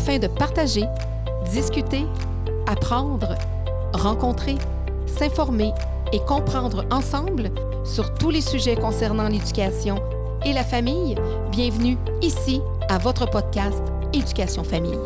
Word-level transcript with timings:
afin 0.00 0.18
de 0.18 0.28
partager, 0.28 0.84
discuter, 1.52 2.06
apprendre, 2.66 3.34
rencontrer, 3.92 4.56
s'informer 5.06 5.72
et 6.14 6.20
comprendre 6.20 6.86
ensemble 6.90 7.50
sur 7.84 8.14
tous 8.14 8.30
les 8.30 8.40
sujets 8.40 8.76
concernant 8.76 9.28
l'éducation 9.28 9.96
et 10.46 10.54
la 10.54 10.64
famille. 10.64 11.16
Bienvenue 11.50 11.98
ici 12.22 12.62
à 12.88 12.96
votre 12.96 13.28
podcast 13.28 13.82
Éducation 14.14 14.64
Famille. 14.64 14.98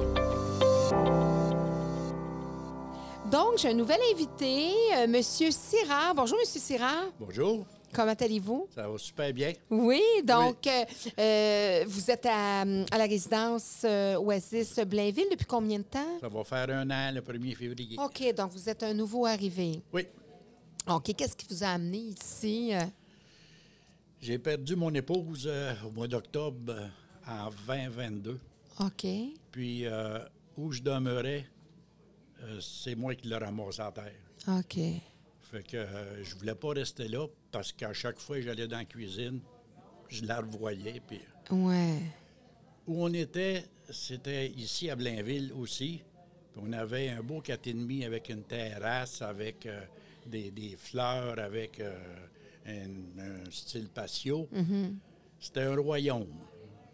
Donc, 3.33 3.59
j'ai 3.59 3.71
un 3.71 3.75
nouvel 3.75 3.99
invité, 4.13 4.71
euh, 4.97 5.09
Monsieur 5.09 5.51
Syrah. 5.51 6.15
Bonjour, 6.15 6.39
Monsieur 6.39 6.61
Syrah. 6.61 7.03
Bonjour, 7.19 7.67
Comment 7.95 8.13
allez-vous? 8.13 8.67
ça 8.75 8.89
va 8.89 8.99
super 8.99 9.33
bien. 9.33 9.53
Oui, 9.71 10.03
donc, 10.25 10.67
euh, 10.67 10.85
euh, 11.19 11.85
vous 11.87 12.11
êtes 12.11 12.27
à, 12.27 12.63
à 12.63 12.99
la 12.99 13.05
résidence 13.07 13.83
euh, 13.85 14.17
Oasis 14.17 14.81
Blainville 14.81 15.29
depuis 15.31 15.47
combien 15.47 15.79
de 15.79 15.85
temps? 15.85 16.19
Ça 16.21 16.29
va 16.29 16.43
faire 16.43 16.69
un 16.71 16.91
an 16.91 17.13
le 17.13 17.21
1er 17.21 17.55
février. 17.55 17.97
OK, 17.99 18.35
donc 18.35 18.51
vous 18.51 18.69
êtes 18.69 18.83
un 18.83 18.93
nouveau 18.95 19.27
arrivé. 19.27 19.81
Oui, 19.93 20.07
OK, 20.89 21.15
qu'est-ce 21.17 21.37
qui 21.37 21.47
vous 21.49 21.63
a 21.63 21.69
amené 21.69 21.99
ici? 21.99 22.73
j'ai 24.21 24.39
perdu 24.39 24.75
mon 24.75 24.93
épouse 24.95 25.45
euh, 25.47 25.73
au 25.87 25.91
mois 25.91 26.09
d'octobre 26.09 26.75
en 27.29 27.51
2022. 27.69 28.41
OK. 28.81 29.07
Puis 29.53 29.85
où 30.57 30.73
je 30.73 30.83
demeurais, 30.83 31.47
c'est 32.61 32.95
moi 32.97 33.15
qui 33.15 33.29
l'ai 33.29 33.37
ramassé 33.37 33.81
à 33.83 33.93
terre. 33.93 34.13
OK. 34.49 34.79
Fait 35.43 35.63
que 35.63 35.87
je 36.23 36.35
voulais 36.35 36.55
pas 36.57 36.71
rester 36.71 37.07
là 37.07 37.27
parce 37.55 37.73
qu'à 37.73 37.93
chaque 37.93 38.19
fois 38.19 38.37
que 38.39 38.43
j'allais 38.43 38.67
dans 38.67 38.79
la 38.79 38.85
cuisine, 38.85 39.39
je 40.09 40.25
la 40.27 40.41
revoyais. 40.41 41.01
Puis 41.07 41.21
Ouais. 41.53 42.01
où 42.89 43.05
on 43.05 43.13
était, 43.15 43.65
c'était 43.91 44.49
ici 44.51 44.91
à 44.91 44.97
Blainville 44.97 45.53
aussi. 45.53 46.03
Puis 46.53 46.61
on 46.67 46.73
avait 46.73 47.11
un 47.11 47.23
beau 47.23 47.41
4,5 47.41 48.05
avec 48.07 48.29
une 48.29 48.43
terrasse, 48.43 49.23
avec 49.23 49.67
euh, 49.67 49.85
des, 50.27 50.51
des 50.51 50.75
fleurs, 50.77 51.39
avec 51.39 51.79
euh, 51.79 51.97
un, 52.67 53.21
un 53.23 53.51
style 53.53 53.89
patio. 53.89 54.49
C'était 55.39 55.63
un 55.63 55.77
royaume. 55.77 56.27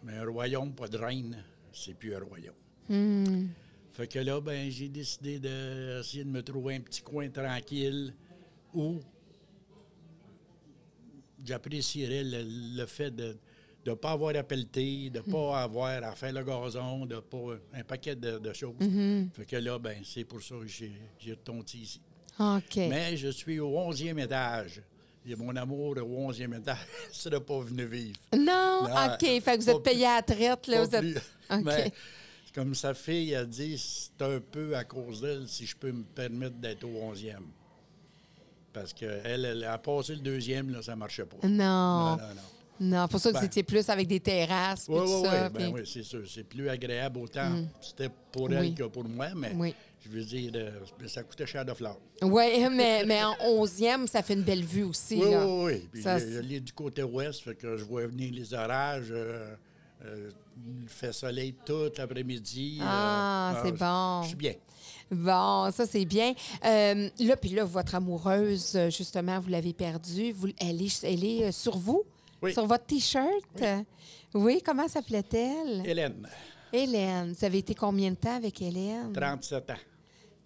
Mais 0.03 0.13
un 0.17 0.25
royaume, 0.29 0.73
pas 0.75 0.87
de 0.87 0.97
reine, 0.97 1.43
c'est 1.73 1.95
plus 1.95 2.13
un 2.15 2.19
royaume. 2.23 2.55
Hmm. 2.87 3.47
Fait 3.93 4.07
que 4.07 4.19
là, 4.19 4.39
ben, 4.39 4.69
j'ai 4.69 4.89
décidé 4.89 5.39
d'essayer 5.39 6.23
de 6.23 6.29
me 6.29 6.43
trouver 6.43 6.75
un 6.75 6.81
petit 6.81 7.01
coin 7.01 7.29
tranquille 7.29 8.13
où 8.75 8.99
j'apprécierais 11.45 12.23
le, 12.23 12.43
le 12.77 12.85
fait 12.85 13.11
de 13.11 13.37
ne 13.85 13.93
pas 13.93 14.11
avoir 14.11 14.35
à 14.35 14.43
pelleter, 14.43 15.09
de 15.09 15.19
ne 15.19 15.31
pas 15.31 15.63
avoir 15.63 16.03
à 16.03 16.11
faire 16.15 16.33
le 16.33 16.43
gazon, 16.43 17.05
de 17.05 17.19
pas 17.19 17.55
un 17.73 17.83
paquet 17.83 18.15
de, 18.15 18.37
de 18.37 18.53
choses. 18.53 18.75
Fait 19.33 19.45
que 19.45 19.55
là, 19.55 19.79
ben, 19.79 19.97
c'est 20.03 20.23
pour 20.23 20.41
ça 20.41 20.55
que 20.55 20.67
j'ai 20.67 20.91
retourné 21.31 21.63
ici. 21.73 22.01
OK. 22.39 22.75
Mais 22.77 23.17
je 23.17 23.29
suis 23.29 23.59
au 23.59 23.71
11e 23.71 24.23
étage. 24.23 24.81
Et 25.25 25.35
mon 25.35 25.55
amour 25.55 25.95
au 25.97 26.31
11e 26.31 26.59
étage 26.59 26.77
ne 27.31 27.37
pas 27.37 27.59
venu 27.59 27.85
vivre. 27.85 28.17
Non, 28.33 28.83
Non, 28.87 29.13
OK. 29.13 29.19
Fait 29.19 29.41
que 29.57 29.61
vous 29.61 29.69
êtes 29.69 29.83
payé 29.83 30.05
à 30.05 30.15
la 30.15 30.21
traite, 30.23 30.67
là. 30.67 30.83
Vous 30.83 30.95
êtes... 30.95 31.01
plus. 31.01 31.17
OK. 31.51 31.61
Mais 31.63 31.91
comme 32.53 32.73
sa 32.73 32.93
fille 32.93 33.35
a 33.35 33.45
dit, 33.45 33.77
c'est 33.77 34.23
un 34.23 34.39
peu 34.39 34.75
à 34.75 34.83
cause 34.83 35.21
d'elle 35.21 35.47
si 35.47 35.65
je 35.65 35.75
peux 35.75 35.91
me 35.91 36.03
permettre 36.03 36.55
d'être 36.55 36.83
au 36.83 37.13
11e. 37.13 37.37
Parce 38.73 38.93
qu'elle, 38.93 39.45
elle 39.45 39.63
a 39.65 39.77
passé 39.77 40.13
le 40.13 40.21
deuxième, 40.21 40.69
là, 40.69 40.81
ça 40.81 40.93
ne 40.93 40.97
marchait 40.99 41.25
pas. 41.25 41.37
Non. 41.47 41.49
Non, 41.49 42.09
non, 42.11 42.17
non. 42.17 42.41
Non, 42.83 43.07
pour 43.07 43.19
ça 43.19 43.29
que 43.29 43.35
vous 43.35 43.41
Ben. 43.41 43.45
étiez 43.45 43.61
plus 43.61 43.87
avec 43.89 44.07
des 44.07 44.19
terrasses 44.19 44.85
Oui, 44.89 45.01
oui, 45.05 45.21
oui. 45.23 45.29
Ben 45.53 45.71
oui, 45.71 45.81
c'est 45.85 46.01
sûr. 46.01 46.23
C'est 46.27 46.43
plus 46.43 46.67
agréable 46.67 47.19
autant. 47.19 47.51
C'était 47.79 48.09
pour 48.31 48.51
elle 48.51 48.59
Oui. 48.61 48.73
que 48.73 48.83
pour 48.85 49.03
moi, 49.07 49.27
mais 49.35 49.51
Oui. 49.55 49.75
je 50.03 50.09
veux 50.09 50.23
dire, 50.23 50.51
euh, 50.55 50.71
ça 51.05 51.21
coûtait 51.21 51.45
cher 51.45 51.63
de 51.63 51.73
fleurs. 51.75 51.97
Oui, 52.23 52.43
mais, 52.71 53.05
mais 53.05 53.23
en 53.23 53.35
onzième, 53.45 54.07
ça 54.07 54.23
fait 54.23 54.33
une 54.33 54.41
belle 54.41 54.63
vue 54.63 54.81
aussi. 54.83 55.17
Oui, 55.21 55.29
là. 55.29 55.45
oui, 55.45 55.63
oui. 55.73 55.89
Puis 55.91 56.01
Ça, 56.01 56.17
je- 56.17 56.25
je 56.31 56.39
lis 56.39 56.59
du 56.61 56.73
côté 56.73 57.03
ouest, 57.03 57.41
fait 57.43 57.53
que 57.55 57.77
je 57.77 57.83
vois 57.83 58.07
venir 58.07 58.31
les 58.33 58.51
orages. 58.51 59.11
euh, 59.11 59.53
euh, 60.03 60.31
il 60.81 60.87
fait 60.89 61.13
soleil 61.13 61.53
tout 61.63 61.91
l'après-midi. 61.95 62.79
euh, 62.81 62.85
Ah, 62.87 63.61
c'est 63.63 63.73
bon. 63.77 64.23
Je 64.23 64.27
suis 64.29 64.37
bien. 64.37 64.53
Bon, 65.11 65.69
ça, 65.71 65.85
c'est 65.85 66.05
bien. 66.05 66.33
Euh, 66.65 67.09
là, 67.19 67.35
puis 67.37 67.49
là, 67.49 67.65
votre 67.65 67.95
amoureuse, 67.95 68.77
justement, 68.89 69.39
vous 69.39 69.49
l'avez 69.49 69.73
perdue. 69.73 70.31
Vous, 70.31 70.47
elle 70.59 70.81
est, 70.81 71.03
elle 71.03 71.23
est 71.25 71.43
euh, 71.45 71.51
sur 71.51 71.77
vous? 71.77 72.03
Oui. 72.41 72.53
Sur 72.53 72.65
votre 72.65 72.85
T-shirt? 72.85 73.63
Oui. 74.33 74.61
comment 74.65 74.87
s'appelait-elle? 74.87 75.83
Hélène, 75.85 76.27
Hélène. 76.73 77.33
Vous 77.37 77.45
avez 77.45 77.57
été 77.59 77.75
combien 77.75 78.09
de 78.11 78.15
temps 78.15 78.37
avec 78.37 78.61
Hélène? 78.61 79.11
37 79.13 79.69
ans. 79.69 79.73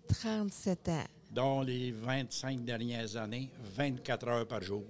37 0.08 0.90
ans. 0.90 1.04
dont 1.32 1.62
les 1.62 1.92
25 1.92 2.64
dernières 2.66 3.16
années, 3.18 3.50
24 3.76 4.28
heures 4.28 4.48
par 4.48 4.62
jour. 4.62 4.84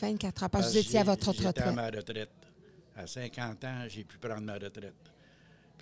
24 0.00 0.42
ans. 0.44 0.48
Parce 0.48 0.66
que 0.66 0.70
vous 0.72 0.78
étiez 0.78 0.98
à 0.98 1.04
votre 1.04 1.32
J'étais 1.32 1.46
à 1.46 1.48
retraite. 1.48 1.74
ma 1.74 1.86
retraite. 1.86 2.30
À 2.96 3.06
50 3.06 3.64
ans, 3.64 3.84
j'ai 3.88 4.04
pu 4.04 4.18
prendre 4.18 4.42
ma 4.42 4.54
retraite. 4.54 4.94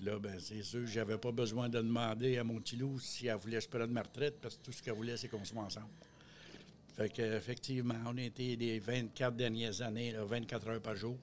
Là, 0.02 0.18
ben, 0.18 0.40
c'est 0.40 0.62
sûr, 0.62 0.86
j'avais 0.86 1.18
pas 1.18 1.30
besoin 1.30 1.68
de 1.68 1.78
demander 1.78 2.38
à 2.38 2.44
mon 2.44 2.58
petit 2.58 2.76
loup 2.76 2.98
si 2.98 3.26
elle 3.26 3.36
voulait 3.36 3.58
que 3.58 3.64
je 3.64 3.68
prenne 3.68 3.90
ma 3.90 4.02
retraite, 4.02 4.40
parce 4.40 4.56
que 4.56 4.62
tout 4.62 4.72
ce 4.72 4.82
qu'elle 4.82 4.94
voulait, 4.94 5.16
c'est 5.18 5.28
qu'on 5.28 5.44
soit 5.44 5.62
ensemble. 5.62 5.90
Fait 6.96 7.10
qu'effectivement, 7.10 7.98
on 8.06 8.16
a 8.16 8.22
été 8.22 8.56
les 8.56 8.78
24 8.78 9.36
dernières 9.36 9.82
années, 9.82 10.12
là, 10.12 10.24
24 10.24 10.68
heures 10.68 10.80
par 10.80 10.96
jour. 10.96 11.18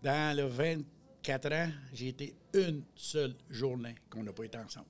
Dans 0.00 0.36
le 0.36 0.44
24 0.44 1.52
ans, 1.52 1.70
j'ai 1.92 2.08
été 2.08 2.34
une 2.54 2.84
seule 2.94 3.34
journée 3.50 3.96
qu'on 4.08 4.22
n'a 4.22 4.32
pas 4.32 4.44
été 4.44 4.58
ensemble. 4.58 4.86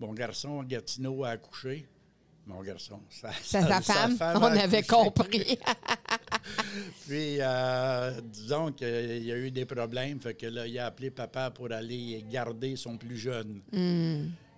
Mon 0.00 0.14
garçon, 0.14 0.62
Gatineau, 0.62 1.22
a 1.24 1.30
accouché. 1.30 1.86
Mon 2.46 2.60
garçon, 2.62 3.00
sa, 3.10 3.30
C'est 3.42 3.62
sa 3.62 3.80
femme. 3.80 4.16
a 4.20 4.38
On 4.38 4.42
avait 4.44 4.82
compris. 4.82 5.58
Puis, 7.06 7.36
euh, 7.40 8.20
disons 8.22 8.72
qu'il 8.72 9.24
y 9.24 9.32
a 9.32 9.36
eu 9.38 9.50
des 9.50 9.64
problèmes. 9.64 10.20
Fait 10.20 10.34
que 10.34 10.46
là, 10.46 10.66
il 10.66 10.78
a 10.78 10.86
appelé 10.86 11.10
papa 11.10 11.50
pour 11.50 11.70
aller 11.72 12.24
garder 12.30 12.74
son 12.76 12.96
plus 12.96 13.16
jeune. 13.16 13.60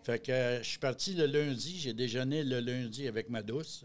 Fait 0.03 0.19
que 0.19 0.59
je 0.63 0.69
suis 0.69 0.79
parti 0.79 1.15
le 1.15 1.27
lundi. 1.27 1.79
J'ai 1.79 1.93
déjeuné 1.93 2.43
le 2.43 2.61
lundi 2.61 3.07
avec 3.09 3.29
ma 3.29 3.43
douce. 3.43 3.85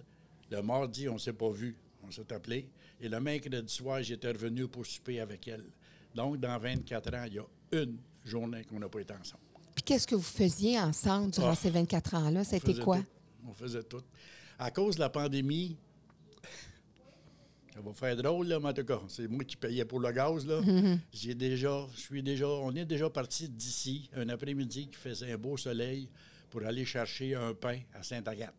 Le 0.50 0.62
mardi, 0.62 1.08
on 1.10 1.14
ne 1.14 1.20
s'est 1.20 1.34
pas 1.34 1.50
vu. 1.50 1.76
On 2.08 2.12
s'est 2.12 2.32
appelé. 2.34 2.70
Et 3.02 3.08
le 3.10 3.20
mercredi 3.20 3.74
soir, 3.74 4.02
j'étais 4.02 4.30
revenu 4.32 4.68
pour 4.68 4.86
souper 4.86 5.20
avec 5.20 5.48
elle. 5.48 5.66
Donc, 6.16 6.40
dans 6.40 6.58
24 6.58 7.14
ans, 7.16 7.24
il 7.28 7.34
y 7.36 7.40
a 7.40 7.46
une 7.84 7.98
journée 8.26 8.64
qu'on 8.64 8.80
n'a 8.80 8.90
pas 8.90 9.00
été 9.00 9.14
ensemble. 9.14 9.44
Puis 9.76 9.84
qu'est-ce 9.84 10.08
que 10.08 10.16
vous 10.16 10.22
faisiez 10.22 10.80
ensemble 10.80 11.32
durant 11.32 11.52
Ah. 11.52 11.56
ces 11.56 11.70
24 11.70 12.16
ans-là? 12.16 12.44
C'était 12.44 12.74
quoi? 12.74 12.98
tout. 12.98 13.06
On 13.50 13.54
faisait 13.54 13.84
tout. 13.84 14.04
À 14.58 14.70
cause 14.72 14.96
de 14.96 15.00
la 15.02 15.10
pandémie, 15.10 15.76
ça 17.74 17.80
va 17.82 17.94
faire 17.94 18.16
drôle, 18.18 18.48
là, 18.48 18.60
mais 18.60 18.70
en 18.70 18.74
tout 18.74 18.84
cas, 18.84 19.00
c'est 19.08 19.28
moi 19.28 19.44
qui 19.44 19.56
payais 19.56 19.86
pour 19.86 20.00
le 20.00 20.12
gaz, 20.12 20.46
là. 20.46 20.62
J'ai 21.14 21.34
déjà, 21.36 21.88
je 21.96 22.00
suis 22.00 22.22
déjà, 22.24 22.48
on 22.48 22.74
est 22.76 22.86
déjà 22.86 23.10
parti 23.10 23.48
d'ici, 23.48 24.10
un 24.16 24.28
après-midi 24.30 24.88
qui 24.90 24.96
faisait 24.98 25.32
un 25.32 25.38
beau 25.38 25.56
soleil, 25.58 26.10
pour 26.50 26.64
aller 26.64 26.84
chercher 26.86 27.36
un 27.36 27.54
pain 27.54 27.80
à 27.94 28.02
Sainte-Agathe. 28.04 28.54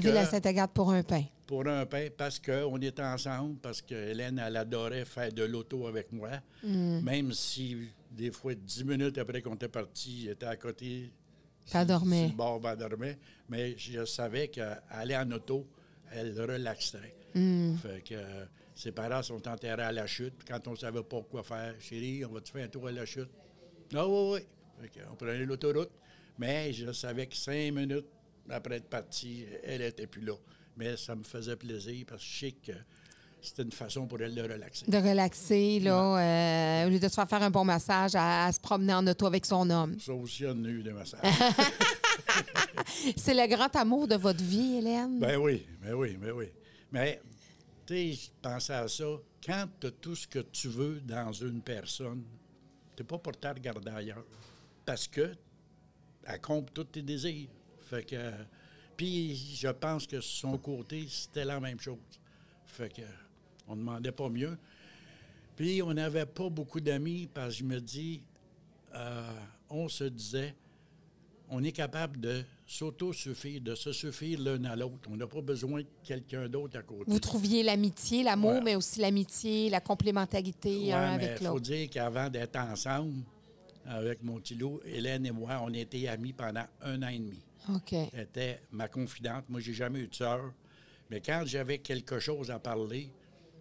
Que- 0.00 0.06
à 0.16 0.26
Saint-Agathe 0.26 0.72
pour 0.72 0.90
un 0.92 1.02
pain. 1.02 1.24
pour 1.46 1.66
un 1.66 1.84
pain 1.86 2.08
parce 2.16 2.38
qu'on 2.38 2.78
était 2.80 3.02
ensemble, 3.02 3.56
parce 3.56 3.82
que 3.82 3.94
Hélène, 3.94 4.38
elle 4.44 4.56
adorait 4.56 5.04
faire 5.04 5.32
de 5.32 5.42
l'auto 5.44 5.86
avec 5.86 6.10
moi. 6.12 6.30
Même 7.02 7.32
si, 7.32 7.76
des 8.10 8.30
fois, 8.30 8.54
dix 8.54 8.84
minutes 8.84 9.18
après 9.18 9.42
qu'on 9.42 9.54
était 9.56 9.68
parti, 9.68 10.22
j'étais 10.26 10.46
à 10.46 10.56
côté. 10.56 11.10
Elle 11.72 11.86
dormait. 11.86 12.26
Sur 12.26 12.30
le 12.30 12.36
bord, 12.36 12.60
ben, 12.60 12.72
elle 12.72 12.88
dormait. 12.88 13.18
Mais 13.48 13.76
je 13.76 14.04
savais 14.04 14.48
qu'aller 14.48 15.16
en 15.16 15.30
auto, 15.32 15.66
elle 16.12 16.38
relaxerait. 16.40 17.14
Fait 17.34 18.02
que 18.02 18.14
euh, 18.14 18.44
ses 18.74 18.92
parents 18.92 19.22
sont 19.22 19.46
enterrés 19.46 19.82
à 19.82 19.92
la 19.92 20.06
chute. 20.06 20.34
Quand 20.46 20.66
on 20.66 20.72
ne 20.72 20.76
savait 20.76 21.02
pas 21.02 21.20
quoi 21.22 21.42
faire, 21.42 21.74
chérie, 21.80 22.24
on 22.24 22.32
va-tu 22.32 22.52
faire 22.52 22.64
un 22.64 22.68
tour 22.68 22.88
à 22.88 22.92
la 22.92 23.04
chute? 23.04 23.28
Ah 23.94 24.06
oui, 24.06 24.32
oui. 24.34 24.40
Fait 24.80 25.00
qu'on 25.00 25.14
prenait 25.14 25.44
l'autoroute. 25.44 25.90
Mais 26.38 26.72
je 26.72 26.92
savais 26.92 27.26
que 27.26 27.36
cinq 27.36 27.72
minutes 27.72 28.06
après 28.48 28.76
être 28.76 28.88
partie, 28.88 29.44
elle 29.64 29.80
n'était 29.82 30.06
plus 30.06 30.22
là. 30.22 30.34
Mais 30.76 30.96
ça 30.96 31.14
me 31.14 31.22
faisait 31.24 31.56
plaisir 31.56 32.06
parce 32.08 32.22
que 32.22 32.28
je 32.28 32.38
sais 32.38 32.52
que 32.52 32.72
c'était 33.40 33.62
une 33.62 33.72
façon 33.72 34.06
pour 34.06 34.20
elle 34.20 34.34
de 34.34 34.42
relaxer. 34.42 34.84
De 34.90 34.96
relaxer, 34.96 35.80
là, 35.80 36.82
euh, 36.82 36.86
au 36.86 36.90
lieu 36.90 36.98
de 36.98 37.08
se 37.08 37.14
faire 37.14 37.28
faire 37.28 37.42
un 37.42 37.50
bon 37.50 37.64
massage, 37.64 38.14
à, 38.14 38.46
à 38.46 38.52
se 38.52 38.60
promener 38.60 38.94
en 38.94 39.06
auto 39.06 39.26
avec 39.26 39.46
son 39.46 39.68
homme. 39.70 39.98
Ça 40.00 40.12
aussi, 40.12 40.44
on 40.46 40.64
a 40.64 40.68
eu 40.68 40.82
des 40.82 40.92
massages. 40.92 41.20
C'est 43.16 43.34
le 43.34 43.46
grand 43.54 43.74
amour 43.76 44.08
de 44.08 44.16
votre 44.16 44.42
vie, 44.42 44.76
Hélène? 44.78 45.18
ben 45.18 45.36
oui, 45.38 45.66
ben 45.82 45.94
oui, 45.94 46.16
ben 46.16 46.32
oui. 46.32 46.46
Mais, 46.90 47.20
tu 47.86 47.94
sais, 47.94 48.12
je 48.12 48.30
pensais 48.42 48.74
à 48.74 48.88
ça. 48.88 49.04
Quand 49.44 49.66
tu 49.80 49.86
as 49.86 49.90
tout 49.92 50.16
ce 50.16 50.26
que 50.26 50.40
tu 50.40 50.68
veux 50.68 51.00
dans 51.00 51.32
une 51.32 51.60
personne, 51.62 52.24
tu 52.96 53.02
n'es 53.02 53.06
pas 53.06 53.18
porté 53.18 53.48
à 53.48 53.52
regarder 53.52 53.90
ailleurs. 53.90 54.24
Parce 54.84 55.06
que 55.06 55.34
elle 56.24 56.40
compte 56.40 56.72
tous 56.74 56.84
tes 56.84 57.02
désirs. 57.02 57.48
Fait 57.80 58.04
que. 58.04 58.32
Puis, 58.96 59.56
je 59.56 59.68
pense 59.68 60.06
que 60.06 60.20
son 60.20 60.58
côté, 60.58 61.06
c'était 61.08 61.44
la 61.44 61.60
même 61.60 61.78
chose. 61.78 61.98
Fait 62.66 62.92
que, 62.92 63.02
on 63.68 63.74
ne 63.76 63.80
demandait 63.80 64.12
pas 64.12 64.28
mieux. 64.28 64.56
Puis, 65.56 65.82
on 65.82 65.92
n'avait 65.92 66.26
pas 66.26 66.48
beaucoup 66.48 66.80
d'amis 66.80 67.28
parce 67.32 67.54
que 67.54 67.58
je 67.60 67.64
me 67.64 67.80
dis, 67.80 68.22
euh, 68.94 69.28
on 69.70 69.88
se 69.88 70.04
disait, 70.04 70.54
on 71.50 71.62
est 71.64 71.72
capable 71.72 72.20
de 72.20 72.44
s'auto-suffire, 72.66 73.60
de 73.62 73.74
se 73.74 73.92
suffire 73.92 74.38
l'un 74.40 74.64
à 74.64 74.76
l'autre. 74.76 75.08
On 75.10 75.16
n'a 75.16 75.26
pas 75.26 75.40
besoin 75.40 75.80
de 75.80 75.86
quelqu'un 76.04 76.48
d'autre 76.48 76.78
à 76.78 76.82
côté. 76.82 77.04
Vous 77.10 77.18
trouviez 77.18 77.62
l'amitié, 77.62 78.22
l'amour, 78.22 78.52
Ouais. 78.52 78.60
mais 78.62 78.74
aussi 78.76 79.00
l'amitié, 79.00 79.68
la 79.70 79.80
complémentarité 79.80 80.76
Ouais, 80.86 80.92
un 80.92 81.16
mais 81.16 81.24
avec 81.24 81.40
il 81.40 81.46
faut 81.46 81.54
l'autre. 81.54 81.62
dire 81.62 81.90
qu'avant 81.90 82.28
d'être 82.28 82.56
ensemble, 82.56 83.22
avec 83.86 84.22
mon 84.22 84.38
petit 84.38 84.54
loup, 84.54 84.80
Hélène 84.84 85.24
et 85.26 85.30
moi, 85.30 85.60
on 85.64 85.72
était 85.72 86.06
amis 86.08 86.34
pendant 86.34 86.64
un 86.82 87.02
an 87.02 87.08
et 87.08 87.18
demi. 87.18 87.40
OK. 87.74 87.92
Elle 88.12 88.20
était 88.20 88.60
ma 88.70 88.86
confidente. 88.88 89.44
Moi, 89.48 89.60
j'ai 89.60 89.72
jamais 89.72 90.00
eu 90.00 90.06
de 90.08 90.14
sœur. 90.14 90.52
Mais 91.10 91.20
quand 91.20 91.42
j'avais 91.46 91.78
quelque 91.78 92.18
chose 92.18 92.50
à 92.50 92.58
parler, 92.58 93.10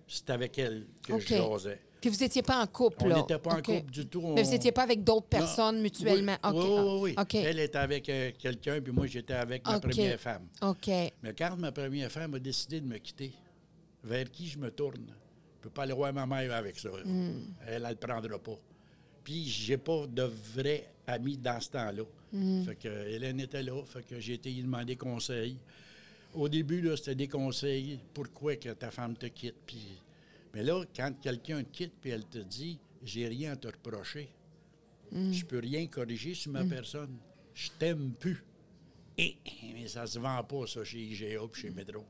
c'était 0.07 0.33
avec 0.33 0.57
elle 0.57 0.87
que 1.05 1.19
je 1.19 1.27
jasais. 1.27 1.81
Puis 1.99 2.09
vous 2.11 2.17
n'étiez 2.17 2.43
pas 2.43 2.61
en 2.61 2.67
couple, 2.67 2.97
On 3.05 3.07
là? 3.07 3.15
n'était 3.17 3.39
pas 3.39 3.55
en 3.55 3.61
couple 3.61 3.91
du 3.91 4.05
tout. 4.05 4.21
Mais 4.21 4.41
vous 4.43 4.47
on- 4.49 4.51
n'étiez 4.51 4.71
pas 4.71 4.83
avec 4.83 5.03
d'autres 5.03 5.27
Non. 5.31 5.39
personnes 5.39 5.81
mutuellement? 5.81 6.37
Oui, 6.43 6.51
oui, 6.53 6.79
oui, 7.07 7.15
oui. 7.33 7.39
Elle 7.43 7.59
était 7.59 7.77
avec 7.79 8.07
euh, 8.09 8.31
quelqu'un, 8.37 8.79
puis 8.81 8.93
moi, 8.93 9.07
j'étais 9.07 9.33
avec 9.33 9.65
ma 9.65 9.79
première 9.79 10.19
femme. 10.19 10.47
OK. 10.61 10.87
Mais 10.87 11.33
quand 11.37 11.57
ma 11.57 11.71
première 11.71 12.11
femme 12.11 12.35
a 12.35 12.39
décidé 12.39 12.79
de 12.81 12.85
me 12.85 12.97
quitter, 12.99 13.33
vers 14.03 14.29
qui 14.31 14.47
je 14.47 14.57
me 14.57 14.69
tourne? 14.71 15.05
Je 15.07 15.59
ne 15.59 15.63
peux 15.63 15.69
pas 15.71 15.83
aller 15.83 15.93
voir 15.93 16.13
ma 16.13 16.25
mère 16.25 16.53
avec 16.55 16.77
ça. 16.79 16.89
Hmm. 17.03 17.53
Elle, 17.67 17.81
ne 17.83 17.89
le 17.89 17.95
prendra 17.95 18.37
pas. 18.39 18.57
Puis, 19.23 19.45
j'ai 19.45 19.77
pas 19.77 20.05
de 20.07 20.21
vrai 20.55 20.87
ami 21.07 21.35
dans 21.35 21.59
ce 21.59 21.69
temps-là. 21.71 22.03
Hmm. 22.31 22.63
Fait 22.63 22.75
que 22.75 22.87
Hélène 23.09 23.39
était 23.39 23.63
là, 23.63 23.81
fait 23.85 24.05
que 24.05 24.19
j'ai 24.19 24.33
été 24.35 24.51
y 24.51 24.61
demander 24.61 24.95
conseil. 24.95 25.57
Au 26.37 26.47
début, 26.49 26.81
là, 26.81 26.95
c'était 26.95 27.15
des 27.15 27.27
conseils. 27.27 27.99
Pourquoi 28.13 28.55
que 28.57 28.69
ta 28.69 28.91
femme 28.91 29.17
te 29.17 29.25
quitte? 29.25 29.55
Puis, 29.65 29.99
mais 30.53 30.63
là, 30.63 30.83
quand 30.95 31.11
quelqu'un 31.19 31.63
te 31.63 31.69
quitte, 31.71 31.93
puis 31.99 32.11
elle 32.11 32.25
te 32.25 32.37
dit, 32.37 32.77
j'ai 33.03 33.27
rien 33.27 33.53
à 33.53 33.55
te 33.55 33.67
reprocher, 33.67 34.29
je 35.11 35.43
peux 35.45 35.59
rien 35.59 35.87
corriger 35.87 36.33
sur 36.35 36.51
ma 36.51 36.63
personne. 36.65 37.17
Je 37.55 37.69
t'aime 37.79 38.11
plus. 38.19 38.43
Et, 39.17 39.35
mais 39.73 39.87
ça 39.87 40.05
se 40.05 40.19
vend 40.19 40.43
pas, 40.43 40.67
ça, 40.67 40.83
chez 40.83 40.99
IGA 40.99 41.39
puis 41.51 41.61
chez 41.63 41.69
Métro. 41.71 42.05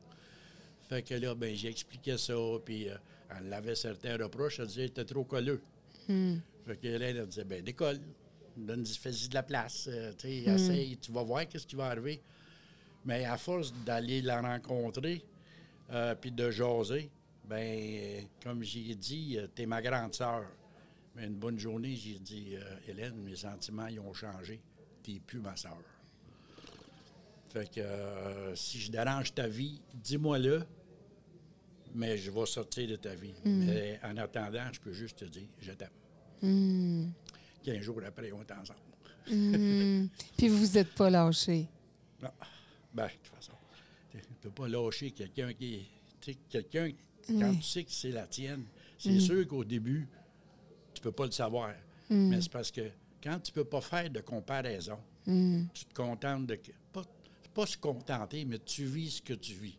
Fait 0.89 1.01
que 1.03 1.13
là, 1.13 1.33
ben, 1.35 1.55
j'ai 1.55 1.69
expliqué 1.69 2.17
ça, 2.17 2.33
puis 2.65 2.89
euh, 2.89 2.95
elle 3.29 3.53
avait 3.53 3.75
certains 3.75 4.17
reproches. 4.17 4.59
Elle 4.59 4.67
disait, 4.67 4.89
t'es 4.89 5.05
trop 5.05 5.23
colleux. 5.23 5.61
Fait 6.65 6.75
que 6.75 6.87
Hélène, 6.87 7.17
elle 7.17 7.27
disait, 7.27 7.45
ben, 7.45 7.63
décolle. 7.63 7.99
Donne, 8.57 8.85
fais-y 8.85 9.29
de 9.29 9.35
la 9.35 9.43
place. 9.43 9.87
euh, 9.89 10.11
tu 10.17 10.97
tu 10.97 11.11
vas 11.11 11.23
voir 11.23 11.47
qu'est-ce 11.47 11.67
qui 11.67 11.75
va 11.75 11.85
arriver. 11.85 12.19
Mais 13.07 13.23
à 13.23 13.37
force 13.37 13.73
d'aller 13.85 14.21
la 14.21 14.41
rencontrer, 14.41 15.23
euh, 15.91 16.13
puis 16.15 16.29
de 16.31 16.51
jaser, 16.51 17.09
ben, 17.45 17.55
euh, 17.57 18.21
comme 18.43 18.61
j'ai 18.61 18.93
dit, 18.95 19.37
euh, 19.37 19.47
t'es 19.47 19.65
ma 19.65 19.81
grande 19.81 20.13
sœur. 20.13 20.43
Mais 21.15 21.25
une 21.25 21.35
bonne 21.35 21.57
journée, 21.57 21.95
j'ai 21.95 22.19
dit, 22.19 22.55
euh, 22.57 22.61
Hélène, 22.87 23.15
mes 23.23 23.37
sentiments, 23.37 23.87
ils 23.87 24.01
ont 24.01 24.13
changé. 24.13 24.59
T'es 25.01 25.21
plus 25.25 25.39
ma 25.39 25.55
sœur. 25.55 25.77
Fait 27.49 27.71
que 27.71 27.79
euh, 27.79 28.53
si 28.55 28.77
je 28.77 28.91
dérange 28.91 29.33
ta 29.33 29.47
vie, 29.47 29.81
dis-moi-le, 29.93 30.63
mais 31.95 32.17
je 32.17 32.29
vais 32.29 32.45
sortir 32.45 32.89
de 32.89 32.97
ta 32.97 33.15
vie. 33.15 33.33
Mais 33.45 34.01
en 34.03 34.17
attendant, 34.17 34.67
je 34.73 34.81
peux 34.81 34.91
juste 34.91 35.19
te 35.19 35.25
dire, 35.25 35.47
je 35.61 35.71
t'aime. 35.71 37.09
15 37.63 37.77
jours 37.81 38.01
après, 38.05 38.33
on 38.33 38.41
est 38.41 38.51
ensemble. 38.51 38.79
Puis 40.37 40.49
vous 40.49 40.57
vous 40.57 40.77
êtes 40.77 40.93
pas 40.93 41.09
lâché. 41.09 41.67
Non. 42.21 42.29
Ben, 42.93 43.07
de 43.07 43.11
toute 43.11 43.35
façon, 43.35 43.53
tu 44.11 44.17
ne 44.17 44.21
peux 44.41 44.49
pas 44.49 44.67
lâcher 44.67 45.11
quelqu'un 45.11 45.53
qui 45.53 45.87
quelqu'un, 46.49 46.91
quand 47.27 47.55
tu 47.55 47.63
sais 47.63 47.83
que 47.83 47.91
c'est 47.91 48.11
la 48.11 48.27
tienne, 48.27 48.65
c'est 48.97 49.19
sûr 49.19 49.47
qu'au 49.47 49.63
début, 49.63 50.07
tu 50.93 51.01
peux 51.01 51.11
pas 51.11 51.25
le 51.25 51.31
savoir. 51.31 51.73
Mais 52.09 52.41
c'est 52.41 52.51
parce 52.51 52.71
que 52.71 52.89
quand 53.23 53.39
tu 53.39 53.51
peux 53.51 53.63
pas 53.65 53.81
faire 53.81 54.09
de 54.09 54.19
comparaison, 54.21 54.97
tu 55.25 55.85
te 55.85 55.93
contentes 55.93 56.47
de. 56.47 56.59
Pas, 56.93 57.03
pas 57.53 57.65
se 57.65 57.77
contenter, 57.77 58.45
mais 58.45 58.59
tu 58.59 58.85
vis 58.85 59.17
ce 59.17 59.21
que 59.21 59.33
tu 59.33 59.53
vis. 59.53 59.77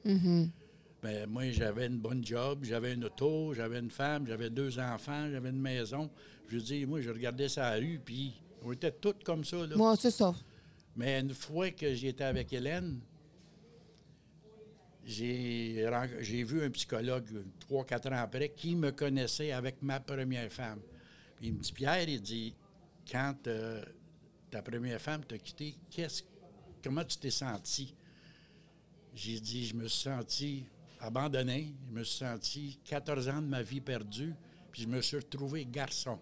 Ben, 1.00 1.28
moi, 1.30 1.50
j'avais 1.52 1.86
une 1.86 1.98
bonne 1.98 2.24
job, 2.24 2.64
j'avais 2.64 2.94
une 2.94 3.04
auto, 3.04 3.54
j'avais 3.54 3.78
une 3.78 3.90
femme, 3.90 4.26
j'avais 4.26 4.50
deux 4.50 4.78
enfants, 4.80 5.28
j'avais 5.30 5.50
une 5.50 5.60
maison. 5.60 6.10
Je 6.48 6.56
veux 6.56 6.62
dire, 6.62 6.88
moi, 6.88 7.00
je 7.00 7.10
regardais 7.10 7.48
ça 7.48 7.68
à 7.68 7.78
la 7.78 7.86
rue, 7.86 8.00
puis 8.04 8.34
on 8.64 8.72
était 8.72 8.90
tous 8.90 9.14
comme 9.24 9.44
ça. 9.44 9.64
Là. 9.64 9.76
Moi, 9.76 9.94
c'est 9.96 10.10
ça. 10.10 10.34
Mais 10.98 11.20
une 11.20 11.32
fois 11.32 11.70
que 11.70 11.94
j'étais 11.94 12.24
avec 12.24 12.52
Hélène, 12.52 12.98
j'ai 15.04 16.42
vu 16.42 16.64
un 16.64 16.70
psychologue 16.70 17.44
trois, 17.60 17.84
quatre 17.84 18.10
ans 18.10 18.16
après 18.18 18.48
qui 18.48 18.74
me 18.74 18.90
connaissait 18.90 19.52
avec 19.52 19.80
ma 19.80 20.00
première 20.00 20.52
femme. 20.52 20.80
Il 21.40 21.54
me 21.54 21.60
dit, 21.60 21.72
Pierre, 21.72 22.08
il 22.08 22.20
dit, 22.20 22.52
quand 23.08 23.46
euh, 23.46 23.80
ta 24.50 24.60
première 24.60 25.00
femme 25.00 25.24
t'a 25.24 25.38
quitté, 25.38 25.76
qu'est-ce, 25.88 26.24
comment 26.82 27.04
tu 27.04 27.16
t'es 27.16 27.30
senti? 27.30 27.94
J'ai 29.14 29.38
dit, 29.38 29.66
je 29.66 29.76
me 29.76 29.86
suis 29.86 30.02
senti 30.02 30.66
abandonné, 30.98 31.76
je 31.86 31.94
me 31.96 32.02
suis 32.02 32.18
senti 32.18 32.80
14 32.84 33.28
ans 33.28 33.40
de 33.40 33.46
ma 33.46 33.62
vie 33.62 33.80
perdue, 33.80 34.34
puis 34.72 34.82
je 34.82 34.88
me 34.88 35.00
suis 35.00 35.18
retrouvé 35.18 35.64
garçon. 35.64 36.18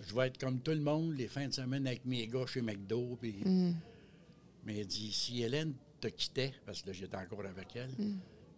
Je 0.00 0.14
vais 0.14 0.28
être 0.28 0.38
comme 0.38 0.60
tout 0.60 0.70
le 0.70 0.80
monde 0.80 1.14
les 1.16 1.28
fins 1.28 1.46
de 1.46 1.52
semaine 1.52 1.86
avec 1.86 2.04
mes 2.04 2.26
gars 2.26 2.46
chez 2.46 2.62
McDo. 2.62 3.16
Puis... 3.20 3.42
Mais 4.64 4.78
il 4.78 4.86
dit, 4.86 5.12
si 5.12 5.42
Hélène 5.42 5.74
te 6.00 6.08
quittait, 6.08 6.52
parce 6.66 6.82
que 6.82 6.88
là, 6.88 6.92
j'étais 6.92 7.16
encore 7.16 7.44
avec 7.44 7.74
elle, 7.76 7.90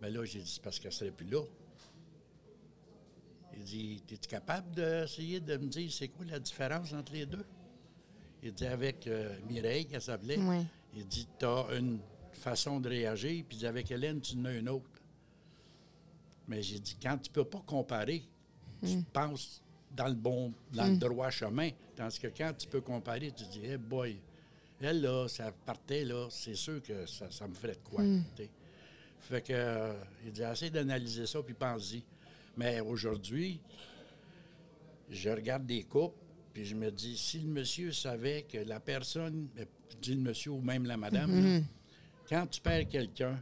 bien 0.00 0.10
là, 0.10 0.24
j'ai 0.24 0.40
dit, 0.40 0.50
c'est 0.50 0.62
parce 0.62 0.78
qu'elle 0.78 0.90
ne 0.90 0.96
serait 0.96 1.10
plus 1.10 1.28
là. 1.28 1.42
Il 3.54 3.62
dit, 3.64 4.02
es-tu 4.10 4.28
capable 4.28 4.74
d'essayer 4.74 5.38
de 5.38 5.56
me 5.56 5.66
dire 5.66 5.92
c'est 5.92 6.08
quoi 6.08 6.24
la 6.24 6.40
différence 6.40 6.92
entre 6.92 7.12
les 7.12 7.26
deux? 7.26 7.44
Il 8.42 8.52
dit, 8.52 8.66
avec 8.66 9.06
euh, 9.06 9.38
Mireille, 9.48 9.86
qu'elle 9.86 10.02
s'appelait, 10.02 10.38
il 10.94 11.06
dit, 11.06 11.28
tu 11.38 11.44
as 11.44 11.66
une 11.78 12.00
façon 12.32 12.80
de 12.80 12.88
réagir, 12.88 13.44
puis 13.46 13.56
il 13.56 13.60
dit, 13.60 13.66
avec 13.66 13.90
Hélène, 13.90 14.20
tu 14.20 14.36
en 14.36 14.44
as 14.46 14.54
une 14.54 14.68
autre. 14.68 14.90
Mais 16.48 16.62
j'ai 16.62 16.80
dit, 16.80 16.96
quand 17.00 17.18
tu 17.18 17.30
ne 17.30 17.34
peux 17.34 17.44
pas 17.44 17.62
comparer, 17.64 18.24
tu 18.84 19.02
penses 19.12 19.61
dans 19.96 20.08
le 20.08 20.14
bon, 20.14 20.52
dans 20.72 20.86
le 20.86 20.96
droit 20.96 21.30
chemin. 21.30 21.70
Tandis 21.96 22.18
que 22.18 22.28
quand 22.28 22.52
tu 22.56 22.66
peux 22.66 22.80
comparer, 22.80 23.30
tu 23.32 23.44
dis, 23.44 23.64
hey 23.64 23.76
boy, 23.76 24.18
elle, 24.80 25.00
là, 25.00 25.28
ça 25.28 25.52
partait, 25.64 26.04
là, 26.04 26.26
c'est 26.30 26.54
sûr 26.56 26.82
que 26.82 27.06
ça, 27.06 27.30
ça 27.30 27.46
me 27.46 27.54
ferait 27.54 27.74
de 27.74 27.80
quoi. 27.88 28.02
t'sais. 28.34 28.50
Fait 29.20 29.40
que, 29.40 29.52
euh, 29.52 29.92
il 30.24 30.32
dit, 30.32 30.42
essaie 30.42 30.70
d'analyser 30.70 31.26
ça, 31.26 31.40
puis 31.42 31.54
pense-y. 31.54 32.02
Mais 32.56 32.80
aujourd'hui, 32.80 33.60
je 35.08 35.30
regarde 35.30 35.66
des 35.66 35.84
couples, 35.84 36.16
puis 36.52 36.64
je 36.64 36.74
me 36.74 36.90
dis, 36.90 37.16
si 37.16 37.38
le 37.38 37.48
monsieur 37.48 37.92
savait 37.92 38.42
que 38.42 38.58
la 38.58 38.80
personne, 38.80 39.48
je 39.56 39.96
dis 40.00 40.14
le 40.14 40.20
monsieur 40.22 40.50
ou 40.52 40.60
même 40.60 40.84
la 40.86 40.96
madame, 40.96 41.30
là, 41.60 41.60
quand 42.28 42.46
tu 42.48 42.60
perds 42.60 42.88
quelqu'un, 42.88 43.40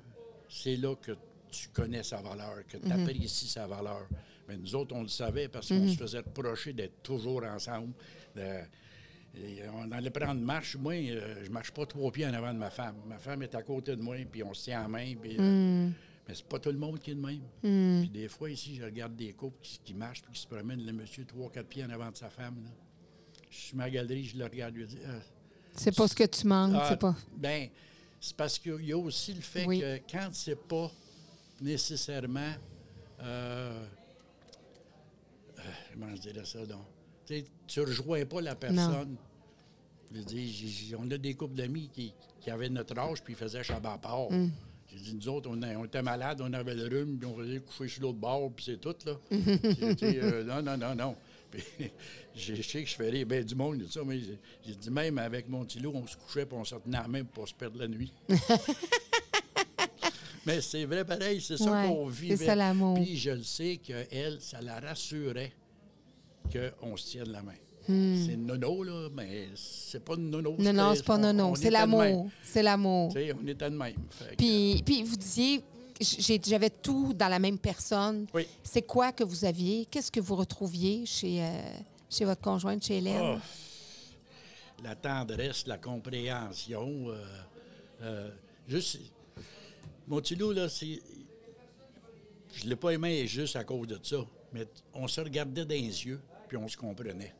c'est 0.48 0.76
là 0.76 0.94
que 0.96 1.12
tu 1.50 1.68
connais 1.68 2.02
sa 2.02 2.20
valeur, 2.20 2.66
que 2.68 2.76
tu 2.76 2.92
apprécies 2.92 3.48
sa 3.48 3.66
valeur. 3.66 4.06
Mais 4.50 4.56
nous 4.56 4.74
autres, 4.74 4.94
on 4.96 5.02
le 5.02 5.08
savait 5.08 5.46
parce 5.48 5.68
qu'on 5.68 5.86
se 5.88 5.96
faisait 5.96 6.18
reprocher 6.18 6.72
d'être 6.72 7.02
toujours 7.04 7.44
ensemble. 7.44 7.92
de- 8.34 8.62
et 9.36 9.62
on 9.72 9.92
allait 9.92 10.10
prendre 10.10 10.40
marche. 10.40 10.74
Moi, 10.76 10.94
euh, 10.94 11.44
je 11.44 11.50
marche 11.50 11.70
pas 11.70 11.86
trois 11.86 12.10
pieds 12.10 12.26
en 12.26 12.34
avant 12.34 12.52
de 12.52 12.58
ma 12.58 12.68
femme. 12.70 12.96
Ma 13.06 13.16
femme 13.18 13.42
est 13.44 13.54
à 13.54 13.62
côté 13.62 13.94
de 13.94 14.02
moi, 14.02 14.16
puis 14.28 14.42
on 14.42 14.52
se 14.52 14.64
tient 14.64 14.84
en 14.84 14.88
main. 14.88 15.14
Puis, 15.20 15.36
euh, 15.38 15.88
Mais 16.28 16.34
c'est 16.34 16.44
pas 16.48 16.58
tout 16.58 16.70
le 16.72 16.78
monde 16.78 16.98
qui 16.98 17.12
est 17.12 17.14
de 17.14 17.20
même. 17.20 18.00
Puis 18.02 18.08
des 18.10 18.26
fois, 18.28 18.50
ici, 18.50 18.74
je 18.76 18.84
regarde 18.84 19.14
des 19.14 19.32
couples 19.32 19.58
qui, 19.62 19.78
qui 19.84 19.94
marchent 19.94 20.22
puis 20.22 20.32
qui 20.32 20.40
se 20.40 20.46
promènent, 20.48 20.84
le 20.84 20.92
monsieur, 20.92 21.24
trois, 21.24 21.48
quatre 21.50 21.68
pieds 21.68 21.84
en 21.84 21.90
avant 21.90 22.10
de 22.10 22.16
sa 22.16 22.28
femme. 22.28 22.56
là. 22.64 22.70
Je 23.50 23.56
suis 23.56 23.76
ma 23.76 23.88
galerie, 23.88 24.24
je 24.24 24.36
le 24.36 24.44
regarde, 24.44 24.74
je 24.74 24.80
lui 24.80 24.86
dis 24.86 24.98
Ah, 25.06 25.20
C'est 25.76 25.94
pas 25.94 26.08
ce 26.08 26.14
que 26.16 26.24
tu 26.26 26.46
manques, 26.48 26.74
ah, 26.76 26.86
c'est 26.88 26.98
pas. 27.00 27.14
Ben, 27.36 27.68
c'est 28.20 28.36
parce 28.36 28.58
qu'il 28.58 28.84
y 28.84 28.92
a 28.92 28.98
aussi 28.98 29.32
le 29.34 29.40
fait 29.42 29.64
Oui. 29.66 29.80
que 29.80 29.98
quand 30.10 30.28
c'est 30.32 30.58
pas 30.58 30.90
nécessairement. 31.60 32.52
Euh, 33.22 33.24
euh, 33.24 33.84
comment 35.92 36.14
je 36.14 36.20
dirais 36.20 36.44
ça, 36.44 36.64
donc? 36.66 36.84
Tu 37.26 37.44
tu 37.66 37.80
rejoins 37.80 38.24
pas 38.26 38.40
la 38.40 38.54
personne. 38.54 39.16
Je 40.12 40.18
veux 40.18 40.24
dire, 40.24 40.98
on 40.98 41.08
a 41.10 41.18
des 41.18 41.34
couples 41.34 41.54
d'amis 41.54 41.88
qui, 41.92 42.12
qui 42.40 42.50
avaient 42.50 42.68
notre 42.68 42.98
âge 42.98 43.22
puis 43.22 43.34
ils 43.34 43.36
faisaient 43.36 43.62
chabat 43.62 43.98
part. 43.98 44.30
Mm. 44.30 44.50
J'ai 44.92 44.98
dit, 44.98 45.14
nous 45.14 45.28
autres, 45.28 45.48
on, 45.52 45.62
a- 45.62 45.76
on 45.76 45.84
était 45.84 46.02
malades, 46.02 46.40
on 46.40 46.52
avait 46.52 46.74
le 46.74 46.88
rhume, 46.88 47.16
puis 47.16 47.26
on 47.28 47.36
faisait 47.36 47.60
coucher 47.60 47.88
sur 47.88 48.02
l'autre 48.02 48.18
bord, 48.18 48.50
puis 48.50 48.64
c'est 48.64 48.80
tout, 48.80 48.96
là. 49.06 49.12
J'ai 49.30 49.94
dit, 49.94 50.18
euh, 50.18 50.42
non, 50.42 50.60
non, 50.62 50.76
non, 50.76 50.94
non. 50.96 51.16
Puis, 51.50 51.64
je 52.34 52.62
sais 52.62 52.84
que 52.84 52.88
je 52.88 52.94
ferais 52.94 53.24
bien 53.24 53.42
du 53.42 53.56
monde, 53.56 53.84
ça, 53.90 54.02
mais 54.06 54.20
j'ai- 54.20 54.74
dit, 54.76 54.90
même 54.90 55.18
avec 55.18 55.48
mon 55.48 55.64
petit 55.64 55.80
loup, 55.80 55.90
on 55.94 56.06
se 56.06 56.16
couchait, 56.16 56.46
puis 56.46 56.56
on 56.56 56.64
se 56.64 56.76
tenait 56.76 56.98
à 56.98 57.02
la 57.02 57.08
main 57.08 57.24
pour 57.24 57.42
pas 57.44 57.50
se 57.50 57.54
perdre 57.54 57.76
la 57.80 57.88
nuit. 57.88 58.12
mais 60.46 60.60
c'est 60.60 60.84
vrai, 60.84 61.04
pareil, 61.04 61.40
c'est 61.40 61.56
ça 61.56 61.70
Ouais, 61.70 61.88
qu'on 61.88 62.10
c'est 62.10 62.20
vivait. 62.20 62.46
ça, 62.46 62.54
l'amour. 62.54 62.94
Puis 62.94 63.16
je 63.16 63.30
le 63.30 63.42
sais 63.42 63.76
qu'elle, 63.82 64.40
ça 64.40 64.60
la 64.60 64.80
rassurait 64.80 65.52
qu'on 66.80 66.96
se 66.96 67.10
tienne 67.10 67.30
la 67.30 67.42
main. 67.42 67.54
C'est 67.86 68.36
nono, 68.36 68.84
là, 68.84 69.08
mais 69.12 69.48
c'est 69.56 70.04
pas 70.04 70.14
nono. 70.16 70.52
Hmm. 70.56 70.62
Non, 70.62 70.72
non, 70.72 70.94
c'est 70.94 71.04
pas 71.04 71.16
on- 71.16 71.18
non, 71.18 71.28
on 71.30 71.32
non. 71.32 71.54
C'est 71.56 71.70
l'amour. 71.70 72.30
C'est 72.42 72.62
l'amour. 72.62 73.12
On 73.42 73.46
était 73.48 73.68
de 73.70 73.76
même. 73.76 73.94
Puis, 74.38 74.80
puis 74.86 75.02
vous 75.02 75.16
disiez, 75.16 75.60
j'avais 76.00 76.70
tout 76.70 77.12
dans 77.14 77.26
la 77.26 77.40
même 77.40 77.58
personne. 77.58 78.26
Oui. 78.32 78.46
C'est 78.62 78.82
quoi 78.82 79.10
que 79.10 79.24
vous 79.24 79.44
aviez? 79.44 79.86
Qu'est-ce 79.90 80.12
que 80.12 80.20
vous 80.20 80.36
retrouviez 80.36 81.04
chez 81.04 81.42
euh, 81.42 81.60
chez 82.08 82.24
votre 82.24 82.40
conjointe, 82.40 82.84
chez 82.84 82.98
Hélène? 82.98 83.20
Ah, 83.20 83.38
la 84.84 84.94
tendresse, 84.94 85.66
la 85.66 85.78
compréhension. 85.78 87.08
euh, 87.08 87.24
euh, 88.02 88.30
juste, 88.68 88.98
mon 90.10 90.20
petit 90.20 90.34
loup, 90.34 90.52
là, 90.52 90.68
c'est. 90.68 91.00
Je 92.52 92.64
ne 92.64 92.70
l'ai 92.70 92.76
pas 92.76 92.90
aimé 92.90 93.26
juste 93.28 93.54
à 93.54 93.62
cause 93.62 93.86
de 93.86 93.98
ça. 94.02 94.26
Mais 94.52 94.66
on 94.92 95.06
se 95.06 95.20
regardait 95.20 95.64
dans 95.64 95.70
les 95.70 96.04
yeux, 96.04 96.20
puis 96.48 96.56
on 96.56 96.66
se 96.66 96.76
comprenait. 96.76 97.32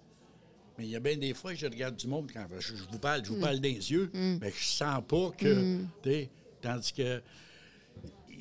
Mais 0.78 0.84
il 0.84 0.90
y 0.90 0.96
a 0.96 1.00
bien 1.00 1.16
des 1.16 1.34
fois 1.34 1.52
que 1.52 1.58
je 1.58 1.66
regarde 1.66 1.96
du 1.96 2.06
monde 2.06 2.30
quand 2.32 2.46
je, 2.60 2.72
vous 2.90 2.98
parle, 3.00 3.24
je 3.24 3.32
vous 3.32 3.40
parle 3.40 3.56
dans 3.56 3.68
les 3.68 3.90
yeux, 3.90 4.08
mais 4.14 4.52
je 4.56 4.64
sens 4.64 5.02
pas 5.06 5.30
que. 5.36 5.80
sais, 6.04 6.30
Tandis 6.62 6.92
que. 6.92 7.20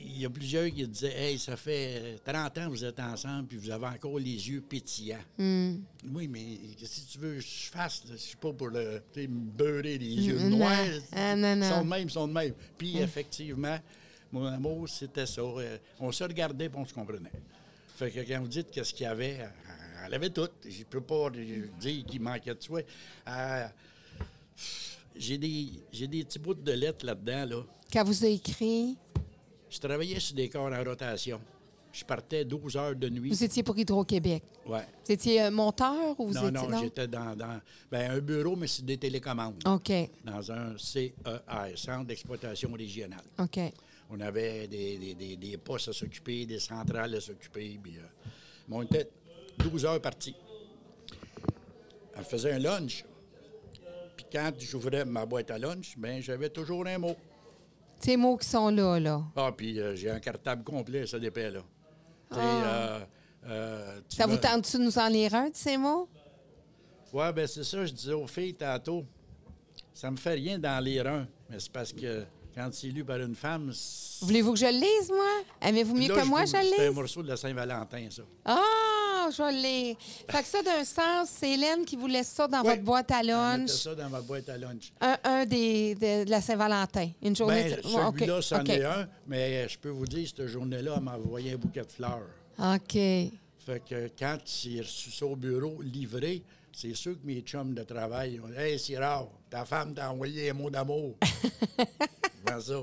Il 0.01 0.21
y 0.21 0.25
a 0.25 0.29
plusieurs 0.29 0.69
qui 0.71 0.87
disaient 0.87 1.13
Hey, 1.13 1.37
ça 1.39 1.57
fait 1.57 2.19
30 2.23 2.57
ans 2.57 2.65
que 2.65 2.69
vous 2.69 2.85
êtes 2.85 2.99
ensemble, 2.99 3.47
puis 3.47 3.57
vous 3.57 3.69
avez 3.69 3.87
encore 3.87 4.17
les 4.17 4.49
yeux 4.49 4.61
pétillants. 4.61 5.17
Oui, 5.37 6.27
mais 6.27 6.57
que 6.79 7.11
tu 7.11 7.17
veux 7.17 7.35
que 7.35 7.41
je 7.41 7.69
fasse? 7.69 8.03
Je 8.09 8.15
suis 8.15 8.37
pas 8.37 8.53
pour 8.53 8.69
le, 8.69 9.01
me 9.15 9.27
beurrer 9.27 9.97
les 9.97 10.27
yeux 10.27 10.39
noirs. 10.49 10.77
Ah, 11.11 11.35
non, 11.35 11.55
non. 11.55 11.65
Ils 11.65 11.69
sont 11.69 11.83
de 11.83 11.89
même, 11.89 12.07
ils 12.07 12.11
sont 12.11 12.27
de 12.27 12.33
même. 12.33 12.53
Puis, 12.77 12.97
effectivement, 12.99 13.77
mon 14.31 14.45
amour, 14.45 14.87
c'était 14.89 15.25
ça. 15.25 15.41
Euh, 15.41 15.77
On 15.99 16.11
se 16.11 16.23
regardait 16.23 16.65
et 16.65 16.71
on 16.73 16.85
se 16.85 16.93
comprenait. 16.93 17.31
Fait 17.95 18.11
que 18.11 18.19
quand 18.21 18.39
vous 18.41 18.47
dites 18.47 18.71
qu'est-ce 18.71 18.93
qu'il 18.93 19.03
y 19.05 19.07
avait, 19.07 19.39
elle- 20.05 20.13
avait 20.13 20.29
tout. 20.29 20.47
Je 20.67 20.83
peux 20.83 21.01
pas 21.01 21.29
dire 21.29 22.05
qu'il 22.05 22.21
manquait 22.21 22.55
de 22.55 22.61
soi. 22.63 22.81
Euh, 23.27 23.67
J'ai 25.15 25.37
des, 25.37 25.67
j'ai 25.91 26.07
des 26.07 26.23
petits 26.23 26.39
bouts 26.39 26.53
de 26.53 26.71
lettres 26.71 27.05
là-dedans, 27.05 27.45
là. 27.57 27.63
Quand 27.91 28.03
vous 28.03 28.23
avez 28.23 28.33
écrit, 28.35 28.95
Je 29.69 29.77
travaillais 29.79 30.19
sur 30.19 30.35
des 30.35 30.49
corps 30.49 30.71
en 30.71 30.83
rotation. 30.83 31.39
Je 31.91 32.03
partais 32.05 32.45
12 32.45 32.75
heures 32.77 32.95
de 32.95 33.09
nuit. 33.09 33.29
vous 33.29 33.43
étiez 33.43 33.61
pour 33.63 33.77
Hydro-Québec? 33.77 34.43
Ouais. 34.65 34.85
Vous 35.05 35.11
étiez 35.11 35.41
euh, 35.43 35.51
monteur 35.51 36.17
ou 36.19 36.27
vous 36.27 36.33
Non, 36.35 36.49
étiez. 36.49 36.67
non, 36.67 36.81
j'étais 36.81 37.07
dans, 37.07 37.35
dans 37.35 37.59
ben, 37.91 38.11
un 38.11 38.19
bureau, 38.19 38.55
mais 38.55 38.67
c'est 38.67 38.85
des 38.85 38.97
télécommandes. 38.97 39.61
OK. 39.65 39.91
Dans 40.23 40.51
un 40.51 40.77
CER, 40.77 41.11
Centre 41.75 42.05
d'exploitation 42.05 42.71
régionale. 42.73 43.23
OK. 43.39 43.59
On 44.09 44.19
avait 44.21 44.67
des, 44.67 44.97
des, 44.97 45.13
des, 45.13 45.35
des 45.35 45.57
postes 45.57 45.89
à 45.89 45.93
s'occuper, 45.93 46.45
des 46.45 46.59
centrales 46.59 47.13
à 47.13 47.21
s'occuper. 47.21 47.79
Puis, 47.81 47.97
euh, 47.97 48.01
mais 48.67 48.75
on 48.77 48.81
était 48.83 49.09
12 49.59 49.85
heures 49.85 50.01
partis. 50.01 50.35
Elle 52.15 52.23
faisait 52.23 52.53
un 52.53 52.59
lunch. 52.59 53.05
Puis 54.17 54.25
quand 54.31 54.51
j'ouvrais 54.59 55.05
ma 55.05 55.25
boîte 55.25 55.51
à 55.51 55.57
lunch, 55.57 55.95
ben 55.97 56.21
j'avais 56.21 56.49
toujours 56.49 56.85
un 56.87 56.97
mot. 56.97 57.15
Ces 57.99 58.17
mots 58.17 58.37
qui 58.37 58.47
sont 58.47 58.69
là, 58.69 58.99
là. 58.99 59.21
Ah, 59.35 59.51
puis 59.55 59.79
euh, 59.79 59.95
j'ai 59.95 60.09
un 60.09 60.19
cartable 60.19 60.63
complet, 60.63 61.05
ça 61.05 61.19
dépend, 61.19 61.49
là. 61.49 61.63
Sais, 62.31 62.37
euh, 62.39 62.99
euh, 63.47 64.01
Ça 64.07 64.25
vous 64.25 64.37
tente-tu 64.37 64.77
de 64.77 64.83
nous 64.83 64.97
en 64.97 65.07
lire 65.07 65.33
un 65.35 65.49
de 65.49 65.55
ces 65.55 65.77
mots? 65.77 66.07
Ouais, 67.11 67.33
ben 67.33 67.47
c'est 67.47 67.63
ça, 67.63 67.85
je 67.85 67.91
disais 67.91 68.13
aux 68.13 68.27
filles 68.27 68.53
tantôt. 68.53 69.05
Ça 69.93 70.11
me 70.11 70.17
fait 70.17 70.33
rien 70.33 70.59
d'en 70.59 70.79
lire 70.79 71.07
un, 71.07 71.27
mais 71.49 71.59
c'est 71.59 71.71
parce 71.71 71.91
que 71.91 72.23
quand 72.59 72.69
c'est 72.73 72.87
lu 72.87 73.05
par 73.05 73.17
une 73.21 73.35
femme. 73.35 73.71
c'est- 73.73 74.25
Voulez-vous 74.25 74.51
que 74.53 74.59
je 74.59 74.65
le 74.65 74.71
lise, 74.73 75.09
moi? 75.09 75.43
Aimez-vous 75.61 75.95
mieux 75.95 76.09
Là, 76.09 76.21
que 76.21 76.27
moi, 76.27 76.41
vous- 76.43 76.47
je 76.51 76.57
le 76.57 76.63
C'est 76.75 76.81
un 76.81 76.87
lise? 76.89 76.95
morceau 76.95 77.23
de 77.23 77.29
la 77.29 77.37
Saint-Valentin, 77.37 78.07
ça. 78.11 78.21
Ah, 78.43 79.29
je 79.31 79.61
lire. 79.61 79.95
Fait 80.29 80.41
que 80.41 80.47
ça, 80.47 80.61
d'un 80.61 80.83
sens, 80.83 81.29
c'est 81.39 81.51
Hélène 81.51 81.85
qui 81.85 81.95
vous 81.95 82.07
laisse 82.07 82.27
ça 82.27 82.47
dans 82.47 82.61
votre 82.61 82.81
boîte 82.81 83.11
à 83.11 83.21
Je 83.21 83.27
lunch. 83.27 83.69
ça 83.69 83.95
dans 83.95 84.09
ma 84.09 84.19
boîte 84.21 84.49
à 84.49 84.57
lunch. 84.57 84.91
Un, 84.99 85.17
un 85.23 85.45
des, 85.45 85.95
de, 85.95 86.25
de 86.25 86.29
la 86.29 86.41
Saint-Valentin. 86.41 87.09
Une 87.21 87.35
journée. 87.35 87.75
OK, 88.05 88.17
celui-là, 88.19 88.41
c'en 88.41 88.63
est 88.65 88.83
un, 88.83 89.07
mais 89.25 89.69
je 89.69 89.77
peux 89.77 89.89
vous 89.89 90.05
dire, 90.05 90.27
cette 90.27 90.47
journée-là, 90.47 90.95
elle 90.97 91.03
m'a 91.03 91.15
envoyé 91.15 91.53
un 91.53 91.57
bouquet 91.57 91.83
de 91.83 91.91
fleurs. 91.91 92.27
OK. 92.59 92.93
Fait 92.93 93.81
que 93.87 94.09
quand 94.19 94.37
j'ai 94.45 94.81
reçu 94.81 95.11
ça 95.11 95.25
au 95.25 95.35
bureau, 95.37 95.81
livré, 95.81 96.43
c'est 96.81 96.95
sûr 96.95 97.19
que 97.19 97.25
mes 97.25 97.41
chums 97.41 97.73
de 97.73 97.83
travail 97.83 98.39
ont 98.39 98.47
dit 98.47 98.55
Hey, 98.55 98.95
rare, 98.95 99.27
ta 99.49 99.65
femme 99.65 99.93
t'a 99.93 100.09
envoyé 100.11 100.49
un 100.49 100.53
mot 100.53 100.69
d'amour. 100.69 101.15
Comment 102.45 102.61
ça? 102.61 102.79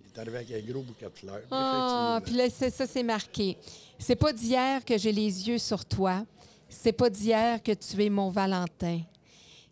Il 0.00 0.06
est 0.12 0.18
arrivé 0.18 0.36
avec 0.38 0.50
un 0.50 0.72
gros 0.72 0.82
bouquet 0.82 1.04
de 1.04 1.16
fleurs. 1.16 1.42
Ah, 1.52 2.20
puis 2.24 2.34
là, 2.34 2.50
c'est 2.50 2.70
ça, 2.70 2.88
c'est 2.88 3.04
marqué. 3.04 3.56
C'est 4.00 4.16
pas 4.16 4.32
d'hier 4.32 4.84
que 4.84 4.98
j'ai 4.98 5.12
les 5.12 5.48
yeux 5.48 5.58
sur 5.58 5.84
toi. 5.84 6.24
C'est 6.68 6.92
pas 6.92 7.08
d'hier 7.08 7.62
que 7.62 7.70
tu 7.70 8.04
es 8.04 8.10
mon 8.10 8.30
Valentin. 8.30 9.02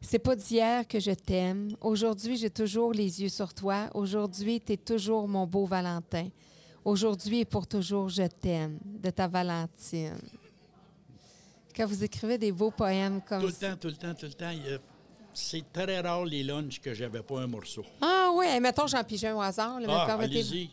C'est 0.00 0.20
pas 0.20 0.36
d'hier 0.36 0.86
que 0.86 1.00
je 1.00 1.10
t'aime. 1.10 1.74
Aujourd'hui, 1.80 2.36
j'ai 2.36 2.50
toujours 2.50 2.92
les 2.92 3.22
yeux 3.22 3.28
sur 3.28 3.52
toi. 3.52 3.90
Aujourd'hui, 3.94 4.60
tu 4.60 4.74
es 4.74 4.76
toujours 4.76 5.26
mon 5.26 5.48
beau 5.48 5.66
Valentin. 5.66 6.28
Aujourd'hui 6.84 7.40
et 7.40 7.44
pour 7.44 7.66
toujours, 7.66 8.08
je 8.08 8.22
t'aime. 8.22 8.78
De 8.84 9.10
ta 9.10 9.26
Valentine. 9.26 10.12
Quand 11.76 11.86
vous 11.86 12.04
écrivez 12.04 12.38
des 12.38 12.52
beaux 12.52 12.70
poèmes 12.70 13.20
comme 13.22 13.40
Tout 13.40 13.46
le 13.48 13.52
ça. 13.52 13.70
temps, 13.70 13.76
tout 13.76 13.88
le 13.88 13.94
temps, 13.96 14.14
tout 14.14 14.26
le 14.26 14.32
temps. 14.32 14.50
il 14.50 14.70
y 14.70 14.74
a- 14.74 14.78
C'est 15.36 15.64
très 15.72 16.00
rare 16.00 16.24
les 16.24 16.44
lunchs 16.44 16.80
que 16.80 16.94
j'avais 16.94 17.20
pas 17.22 17.40
un 17.40 17.48
morceau. 17.48 17.84
Ah 18.00 18.30
oui, 18.34 18.46
hey, 18.46 18.60
mettons, 18.60 18.86
j'en 18.86 19.02
pige 19.02 19.24
un 19.24 19.34
au 19.34 19.40
hasard. 19.40 19.80
là, 19.80 20.06
Ah, 20.08 20.14
allez-y. 20.20 20.70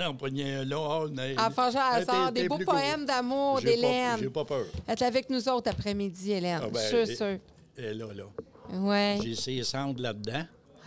On 0.00 0.14
pognait 0.14 0.54
un 0.56 0.64
là. 0.64 0.76
ah, 0.78 1.04
mais- 1.12 1.34
Ah, 1.36 1.50
hasard, 1.96 2.32
des 2.32 2.48
beaux 2.48 2.56
poèmes 2.58 3.04
d'amour 3.04 3.60
d'Hélène. 3.60 4.18
J'ai 4.20 4.30
pas 4.30 4.44
peur. 4.46 4.64
Est 4.88 5.02
avec 5.02 5.28
nous 5.28 5.46
autres 5.48 5.70
après-midi, 5.70 6.32
Hélène. 6.32 6.60
Ah, 6.64 6.68
ben, 6.70 6.80
je 6.80 7.04
suis 7.04 7.12
et- 7.12 7.16
sûre. 7.16 7.38
Elle 7.76 7.84
est 7.84 7.94
là, 7.94 8.12
là. 8.14 8.24
Oui. 8.72 9.22
J'ai 9.22 9.34
ses 9.34 9.62
cendres 9.62 10.00
là-dedans. 10.00 10.44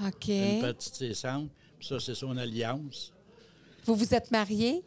OK. 0.08 0.28
Une 0.30 0.62
petite 0.62 0.96
ses 0.96 1.14
cendres. 1.14 1.50
Puis 1.78 1.88
Ça, 1.88 2.00
c'est 2.00 2.16
son 2.16 2.36
alliance. 2.38 3.14
Vous 3.86 3.96
vous 3.96 4.14
êtes 4.16 4.32
mariés? 4.32 4.84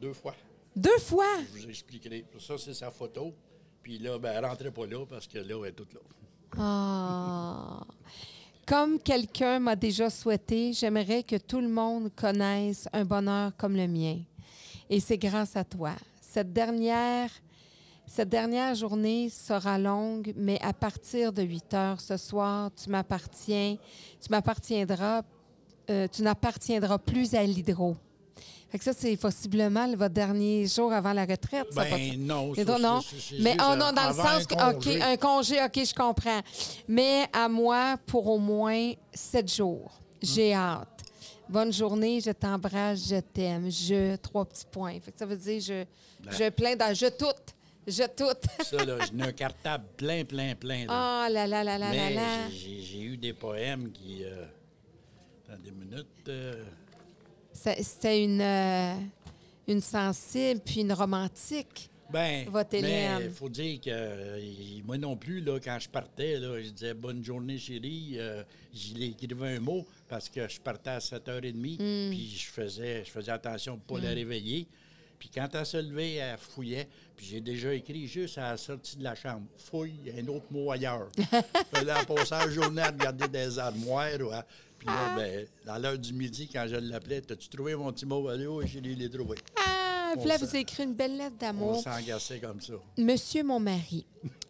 Deux 0.00 0.14
fois. 0.14 0.34
deux 0.74 0.98
fois? 0.98 1.26
Je 1.54 1.60
vous 1.62 1.68
expliquerai. 1.68 2.24
Ça, 2.38 2.54
c'est 2.56 2.72
sa 2.74 2.90
photo. 2.90 3.34
Puis 3.82 3.98
là, 3.98 4.18
ben, 4.18 4.32
elle 4.36 4.44
rentrait 4.44 4.70
pas 4.70 4.86
là 4.86 5.04
parce 5.06 5.26
que 5.26 5.38
là, 5.38 5.56
elle 5.62 5.68
est 5.68 5.72
toute 5.72 5.94
là. 5.94 6.00
Ah. 6.58 7.84
Comme 8.66 9.00
quelqu'un 9.00 9.58
m'a 9.58 9.74
déjà 9.74 10.10
souhaité, 10.10 10.72
j'aimerais 10.72 11.22
que 11.22 11.36
tout 11.36 11.60
le 11.60 11.68
monde 11.68 12.10
connaisse 12.14 12.88
un 12.92 13.04
bonheur 13.04 13.52
comme 13.56 13.74
le 13.76 13.88
mien. 13.88 14.18
Et 14.88 15.00
c'est 15.00 15.18
grâce 15.18 15.56
à 15.56 15.64
toi. 15.64 15.92
Cette 16.20 16.52
dernière, 16.52 17.30
cette 18.06 18.28
dernière 18.28 18.74
journée 18.74 19.28
sera 19.28 19.78
longue, 19.78 20.32
mais 20.36 20.60
à 20.62 20.72
partir 20.72 21.32
de 21.32 21.42
8 21.42 21.74
heures 21.74 22.00
ce 22.00 22.16
soir, 22.16 22.70
tu 22.74 22.90
m'appartiens, 22.90 23.76
tu 24.20 24.28
m'appartiendras, 24.30 25.22
euh, 25.90 26.06
tu 26.06 26.22
n'appartiendras 26.22 26.98
plus 26.98 27.34
à 27.34 27.42
l'hydro. 27.42 27.96
Fait 28.70 28.78
que 28.78 28.84
ça, 28.84 28.92
c'est 28.92 29.16
possiblement 29.16 29.86
le- 29.86 29.96
votre 29.96 30.14
dernier 30.14 30.66
jour 30.66 30.92
avant 30.92 31.12
la 31.12 31.22
retraite. 31.24 31.66
ça, 31.72 31.84
Ben, 31.84 31.90
pas- 31.90 32.16
non, 32.16 32.54
ça, 32.54 32.78
non. 32.78 33.00
Mais 33.40 33.56
oh 33.60 33.74
non, 33.76 33.92
dans 33.92 34.08
le 34.08 34.14
sens 34.14 34.42
un 34.42 34.44
que, 34.44 34.54
congé. 34.54 34.96
OK, 34.96 35.02
un 35.02 35.16
congé, 35.16 35.62
OK, 35.64 35.84
je 35.84 35.94
comprends. 35.94 36.40
Mais 36.86 37.24
à 37.32 37.48
moi, 37.48 37.96
pour 38.06 38.28
au 38.28 38.38
moins 38.38 38.92
sept 39.12 39.52
jours. 39.52 40.00
J'ai 40.22 40.54
hâte. 40.54 40.86
Bonne 41.48 41.72
journée, 41.72 42.20
je 42.20 42.30
t'embrasse, 42.30 43.08
je 43.08 43.18
t'aime. 43.18 43.68
Je, 43.70 44.14
trois 44.16 44.44
petits 44.44 44.66
points. 44.70 45.00
Fait 45.00 45.10
que 45.10 45.18
ça 45.18 45.26
veut 45.26 45.36
dire, 45.36 45.60
je, 45.60 45.84
Ben. 46.24 46.30
je 46.30 46.48
plein 46.50 46.76
dans 46.76 46.94
je 46.94 47.06
tout. 47.06 47.26
Je 47.88 48.04
tout. 48.16 48.64
Ça, 48.64 48.84
là, 48.84 48.98
j'en 49.10 49.18
ai 49.24 49.28
un 49.28 49.32
cartable 49.32 49.84
plein, 49.96 50.24
plein, 50.24 50.54
plein. 50.54 50.86
là. 50.86 51.24
Ah 51.24 51.28
là 51.28 51.46
là 51.48 51.64
là 51.64 51.76
là 51.76 51.86
là 51.86 51.90
Mais 51.90 52.14
là. 52.14 52.48
j'ai- 52.50 52.56
j'ai 52.56 52.82
j'ai 52.82 53.00
eu 53.00 53.16
des 53.16 53.32
poèmes 53.32 53.90
qui. 53.90 54.22
Euh, 54.22 54.44
attendez 55.48 55.70
une 55.70 55.74
minute. 55.90 56.06
euh, 56.28 56.62
Ça- 56.62 56.70
C'était 57.82 58.24
une, 58.24 58.40
euh, 58.40 58.94
une 59.68 59.80
sensible 59.80 60.60
puis 60.64 60.80
une 60.80 60.92
romantique. 60.92 61.88
Ben, 62.12 62.48
Votre 62.48 62.74
Hélène. 62.74 63.20
il 63.26 63.30
faut 63.30 63.48
dire 63.48 63.80
que 63.80 63.90
euh, 63.92 64.40
moi 64.84 64.98
non 64.98 65.16
plus, 65.16 65.40
là, 65.40 65.60
quand 65.62 65.78
je 65.78 65.88
partais, 65.88 66.38
là, 66.40 66.60
je 66.60 66.70
disais 66.70 66.92
bonne 66.94 67.22
journée, 67.22 67.56
chérie. 67.58 68.14
Euh, 68.16 68.42
J'y 68.72 69.04
écrivais 69.04 69.56
un 69.56 69.60
mot 69.60 69.84
parce 70.08 70.28
que 70.28 70.48
je 70.48 70.58
partais 70.60 70.90
à 70.90 70.98
7h30, 70.98 71.76
Hmm. 71.78 72.10
puis 72.10 72.34
je 72.36 72.46
faisais, 72.50 73.04
je 73.04 73.10
faisais 73.10 73.30
attention 73.32 73.74
de 73.74 73.80
ne 73.94 73.98
pas 74.00 74.04
la 74.08 74.12
réveiller. 74.14 74.66
Puis 75.20 75.28
quand 75.32 75.48
elle 75.54 75.66
se 75.66 75.76
levait, 75.76 76.14
elle 76.14 76.38
fouillait. 76.38 76.88
Puis 77.16 77.26
j'ai 77.26 77.40
déjà 77.40 77.74
écrit 77.74 78.06
juste 78.08 78.38
à 78.38 78.52
la 78.52 78.56
sortie 78.56 78.96
de 78.96 79.04
la 79.04 79.14
chambre 79.14 79.42
fouille, 79.58 80.00
un 80.18 80.26
autre 80.28 80.46
mot 80.50 80.70
ailleurs. 80.72 81.08
Là, 81.84 81.98
elle 82.00 82.06
passait 82.06 82.30
la 82.38 82.48
journée 82.50 82.82
à 82.82 82.86
regarder 82.90 83.28
des 83.28 83.58
armoires. 83.58 84.18
ou 84.20 84.30
à- 84.30 84.44
Puis 84.80 84.88
là, 84.88 85.14
ben, 85.14 85.46
dans 85.66 85.76
l'heure 85.76 85.98
du 85.98 86.14
midi, 86.14 86.48
quand 86.50 86.64
je 86.66 86.76
l'appelais, 86.76 87.20
T'as-tu 87.20 87.48
trouvé 87.50 87.76
mon 87.76 87.92
petit 87.92 88.06
mot? 88.06 88.26
Oui, 88.30 88.64
j'ai 88.66 88.80
l'ai 88.80 89.10
trouvé. 89.10 89.36
Ah, 89.58 90.14
On 90.16 90.18
puis 90.18 90.26
là, 90.26 90.38
vous 90.38 90.44
avez 90.44 90.60
écrit 90.60 90.84
une 90.84 90.94
belle 90.94 91.18
lettre 91.18 91.34
On 91.36 91.46
d'amour. 91.46 91.82
s'engaçait 91.82 92.40
comme 92.40 92.60
ça. 92.62 92.72
Monsieur 92.96 93.44
mon 93.44 93.60
mari, 93.60 94.06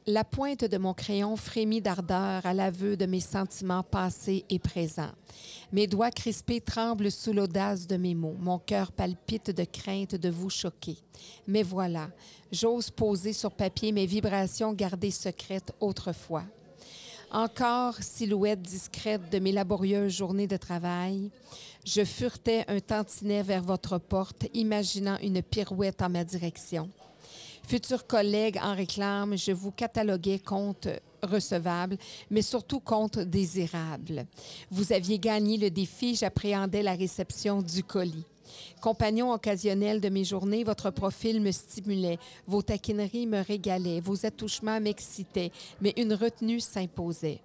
la 0.06 0.22
pointe 0.22 0.64
de 0.64 0.78
mon 0.78 0.94
crayon 0.94 1.34
frémit 1.34 1.80
d'ardeur 1.82 2.46
à 2.46 2.54
l'aveu 2.54 2.96
de 2.96 3.06
mes 3.06 3.18
sentiments 3.18 3.82
passés 3.82 4.44
et 4.49 4.60
présents. 4.60 5.10
Mes 5.72 5.88
doigts 5.88 6.12
crispés 6.12 6.60
tremblent 6.60 7.10
sous 7.10 7.32
l'audace 7.32 7.88
de 7.88 7.96
mes 7.96 8.14
mots. 8.14 8.37
Mon 8.38 8.60
cœur 8.60 8.92
palpite 8.92 9.50
de 9.50 9.64
crainte 9.64 10.14
de 10.14 10.28
vous 10.30 10.49
choquer. 10.49 10.96
Mais 11.49 11.64
voilà, 11.64 12.08
j'ose 12.52 12.88
poser 12.88 13.32
sur 13.32 13.50
papier 13.50 13.90
mes 13.90 14.06
vibrations 14.06 14.72
gardées 14.75 15.10
secrètes 15.10 15.72
autrefois. 15.80 16.44
Encore 17.32 17.94
silhouette 18.00 18.60
discrète 18.60 19.30
de 19.30 19.38
mes 19.38 19.52
laborieuses 19.52 20.16
journées 20.16 20.49
de 20.49 20.56
travail, 20.56 21.30
je 21.84 22.04
furetais 22.04 22.64
un 22.66 22.80
tantinet 22.80 23.44
vers 23.44 23.62
votre 23.62 23.99
porte, 23.99 24.46
imaginant 24.52 25.16
une 25.22 25.40
pirouette 25.40 26.02
en 26.02 26.08
ma 26.08 26.25
direction. 26.25 26.90
Futurs 27.68 28.08
collègues 28.08 28.58
en 28.60 28.75
réclament, 28.75 29.37
je 29.37 29.52
vous 29.52 29.70
cataloguais 29.70 30.40
compte 30.40 30.88
recevable, 31.22 31.99
mais 32.30 32.42
surtout 32.42 32.80
compte 32.80 33.20
désirable. 33.20 34.26
Vous 34.72 34.92
aviez 34.92 35.20
gagné 35.20 35.56
le 35.56 35.70
défi, 35.70 36.16
j'appréhendais 36.16 36.82
la 36.82 36.94
réception 36.94 37.62
du 37.62 37.84
colis. 37.84 38.25
Compagnon 38.80 39.33
occasionnel 39.33 40.00
de 40.00 40.09
mes 40.09 40.25
journées, 40.25 40.64
votre 40.64 40.90
profil 40.90 41.40
me 41.40 41.52
stimulait, 41.52 42.19
vos 42.47 42.62
taquineries 42.62 43.26
me 43.26 43.42
régalaient, 43.42 44.00
vos 44.00 44.26
attouchements 44.26 44.80
m'excitaient, 44.80 45.52
mais 45.80 45.95
une 45.97 46.14
retenue 46.14 46.61
s'imposait. 46.61 47.40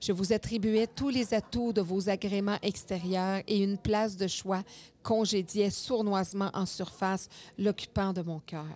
Je 0.00 0.12
vous 0.12 0.32
attribuais 0.32 0.86
tous 0.86 1.08
les 1.08 1.34
atouts 1.34 1.72
de 1.72 1.80
vos 1.80 2.08
agréments 2.08 2.58
extérieurs 2.62 3.42
et 3.46 3.62
une 3.62 3.78
place 3.78 4.16
de 4.16 4.28
choix 4.28 4.62
congédiait 5.02 5.70
sournoisement 5.70 6.50
en 6.54 6.66
surface 6.66 7.28
l'occupant 7.58 8.12
de 8.12 8.22
mon 8.22 8.40
cœur. 8.40 8.66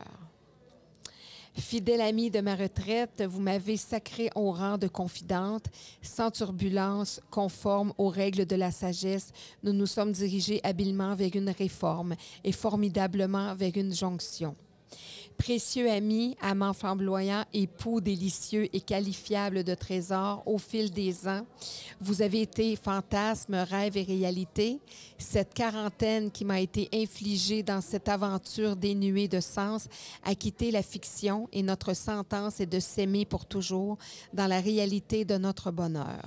Fidèle 1.59 2.03
amie 2.03 2.31
de 2.31 2.41
ma 2.41 2.55
retraite, 2.55 3.23
vous 3.29 3.41
m'avez 3.41 3.77
sacré 3.77 4.31
au 4.37 4.53
rang 4.53 4.79
de 4.79 4.87
confidente. 4.87 5.67
Sans 6.03 6.31
turbulence, 6.31 7.21
conforme 7.31 7.93
aux 7.99 8.09
règles 8.09 8.47
de 8.47 8.55
la 8.55 8.71
sagesse, 8.71 9.33
nous 9.65 9.73
nous 9.73 9.87
sommes 9.87 10.13
dirigés 10.13 10.61
habilement 10.63 11.17
vers 11.17 11.35
une 11.35 11.51
réforme 11.51 12.15
et 12.45 12.53
formidablement 12.53 13.55
vers 13.57 13.77
une 13.77 13.93
jonction. 13.93 14.55
Précieux 15.39 15.89
ami, 15.89 16.37
amant 16.41 16.73
flamboyant, 16.73 17.45
époux 17.55 18.01
délicieux 18.01 18.69
et 18.75 18.81
qualifiable 18.81 19.63
de 19.63 19.73
trésor 19.75 20.43
au 20.47 20.59
fil 20.59 20.91
des 20.91 21.29
ans, 21.29 21.47
vous 22.01 22.23
avez 22.23 22.43
été 22.43 22.75
fantasme, 22.75 23.55
rêve 23.55 23.97
et 23.97 24.03
réalité. 24.03 24.81
Cette 25.17 25.55
quarantaine 25.55 26.33
qui 26.33 26.45
m'a 26.45 26.61
été 26.61 26.89
infligée 26.93 27.63
dans 27.63 27.81
cette 27.81 28.09
aventure 28.09 28.75
dénuée 28.75 29.29
de 29.29 29.39
sens 29.39 29.87
a 30.25 30.35
quitté 30.35 30.73
la 30.73 30.83
fiction 30.83 31.49
et 31.53 31.63
notre 31.63 31.95
sentence 31.95 32.59
est 32.59 32.67
de 32.67 32.81
s'aimer 32.81 33.25
pour 33.25 33.47
toujours 33.47 33.97
dans 34.35 34.49
la 34.49 34.61
réalité 34.61 35.25
de 35.25 35.39
notre 35.39 35.71
bonheur. 35.71 36.23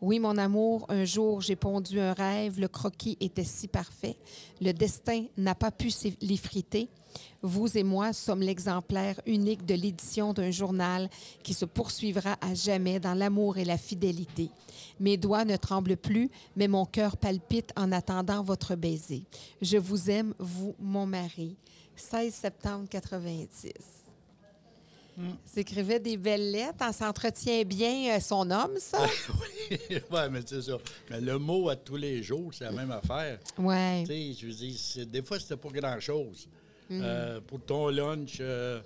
Oui, 0.00 0.18
mon 0.18 0.36
amour, 0.36 0.84
un 0.88 1.04
jour 1.04 1.40
j'ai 1.40 1.56
pondu 1.56 2.00
un 2.00 2.12
rêve, 2.12 2.58
le 2.58 2.68
croquis 2.68 3.16
était 3.20 3.44
si 3.44 3.68
parfait, 3.68 4.16
le 4.60 4.72
destin 4.72 5.26
n'a 5.36 5.54
pas 5.54 5.70
pu 5.70 5.90
l'effriter. 6.20 6.88
Vous 7.42 7.78
et 7.78 7.84
moi 7.84 8.12
sommes 8.12 8.40
l'exemplaire 8.40 9.20
unique 9.24 9.64
de 9.64 9.74
l'édition 9.74 10.32
d'un 10.32 10.50
journal 10.50 11.08
qui 11.44 11.54
se 11.54 11.64
poursuivra 11.64 12.36
à 12.40 12.54
jamais 12.54 12.98
dans 12.98 13.14
l'amour 13.14 13.58
et 13.58 13.64
la 13.64 13.78
fidélité. 13.78 14.50
Mes 14.98 15.16
doigts 15.16 15.44
ne 15.44 15.56
tremblent 15.56 15.96
plus, 15.96 16.30
mais 16.56 16.66
mon 16.66 16.84
cœur 16.84 17.16
palpite 17.16 17.72
en 17.76 17.92
attendant 17.92 18.42
votre 18.42 18.74
baiser. 18.74 19.22
Je 19.62 19.76
vous 19.76 20.10
aime, 20.10 20.34
vous, 20.38 20.74
mon 20.80 21.06
mari. 21.06 21.56
16 21.94 22.34
septembre 22.34 22.88
90. 22.88 23.72
Mm. 25.16 25.30
S'écrivait 25.44 25.98
des 25.98 26.16
belles 26.16 26.52
lettres. 26.52 26.84
On 26.88 26.92
s'entretient 26.92 27.64
bien 27.64 28.16
euh, 28.16 28.20
son 28.20 28.48
homme, 28.50 28.78
ça? 28.78 28.98
oui, 29.70 29.98
ouais, 30.10 30.30
mais 30.30 30.40
c'est 30.46 30.62
ça. 30.62 30.78
Mais 31.10 31.20
le 31.20 31.38
mot 31.38 31.68
à 31.68 31.76
tous 31.76 31.96
les 31.96 32.22
jours, 32.22 32.54
c'est 32.54 32.64
la 32.64 32.70
même 32.70 32.92
affaire. 32.92 33.40
Oui. 33.58 34.04
Tu 34.04 34.06
sais, 34.06 34.32
je 34.40 34.46
veux 34.46 34.52
dire, 34.52 35.06
des 35.06 35.22
fois, 35.22 35.40
c'était 35.40 35.56
pas 35.56 35.70
grand-chose. 35.70 36.48
Euh, 36.90 37.40
pour 37.46 37.60
ton 37.60 37.88
lunch, 37.88 38.38
euh, 38.40 38.80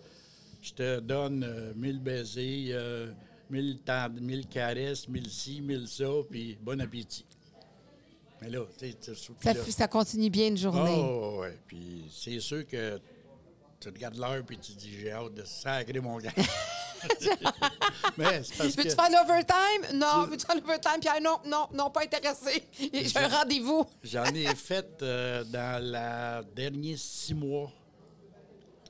je 0.61 0.73
te 0.73 1.01
donne 1.01 1.45
euh, 1.45 1.73
mille 1.77 2.01
baisers, 2.01 2.75
mille, 3.51 3.79
mille 4.21 4.47
caresses, 4.49 5.09
mille 5.09 5.31
ci, 5.31 5.61
mille 5.61 5.87
ça, 5.87 6.09
puis 6.29 6.59
bon 6.61 6.81
appétit. 6.81 7.25
Mais 8.41 8.51
là, 8.51 8.65
tu 8.77 8.91
sais, 8.91 9.15
ça, 9.41 9.55
ça 9.55 9.89
continue 9.89 10.29
bien 10.29 10.49
une 10.49 10.57
journée. 10.57 10.97
Oh, 10.99 11.43
oui. 11.43 11.51
Puis 11.67 12.05
c'est 12.11 12.41
sûr 12.41 12.67
que 12.67 13.01
tu 13.79 13.89
regardes 13.89 14.17
l'heure 14.17 14.43
puis 14.45 14.59
tu 14.59 14.73
dis 14.73 14.91
j'ai 14.99 15.13
hâte 15.13 15.35
de 15.35 15.45
sacrer 15.45 16.01
mon 16.01 16.19
gars. 16.19 16.33
Mais 18.17 18.43
c'est 18.45 18.57
parce 18.59 18.77
Veux-tu 18.77 18.91
faire 18.91 19.11
l'overtime? 19.11 19.99
Non. 19.99 20.27
Veux-tu 20.27 20.47
faire 20.47 20.57
l'overtime? 20.57 21.01
Pierre, 21.01 21.21
non, 21.21 21.39
non, 21.47 21.69
non, 21.73 21.91
pas 21.91 22.03
intéressé. 22.03 22.65
J'ai 22.79 23.17
un 23.19 23.29
rendez-vous. 23.29 23.85
J'en 24.03 24.25
ai 24.27 24.55
fait 24.55 24.99
dans 24.99 25.83
les 25.83 26.55
derniers 26.55 26.97
six 26.97 27.35
mois 27.35 27.73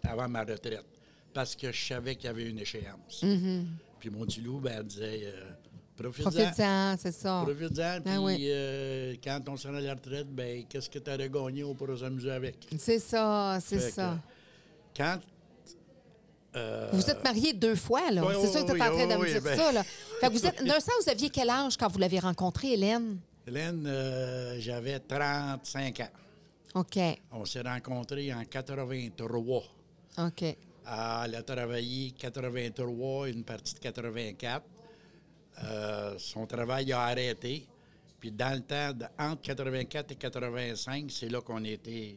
avant 0.05 0.29
ma 0.29 0.41
retraite 0.41 0.87
parce 1.33 1.57
que 1.57 1.73
je 1.73 1.87
savais 1.87 2.15
qu'il 2.17 2.27
y 2.27 2.29
avait 2.29 2.49
une 2.49 2.59
échéance. 2.59 3.23
Mm-hmm. 3.23 3.65
Puis 4.01 4.11
mon 4.11 4.25
petit 4.25 4.41
loup, 4.41 4.61
ben, 4.61 4.75
elle 4.79 4.87
disait 4.87 5.21
euh, 5.25 5.51
Profite-en. 5.97 6.97
c'est 6.99 7.13
ça. 7.13 7.43
Profite-en. 7.45 8.01
Ben 8.01 8.25
puis 8.35 8.47
euh, 8.51 9.15
quand 9.23 9.41
on 9.49 9.57
sera 9.57 9.77
à 9.77 9.81
la 9.81 9.95
retraite, 9.95 10.29
ben, 10.29 10.65
qu'est-ce 10.69 10.91
que 10.91 10.99
tu 10.99 11.11
as 11.11 11.17
gagné? 11.29 11.65
On 11.65 11.75
pourra 11.75 11.97
s'amuser 11.97 12.33
avec? 12.33 12.57
C'est 12.79 12.99
ça, 12.99 13.59
c'est 13.61 13.79
ça. 13.79 14.19
quand. 14.97 15.19
Euh, 16.55 16.91
vous 16.93 17.09
êtes 17.09 17.25
marié 17.25 17.55
deux 17.55 17.77
fois, 17.77 18.11
là. 18.11 18.23
c'est 18.43 18.49
ça 18.49 18.63
que 18.63 18.73
tu 18.73 18.77
es 18.77 18.83
en 18.83 18.93
train 18.93 19.07
de 19.07 19.15
me 19.15 19.27
dire 19.27 19.41
ben 19.41 19.57
ça, 19.57 19.73
là. 19.73 19.83
Fait 20.21 20.27
que 20.27 20.33
vous 20.33 20.47
êtes. 20.47 20.63
D'un 20.63 20.81
sens, 20.81 20.93
vous 21.03 21.11
aviez 21.11 21.31
quel 21.31 21.49
âge 21.49 21.79
quand 21.79 21.89
vous 21.89 21.99
l'avez 21.99 22.19
rencontrée, 22.19 22.73
Hélène? 22.73 23.19
Hélène, 23.47 23.89
j'avais 24.59 24.99
35 24.99 26.01
ans. 26.01 26.09
OK. 26.75 26.99
On 27.31 27.45
s'est 27.45 27.63
rencontrés 27.63 28.35
en 28.35 28.45
83. 28.45 29.63
OK. 30.19 30.43
elle 30.43 31.35
a 31.35 31.43
travaillé 31.43 32.11
83, 32.13 33.29
une 33.29 33.45
partie 33.45 33.75
de 33.75 33.79
84. 33.79 34.65
Euh, 35.65 36.15
son 36.19 36.47
travail 36.47 36.93
a 36.93 37.03
arrêté. 37.03 37.67
Puis 38.19 38.31
dans 38.31 38.55
le 38.55 38.61
temps, 38.61 39.07
entre 39.19 39.43
84 39.43 40.13
et 40.13 40.17
85, 40.17 41.11
c'est 41.11 41.29
là 41.29 41.41
qu'on 41.41 41.65
était. 41.65 42.17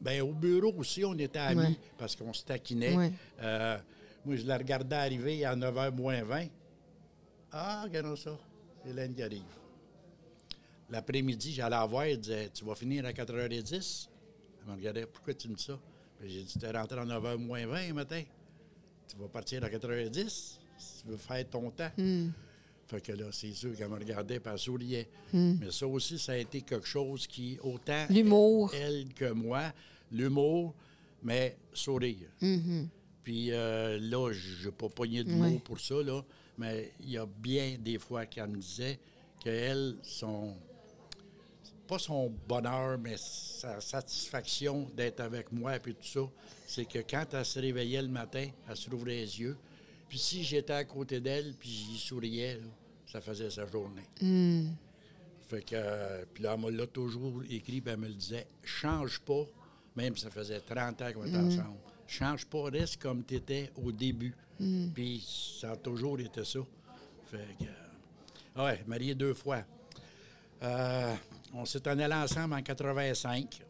Bien, 0.00 0.22
au 0.24 0.32
bureau 0.32 0.72
aussi, 0.78 1.04
on 1.04 1.14
était 1.14 1.38
amis 1.38 1.78
parce 1.96 2.14
qu'on 2.14 2.32
se 2.32 2.44
taquinait. 2.44 3.12
Euh, 3.42 3.78
moi, 4.24 4.36
je 4.36 4.46
la 4.46 4.56
regardais 4.58 4.96
arriver 4.96 5.44
à 5.44 5.56
9h 5.56 5.90
moins 5.94 6.22
20. 6.22 6.46
Ah, 7.52 7.82
regardons 7.84 8.16
ça. 8.16 8.38
Hélène 8.86 9.14
qui 9.14 9.22
arrive. 9.22 9.42
L'après-midi, 10.90 11.52
j'allais 11.52 11.70
la 11.76 11.84
voir, 11.84 12.04
elle 12.04 12.20
disait 12.20 12.48
Tu 12.54 12.64
vas 12.64 12.74
finir 12.74 13.04
à 13.04 13.12
4h10 13.12 14.08
Elle 14.60 14.70
me 14.70 14.76
regardait 14.76 15.06
Pourquoi 15.06 15.34
tu 15.34 15.48
me 15.48 15.54
dis 15.54 15.64
ça 15.64 15.78
j'ai 16.24 16.42
dit, 16.42 16.58
tu 16.58 16.64
es 16.64 16.70
rentré 16.70 16.98
à 16.98 17.04
9h 17.04 17.36
moins 17.38 17.66
20 17.66 17.92
matin. 17.92 18.22
Tu 19.08 19.16
vas 19.16 19.28
partir 19.28 19.64
à 19.64 19.70
90 19.70 20.58
si 20.78 21.02
tu 21.02 21.08
veux 21.08 21.16
faire 21.16 21.48
ton 21.48 21.70
temps. 21.70 21.90
Hmm. 21.96 22.28
Fait 22.86 23.00
que 23.00 23.12
là, 23.12 23.26
c'est 23.32 23.52
sûr 23.52 23.76
qu'elle 23.76 23.88
me 23.88 23.96
regardait 23.96 24.40
elle 24.44 24.58
souriait. 24.58 25.08
Hmm. 25.32 25.56
Mais 25.60 25.70
ça 25.70 25.86
aussi, 25.86 26.18
ça 26.18 26.32
a 26.32 26.36
été 26.36 26.62
quelque 26.62 26.86
chose 26.86 27.26
qui, 27.26 27.58
autant 27.62 28.06
l'humour. 28.08 28.72
Elle, 28.74 29.12
que 29.14 29.30
moi, 29.32 29.72
l'humour, 30.10 30.74
mais 31.22 31.56
sourire. 31.72 32.28
Mm-hmm. 32.40 32.86
Puis 33.22 33.52
euh, 33.52 33.98
là, 34.00 34.32
je 34.32 34.66
n'ai 34.66 34.72
pas 34.72 34.88
pogné 34.88 35.24
de 35.24 35.30
mots 35.30 35.58
pour 35.58 35.80
ça, 35.80 36.02
là, 36.02 36.22
mais 36.56 36.92
il 37.00 37.10
y 37.10 37.18
a 37.18 37.26
bien 37.26 37.76
des 37.78 37.98
fois 37.98 38.26
qu'elle 38.26 38.48
me 38.48 38.58
disait 38.58 38.98
qu'elle, 39.40 39.96
son 40.02 40.56
pas 41.88 41.98
son 41.98 42.32
bonheur, 42.46 42.98
mais 42.98 43.16
sa 43.16 43.80
satisfaction 43.80 44.88
d'être 44.94 45.20
avec 45.20 45.50
moi 45.50 45.76
et 45.76 45.80
tout 45.80 45.94
ça, 46.02 46.20
c'est 46.66 46.84
que 46.84 46.98
quand 46.98 47.24
elle 47.32 47.44
se 47.44 47.58
réveillait 47.58 48.02
le 48.02 48.08
matin, 48.08 48.46
elle 48.68 48.76
se 48.76 48.90
rouvrait 48.90 49.16
les 49.16 49.40
yeux. 49.40 49.56
Puis 50.08 50.18
si 50.18 50.44
j'étais 50.44 50.74
à 50.74 50.84
côté 50.84 51.18
d'elle, 51.18 51.54
puis 51.58 51.68
j'y 51.70 51.98
souriais, 51.98 52.60
ça 53.06 53.20
faisait 53.22 53.50
sa 53.50 53.66
journée. 53.66 54.06
Hmm. 54.20 54.68
Fait 55.48 55.62
que, 55.62 56.24
puis 56.34 56.42
là, 56.42 56.58
elle 56.62 56.76
m'a 56.76 56.86
toujours 56.86 57.42
écrit, 57.48 57.80
puis 57.80 57.92
elle 57.92 57.98
me 57.98 58.08
le 58.08 58.14
disait, 58.14 58.46
change 58.62 59.20
pas, 59.20 59.44
même 59.96 60.14
si 60.14 60.24
ça 60.24 60.30
faisait 60.30 60.60
30 60.60 61.02
ans 61.02 61.12
qu'on 61.14 61.24
était 61.24 61.38
hmm. 61.38 61.48
ensemble, 61.48 61.78
change 62.06 62.46
pas, 62.46 62.64
reste 62.64 63.00
comme 63.00 63.24
tu 63.24 63.36
étais 63.36 63.72
au 63.82 63.92
début. 63.92 64.34
Hmm. 64.60 64.90
Puis 64.94 65.26
ça 65.60 65.72
a 65.72 65.76
toujours 65.76 66.20
été 66.20 66.44
ça. 66.44 66.60
Fait 67.30 67.56
que, 67.58 68.62
ouais, 68.62 68.84
marié 68.86 69.14
deux 69.14 69.32
fois. 69.34 69.64
Euh, 70.62 71.14
on 71.54 71.64
s'est 71.64 71.86
en 71.88 71.98
allé 71.98 72.14
ensemble 72.14 72.54
en 72.54 72.62
85. 72.62 73.62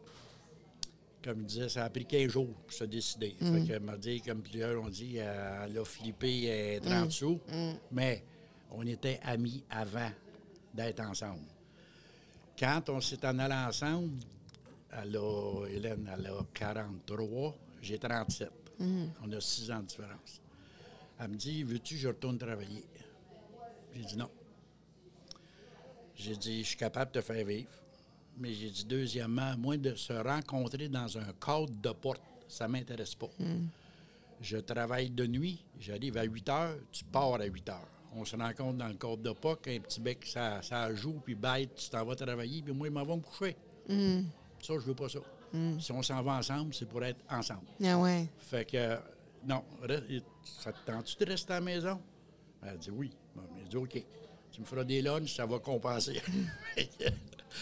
Comme 1.23 1.41
je 1.41 1.45
disais, 1.45 1.69
ça 1.69 1.85
a 1.85 1.89
pris 1.89 2.05
15 2.05 2.31
jours 2.31 2.47
pour 2.47 2.73
se 2.73 2.85
décider. 2.85 3.35
Mm. 3.41 3.65
Fait 3.65 3.79
m'a 3.79 3.97
dit, 3.97 4.21
comme 4.21 4.41
plusieurs 4.41 4.81
ont 4.81 4.89
dit, 4.89 5.17
elle 5.17 5.77
a 5.77 5.85
flippé 5.85 6.79
30 6.83 7.07
mm. 7.07 7.11
sous. 7.11 7.39
Mm. 7.49 7.71
Mais 7.91 8.23
on 8.71 8.85
était 8.87 9.19
amis 9.23 9.63
avant 9.69 10.11
d'être 10.73 11.01
ensemble. 11.01 11.43
Quand 12.57 12.89
on 12.89 13.01
s'est 13.01 13.25
en 13.25 13.37
allé 13.39 13.53
ensemble, 13.53 14.17
elle 14.91 15.17
a, 15.17 15.65
Hélène, 15.67 16.09
elle 16.13 16.27
a 16.27 16.45
43, 16.53 17.55
j'ai 17.81 17.99
37. 17.99 18.49
On 18.81 19.31
a 19.31 19.41
6 19.41 19.71
ans 19.71 19.81
de 19.81 19.87
différence. 19.87 20.41
Elle 21.19 21.27
me 21.29 21.35
dit, 21.35 21.63
veux-tu 21.63 21.95
que 21.95 21.99
je 22.01 22.07
retourne 22.07 22.37
travailler? 22.37 22.85
J'ai 23.93 24.03
dit 24.03 24.17
non. 24.17 24.29
J'ai 26.19 26.35
dit, 26.35 26.63
je 26.63 26.67
suis 26.69 26.77
capable 26.77 27.11
de 27.13 27.21
te 27.21 27.25
faire 27.25 27.45
vivre. 27.45 27.69
Mais 28.37 28.53
j'ai 28.53 28.69
dit, 28.69 28.85
deuxièmement, 28.85 29.57
moins 29.57 29.77
de 29.77 29.95
se 29.95 30.11
rencontrer 30.11 30.89
dans 30.89 31.17
un 31.17 31.31
cadre 31.43 31.73
de 31.81 31.91
porte, 31.91 32.21
ça 32.47 32.67
ne 32.67 32.73
m'intéresse 32.73 33.15
pas. 33.15 33.29
Hmm. 33.39 33.67
Je 34.41 34.57
travaille 34.57 35.09
de 35.09 35.25
nuit, 35.25 35.63
j'arrive 35.79 36.17
à 36.17 36.23
8 36.23 36.49
heures, 36.49 36.75
tu 36.91 37.03
pars 37.05 37.35
à 37.35 37.45
8 37.45 37.69
heures. 37.69 37.87
On 38.15 38.25
se 38.25 38.35
rencontre 38.35 38.77
dans 38.77 38.87
le 38.87 38.95
cadre 38.95 39.17
de 39.17 39.31
porte, 39.31 39.67
un 39.67 39.79
petit 39.79 40.01
bec, 40.01 40.25
ça, 40.25 40.61
ça 40.61 40.93
joue, 40.93 41.21
puis 41.23 41.35
bête, 41.35 41.75
tu 41.75 41.89
t'en 41.89 42.03
vas 42.05 42.15
travailler, 42.15 42.61
puis 42.61 42.73
moi, 42.73 42.87
ils 42.87 42.93
m'en 42.93 43.03
vont 43.03 43.17
me 43.17 43.21
coucher. 43.21 43.55
Hmm. 43.87 44.23
Ça, 44.61 44.73
je 44.73 44.79
veux 44.79 44.95
pas 44.95 45.09
ça. 45.09 45.19
Hmm. 45.53 45.79
Si 45.79 45.91
on 45.91 46.01
s'en 46.03 46.21
va 46.21 46.33
ensemble, 46.33 46.73
c'est 46.73 46.87
pour 46.87 47.03
être 47.03 47.19
ensemble. 47.29 47.67
Ah 47.83 47.97
ouais. 47.97 48.29
Fait 48.37 48.65
que 48.65 48.97
non, 49.45 49.63
ça 50.43 50.73
te 50.73 50.85
tente-tu 50.85 51.23
de 51.23 51.31
rester 51.31 51.53
à 51.53 51.59
la 51.59 51.61
maison? 51.61 52.01
Elle 52.61 52.69
a 52.69 52.77
dit 52.77 52.91
oui. 52.91 53.11
Bon, 53.35 53.43
J'ai 53.57 53.69
dit 53.69 53.77
OK. 53.77 54.05
Tu 54.59 54.63
me 54.63 54.67
feras 54.67 54.83
des 54.83 55.01
lunchs, 55.01 55.35
ça 55.37 55.45
va 55.45 55.57
compenser. 55.59 56.21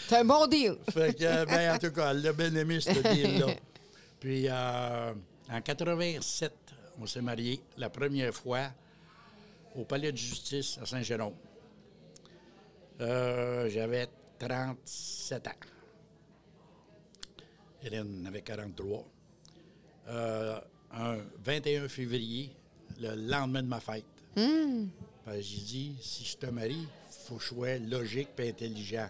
C'est 0.07 0.15
un 0.17 0.25
bon 0.25 0.47
deal. 0.47 0.77
fait 0.91 1.13
que, 1.13 1.45
ben, 1.45 1.75
en 1.75 1.77
tout 1.77 1.91
cas, 1.91 2.09
elle 2.09 2.25
a 2.25 2.33
bien 2.33 2.55
aimé 2.55 2.79
ce 2.79 2.89
deal-là. 3.13 3.53
Puis, 4.19 4.47
euh, 4.49 5.13
en 5.47 5.61
87, 5.61 6.51
on 6.99 7.05
s'est 7.05 7.21
mariés 7.21 7.61
la 7.77 7.91
première 7.91 8.33
fois 8.33 8.71
au 9.75 9.85
Palais 9.85 10.11
de 10.11 10.17
justice 10.17 10.79
à 10.81 10.87
Saint-Jérôme. 10.87 11.35
Euh, 13.01 13.69
J'avais 13.69 14.07
37 14.39 15.47
ans. 15.49 15.51
Hélène 17.83 18.25
avait 18.25 18.41
43. 18.41 19.05
Euh, 20.07 20.59
un 20.93 21.17
21 21.43 21.87
février, 21.89 22.55
le 22.99 23.13
lendemain 23.13 23.61
de 23.61 23.67
ma 23.67 23.79
fête. 23.79 24.03
J'ai 25.39 25.61
dit, 25.61 25.95
si 26.01 26.23
je 26.25 26.37
te 26.37 26.45
marie, 26.47 26.75
il 26.87 26.87
faut 27.27 27.35
que 27.35 27.43
je 27.43 27.47
sois 27.47 27.77
logique 27.79 28.29
et 28.37 28.49
intelligent. 28.49 29.09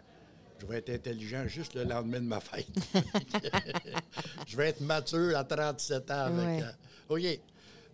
Je 0.60 0.66
vais 0.66 0.78
être 0.78 0.90
intelligent 0.90 1.48
juste 1.48 1.76
le 1.76 1.84
lendemain 1.84 2.20
de 2.20 2.26
ma 2.26 2.40
fête. 2.40 2.68
je 4.48 4.58
vais 4.58 4.70
être 4.70 4.82
mature 4.82 5.38
à 5.38 5.44
37 5.44 6.12
ans. 6.12 6.14
Avec, 6.26 6.38
Ouais. 6.38 6.64
euh, 6.64 7.42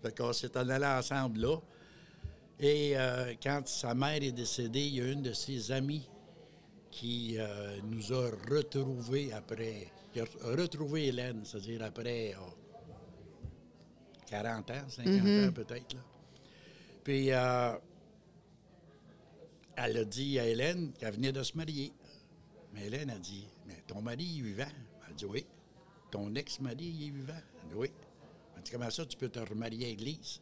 OK. 0.05 0.15
Qu'on 0.17 0.33
s'est 0.33 0.57
en 0.57 0.67
allé 0.69 0.85
ensemble 0.85 1.39
là. 1.41 1.57
Et 2.59 2.93
euh, 2.95 3.33
quand 3.41 3.67
sa 3.67 3.93
mère 3.93 4.21
est 4.23 4.31
décédée, 4.31 4.81
il 4.81 4.95
y 4.95 5.01
a 5.01 5.05
une 5.11 5.21
de 5.21 5.33
ses 5.33 5.71
amies 5.71 6.07
qui 6.91 7.35
euh, 7.37 7.77
nous 7.83 8.13
a 8.13 8.29
retrouvés 8.49 9.33
après, 9.33 9.87
qui 10.13 10.19
a 10.21 10.25
retrouvé 10.43 11.07
Hélène, 11.07 11.41
c'est-à-dire 11.43 11.83
après 11.83 12.35
oh, 12.39 12.53
40 14.29 14.71
ans, 14.71 14.73
50 14.87 15.13
ans 15.15 15.51
peut-être. 15.53 15.95
Puis, 17.03 17.31
euh, 17.31 17.73
elle 19.75 19.97
a 19.97 20.05
dit 20.05 20.39
à 20.39 20.47
Hélène 20.47 20.93
qu'elle 20.93 21.13
venait 21.13 21.31
de 21.31 21.43
se 21.43 21.55
marier. 21.57 21.91
Mais 22.73 22.87
Hélène 22.87 23.09
a 23.11 23.19
dit, 23.19 23.47
mais 23.67 23.83
ton 23.87 24.01
mari 24.01 24.39
est 24.39 24.41
vivant? 24.41 24.63
Elle 25.05 25.11
a 25.11 25.13
dit 25.13 25.25
oui. 25.25 25.45
Ton 26.11 26.33
ex-mari 26.35 27.07
est 27.07 27.09
vivant? 27.11 27.33
Elle 27.33 27.65
a 27.65 27.69
dit 27.69 27.75
oui. 27.75 27.91
Elle 28.53 28.59
a 28.59 28.61
dit, 28.61 28.71
comment 28.71 28.89
ça 28.89 29.05
tu 29.05 29.17
peux 29.17 29.29
te 29.29 29.39
remarier 29.39 29.85
à 29.85 29.89
l'église? 29.89 30.41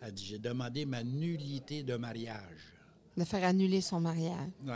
Elle 0.00 0.08
a 0.08 0.10
dit, 0.10 0.24
j'ai 0.24 0.38
demandé 0.38 0.84
ma 0.84 1.02
nullité 1.02 1.82
de 1.82 1.96
mariage. 1.96 2.74
De 3.16 3.24
faire 3.24 3.44
annuler 3.44 3.80
son 3.80 4.00
mariage. 4.00 4.50
Ouais. 4.64 4.74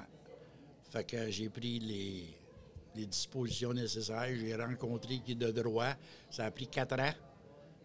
Fait 0.90 1.04
que 1.04 1.30
j'ai 1.30 1.48
pris 1.48 1.78
les, 1.80 2.24
les 2.94 3.06
dispositions 3.06 3.72
nécessaires. 3.72 4.36
J'ai 4.36 4.54
rencontré 4.54 5.20
qui 5.20 5.34
de 5.34 5.50
droit. 5.50 5.94
Ça 6.30 6.44
a 6.44 6.50
pris 6.50 6.66
quatre 6.66 6.98
ans. 7.00 7.14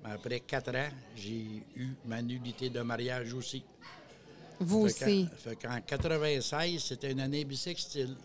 Mais 0.03 0.11
après 0.11 0.39
quatre 0.41 0.75
ans, 0.75 0.89
j'ai 1.15 1.63
eu 1.75 1.89
ma 2.05 2.21
nullité 2.21 2.69
de 2.69 2.81
mariage 2.81 3.33
aussi. 3.33 3.63
Vous 4.59 4.87
Fait 4.89 5.05
aussi. 5.05 5.27
Fait 5.37 5.55
qu'en 5.55 5.79
96, 5.85 6.83
c'était 6.83 7.11
une 7.11 7.19
année 7.21 7.45
bisextile. 7.45 8.15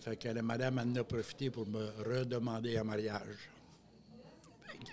Fait 0.00 0.16
que 0.16 0.28
la 0.28 0.42
madame 0.42 0.78
en 0.78 0.96
a 1.00 1.04
profité 1.04 1.50
pour 1.50 1.66
me 1.66 1.86
redemander 2.06 2.76
un 2.76 2.84
mariage. 2.84 3.50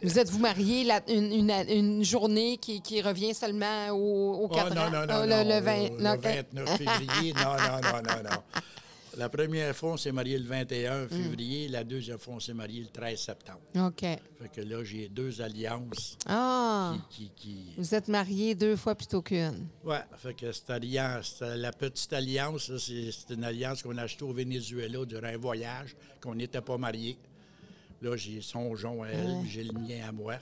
Vous 0.03 0.17
êtes-vous 0.17 0.39
marié 0.39 0.83
la- 0.85 1.01
une, 1.09 1.31
une- 1.33 1.65
une 1.69 2.03
journée 2.03 2.57
qui, 2.57 2.81
qui 2.81 3.01
revient 3.01 3.33
seulement 3.33 3.89
au, 3.89 4.43
au 4.43 4.45
Oh, 4.45 4.47
4 4.47 4.73
non, 4.73 4.81
ans? 4.83 4.85
non, 4.89 4.99
non, 5.01 5.05
Ah, 5.09 5.25
non, 5.27 5.43
le, 5.43 5.49
le 5.49 5.59
20, 5.59 5.89
le 5.97 6.03
non, 6.03 6.13
ok. 6.13 6.23
29 6.23 6.77
février. 6.77 7.33
Non, 7.33 7.55
non, 7.57 7.81
non, 7.81 8.01
non, 8.01 8.23
non. 8.29 8.43
La 9.17 9.27
première 9.29 9.75
fois, 9.75 9.93
on 9.93 9.97
s'est 9.97 10.11
marié 10.13 10.37
le 10.37 10.45
Mm. 10.45 10.47
21 10.47 11.07
février. 11.09 11.67
La 11.67 11.83
deuxième 11.83 12.17
fois, 12.17 12.35
on 12.35 12.39
s'est 12.39 12.53
marié 12.53 12.81
le 12.81 12.87
13 12.87 13.19
septembre. 13.19 13.59
OK. 13.75 13.99
Fait 14.01 14.19
que 14.55 14.61
là, 14.61 14.83
j'ai 14.83 15.09
deux 15.09 15.41
alliances 15.41 16.17
Ah, 16.25 16.95
qui, 17.09 17.29
qui, 17.35 17.49
qui- 17.49 17.73
vous 17.77 17.93
êtes 17.93 18.07
mariés 18.07 18.55
deux 18.55 18.75
fois 18.77 18.95
plutôt 18.95 19.21
qu'une. 19.21 19.67
Ouais, 19.83 19.99
fait 20.17 20.33
que 20.33 20.51
cette 20.53 20.69
alliance, 20.69 21.41
la 21.41 21.71
petite 21.73 22.13
alliance, 22.13 22.71
c'est 22.77 23.33
une 23.33 23.43
alliance 23.43 23.81
qu'on 23.83 23.97
a 23.97 24.03
achetée 24.03 24.23
au 24.23 24.33
Venezuela 24.33 25.03
durant 25.05 25.27
un 25.27 25.37
voyage, 25.37 25.95
qu'on 26.21 26.35
n'était 26.35 26.61
pas 26.61 26.77
mariés. 26.77 27.17
Là, 28.01 28.15
j'ai 28.15 28.41
son 28.41 28.75
jonc 28.75 29.03
à 29.03 29.09
elle, 29.09 29.41
j'ai 29.47 29.63
le 29.63 29.73
mien 29.73 30.07
à 30.07 30.11
moi. 30.11 30.35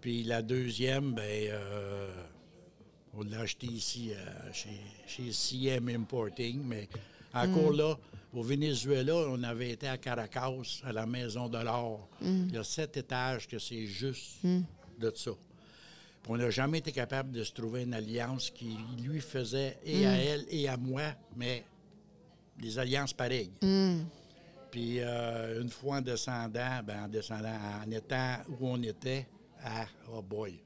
Puis 0.00 0.22
la 0.24 0.40
deuxième, 0.42 1.12
ben, 1.14 1.22
euh, 1.50 2.08
on 3.14 3.22
l'a 3.22 3.40
acheté 3.40 3.66
ici 3.66 4.12
euh, 4.12 4.52
chez, 4.52 4.80
chez 5.06 5.30
CM 5.32 5.88
Importing, 5.88 6.62
mais 6.64 6.88
encore 7.36 7.72
là, 7.72 7.96
au 8.32 8.42
Venezuela, 8.42 9.14
on 9.14 9.42
avait 9.42 9.70
été 9.70 9.88
à 9.88 9.96
Caracas, 9.96 10.82
à 10.84 10.92
la 10.92 11.06
Maison 11.06 11.48
de 11.48 11.58
l'Or. 11.58 12.08
Il 12.48 12.52
y 12.54 12.58
a 12.58 12.64
sept 12.64 12.96
étages 12.96 13.46
que 13.48 13.58
c'est 13.58 13.86
juste 13.86 14.44
de 14.44 15.12
ça. 15.14 15.30
Puis 16.22 16.32
on 16.32 16.36
n'a 16.36 16.50
jamais 16.50 16.78
été 16.78 16.92
capable 16.92 17.32
de 17.32 17.44
se 17.44 17.52
trouver 17.52 17.82
une 17.82 17.94
alliance 17.94 18.50
qui 18.50 18.76
lui 19.02 19.20
faisait 19.20 19.78
et 19.84 20.06
à 20.06 20.16
elle 20.16 20.44
et 20.50 20.68
à 20.68 20.76
moi, 20.76 21.14
mais 21.36 21.64
des 22.58 22.78
alliances 22.78 23.12
pareilles. 23.12 23.52
Puis 24.70 25.00
euh, 25.00 25.62
une 25.62 25.70
fois 25.70 25.98
en 25.98 26.00
descendant, 26.00 26.82
ben, 26.84 27.04
en 27.04 27.08
descendant, 27.08 27.56
en 27.84 27.90
étant 27.90 28.36
où 28.48 28.68
on 28.68 28.82
était, 28.82 29.26
à, 29.62 29.86
oh 30.12 30.20
boy, 30.20 30.60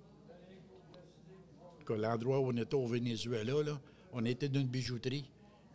l'endroit 1.95 2.41
où 2.41 2.49
on 2.49 2.57
était 2.57 2.75
au 2.75 2.87
Venezuela, 2.87 3.63
là, 3.63 3.81
on 4.13 4.25
était 4.25 4.49
d'une 4.49 4.67
bijouterie, 4.67 5.31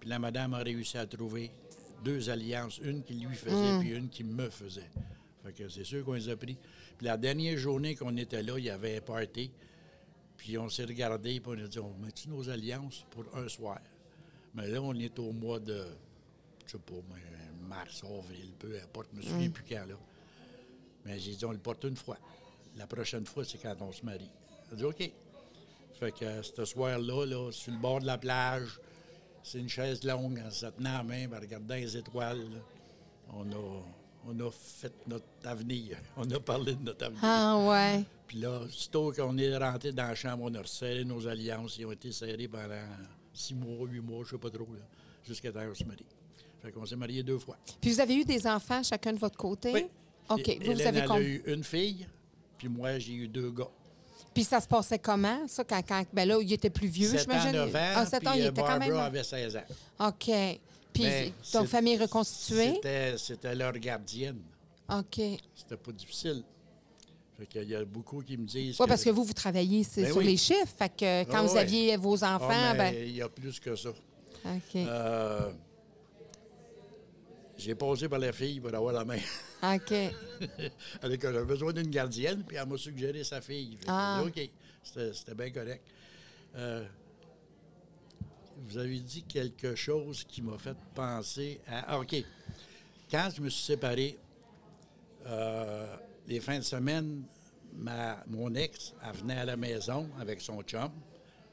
puis 0.05 0.11
la 0.11 0.19
madame 0.19 0.53
a 0.53 0.59
réussi 0.59 0.99
à 0.99 1.07
trouver 1.07 1.49
deux 2.03 2.29
alliances, 2.29 2.77
une 2.77 3.01
qui 3.01 3.15
lui 3.15 3.35
faisait, 3.35 3.79
puis 3.79 3.89
une 3.89 4.07
qui 4.07 4.23
me 4.23 4.51
faisait. 4.51 4.91
Fait 5.43 5.51
que 5.51 5.67
c'est 5.67 5.83
sûr 5.83 6.05
qu'on 6.05 6.13
les 6.13 6.29
a 6.29 6.37
pris. 6.37 6.55
Puis 6.95 7.07
la 7.07 7.17
dernière 7.17 7.57
journée 7.57 7.95
qu'on 7.95 8.15
était 8.15 8.43
là, 8.43 8.53
il 8.59 8.65
y 8.65 8.69
avait 8.69 8.97
un 8.97 9.01
party, 9.01 9.49
puis 10.37 10.59
on 10.59 10.69
s'est 10.69 10.85
regardé, 10.85 11.39
puis 11.39 11.51
on 11.57 11.65
a 11.65 11.67
dit, 11.67 11.79
on 11.79 11.91
met-tu 11.97 12.29
nos 12.29 12.47
alliances 12.47 13.03
pour 13.09 13.25
un 13.35 13.47
soir? 13.47 13.79
Mais 14.53 14.67
là, 14.67 14.79
on 14.79 14.93
est 14.93 15.17
au 15.17 15.31
mois 15.31 15.59
de, 15.59 15.83
je 16.67 16.73
sais 16.73 16.77
pas, 16.77 16.93
mars, 17.67 18.03
avril, 18.03 18.51
peu 18.59 18.77
importe, 18.77 19.07
je 19.11 19.17
me 19.17 19.23
souviens 19.23 19.49
plus 19.49 19.65
quand, 19.67 19.87
là. 19.87 19.95
Mais 21.03 21.17
j'ai 21.17 21.33
dit, 21.33 21.45
on 21.45 21.51
le 21.51 21.57
porte 21.57 21.83
une 21.85 21.97
fois. 21.97 22.19
La 22.77 22.85
prochaine 22.85 23.25
fois, 23.25 23.43
c'est 23.43 23.57
quand 23.57 23.75
on 23.81 23.91
se 23.91 24.05
marie. 24.05 24.29
Elle 24.67 24.73
a 24.73 24.77
dit, 24.77 24.83
OK. 24.83 25.11
Fait 25.99 26.11
que 26.11 26.25
euh, 26.25 26.43
ce 26.43 26.63
soir-là, 26.63 27.25
là, 27.25 27.51
sur 27.51 27.73
le 27.73 27.79
bord 27.79 28.01
de 28.01 28.05
la 28.05 28.19
plage, 28.19 28.79
c'est 29.45 29.59
une 29.59 29.69
chaise 29.69 30.03
longue, 30.03 30.41
en 30.45 30.49
se 30.49 30.65
tenant 30.65 30.97
la 30.97 31.03
main, 31.03 31.27
en 31.31 31.39
regardant 31.39 31.75
les 31.75 31.95
étoiles. 31.97 32.39
là. 32.39 32.59
On 33.33 33.43
a, 33.51 33.83
on 34.27 34.39
a 34.39 34.51
fait 34.51 34.93
notre 35.07 35.25
avenir. 35.43 35.97
On 36.17 36.29
a 36.31 36.39
parlé 36.39 36.73
de 36.73 36.81
notre 36.83 37.05
avenir. 37.05 37.21
Ah, 37.23 37.57
ouais. 37.67 38.03
Puis 38.27 38.39
là, 38.39 38.61
aussitôt 38.61 39.11
qu'on 39.11 39.37
est 39.37 39.55
rentré 39.55 39.91
dans 39.91 40.07
la 40.07 40.15
chambre, 40.15 40.43
on 40.45 40.53
a 40.55 40.61
resserré 40.61 41.03
nos 41.03 41.27
alliances. 41.27 41.77
Ils 41.77 41.85
ont 41.85 41.91
été 41.91 42.11
serrés 42.11 42.47
pendant 42.47 42.73
six 43.33 43.53
mois, 43.53 43.87
huit 43.87 43.99
mois, 44.01 44.23
je 44.25 44.31
sais 44.31 44.37
pas 44.39 44.49
trop, 44.49 44.67
jusqu'à 45.27 45.51
temps 45.51 45.65
qu'on 45.67 45.75
se 45.75 45.83
marie. 45.83 46.05
Fait 46.63 46.71
qu'on 46.71 46.85
s'est 46.87 46.95
mariés 46.95 47.21
deux 47.21 47.37
fois. 47.37 47.57
Puis 47.79 47.91
vous 47.91 47.99
avez 47.99 48.15
eu 48.15 48.25
des 48.25 48.47
enfants 48.47 48.81
chacun 48.81 49.13
de 49.13 49.19
votre 49.19 49.37
côté? 49.37 49.71
Oui. 49.73 49.85
OK. 50.29 50.49
Et- 50.49 50.59
Vous, 50.59 50.81
avez 50.81 50.99
elle 50.99 51.11
a 51.11 51.21
eu 51.21 51.43
une 51.45 51.63
fille, 51.63 52.07
puis 52.57 52.67
moi, 52.67 52.97
j'ai 52.97 53.13
eu 53.13 53.27
deux 53.27 53.51
gars. 53.51 53.69
Puis 54.33 54.43
ça 54.43 54.59
se 54.59 54.67
passait 54.67 54.99
comment, 54.99 55.47
ça, 55.47 55.63
quand, 55.63 55.81
quand 55.87 56.03
ben 56.11 56.27
là, 56.27 56.37
il 56.41 56.51
était 56.51 56.69
plus 56.69 56.87
vieux, 56.87 57.09
7 57.09 57.19
ans, 57.19 57.21
j'imagine? 57.31 57.51
9 57.53 57.75
ans, 57.75 57.93
Ah, 57.95 58.05
7 58.05 58.27
ans, 58.27 58.31
puis 58.31 58.39
il 58.39 58.45
euh, 58.45 58.49
était 58.49 58.61
quand 58.61 58.79
même... 58.79 58.95
avait 58.97 59.23
16 59.23 59.55
ans. 59.57 60.07
OK. 60.07 60.25
Puis 60.93 61.03
Mais 61.03 61.33
ton 61.51 61.61
c'est- 61.61 61.67
famille 61.67 61.97
reconstituée? 61.97 62.73
C'était, 62.75 63.17
c'était 63.17 63.55
leur 63.55 63.73
gardienne. 63.73 64.39
OK. 64.89 65.21
C'était 65.55 65.77
pas 65.77 65.91
difficile. 65.91 66.43
Fait 67.37 67.45
qu'il 67.47 67.69
y 67.69 67.75
a 67.75 67.83
beaucoup 67.83 68.21
qui 68.21 68.37
me 68.37 68.45
disent 68.45 68.77
Oui, 68.79 68.85
parce 68.87 69.03
que 69.03 69.09
vous, 69.09 69.23
vous 69.25 69.33
travaillez 69.33 69.85
Ben 69.95 70.05
sur 70.07 70.17
oui. 70.17 70.25
les 70.25 70.37
chiffres. 70.37 70.73
Fait 70.77 70.89
que 70.89 71.23
quand 71.25 71.39
Ah 71.39 71.43
vous 71.43 71.53
ouais. 71.55 71.59
aviez 71.59 71.97
vos 71.97 72.23
Ah, 72.23 72.35
enfants, 72.37 72.75
ben... 72.77 72.93
il 72.95 73.15
y 73.15 73.21
a 73.21 73.27
plus 73.27 73.59
que 73.59 73.75
ça. 73.75 73.89
OK. 73.89 74.75
Euh, 74.75 75.51
j'ai 77.65 77.73
posé 77.73 78.07
par 78.07 78.19
la 78.19 78.31
fille 78.31 78.59
pour 78.59 78.75
avoir 78.75 78.93
la 78.93 79.03
main. 79.03 79.17
OK. 79.63 79.93
J'avais 81.01 81.45
besoin 81.45 81.73
d'une 81.73 81.89
gardienne, 81.89 82.43
puis 82.47 82.57
elle 82.57 82.67
m'a 82.67 82.77
suggéré 82.77 83.23
sa 83.23 83.41
fille. 83.41 83.79
Ah. 83.87 84.21
OK, 84.23 84.39
c'était, 84.83 85.33
bien 85.33 85.49
correct. 85.49 85.83
Euh, 86.55 86.85
vous 88.57 88.77
avez 88.77 88.99
dit 88.99 89.23
quelque 89.23 89.73
chose 89.73 90.23
qui 90.25 90.43
m'a 90.43 90.59
fait 90.59 90.77
penser 90.93 91.59
à. 91.67 91.93
Ah, 91.93 91.99
OK. 91.99 92.15
Quand 93.09 93.29
je 93.35 93.41
me 93.41 93.49
suis 93.49 93.63
séparé, 93.63 94.15
euh, 95.25 95.95
les 96.27 96.41
fins 96.41 96.59
de 96.59 96.63
semaine, 96.63 97.23
ma, 97.73 98.23
mon 98.27 98.53
ex, 98.53 98.93
elle 99.03 99.17
venait 99.17 99.39
à 99.39 99.45
la 99.45 99.57
maison 99.57 100.07
avec 100.19 100.39
son 100.39 100.61
chum 100.61 100.91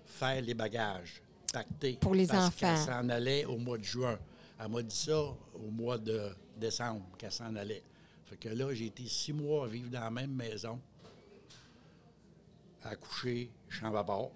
faire 0.04 0.42
les 0.42 0.52
bagages, 0.52 1.22
pacter. 1.50 1.94
Pour 1.94 2.14
les 2.14 2.26
parce 2.26 2.48
enfants. 2.48 2.76
s'en 2.76 3.08
allait 3.08 3.46
au 3.46 3.56
mois 3.56 3.78
de 3.78 3.84
juin. 3.84 4.18
Elle 4.62 4.70
m'a 4.70 4.82
dit 4.82 4.94
ça 4.94 5.18
au 5.18 5.70
mois 5.70 5.98
de 5.98 6.30
décembre, 6.56 7.04
qu'elle 7.18 7.32
s'en 7.32 7.54
allait. 7.56 7.82
Fait 8.26 8.36
que 8.36 8.48
là, 8.48 8.72
j'ai 8.72 8.86
été 8.86 9.06
six 9.06 9.32
mois 9.32 9.64
à 9.64 9.68
vivre 9.68 9.90
dans 9.90 10.00
la 10.00 10.10
même 10.10 10.32
maison, 10.32 10.80
à 12.82 12.94
coucher, 12.94 13.50
chambre 13.68 13.98
à 13.98 14.04
part, 14.04 14.28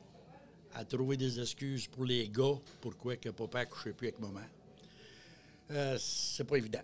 à 0.74 0.84
trouver 0.84 1.16
des 1.16 1.40
excuses 1.40 1.86
pour 1.86 2.04
les 2.04 2.28
gars, 2.28 2.58
pourquoi 2.80 3.16
que 3.16 3.28
papa 3.28 3.64
ne 3.64 3.70
couchait 3.70 3.92
plus 3.92 4.08
avec 4.08 4.18
maman. 4.18 4.40
Euh, 5.70 5.96
c'est 5.98 6.44
pas 6.44 6.56
évident. 6.56 6.82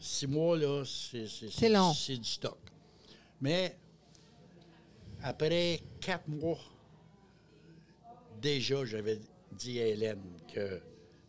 Six 0.00 0.26
mois, 0.26 0.56
là, 0.56 0.84
c'est, 0.84 1.26
C'est 1.26 1.68
long. 1.68 1.92
C'est 1.92 2.16
du 2.16 2.28
stock. 2.28 2.58
Mais 3.40 3.76
après 5.22 5.80
quatre 6.00 6.26
mois, 6.28 6.58
déjà, 8.40 8.84
j'avais 8.84 9.20
dit 9.52 9.78
à 9.80 9.86
Hélène 9.86 10.22
que 10.52 10.80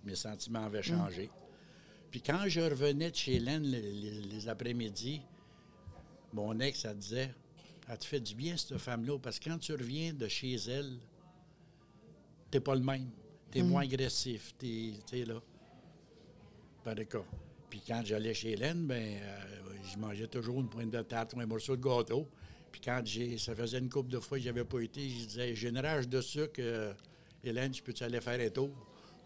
mes 0.05 0.15
sentiments 0.15 0.65
avaient 0.65 0.83
changé. 0.83 1.29
Puis 2.11 2.21
quand 2.21 2.43
je 2.47 2.61
revenais 2.61 3.11
de 3.11 3.15
chez 3.15 3.35
Hélène 3.35 3.63
les, 3.63 3.81
les- 3.81 4.21
les 4.21 4.47
après-midi, 4.47 5.21
mon 6.33 6.59
ex, 6.59 6.85
elle 6.85 6.97
disait 6.97 7.33
Elle 7.87 7.97
te 7.97 8.05
fait 8.05 8.19
du 8.19 8.33
bien, 8.35 8.55
cette 8.57 8.77
femme-là, 8.77 9.17
parce 9.19 9.37
que 9.39 9.49
quand 9.49 9.57
tu 9.59 9.71
reviens 9.73 10.13
de 10.13 10.27
chez 10.27 10.55
elle, 10.55 10.97
t'es 12.51 12.59
pas 12.59 12.75
le 12.75 12.81
même. 12.81 13.09
T'es 13.51 13.61
moins 13.63 13.83
agressif. 13.83 14.53
T'es 14.57 14.93
t'es 15.05 15.23
là. 15.25 15.39
Par 16.83 16.95
le 16.95 17.03
cas. 17.05 17.23
Puis 17.69 17.81
quand 17.85 18.01
j'allais 18.05 18.33
chez 18.33 18.51
Hélène, 18.51 18.85
ben, 18.87 19.17
euh, 19.21 19.39
je 19.83 19.97
mangeais 19.97 20.27
toujours 20.27 20.59
une 20.61 20.69
pointe 20.69 20.89
de 20.91 21.01
tarte 21.01 21.33
ou 21.33 21.39
un 21.39 21.45
morceau 21.45 21.75
de 21.75 21.81
gâteau. 21.81 22.27
Puis 22.71 22.81
quand 22.83 23.01
j'ai, 23.05 23.37
ça 23.37 23.55
faisait 23.55 23.79
une 23.79 23.89
couple 23.89 24.09
de 24.11 24.19
fois 24.19 24.37
que 24.37 24.43
j'avais 24.43 24.65
pas 24.65 24.79
été, 24.81 25.07
je 25.09 25.25
disais, 25.25 25.55
j'ai 25.55 25.69
une 25.69 25.79
rage 25.79 26.07
de 26.07 26.21
sucre, 26.21 26.59
euh, 26.59 26.93
Hélène, 27.43 27.73
je 27.73 27.81
peux-tu 27.81 28.03
aller 28.03 28.19
faire 28.21 28.39
un 28.39 28.49
tour? 28.49 28.69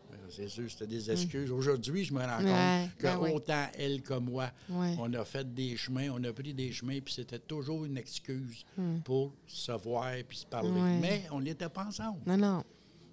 Ben, 0.10 0.18
C'est 0.30 0.48
sûr, 0.48 0.70
c'était 0.70 0.88
des 0.88 1.12
excuses. 1.12 1.52
Aujourd'hui, 1.52 2.04
je 2.04 2.14
me 2.14 2.20
rends 2.20 2.42
Mm. 2.42 2.46
Ouais, 2.46 2.88
compte 2.90 2.98
que 2.98 3.04
ben 3.08 3.20
oui. 3.22 3.32
autant 3.34 3.66
elle 3.78 4.02
que 4.02 4.14
moi, 4.16 4.50
Ouais. 4.70 4.96
on 5.00 5.12
a 5.14 5.24
fait 5.26 5.54
des 5.54 5.76
chemins, 5.78 6.10
on 6.14 6.24
a 6.24 6.32
pris 6.34 6.54
des 6.54 6.72
chemins, 6.72 7.00
puis 7.00 7.14
c'était 7.14 7.40
toujours 7.40 7.86
une 7.86 7.98
excuse 7.98 8.64
pour 9.04 9.34
se 9.48 9.72
voir 9.72 10.12
puis 10.28 10.38
se 10.38 10.46
parler. 10.46 10.70
Mm. 10.70 10.84
Ouais. 10.84 11.00
Mais 11.02 11.22
on 11.32 11.42
n'était 11.42 11.70
pas 11.70 11.86
ensemble. 11.86 12.20
Non, 12.26 12.38
non. 12.38 12.64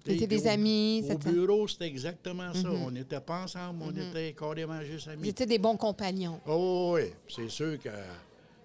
C'était 0.05 0.27
des 0.27 0.45
au- 0.45 0.49
amis. 0.49 1.03
Au 1.11 1.17
bureau, 1.17 1.67
c'était 1.67 1.87
exactement 1.87 2.53
ça. 2.53 2.69
On 2.71 2.91
n'était 2.91 3.19
pas 3.19 3.43
ensemble, 3.43 3.83
on 3.83 3.91
était 3.91 4.33
carrément 4.33 4.81
juste 4.81 5.09
amis. 5.09 5.25
C'était 5.27 5.45
des 5.45 5.59
bons 5.59 5.75
compagnons. 5.75 6.39
Oh 6.47 6.93
oui, 6.95 7.11
c'est 7.27 7.49
sûr 7.49 7.77
que 7.77 7.89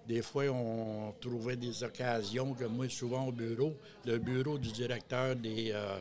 des 0.07 0.21
fois, 0.21 0.45
on 0.49 1.13
trouvait 1.19 1.57
des 1.57 1.83
occasions, 1.83 2.53
comme 2.53 2.75
moi, 2.77 2.87
souvent 2.87 3.27
au 3.27 3.31
bureau, 3.33 3.73
le 4.05 4.17
bureau 4.19 4.57
du 4.57 4.71
directeur 4.71 5.35
des, 5.35 5.71
euh, 5.73 5.97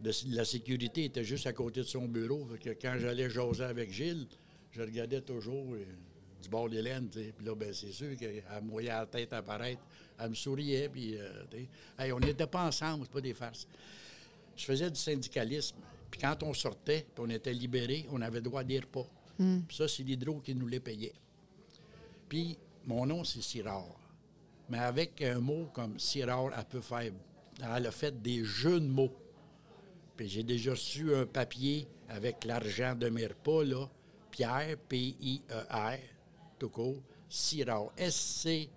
de 0.00 0.12
la 0.34 0.44
sécurité 0.44 1.04
était 1.04 1.24
juste 1.24 1.46
à 1.46 1.52
côté 1.52 1.80
de 1.80 1.86
son 1.86 2.06
bureau. 2.06 2.46
Fait 2.52 2.58
que 2.58 2.70
quand 2.80 2.96
j'allais 2.98 3.30
jaser 3.30 3.64
avec 3.64 3.90
Gilles, 3.90 4.26
je 4.72 4.82
regardais 4.82 5.22
toujours 5.22 5.74
euh, 5.74 5.84
du 6.42 6.48
bord 6.48 6.68
d'Hélène. 6.68 7.08
tu 7.08 7.18
sais. 7.20 7.32
Puis 7.36 7.46
là, 7.46 7.54
ben, 7.54 7.72
c'est 7.72 7.92
sûr 7.92 8.16
qu'elle 8.16 8.42
me 8.62 8.70
voyait 8.70 8.88
la 8.90 9.06
tête 9.06 9.32
apparaître. 9.32 9.80
Elle 10.18 10.30
me 10.30 10.34
souriait. 10.34 10.88
Puis, 10.88 11.16
euh. 11.16 11.42
Hey, 11.98 12.12
on 12.12 12.20
n'était 12.20 12.46
pas 12.46 12.66
ensemble, 12.66 13.04
c'est 13.04 13.12
pas 13.12 13.20
des 13.20 13.34
farces. 13.34 13.66
Je 14.54 14.64
faisais 14.64 14.90
du 14.90 15.00
syndicalisme. 15.00 15.76
Puis 16.10 16.20
quand 16.20 16.42
on 16.42 16.54
sortait, 16.54 17.06
puis 17.14 17.24
on 17.26 17.30
était 17.30 17.52
libéré, 17.52 18.06
on 18.10 18.20
avait 18.20 18.40
droit 18.40 18.60
à 18.60 18.64
des 18.64 18.78
repas. 18.80 19.06
Puis 19.36 19.76
ça, 19.76 19.86
c'est 19.88 20.02
l'hydro 20.02 20.40
qui 20.40 20.54
nous 20.54 20.66
les 20.66 20.80
payait. 20.80 21.12
Puis 22.28 22.56
mon 22.86 23.04
nom, 23.04 23.24
c'est 23.24 23.42
Sirard. 23.42 23.98
Mais 24.68 24.78
avec 24.78 25.20
un 25.22 25.40
mot 25.40 25.68
comme 25.72 25.98
Sirard, 25.98 26.50
elle 26.56 26.64
peut 26.64 26.80
faire. 26.80 27.12
Elle 27.62 27.86
a 27.86 27.90
fait 27.90 28.20
des 28.22 28.44
jeux 28.44 28.80
de 28.80 28.86
mots. 28.86 29.12
Puis 30.16 30.28
j'ai 30.28 30.42
déjà 30.42 30.70
reçu 30.72 31.14
un 31.14 31.26
papier 31.26 31.86
avec 32.08 32.44
l'argent 32.44 32.94
de 32.94 33.08
mes 33.08 33.26
repas, 33.26 33.64
là. 33.64 33.86
Pierre, 34.30 34.76
P-I-E-R, 34.88 35.98
tout 36.58 36.68
court. 36.68 37.02
S-C-I-E-R-A-R-E. 37.28 38.70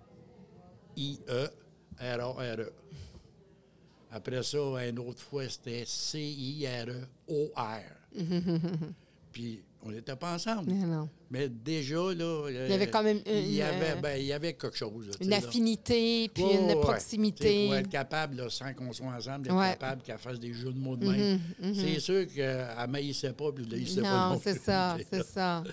Après 4.12 4.41
ça, 4.43 4.58
une 4.88 4.99
autre 4.99 5.21
fois, 5.21 5.47
c'était 5.47 5.86
C-I-R-E-O-R. 5.86 7.84
Puis 9.32 9.63
on 9.82 9.92
n'était 9.92 10.15
pas 10.15 10.34
ensemble. 10.36 10.72
Non. 10.72 11.08
Mais 11.32 11.48
déjà, 11.48 11.96
là. 12.13 12.50
Il 12.50 12.70
y 12.70 12.74
avait 12.74 12.89
quand 12.89 13.02
même 13.04 13.22
Il 13.26 13.52
y 13.52 13.56
une, 13.58 13.62
avait, 13.62 13.92
euh, 13.92 13.96
ben, 14.02 14.18
il 14.20 14.26
y 14.26 14.34
avait 14.34 14.54
quelque 14.54 14.76
chose. 14.76 15.08
là, 15.08 15.13
Une 15.22 15.30
là. 15.30 15.38
affinité, 15.38 16.30
puis 16.34 16.44
une 16.44 16.80
proximité. 16.82 17.68
Pour 17.68 17.76
être 17.76 17.89
capable, 17.89 18.36
là, 18.38 18.50
sans 18.50 18.74
qu'on 18.74 18.92
soit 18.92 19.08
ensemble, 19.08 19.44
d'être 19.46 19.56
Ouais. 19.56 19.70
Capable 19.80 20.02
qu'elle 20.02 20.18
fasse 20.18 20.39
des 20.39 20.54
jeux 20.54 20.74
de 20.74 20.80
mots 20.80 20.98
de 20.98 21.06
même. 21.08 21.39
C'est 21.74 22.00
sûr 22.00 22.26
qu'elle 22.34 22.68
ne 22.80 22.88
maïssait 22.88 23.34
pas, 23.34 23.52
puis 23.52 23.65
je 23.86 23.96
ne 23.98 24.02
pas. 24.02 24.30
Non, 24.30 24.42
c'est 24.44 24.60
ça, 24.60 24.98
c'est 25.10 25.18
là. 25.20 25.24
ça. 25.24 25.63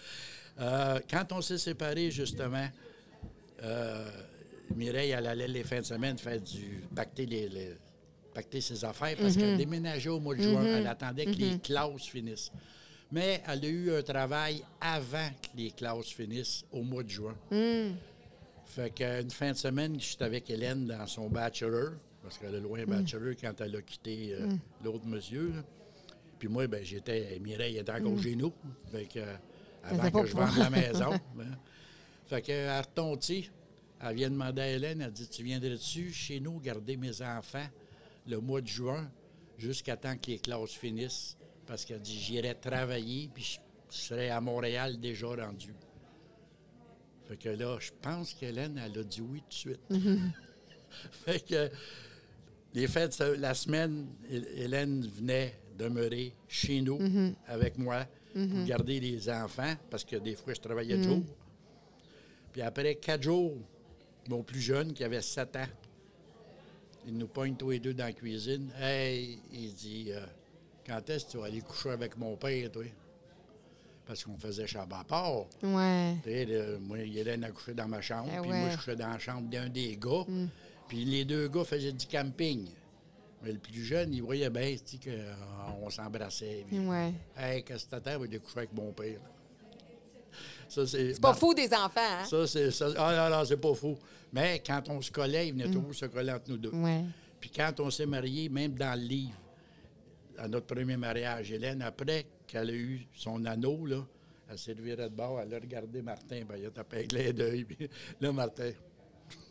Euh, 0.61 1.01
quand 1.11 1.33
on 1.33 1.40
s'est 1.42 1.59
séparés, 1.59 2.11
justement, 2.11 2.66
euh, 3.62 4.09
Mireille, 4.75 5.11
elle 5.11 5.27
allait 5.27 5.49
les 5.49 5.64
fins 5.64 5.81
de 5.81 5.85
semaine 5.85 6.19
faire 6.19 6.40
du. 6.40 6.83
pacter, 6.95 7.27
les, 7.27 7.49
les- 7.49 7.77
pacter 8.35 8.61
ses 8.61 8.85
affaires 8.85 9.16
parce 9.19 9.35
Mm-hmm. 9.35 9.38
qu'elle 9.40 9.57
déménageait 9.57 10.11
au 10.11 10.21
mois 10.21 10.35
de 10.35 10.42
juin. 10.42 10.62
Elle 10.64 10.87
attendait 10.87 11.25
que 11.27 11.31
les 11.31 11.59
classes 11.59 12.03
finissent. 12.07 12.51
Mais 13.12 13.42
elle 13.47 13.64
a 13.64 13.69
eu 13.69 13.92
un 13.95 14.03
travail 14.03 14.62
avant 14.81 15.29
que 15.40 15.57
les 15.57 15.71
classes 15.71 16.09
finissent 16.09 16.64
au 16.73 16.83
mois 16.83 17.03
de 17.05 17.09
juin. 17.11 17.37
Mm. 17.51 17.95
Fait 18.64 18.90
qu'une 18.92 19.31
fin 19.31 19.53
de 19.53 19.57
semaine, 19.57 19.99
j'étais 20.01 20.25
avec 20.25 20.51
Hélène 20.51 20.87
dans 20.87 21.07
son 21.07 21.29
bachelor, 21.31 21.92
parce 22.23 22.37
qu'elle 22.38 22.55
a 22.57 22.59
loin 22.61 22.81
un 22.81 22.83
Mm. 22.87 22.87
bachelor 23.03 23.35
quand 23.40 23.61
elle 23.61 23.77
a 23.77 23.83
quitté 23.83 24.33
euh, 24.35 24.49
l'autre 24.85 25.07
monsieur. 25.07 25.53
là. 25.55 25.62
Puis 26.38 26.49
moi, 26.49 26.66
ben, 26.66 26.85
j'étais. 26.85 27.38
Mireille 27.40 27.79
était 27.79 27.92
encore 27.92 28.21
chez 28.21 28.35
nous. 28.35 28.53
Fait 28.90 29.07
que, 29.07 29.21
euh, 29.21 29.37
avant 29.85 30.11
que 30.11 30.27
je 30.27 30.35
vende 30.35 30.57
la 30.59 30.69
maison. 30.71 31.12
hein. 31.12 31.57
Fait 32.27 32.42
que, 32.42 32.66
à 32.69 32.83
Retonti, 32.83 33.49
elle 34.03 34.16
vient 34.16 34.31
demander 34.31 34.61
à 34.62 34.69
Hélène, 34.69 35.01
elle 35.01 35.12
dit 35.12 35.29
Tu 35.29 35.45
viendrais-tu 35.45 36.12
chez 36.12 36.40
nous 36.40 36.59
garder 36.59 36.97
mes 36.97 37.23
enfants 37.23 37.66
le 38.27 38.40
mois 38.40 38.61
de 38.61 38.66
juin 38.66 39.09
jusqu'à 39.57 39.97
temps 39.97 40.16
que 40.19 40.33
les 40.33 40.38
classes 40.38 40.73
finissent? 40.73 41.37
Parce 41.66 41.85
qu'elle 41.85 42.00
dit 42.00 42.18
J'irai 42.18 42.55
travailler, 42.55 43.29
puis 43.33 43.42
je, 43.42 43.59
je 43.90 43.96
serai 44.02 44.31
à 44.31 44.40
Montréal 44.40 44.98
déjà 45.00 45.26
rendu. 45.29 45.74
Fait 47.29 47.37
que 47.37 47.48
là, 47.48 47.76
je 47.81 47.90
pense 48.00 48.35
qu'Hélène, 48.35 48.81
elle 48.85 48.98
a 49.00 49.02
dit 49.02 49.20
oui 49.20 49.40
tout 49.40 49.48
de 49.48 49.55
suite. 49.55 49.81
fait 51.24 51.44
que 51.44 51.70
les 52.74 52.87
fêtes, 52.87 53.18
la 53.38 53.55
semaine, 53.55 54.07
Hé- 54.31 54.62
Hélène 54.64 55.07
venait 55.07 55.59
demeurer 55.76 56.33
chez 56.48 56.81
nous 56.81 56.98
avec 57.46 57.76
moi 57.79 58.07
pour 58.33 58.64
garder 58.66 59.00
les 59.00 59.29
enfants, 59.31 59.74
parce 59.90 60.05
que 60.05 60.16
des 60.16 60.35
fois, 60.37 60.55
je 60.55 60.61
travaillais 60.61 60.96
de 60.98 61.02
jour. 61.02 61.22
Puis 62.52 62.62
après 62.62 62.94
quatre 62.96 63.22
jours, 63.24 63.55
mon 64.29 64.42
plus 64.42 64.61
jeune, 64.61 64.92
qui 64.92 65.02
avait 65.05 65.22
sept 65.22 65.57
ans, 65.57 65.66
il 67.07 67.16
nous 67.16 67.29
pogne 67.29 67.55
tous 67.57 67.70
les 67.70 67.79
deux 67.81 67.94
dans 67.94 68.05
la 68.05 68.12
cuisine. 68.12 68.70
Hey, 68.79 69.38
il 69.52 69.72
dit 69.74 70.07
euh, 70.12 70.24
Quand 70.87 71.11
est-ce 71.11 71.27
que 71.27 71.31
tu 71.33 71.38
vas 71.38 71.44
aller 71.46 71.61
coucher 71.61 71.90
avec 71.90 72.16
mon 72.16 72.37
père, 72.37 72.70
toi? 72.70 72.85
Parce 74.07 74.22
qu'on 74.25 74.37
faisait 74.38 74.66
chambre 74.68 74.96
à 74.96 75.05
part. 75.05 75.46
Ouais. 75.62 76.14
Tu 76.22 76.31
sais, 76.31 76.79
moi, 76.81 76.99
Hélène 76.99 77.42
a 77.44 77.51
couché 77.51 77.75
dans 77.75 77.88
ma 77.88 78.01
chambre, 78.01 78.31
Eh 78.33 78.40
puis 78.40 78.51
ouais. 78.51 78.61
moi, 78.61 78.70
je 78.70 78.77
couchais 78.77 78.94
dans 78.96 79.09
la 79.09 79.18
chambre 79.18 79.49
d'un 79.51 79.68
des 79.68 79.96
gars. 79.96 80.25
Puis 80.87 81.05
les 81.05 81.25
deux 81.25 81.49
gars 81.49 81.64
faisaient 81.64 81.92
du 81.92 82.07
camping. 82.07 82.68
Mais 83.42 83.53
le 83.53 83.59
plus 83.59 83.85
jeune, 83.85 84.14
il 84.14 84.22
voyait 84.22 84.49
bien 84.49 84.77
tu 84.85 84.96
sais, 84.96 85.11
qu'on 85.81 85.90
s'embrassait. 85.90 86.64
Ouais. 86.72 87.12
Hey, 87.37 87.62
qu'est-ce 87.64 87.87
que 87.87 87.90
t'attends? 87.90 88.22
Aller 88.22 88.38
coucher 88.38 88.59
avec 88.59 88.72
mon 88.72 88.92
père? 88.92 89.18
C'est. 90.68 91.20
Pas 91.20 91.33
bon, 91.33 91.38
fou 91.38 91.55
des 91.55 91.72
enfants, 91.72 92.01
hein? 92.01 92.25
Ça, 92.25 92.46
c'est. 92.46 92.70
ah, 92.96 93.29
non, 93.31 93.37
non, 93.38 93.44
c'est 93.44 93.57
pas 93.57 93.75
fou. 93.75 93.96
Mais 94.33 94.62
quand 94.66 94.83
on 94.88 95.01
se 95.01 95.11
collait, 95.11 95.49
il 95.49 95.53
venait 95.53 95.70
toujours 95.70 95.94
se 95.94 96.07
coller 96.07 96.33
entre 96.33 96.51
nous 96.51 96.59
deux. 96.59 96.70
Ouais. 96.70 97.05
Puis 97.40 97.51
quand 97.51 97.79
on 97.81 97.90
s'est 97.90 98.07
mariés, 98.07 98.49
même 98.49 98.75
dans 98.75 98.99
le 98.99 99.07
livre, 99.07 99.37
à 100.38 100.49
notre 100.49 100.66
premier 100.66 100.96
mariage, 100.96 101.51
Hélène, 101.53 101.83
après 101.83 102.27
qu'elle 102.46 102.70
a 102.70 102.72
eu 102.75 103.07
son 103.14 103.44
anneau, 103.44 103.87
là, 103.87 104.05
elle 104.51 104.59
s'est 104.59 104.75
virée 104.75 105.09
de 105.09 105.14
bord, 105.14 105.40
elle 105.40 105.53
a 105.55 105.59
regardé 105.59 106.03
Martin, 106.03 106.42
ben, 106.49 106.57
il 106.59 106.66
a 106.66 106.70
tapé 106.70 106.99
un 106.99 107.07
clin 107.07 107.33
d'œil. 107.33 107.64
Puis 107.64 107.88
là, 108.20 108.33
Martin, 108.33 108.70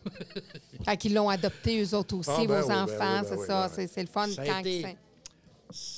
Fait 0.86 0.98
qu'ils 0.98 1.13
l'ont 1.13 1.30
adopté, 1.30 1.82
eux 1.84 1.95
autres 1.95 2.15
aussi, 2.17 2.30
Ah, 2.34 2.45
ben 2.45 2.62
vos 2.62 2.67
oui, 2.67 2.67
ben 2.74 2.84
enfants, 2.84 2.93
oui, 2.93 3.21
ben 3.21 3.24
c'est 3.28 3.38
oui, 3.38 3.45
ça. 3.48 3.71
ben 3.76 3.88
c'est, 3.88 4.02
le 4.02 4.08
fun 4.08 4.28
Ça 4.28 4.45
quand 4.45 4.60
été- 4.60 4.95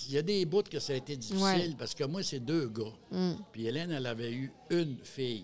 il 0.07 0.13
y 0.13 0.17
a 0.17 0.21
des 0.21 0.45
bouts 0.45 0.63
que 0.63 0.79
ça 0.79 0.93
a 0.93 0.95
été 0.95 1.15
difficile 1.17 1.43
Ouais. 1.43 1.75
parce 1.77 1.93
que 1.93 2.05
moi, 2.05 2.23
c'est 2.23 2.39
deux 2.39 2.69
gars. 2.69 2.93
Mm. 3.11 3.33
Puis 3.51 3.67
Hélène, 3.67 3.91
elle 3.91 4.05
avait 4.05 4.31
eu 4.31 4.51
une 4.71 4.97
fille. 5.03 5.43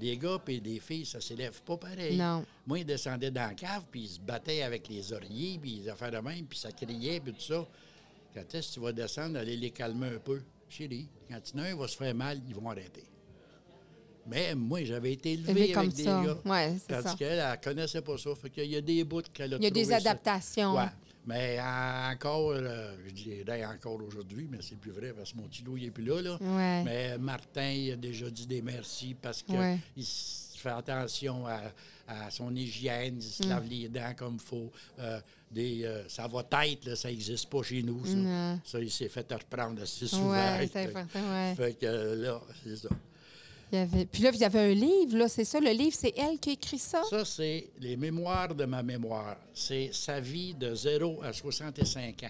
Des 0.00 0.16
gars 0.16 0.38
et 0.48 0.58
des 0.58 0.80
filles, 0.80 1.04
ça 1.04 1.20
s'élève 1.20 1.60
pas 1.62 1.76
pareil. 1.76 2.14
Mm-hmm. 2.16 2.18
Non. 2.38 2.46
Moi, 2.66 2.78
ils 2.80 2.86
descendaient 2.86 3.30
dans 3.30 3.48
la 3.48 3.54
cave, 3.54 3.84
puis 3.90 4.00
ils 4.04 4.08
se 4.08 4.20
battaient 4.20 4.62
avec 4.62 4.88
les 4.88 5.12
oreillers, 5.12 5.58
puis 5.60 5.82
ils 5.84 5.90
affaires 5.90 6.10
de 6.10 6.18
même, 6.18 6.46
puis 6.46 6.58
ça 6.58 6.72
criait, 6.72 7.20
puis 7.20 7.32
tout 7.34 7.40
ça. 7.42 7.64
Quand 8.34 8.54
est-ce 8.54 8.68
que 8.68 8.74
tu 8.74 8.80
vas 8.80 8.92
descendre, 8.92 9.38
aller 9.38 9.56
les 9.56 9.70
calmer 9.70 10.08
un 10.08 10.18
peu? 10.18 10.40
Chérie, 10.68 11.08
quand 11.28 11.38
il 11.52 11.58
y 11.58 11.60
en 11.60 11.64
a 11.64 11.68
un 11.68 11.76
va 11.76 11.86
se 11.88 11.96
faire 11.96 12.14
mal, 12.14 12.40
ils 12.48 12.54
vont 12.54 12.70
arrêter. 12.70 13.04
Mais 14.26 14.54
moi, 14.54 14.84
j'avais 14.84 15.12
été 15.12 15.32
élevé 15.32 15.50
Élevé 15.50 15.62
avec 15.64 15.74
comme 15.74 15.88
des 15.88 16.04
ça. 16.04 16.22
gars. 16.24 16.38
Ouais, 16.44 16.76
Tandis 16.88 17.16
qu'elle, 17.16 17.38
elle 17.40 17.60
connaissait 17.60 18.02
pas 18.02 18.16
ça. 18.16 18.34
Fait 18.36 18.50
qu'il 18.50 18.70
y 18.70 18.76
a 18.76 18.80
des 18.80 19.02
bouts 19.04 19.22
qu'elle 19.34 19.54
a 19.54 19.56
Il 19.56 19.64
y 19.64 19.66
a 19.66 19.70
des 19.70 19.92
adaptations. 19.92 20.76
Ouais. 20.76 20.86
Mais 21.26 21.58
encore, 21.60 22.50
euh, 22.52 22.96
je 23.06 23.12
dirais 23.12 23.64
encore 23.66 24.00
aujourd'hui, 24.02 24.48
mais 24.50 24.58
c'est 24.60 24.76
plus 24.78 24.90
vrai 24.92 25.12
parce 25.12 25.32
que 25.32 25.38
mon 25.38 25.44
petit 25.48 25.62
loup, 25.62 25.76
il 25.76 25.84
n'est 25.84 25.90
plus 25.90 26.04
là. 26.04 26.20
là. 26.22 26.38
Ouais. 26.40 26.82
Mais 26.84 27.18
Martin, 27.18 27.70
il 27.70 27.92
a 27.92 27.96
déjà 27.96 28.30
dit 28.30 28.46
des 28.46 28.62
merci 28.62 29.14
parce 29.20 29.42
qu'il 29.42 29.56
Ouais. 29.56 29.78
fait 30.56 30.68
attention 30.70 31.46
à, 31.46 31.60
à 32.26 32.30
son 32.30 32.54
hygiène, 32.54 33.16
il 33.20 33.22
se 33.22 33.48
lave 33.48 33.66
les 33.68 33.88
dents 33.88 34.14
comme 34.16 34.34
il 34.34 34.40
faut. 34.40 34.70
Euh, 34.98 35.20
des, 35.50 35.84
euh, 35.84 36.08
ça 36.08 36.26
va 36.26 36.42
tête, 36.42 36.86
là, 36.86 36.96
ça 36.96 37.08
n'existe 37.10 37.48
pas 37.50 37.62
chez 37.62 37.82
nous. 37.82 38.02
Ça, 38.64 38.80
il 38.80 38.90
s'est 38.90 39.08
fait 39.08 39.30
reprendre 39.32 39.82
assez 39.82 40.06
souvent. 40.06 40.30
Ouais, 40.30 40.68
c'est 40.72 40.86
important, 40.86 41.20
ouais. 41.30 41.54
Fait 41.54 41.78
que 41.78 41.86
là, 41.86 42.40
c'est 42.64 42.76
ça. 42.76 42.88
Il 43.70 43.78
y 43.78 43.80
avait... 43.80 44.04
Puis 44.04 44.22
là, 44.22 44.30
il 44.34 44.40
y 44.40 44.44
avait 44.44 44.72
un 44.72 44.74
livre, 44.74 45.16
là, 45.16 45.28
c'est 45.28 45.44
ça. 45.44 45.58
Le 45.58 45.70
livre, 45.70 45.96
c'est 45.98 46.12
elle 46.16 46.38
qui 46.38 46.50
a 46.50 46.52
écrit 46.52 46.78
ça? 46.78 47.02
Ça, 47.08 47.24
c'est 47.24 47.70
les 47.80 47.96
mémoires 47.96 48.54
de 48.54 48.64
ma 48.66 48.82
mémoire. 48.82 49.36
C'est 49.54 49.90
sa 49.92 50.20
vie 50.20 50.52
de 50.54 50.74
0 50.74 51.22
à 51.22 51.32
65 51.32 52.22
ans. 52.24 52.28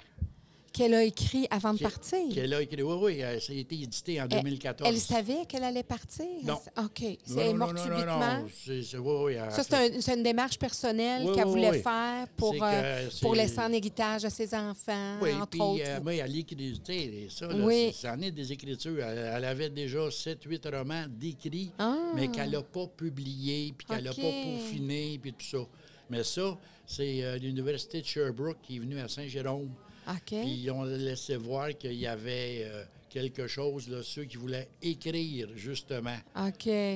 Qu'elle 0.72 0.94
a 0.94 1.02
écrit 1.04 1.46
avant 1.50 1.74
de 1.74 1.78
partir. 1.80 2.18
Qu'elle 2.32 2.54
a 2.54 2.62
écrit. 2.62 2.82
Oui, 2.82 2.96
oui, 3.00 3.22
euh, 3.22 3.38
ça 3.40 3.52
a 3.52 3.56
été 3.56 3.74
édité 3.74 4.20
en 4.20 4.24
Elle- 4.24 4.38
2014. 4.42 4.88
Elle 4.90 4.98
savait 4.98 5.44
qu'elle 5.46 5.64
allait 5.64 5.82
partir? 5.82 6.24
Non. 6.44 6.54
OK. 6.78 6.98
C'est 6.98 7.34
Non, 7.34 7.40
elle 7.40 7.46
est 7.48 7.52
non, 7.52 7.58
morte 7.58 7.74
non, 7.76 7.82
non, 7.84 7.84
subitement? 7.90 8.18
non, 8.40 8.46
c'est- 8.64 8.82
c'est- 8.82 8.96
oui, 8.96 9.14
oui, 9.24 9.32
elle 9.34 9.52
Ça, 9.52 9.62
c'est 9.62 9.76
fait- 9.76 9.96
un- 9.96 10.00
c'est 10.00 10.14
une 10.14 10.22
démarche 10.22 10.58
personnelle 10.58 11.26
qu'elle 11.34 11.44
voulait 11.46 11.82
faire 11.82 12.26
pour, 12.36 12.54
euh, 12.62 13.08
pour 13.20 13.34
laisser 13.34 13.58
en 13.60 13.70
héritage 13.72 14.24
à 14.24 14.30
ses 14.30 14.54
enfants, 14.54 15.18
Oui, 15.20 15.32
entre 15.34 15.46
puis 15.48 15.60
autres. 15.60 15.82
euh, 15.86 16.00
moi, 16.02 16.14
elle 16.14 16.36
écrit, 16.38 16.56
tu 16.56 16.74
sais, 16.86 17.26
ça, 17.28 17.46
là, 17.48 17.54
Oui. 17.66 17.92
ça 17.94 18.14
en 18.14 18.22
est 18.22 18.30
des 18.30 18.50
écritures. 18.52 18.98
Elle, 19.04 19.18
elle 19.36 19.44
avait 19.44 19.68
déjà 19.70 20.10
7-8 20.10 20.64
romans 20.72 21.04
d'écrits, 21.08 21.70
Ah. 21.78 21.96
mais 22.16 22.28
qu'elle 22.28 22.50
n'a 22.50 22.62
pas 22.62 22.86
publiés, 22.86 23.74
puis 23.76 23.86
qu'elle 23.86 24.04
n'a 24.04 24.10
pas 24.14 24.22
peaufiné, 24.22 25.18
puis 25.20 25.32
tout 25.34 25.44
ça. 25.58 25.66
Mais 26.08 26.24
ça, 26.24 26.56
c'est 26.86 27.22
euh, 27.22 27.36
l'Université 27.36 28.00
de 28.00 28.06
Sherbrooke 28.06 28.58
qui 28.62 28.76
est 28.76 28.78
venue 28.80 28.98
à 28.98 29.08
Saint-Jérôme. 29.08 29.68
OK. 30.08 30.20
Puis 30.26 30.62
ils 30.62 30.70
ont 30.70 30.84
laissé 30.84 31.36
voir 31.36 31.68
qu'il 31.76 31.94
y 31.94 32.06
avait 32.06 32.64
euh, 32.64 32.84
quelque 33.08 33.46
chose, 33.46 33.88
là, 33.88 34.02
ceux 34.02 34.24
qui 34.24 34.36
voulaient 34.36 34.68
écrire, 34.80 35.48
justement, 35.54 36.16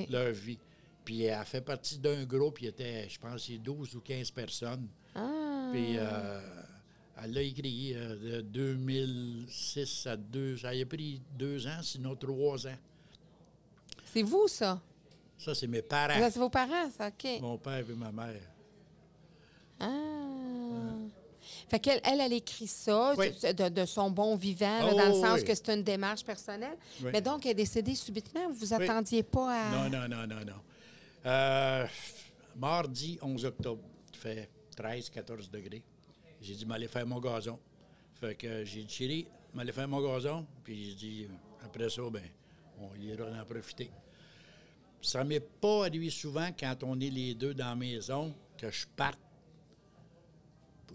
leur 0.09 0.31
vie. 0.31 0.57
Puis 1.05 1.23
elle 1.23 1.45
fait 1.45 1.61
partie 1.61 1.97
d'un 1.99 2.25
groupe, 2.25 2.61
il 2.61 2.67
était, 2.67 3.07
je 3.07 3.17
pense, 3.17 3.45
c'est 3.45 3.57
12 3.57 3.95
ou 3.95 4.01
15 4.01 4.31
personnes. 4.31 4.87
Ah. 5.15 5.69
Puis 5.71 5.95
euh, 5.97 6.41
elle 7.23 7.33
l'a 7.33 7.41
écrit 7.41 7.93
euh, 7.95 8.41
de 8.41 8.41
2006 8.41 10.07
à 10.07 10.17
2. 10.17 10.57
Ça 10.57 10.69
a 10.69 10.85
pris 10.85 11.21
deux 11.37 11.65
ans, 11.65 11.81
sinon 11.81 12.15
trois 12.15 12.67
ans. 12.67 12.77
C'est 14.05 14.23
vous, 14.23 14.47
ça? 14.47 14.81
Ça, 15.37 15.53
c'est 15.55 15.67
mes 15.67 15.81
parents, 15.81 16.19
Ça, 16.19 16.31
C'est 16.31 16.39
vos 16.39 16.49
parents, 16.49 16.89
ça? 16.89 17.07
OK. 17.07 17.41
mon 17.41 17.57
père 17.57 17.85
et 17.89 17.93
ma 17.93 18.11
mère. 18.11 18.41
Ah. 19.79 20.26
Fait 21.69 21.79
qu'elle, 21.79 21.99
elle, 22.05 22.21
elle 22.21 22.33
écrit 22.33 22.67
ça 22.67 23.13
Oui. 23.17 23.29
de, 23.31 23.69
de 23.69 23.85
son 23.85 24.09
bon 24.09 24.35
vivant, 24.37 24.79
là, 24.79 24.89
Oh, 24.93 24.97
dans 24.97 25.07
le 25.07 25.13
sens 25.13 25.39
oui. 25.39 25.43
que 25.45 25.53
c'est 25.53 25.69
une 25.69 25.83
démarche 25.83 26.23
personnelle. 26.23 26.77
Oui. 27.03 27.09
Mais 27.11 27.21
donc, 27.21 27.45
elle 27.45 27.51
est 27.51 27.55
décédée 27.55 27.95
subitement. 27.95 28.47
Vous 28.49 28.55
vous 28.55 28.73
attendiez 28.73 29.23
pas 29.23 29.51
à... 29.53 29.71
Non, 29.71 29.89
non, 29.89 30.07
non, 30.07 30.25
non, 30.27 30.45
non. 30.45 30.61
Euh, 31.25 31.85
mardi 32.55 33.19
11 33.21 33.45
octobre, 33.45 33.81
il 34.13 34.17
fait 34.17 34.49
13, 34.75 35.09
14 35.09 35.49
degrés. 35.51 35.83
J'ai 36.41 36.55
dit, 36.55 36.65
m'aller 36.65 36.87
faire 36.87 37.05
mon 37.05 37.19
gazon. 37.19 37.59
Fait 38.13 38.35
que 38.35 38.63
j'ai 38.63 38.83
dit, 38.83 38.93
chérie, 38.93 39.27
m'aller 39.53 39.71
faire 39.73 39.87
mon 39.87 40.01
gazon. 40.01 40.45
Puis 40.63 40.89
j'ai 40.89 40.95
dit, 40.95 41.27
après 41.63 41.89
ça, 41.89 42.01
ben, 42.09 42.23
on 42.79 42.95
ira 43.01 43.25
en 43.41 43.45
profiter. 43.45 43.89
Ça 45.01 45.23
m'est 45.23 45.39
pas 45.39 45.85
arrivé 45.85 46.09
souvent 46.09 46.49
quand 46.57 46.75
on 46.83 46.99
est 46.99 47.09
les 47.09 47.33
deux 47.35 47.53
dans 47.53 47.67
la 47.69 47.75
maison 47.75 48.33
que 48.57 48.71
je 48.71 48.85
parte 48.95 49.19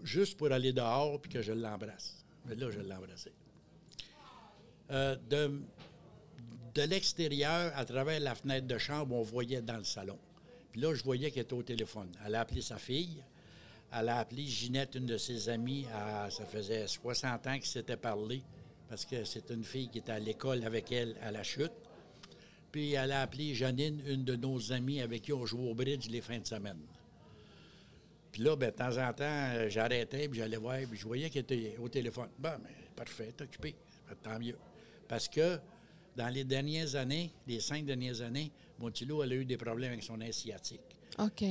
juste 0.02 0.36
pour 0.36 0.52
aller 0.52 0.72
dehors 0.72 1.20
puis 1.20 1.30
que 1.30 1.42
je 1.42 1.52
l'embrasse. 1.52 2.24
Mais 2.46 2.54
là, 2.54 2.70
je 2.70 2.80
l'ai 2.80 2.94
embrassé. 2.94 3.32
Euh, 4.90 5.16
de, 6.74 6.82
l'extérieur, 6.82 7.72
à 7.76 7.84
travers 7.84 8.20
la 8.20 8.34
fenêtre 8.34 8.66
de 8.66 8.78
chambre, 8.78 9.14
on 9.14 9.22
voyait 9.22 9.62
dans 9.62 9.76
le 9.76 9.84
salon. 9.84 10.18
Puis 10.70 10.80
là, 10.80 10.94
je 10.94 11.02
voyais 11.02 11.30
qu'elle 11.30 11.44
était 11.44 11.54
au 11.54 11.62
téléphone. 11.62 12.10
Elle 12.24 12.34
a 12.34 12.40
appelé 12.40 12.62
sa 12.62 12.78
fille. 12.78 13.22
Elle 13.92 14.08
a 14.08 14.18
appelé 14.18 14.46
Ginette, 14.46 14.94
une 14.94 15.06
de 15.06 15.18
ses 15.18 15.48
amies. 15.48 15.86
ça 16.30 16.46
faisait 16.46 16.86
60 16.86 17.46
ans 17.46 17.54
qu'ils 17.54 17.66
s'étaient 17.66 17.96
parlé 17.96 18.42
parce 18.88 19.04
que 19.04 19.24
c'est 19.24 19.50
une 19.50 19.64
fille 19.64 19.88
qui 19.88 19.98
était 19.98 20.12
à 20.12 20.18
l'école 20.18 20.64
avec 20.64 20.92
elle 20.92 21.16
à 21.22 21.30
la 21.30 21.42
chute. 21.42 21.72
Puis 22.70 22.92
elle 22.92 23.12
a 23.12 23.20
appelé 23.20 23.54
Janine, 23.54 24.02
une 24.06 24.24
de 24.24 24.34
nos 24.34 24.72
amies 24.72 25.02
avec 25.02 25.22
qui 25.22 25.32
on 25.32 25.44
joue 25.44 25.66
au 25.68 25.74
bridge 25.74 26.08
les 26.08 26.22
fins 26.22 26.38
de 26.38 26.46
semaine. 26.46 26.80
Puis 28.32 28.42
là, 28.42 28.56
ben, 28.56 28.70
de 28.70 28.74
temps 28.76 28.96
en 28.96 29.12
temps, 29.12 29.24
euh, 29.24 29.68
j'arrêtais, 29.68 30.26
puis 30.28 30.38
j'allais 30.40 30.56
voir, 30.56 30.78
puis 30.88 30.98
je 30.98 31.04
voyais 31.06 31.28
qu'elle 31.30 31.42
était 31.42 31.76
au 31.78 31.88
téléphone. 31.88 32.28
Bon, 32.38 32.50
mais 32.62 32.70
parfait, 32.96 33.32
t'es 33.36 33.44
occupé. 33.44 33.74
Fait, 34.08 34.14
Tant 34.22 34.38
mieux. 34.38 34.56
Parce 35.06 35.28
que 35.28 35.58
dans 36.16 36.28
les 36.28 36.44
dernières 36.44 36.96
années, 36.96 37.30
les 37.46 37.60
cinq 37.60 37.84
dernières 37.84 38.20
années, 38.22 38.50
Montillo, 38.78 39.22
elle 39.22 39.32
a 39.32 39.34
eu 39.36 39.44
des 39.44 39.56
problèmes 39.58 39.92
avec 39.92 40.02
son 40.02 40.18
sciatique. 40.30 40.80
OK. 41.18 41.44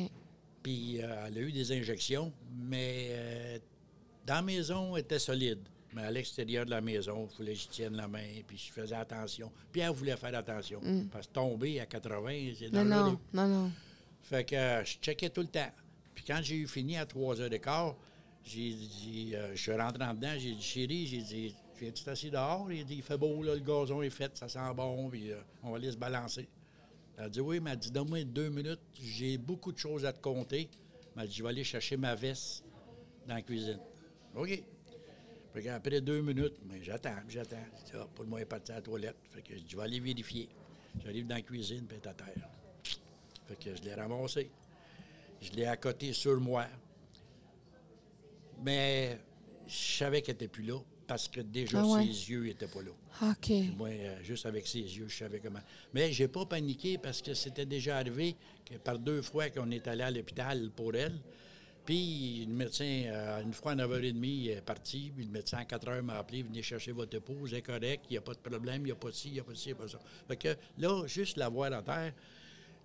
Puis 0.64 1.02
euh, 1.02 1.26
elle 1.28 1.38
a 1.38 1.42
eu 1.42 1.52
des 1.52 1.72
injections, 1.72 2.34
mais 2.56 3.08
euh, 3.12 3.60
dans 4.26 4.36
la 4.36 4.42
maison, 4.42 4.96
elle 4.96 5.02
était 5.04 5.20
solide. 5.20 5.60
Mais 5.94 6.04
à 6.04 6.12
l'extérieur 6.12 6.66
de 6.66 6.70
la 6.72 6.80
maison, 6.82 7.28
il 7.30 7.36
fallait 7.36 7.54
que 7.54 7.60
je 7.60 7.68
tienne 7.68 7.96
la 7.98 8.08
main, 8.08 8.24
puis 8.48 8.58
je 8.58 8.72
faisais 8.72 8.96
attention. 8.96 9.52
Puis 9.72 9.82
elle 9.82 9.92
voulait 9.92 10.16
faire 10.16 10.34
attention. 10.36 10.80
Parce 11.12 11.28
que 11.28 11.34
tomber 11.34 11.80
à 11.82 11.86
80, 11.86 12.54
c'est 12.58 12.72
Non, 12.72 12.86
dangereux. 12.86 13.18
non, 13.34 13.48
non, 13.48 13.64
non. 13.64 13.72
Fait 14.22 14.46
que 14.46 14.56
euh, 14.56 14.86
je 14.86 14.98
checkais 15.00 15.30
tout 15.30 15.42
le 15.42 15.48
temps. 15.48 15.70
Puis 16.14 16.24
quand 16.26 16.40
j'ai 16.42 16.56
eu 16.56 16.68
fini 16.68 16.98
à 16.98 17.06
3h15, 17.06 17.96
j'ai 18.44 18.74
dit, 18.74 19.32
euh, 19.36 19.52
je 19.56 19.62
suis 19.62 19.74
rentré 19.74 20.04
en 20.04 20.14
dedans, 20.14 20.34
j'ai 20.38 20.54
dit, 20.54 20.62
chérie, 20.62 21.08
j'ai 21.08 21.22
dit, 21.22 21.56
viens-tu 21.80 22.04
t'asseoir 22.04 22.32
dehors? 22.32 22.72
Il 22.72 22.86
dit, 22.86 22.96
il 22.96 23.02
fait 23.04 23.18
beau, 23.18 23.44
là, 23.44 23.54
le 23.54 23.62
gazon 23.62 24.02
est 24.02 24.10
fait, 24.10 24.36
ça 24.38 24.48
sent 24.48 24.60
bon, 24.76 25.10
puis 25.10 25.32
euh, 25.32 25.42
on 25.64 25.72
va 25.72 25.78
aller 25.78 25.92
se 25.92 25.98
balancer. 25.98 26.48
Elle 27.18 27.26
a 27.26 27.30
dit, 27.30 27.42
oui, 27.42 27.60
m'a 27.60 27.76
dit, 27.76 27.92
donne-moi 27.92 28.24
deux 28.24 28.50
minutes, 28.50 28.82
j'ai 29.00 29.38
beaucoup 29.38 29.72
de 29.72 29.78
choses 29.78 30.06
à 30.06 30.14
te 30.14 30.22
compter. 30.22 30.70
M'a 31.16 31.28
dit, 31.28 31.36
je 31.36 31.44
vais 31.44 31.50
aller 31.50 31.64
chercher 31.64 31.98
ma 31.98 32.16
veste 32.16 32.64
dans 33.28 33.36
la 33.36 33.42
cuisine. 33.42 33.80
OK. 34.36 34.64
Fait 35.54 35.62
qu'après 35.62 36.00
deux 36.00 36.22
minutes, 36.22 36.56
mais 36.66 36.82
j'attends, 36.82 37.18
j'attends. 37.28 37.58
J'ai 37.78 37.92
dit, 37.92 37.98
ah, 38.00 38.08
pour 38.16 38.26
moi, 38.26 38.40
elle 38.40 38.44
est 38.44 38.46
partie 38.46 38.72
à 38.72 38.76
la 38.76 38.82
toilette. 38.82 39.18
Fait 39.32 39.42
que 39.42 39.54
je 39.68 39.76
vais 39.76 39.84
aller 39.84 40.00
vérifier. 40.00 40.48
J'arrive 41.04 41.28
dans 41.28 41.36
la 41.36 41.42
cuisine, 41.42 41.86
puis 41.86 41.98
elle 42.02 42.08
est 42.08 42.10
à 42.10 42.14
terre. 42.14 42.50
Fait 43.48 43.56
que 43.56 43.76
je 43.76 43.82
l'ai 43.84 43.94
ramassé. 43.94 44.50
Je 45.42 45.52
l'ai 45.52 45.66
accoté 45.66 46.14
sur 46.14 46.40
moi. 46.40 46.66
Mais 48.64 49.20
je 49.68 49.98
savais 49.98 50.22
qu'elle 50.22 50.36
n'était 50.36 50.48
plus 50.48 50.64
là 50.64 50.78
parce 51.08 51.28
que 51.28 51.42
déjà 51.42 51.82
Ah 51.82 51.86
ouais? 51.88 52.04
ses 52.06 52.30
yeux 52.32 52.44
n'étaient 52.44 52.68
pas 52.68 52.82
là. 52.82 52.92
OK. 53.32 53.52
Moi, 53.78 53.90
euh, 53.90 54.24
juste 54.24 54.46
avec 54.46 54.66
ses 54.68 54.80
yeux, 54.80 55.08
je 55.08 55.18
savais 55.18 55.40
comment. 55.40 55.60
Mais 55.94 56.12
j'ai 56.12 56.28
pas 56.28 56.46
paniqué 56.46 56.98
parce 56.98 57.22
que 57.22 57.34
c'était 57.34 57.66
déjà 57.66 57.98
arrivé 57.98 58.36
que 58.66 58.76
par 58.78 58.98
deux 59.00 59.22
fois 59.22 59.50
qu'on 59.50 59.70
est 59.72 59.88
allé 59.88 60.04
à 60.04 60.12
l'hôpital 60.12 60.70
pour 60.76 60.96
elle. 60.96 61.20
Puis 61.84 62.46
le 62.48 62.54
médecin, 62.54 63.04
euh, 63.08 63.42
une 63.42 63.54
fois 63.54 63.72
à 63.72 63.76
9h30, 63.76 64.24
il 64.24 64.50
est 64.52 64.62
parti. 64.62 65.12
Puis 65.14 65.26
le 65.26 65.32
médecin 65.32 65.58
à 65.58 65.64
4h 65.64 66.02
m'a 66.04 66.20
appelé, 66.20 66.44
venez 66.44 66.62
chercher 66.62 66.92
votre 66.92 67.18
épouse, 67.18 67.52
elle 67.52 67.60
est 67.60 67.62
correct, 67.64 68.06
il 68.10 68.14
n'y 68.14 68.18
a 68.18 68.22
pas 68.22 68.34
de 68.36 68.40
problème, 68.40 68.82
il 68.84 68.86
n'y 68.86 68.92
a 68.92 68.96
pas 68.96 69.10
de 69.10 69.16
ci, 69.16 69.30
il 69.30 69.34
n'y 69.34 69.40
a 69.40 69.44
pas 69.44 69.52
de 69.52 69.58
ci, 69.58 69.70
il 69.70 69.74
n'y 69.74 69.74
a 69.74 69.78
pas 69.80 69.86
de 69.86 69.90
ça. 69.90 70.00
Fait 70.28 70.38
que 70.38 70.56
là, 70.78 71.08
juste 71.08 71.38
la 71.38 71.50
voir 71.50 71.74
à 71.74 71.82
terre, 71.82 72.14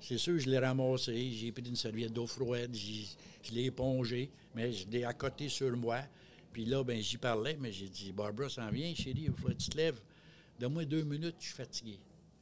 c'est 0.01 0.19
sûr, 0.19 0.39
je 0.39 0.49
l'ai 0.49 0.59
ramassé, 0.59 1.31
j'ai 1.33 1.53
pris 1.53 1.63
une 1.67 1.77
serviette 1.77 2.13
d'eau 2.13 2.27
froide, 2.27 2.75
je 2.75 3.53
l'ai 3.53 3.65
épongé, 3.65 4.31
mais 4.55 4.73
je 4.73 4.87
l'ai 4.89 5.05
accoté 5.05 5.49
sur 5.49 5.77
moi. 5.77 6.01
Puis 6.53 6.65
là, 6.65 6.83
ben 6.83 7.01
j'y 7.03 7.19
parlais, 7.19 7.57
mais 7.61 7.73
j'ai 7.73 7.89
dit, 7.89 8.13
Barbara 8.13 8.49
s'en 8.49 8.71
vient, 8.71 8.95
chérie, 8.95 9.25
il 9.27 9.33
faut 9.33 9.49
que 9.49 9.53
tu 9.55 9.69
te 9.69 9.77
lèves. 9.77 10.01
Donne-moi 10.59 10.85
deux 10.85 11.03
minutes, 11.03 11.37
je 11.39 11.47
suis 11.47 11.55
fatigué. 11.55 11.99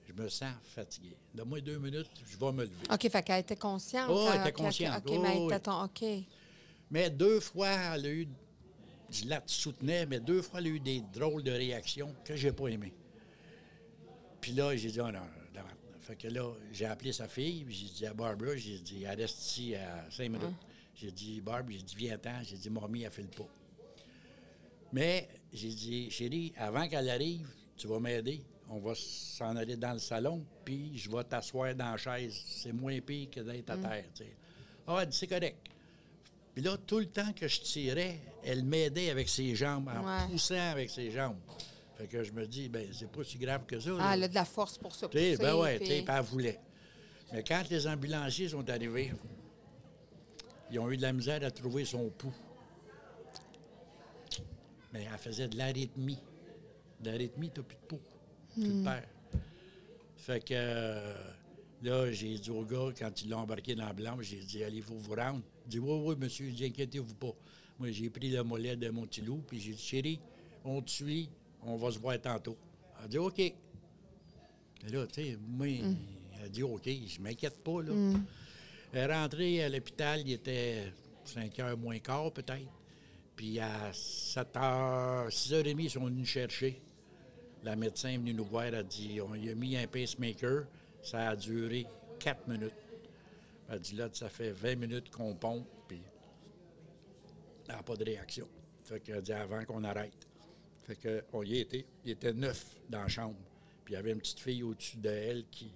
Je 0.06 0.12
me 0.12 0.28
sens 0.28 0.54
fatigué. 0.62 1.16
Donne-moi 1.34 1.60
deux 1.60 1.78
minutes, 1.78 2.10
je 2.26 2.36
vais 2.36 2.52
me 2.52 2.62
lever. 2.62 2.86
OK, 2.92 3.08
fait 3.10 3.22
qu'elle 3.22 3.40
était 3.40 3.56
consciente. 3.56 4.08
Oh, 4.12 4.28
elle 4.32 4.38
euh, 4.38 4.42
était 4.42 4.52
consciente. 4.52 5.02
OK, 5.04 5.18
mais 5.20 5.30
elle 5.32 5.38
Oh, 5.38 5.50
était 5.50 5.70
OK. 5.70 6.24
Mais 6.90 7.10
deux 7.10 7.40
fois, 7.40 7.70
elle 7.70 8.06
a 8.06 8.10
eu, 8.10 8.28
je 9.10 9.24
la 9.26 9.42
soutenais, 9.46 10.06
mais 10.06 10.20
deux 10.20 10.42
fois, 10.42 10.60
elle 10.60 10.66
a 10.66 10.70
eu 10.70 10.80
des 10.80 11.02
drôles 11.12 11.42
de 11.42 11.50
réactions 11.50 12.14
que 12.24 12.36
j'ai 12.36 12.52
pas 12.52 12.68
aimées. 12.68 12.94
Puis 14.40 14.52
là, 14.52 14.76
j'ai 14.76 14.90
dit, 14.90 15.00
oh 15.00 15.10
non. 15.10 15.20
Fait 16.04 16.16
que 16.16 16.28
là, 16.28 16.52
j'ai 16.72 16.84
appelé 16.86 17.12
sa 17.12 17.26
fille, 17.28 17.64
puis 17.64 17.74
j'ai 17.74 17.88
dit 17.94 18.06
à 18.06 18.12
Barbara, 18.14 18.54
j'ai 18.56 18.78
dit, 18.78 19.04
elle 19.04 19.18
reste 19.20 19.40
ici 19.40 19.74
à 19.74 20.04
cinq 20.10 20.28
minutes. 20.30 20.54
J'ai 20.94 21.10
dit, 21.10 21.40
Barb, 21.40 21.68
j'ai 21.70 21.78
dit, 21.82 21.94
viens-t'en. 21.96 22.42
J'ai 22.44 22.56
dit, 22.56 22.70
mamie, 22.70 23.02
elle 23.02 23.10
fait 23.10 23.22
le 23.22 23.28
pas. 23.28 23.48
Mais 24.92 25.28
j'ai 25.52 25.70
dit, 25.70 26.10
chérie, 26.10 26.52
avant 26.56 26.86
qu'elle 26.88 27.08
arrive, 27.10 27.48
tu 27.76 27.86
vas 27.88 27.98
m'aider. 27.98 28.42
On 28.68 28.78
va 28.78 28.94
s'en 28.94 29.56
aller 29.56 29.76
dans 29.76 29.92
le 29.92 29.98
salon, 29.98 30.44
puis 30.64 30.96
je 30.96 31.10
vais 31.10 31.24
t'asseoir 31.24 31.74
dans 31.74 31.90
la 31.90 31.96
chaise. 31.96 32.34
C'est 32.46 32.72
moins 32.72 32.98
pire 33.00 33.28
que 33.30 33.40
d'être 33.40 33.70
à 33.70 33.76
terre. 33.76 34.04
tu 34.14 34.24
sais. 34.24 34.36
Ah, 34.86 34.98
elle 35.02 35.08
dit, 35.08 35.16
c'est 35.16 35.26
correct. 35.26 35.56
Puis 36.54 36.62
là, 36.62 36.76
tout 36.86 36.98
le 37.00 37.06
temps 37.06 37.32
que 37.32 37.48
je 37.48 37.60
tirais, 37.62 38.20
elle 38.44 38.62
m'aidait 38.64 39.10
avec 39.10 39.28
ses 39.28 39.54
jambes, 39.56 39.88
en 39.88 40.04
Ouais. 40.06 40.28
poussant 40.30 40.70
avec 40.70 40.88
ses 40.90 41.10
jambes. 41.10 41.38
Fait 41.96 42.06
que 42.06 42.24
je 42.24 42.32
me 42.32 42.46
dis, 42.46 42.68
ben 42.68 42.88
c'est 42.92 43.10
pas 43.10 43.22
si 43.22 43.38
grave 43.38 43.64
que 43.66 43.78
ça. 43.78 43.90
là. 43.90 43.96
Ah, 44.00 44.14
elle 44.14 44.24
a 44.24 44.28
de 44.28 44.34
la 44.34 44.44
force 44.44 44.76
pour 44.78 44.94
se 44.94 45.06
pousser. 45.06 45.36
ben 45.36 45.54
ouais, 45.56 45.78
puis- 45.78 46.04
elle 46.06 46.22
voulait. 46.22 46.60
Mais 47.32 47.42
quand 47.42 47.62
les 47.70 47.86
ambulanciers 47.86 48.48
sont 48.48 48.68
arrivés, 48.68 49.12
ils 50.70 50.78
ont 50.78 50.90
eu 50.90 50.96
de 50.96 51.02
la 51.02 51.12
misère 51.12 51.42
à 51.44 51.50
trouver 51.50 51.84
son 51.84 52.08
pouls. 52.10 52.34
Mais 54.92 55.06
elle 55.10 55.18
faisait 55.18 55.48
de 55.48 55.56
l'arythmie. 55.56 56.18
De 57.00 57.10
l'arythmie, 57.10 57.50
t'as 57.52 57.62
plus 57.62 57.76
de 57.76 57.86
pouls. 57.86 58.00
Hmm. 58.56 58.78
le 58.78 58.84
perds. 58.84 59.08
Fait 60.16 60.40
que 60.44 60.54
euh, 60.56 61.14
là, 61.82 62.10
j'ai 62.12 62.38
dit 62.38 62.50
au 62.50 62.62
gars, 62.64 62.90
quand 62.96 63.22
ils 63.22 63.28
l'ont 63.30 63.38
embarqué 63.38 63.74
dans 63.74 63.86
la 63.86 63.92
blanche, 63.92 64.26
j'ai 64.26 64.38
dit, 64.38 64.62
allez-vous 64.62 64.98
vous 64.98 65.14
rendre? 65.14 65.42
Il 65.66 65.70
dit, 65.70 65.78
oui, 65.80 66.00
oui, 66.04 66.14
monsieur, 66.18 66.48
inquiétez-vous 66.48 67.14
pas. 67.14 67.34
Moi, 67.78 67.90
j'ai 67.90 68.08
pris 68.10 68.30
le 68.30 68.42
mollet 68.44 68.76
de 68.76 68.88
mon 68.90 69.02
petit 69.06 69.20
loup, 69.22 69.42
puis 69.46 69.60
j'ai 69.60 69.72
dit, 69.72 69.82
chérie, 69.82 70.20
on 70.64 70.80
te 70.80 70.90
suit, 70.90 71.28
on 71.66 71.76
va 71.76 71.90
se 71.90 71.98
voir 71.98 72.20
tantôt. 72.20 72.56
Elle 72.98 73.04
a 73.04 73.08
dit, 73.08 73.18
OK. 73.18 73.38
Mais 73.38 74.90
là, 74.90 75.06
tu 75.06 75.22
sais, 75.22 75.38
moi, 75.40 75.66
Elle 76.44 76.44
a 76.44 76.48
dit 76.50 76.62
OK, 76.62 76.86
je 76.86 77.20
m'inquiète 77.20 77.62
pas. 77.62 77.82
Là. 77.82 77.92
Elle 78.92 79.10
est 79.10 79.14
rentrée 79.14 79.64
à 79.64 79.68
l'hôpital, 79.68 80.20
il 80.20 80.32
était 80.32 80.92
5 81.24 81.58
heures 81.60 81.78
moins 81.78 81.98
quart 81.98 82.30
peut-être. 82.32 82.68
Puis 83.34 83.58
à 83.58 83.90
7 83.92 84.48
h, 84.54 85.30
6 85.30 85.52
h 85.52 85.62
30, 85.62 85.82
ils 85.82 85.90
sont 85.90 86.04
venus 86.04 86.28
chercher. 86.28 86.80
La 87.62 87.76
médecin 87.76 88.10
est 88.10 88.18
venue 88.18 88.34
nous 88.34 88.44
voir, 88.44 88.64
elle 88.64 88.74
a 88.74 88.82
dit 88.82 89.20
on 89.22 89.34
y 89.34 89.48
a 89.48 89.54
mis 89.54 89.76
un 89.76 89.86
pacemaker. 89.86 90.66
Ça 91.02 91.30
a 91.30 91.36
duré 91.36 91.86
4 92.18 92.46
minutes. 92.46 92.74
Elle 93.68 93.76
a 93.76 93.78
dit 93.78 93.94
là, 93.96 94.08
ça 94.12 94.28
fait 94.28 94.50
20 94.50 94.76
minutes 94.76 95.10
qu'on 95.10 95.34
pompe, 95.34 95.66
puis 95.88 96.02
elle 97.68 97.74
n'a 97.74 97.82
pas 97.82 97.96
de 97.96 98.04
réaction. 98.04 98.46
Fait 98.82 99.00
qu'elle 99.00 99.16
a 99.16 99.20
dit 99.22 99.32
avant 99.32 99.64
qu'on 99.64 99.82
arrête. 99.82 100.28
Fait 100.84 101.24
qu'on 101.30 101.42
y 101.42 101.58
était. 101.58 101.84
Il 102.04 102.12
était 102.12 102.32
neuf 102.32 102.76
dans 102.88 103.00
la 103.00 103.08
chambre. 103.08 103.36
Puis 103.84 103.94
il 103.94 103.96
y 103.96 103.98
avait 103.98 104.12
une 104.12 104.18
petite 104.18 104.40
fille 104.40 104.62
au-dessus 104.62 104.98
d'elle 104.98 105.44
qui, 105.50 105.72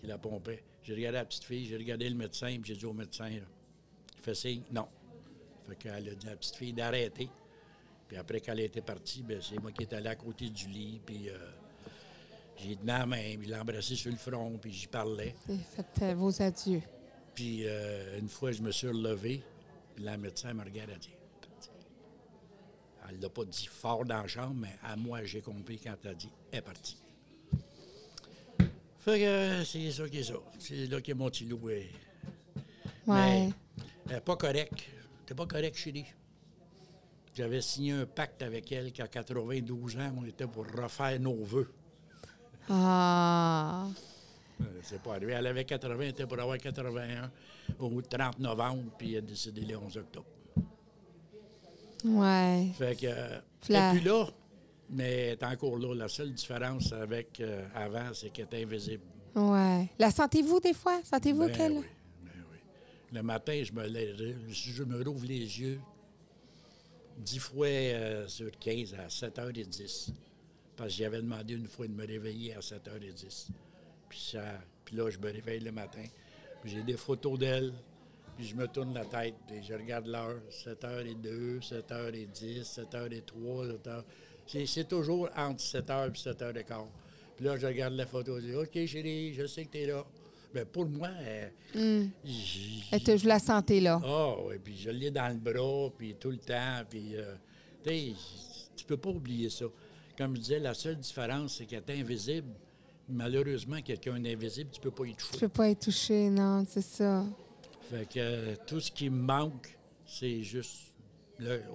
qui 0.00 0.06
la 0.06 0.18
pompait. 0.18 0.62
J'ai 0.82 0.94
regardé 0.94 1.18
la 1.18 1.24
petite 1.24 1.44
fille, 1.44 1.66
j'ai 1.66 1.76
regardé 1.76 2.08
le 2.08 2.14
médecin, 2.14 2.46
puis 2.46 2.72
j'ai 2.72 2.76
dit 2.76 2.86
au 2.86 2.92
médecin, 2.92 3.28
là, 3.28 3.46
il 4.16 4.22
fait 4.22 4.34
signe, 4.34 4.62
non. 4.70 4.86
Fait 5.68 5.76
qu'elle 5.76 6.08
a 6.08 6.14
dit 6.14 6.26
à 6.26 6.30
la 6.30 6.36
petite 6.36 6.54
fille 6.54 6.72
d'arrêter. 6.72 7.28
Puis 8.06 8.16
après 8.16 8.40
qu'elle 8.40 8.60
était 8.60 8.82
partie, 8.82 9.22
ben, 9.22 9.40
c'est 9.42 9.60
moi 9.60 9.72
qui 9.72 9.82
étais 9.82 9.96
allé 9.96 10.08
à 10.08 10.14
côté 10.14 10.48
du 10.48 10.68
lit, 10.68 11.00
puis 11.04 11.28
euh, 11.28 11.36
j'ai 12.56 12.76
tenu 12.76 12.86
la 12.86 13.04
main, 13.04 13.36
puis 13.36 13.48
l'ai 13.48 13.56
embrassé 13.56 13.96
sur 13.96 14.12
le 14.12 14.16
front, 14.16 14.56
puis 14.58 14.72
j'y 14.72 14.86
parlais. 14.86 15.34
Et 15.48 15.58
faites 15.58 16.02
euh, 16.02 16.14
vos 16.14 16.40
adieux. 16.40 16.82
Puis 17.34 17.66
euh, 17.66 18.18
une 18.18 18.28
fois, 18.28 18.52
je 18.52 18.62
me 18.62 18.70
suis 18.70 18.86
relevé, 18.86 19.42
puis 19.94 20.04
la 20.04 20.16
médecin 20.16 20.54
me 20.54 20.62
regarde, 20.62 20.90
elle 23.08 23.14
Elle 23.16 23.20
l'a 23.22 23.28
pas 23.28 23.44
dit 23.44 23.66
fort 23.66 24.04
dans 24.04 24.22
la 24.22 24.26
chambre, 24.26 24.56
mais 24.56 24.76
à 24.82 24.96
moi, 24.96 25.24
j'ai 25.24 25.40
compris 25.40 25.78
quand 25.78 25.94
elle 26.04 26.10
a 26.10 26.14
dit 26.14 26.30
Elle 26.52 26.58
est 26.58 26.62
partie. 26.62 26.98
Fait 29.00 29.20
que 29.20 29.24
euh, 29.24 29.64
c'est 29.64 29.90
ça 29.92 30.08
qui 30.08 30.18
est 30.18 30.24
ça. 30.24 30.34
C'est 30.58 30.86
là 30.86 31.00
que 31.00 31.12
mon 31.12 31.30
petit 31.30 31.44
loup 31.44 31.68
est. 31.70 31.90
Ouais. 33.06 33.14
Mais 33.14 33.52
elle 34.08 34.14
n'est 34.14 34.20
pas 34.20 34.36
correct. 34.36 34.84
T'es 35.24 35.34
pas 35.34 35.46
correct, 35.46 35.76
chérie. 35.76 36.06
J'avais 37.34 37.60
signé 37.60 37.92
un 37.92 38.06
pacte 38.06 38.42
avec 38.42 38.72
elle 38.72 38.92
qu'à 38.92 39.06
92 39.06 39.96
ans, 39.98 40.12
on 40.18 40.24
était 40.24 40.46
pour 40.46 40.66
refaire 40.66 41.20
nos 41.20 41.44
vœux. 41.44 41.70
Ah. 42.68 43.86
Euh, 44.60 44.64
C'est 44.82 45.02
pas 45.02 45.14
arrivé. 45.14 45.32
Elle 45.34 45.46
avait 45.46 45.64
80, 45.64 45.96
elle 46.00 46.08
était 46.08 46.26
pour 46.26 46.40
avoir 46.40 46.58
81 46.58 47.30
au 47.78 48.00
30 48.00 48.38
novembre, 48.38 48.90
puis 48.96 49.12
elle 49.12 49.18
a 49.18 49.20
décédé 49.20 49.60
le 49.62 49.76
11 49.76 49.98
octobre. 49.98 50.26
Ouais. 52.06 52.68
Fait 52.78 52.96
que, 52.96 53.06
euh, 53.06 53.38
plus 53.60 54.00
là, 54.00 54.26
mais 54.90 55.12
elle 55.12 55.32
est 55.32 55.42
encore 55.44 55.76
là. 55.78 55.94
La 55.94 56.08
seule 56.08 56.32
différence 56.32 56.92
avec 56.92 57.40
euh, 57.40 57.66
avant, 57.74 58.12
c'est 58.14 58.30
qu'elle 58.30 58.48
est 58.52 58.62
invisible. 58.62 59.02
Ouais. 59.34 59.88
La 59.98 60.10
sentez-vous 60.10 60.60
des 60.60 60.72
fois? 60.74 61.00
Sentez-vous 61.04 61.46
Ben 61.46 61.52
qu'elle? 61.56 61.72
oui, 61.72 61.84
ben 62.22 62.30
oui. 62.52 62.58
Le 63.12 63.22
matin, 63.22 63.60
je 63.64 63.72
me, 63.72 63.86
lève- 63.86 64.34
je 64.48 64.82
me 64.84 65.02
rouvre 65.04 65.26
les 65.26 65.38
yeux 65.60 65.80
10 67.18 67.38
fois 67.38 67.66
euh, 67.66 68.28
sur 68.28 68.50
15 68.58 68.94
à 68.94 69.08
7h10. 69.08 70.10
Parce 70.76 70.90
que 70.90 70.96
j'avais 70.98 71.18
demandé 71.22 71.54
une 71.54 71.66
fois 71.66 71.86
de 71.86 71.92
me 71.92 72.06
réveiller 72.06 72.54
à 72.54 72.60
7h10. 72.60 73.48
Puis, 74.08 74.28
ça, 74.32 74.42
puis 74.84 74.96
là, 74.96 75.08
je 75.10 75.18
me 75.18 75.32
réveille 75.32 75.60
le 75.60 75.72
matin. 75.72 76.04
J'ai 76.64 76.82
des 76.82 76.96
photos 76.96 77.38
d'elle. 77.38 77.72
Puis 78.36 78.46
je 78.46 78.54
me 78.54 78.66
tourne 78.68 78.92
la 78.94 79.04
tête 79.04 79.34
et 79.52 79.62
je 79.62 79.72
regarde 79.74 80.06
l'heure. 80.06 80.40
7h02, 80.50 81.60
7h10, 81.66 82.62
7h03, 82.64 83.72
7h. 83.82 84.02
C'est, 84.46 84.66
c'est 84.66 84.84
toujours 84.84 85.28
entre 85.36 85.62
7h 85.62 86.08
et 86.08 86.12
7h15. 86.12 86.84
Puis 87.36 87.44
là, 87.44 87.56
je 87.56 87.66
regarde 87.66 87.94
la 87.94 88.06
photo. 88.06 88.38
Je 88.40 88.46
dis 88.46 88.54
OK, 88.54 88.86
chérie, 88.86 89.32
je 89.34 89.46
sais 89.46 89.64
que 89.64 89.70
tu 89.72 89.78
es 89.78 89.86
là. 89.86 90.04
Mais 90.54 90.64
pour 90.64 90.86
moi, 90.86 91.08
Elle 91.24 92.10
je 93.18 93.26
la 93.26 93.38
sentais 93.38 93.80
là. 93.80 94.00
ah 94.04 94.34
oui, 94.46 94.56
puis 94.62 94.76
je 94.76 94.90
l'ai 94.90 95.10
dans 95.10 95.28
le 95.28 95.38
bras, 95.38 95.90
puis 95.98 96.14
tout 96.18 96.30
le 96.30 96.38
temps, 96.38 96.82
puis 96.88 97.16
euh, 97.16 97.34
tu 97.84 98.12
tu 98.76 98.84
peux 98.84 98.96
pas 98.96 99.10
oublier 99.10 99.50
ça. 99.50 99.66
Comme 100.16 100.36
je 100.36 100.40
disais, 100.40 100.58
la 100.58 100.72
seule 100.74 100.96
différence, 100.96 101.56
c'est 101.56 101.66
qu'elle 101.66 101.82
est 101.86 102.00
invisible. 102.00 102.48
Malheureusement, 103.08 103.80
quelqu'un 103.82 104.18
d'invisible, 104.18 104.70
tu 104.70 104.80
peux 104.80 104.90
pas 104.90 105.04
y 105.06 105.14
Tu 105.14 105.16
toucher. 105.26 105.38
peux 105.40 105.48
pas 105.48 105.68
être 105.70 105.80
touché, 105.80 106.28
non, 106.30 106.64
c'est 106.68 106.80
ça. 106.82 107.24
Fait 107.90 108.08
que 108.08 108.18
euh, 108.18 108.56
tout 108.66 108.80
ce 108.80 108.90
qui 108.90 109.10
me 109.10 109.22
manque, 109.22 109.76
c'est 110.04 110.42
juste... 110.42 110.94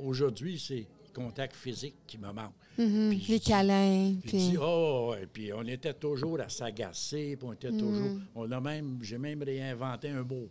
Aujourd'hui, 0.03 0.59
c'est 0.59 0.88
le 0.88 1.14
contact 1.14 1.55
physique 1.55 1.95
qui 2.07 2.18
me 2.18 2.32
manque. 2.32 2.53
Mhm. 2.78 3.09
Puis 3.09 3.26
Les 3.30 3.39
câlins. 3.39 4.16
Puis, 4.22 4.30
Puis... 4.30 4.49
dis, 4.49 4.57
oh, 4.59 5.14
et 5.22 5.28
puis 5.28 5.53
on 5.53 5.64
était 5.64 5.93
toujours 5.93 6.39
à 6.39 6.49
s'agacer, 6.49 7.36
puis 7.38 7.47
on 7.47 7.53
était 7.53 7.72
toujours. 7.72 8.18
On 8.34 8.51
a 8.51 8.59
même, 8.59 8.99
j'ai 9.01 9.18
même 9.18 9.43
réinventé 9.43 10.09
un 10.09 10.24
mot. 10.24 10.49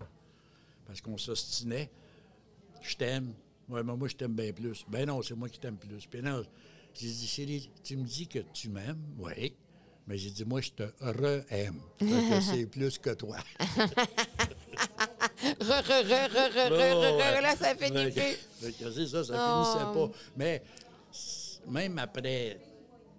Parce 0.87 1.01
qu'on 1.01 1.19
s'ostinait. 1.19 1.91
Je 2.83 2.97
t'aime. 2.97 3.33
Ouais, 3.69 3.83
mais 3.83 3.97
moi, 3.97 4.09
je 4.09 4.17
t'aime 4.17 4.35
bien 4.35 4.53
plus. 4.53 4.85
Ben 4.89 5.07
non, 5.07 5.23
c'est 5.23 5.35
moi 5.35 5.49
qui 5.49 5.59
t'aime 5.59 5.77
plus. 5.77 6.07
Puis 6.07 6.23
non, 6.23 6.43
j'ai 6.95 7.09
dit, 7.09 7.27
chérie, 7.27 7.71
tu 7.85 7.97
me 7.97 8.05
dis 8.05 8.27
que 8.27 8.41
tu 8.53 8.69
m'aimes? 8.69 9.01
Oui. 9.19 9.55
Mais 10.07 10.19
j'ai 10.19 10.31
dit, 10.31 10.45
moi, 10.45 10.61
je 10.61 10.71
te 10.71 10.83
re-aime. 11.01 11.81
C'est 12.41 12.67
plus 12.67 12.99
que 12.99 13.11
toi. 13.11 13.37
là, 15.61 17.57
ça 17.57 17.75
finit 17.75 18.05
Fait 18.05 18.11
que- 18.11 18.21
plus. 18.21 18.39
fait 18.61 18.73
que 18.85 18.91
C'est 18.91 19.07
ça, 19.07 19.25
ça 19.25 19.35
Oh. 19.37 19.65
finissait 19.65 19.93
pas. 19.95 20.11
Mais 20.37 20.63
même 21.67 21.99
après 21.99 22.59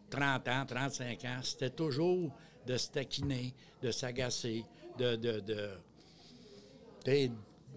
30 0.09 0.47
ans, 0.47 0.65
35 0.67 1.25
ans, 1.25 1.39
c'était 1.43 1.69
toujours 1.69 2.31
de 2.65 2.77
se 2.77 2.89
taquiner, 2.89 3.53
de 3.81 3.91
s'agacer, 3.91 4.63
de, 4.97 5.15
de, 5.15 5.39
de, 5.39 5.69
de, 7.05 7.29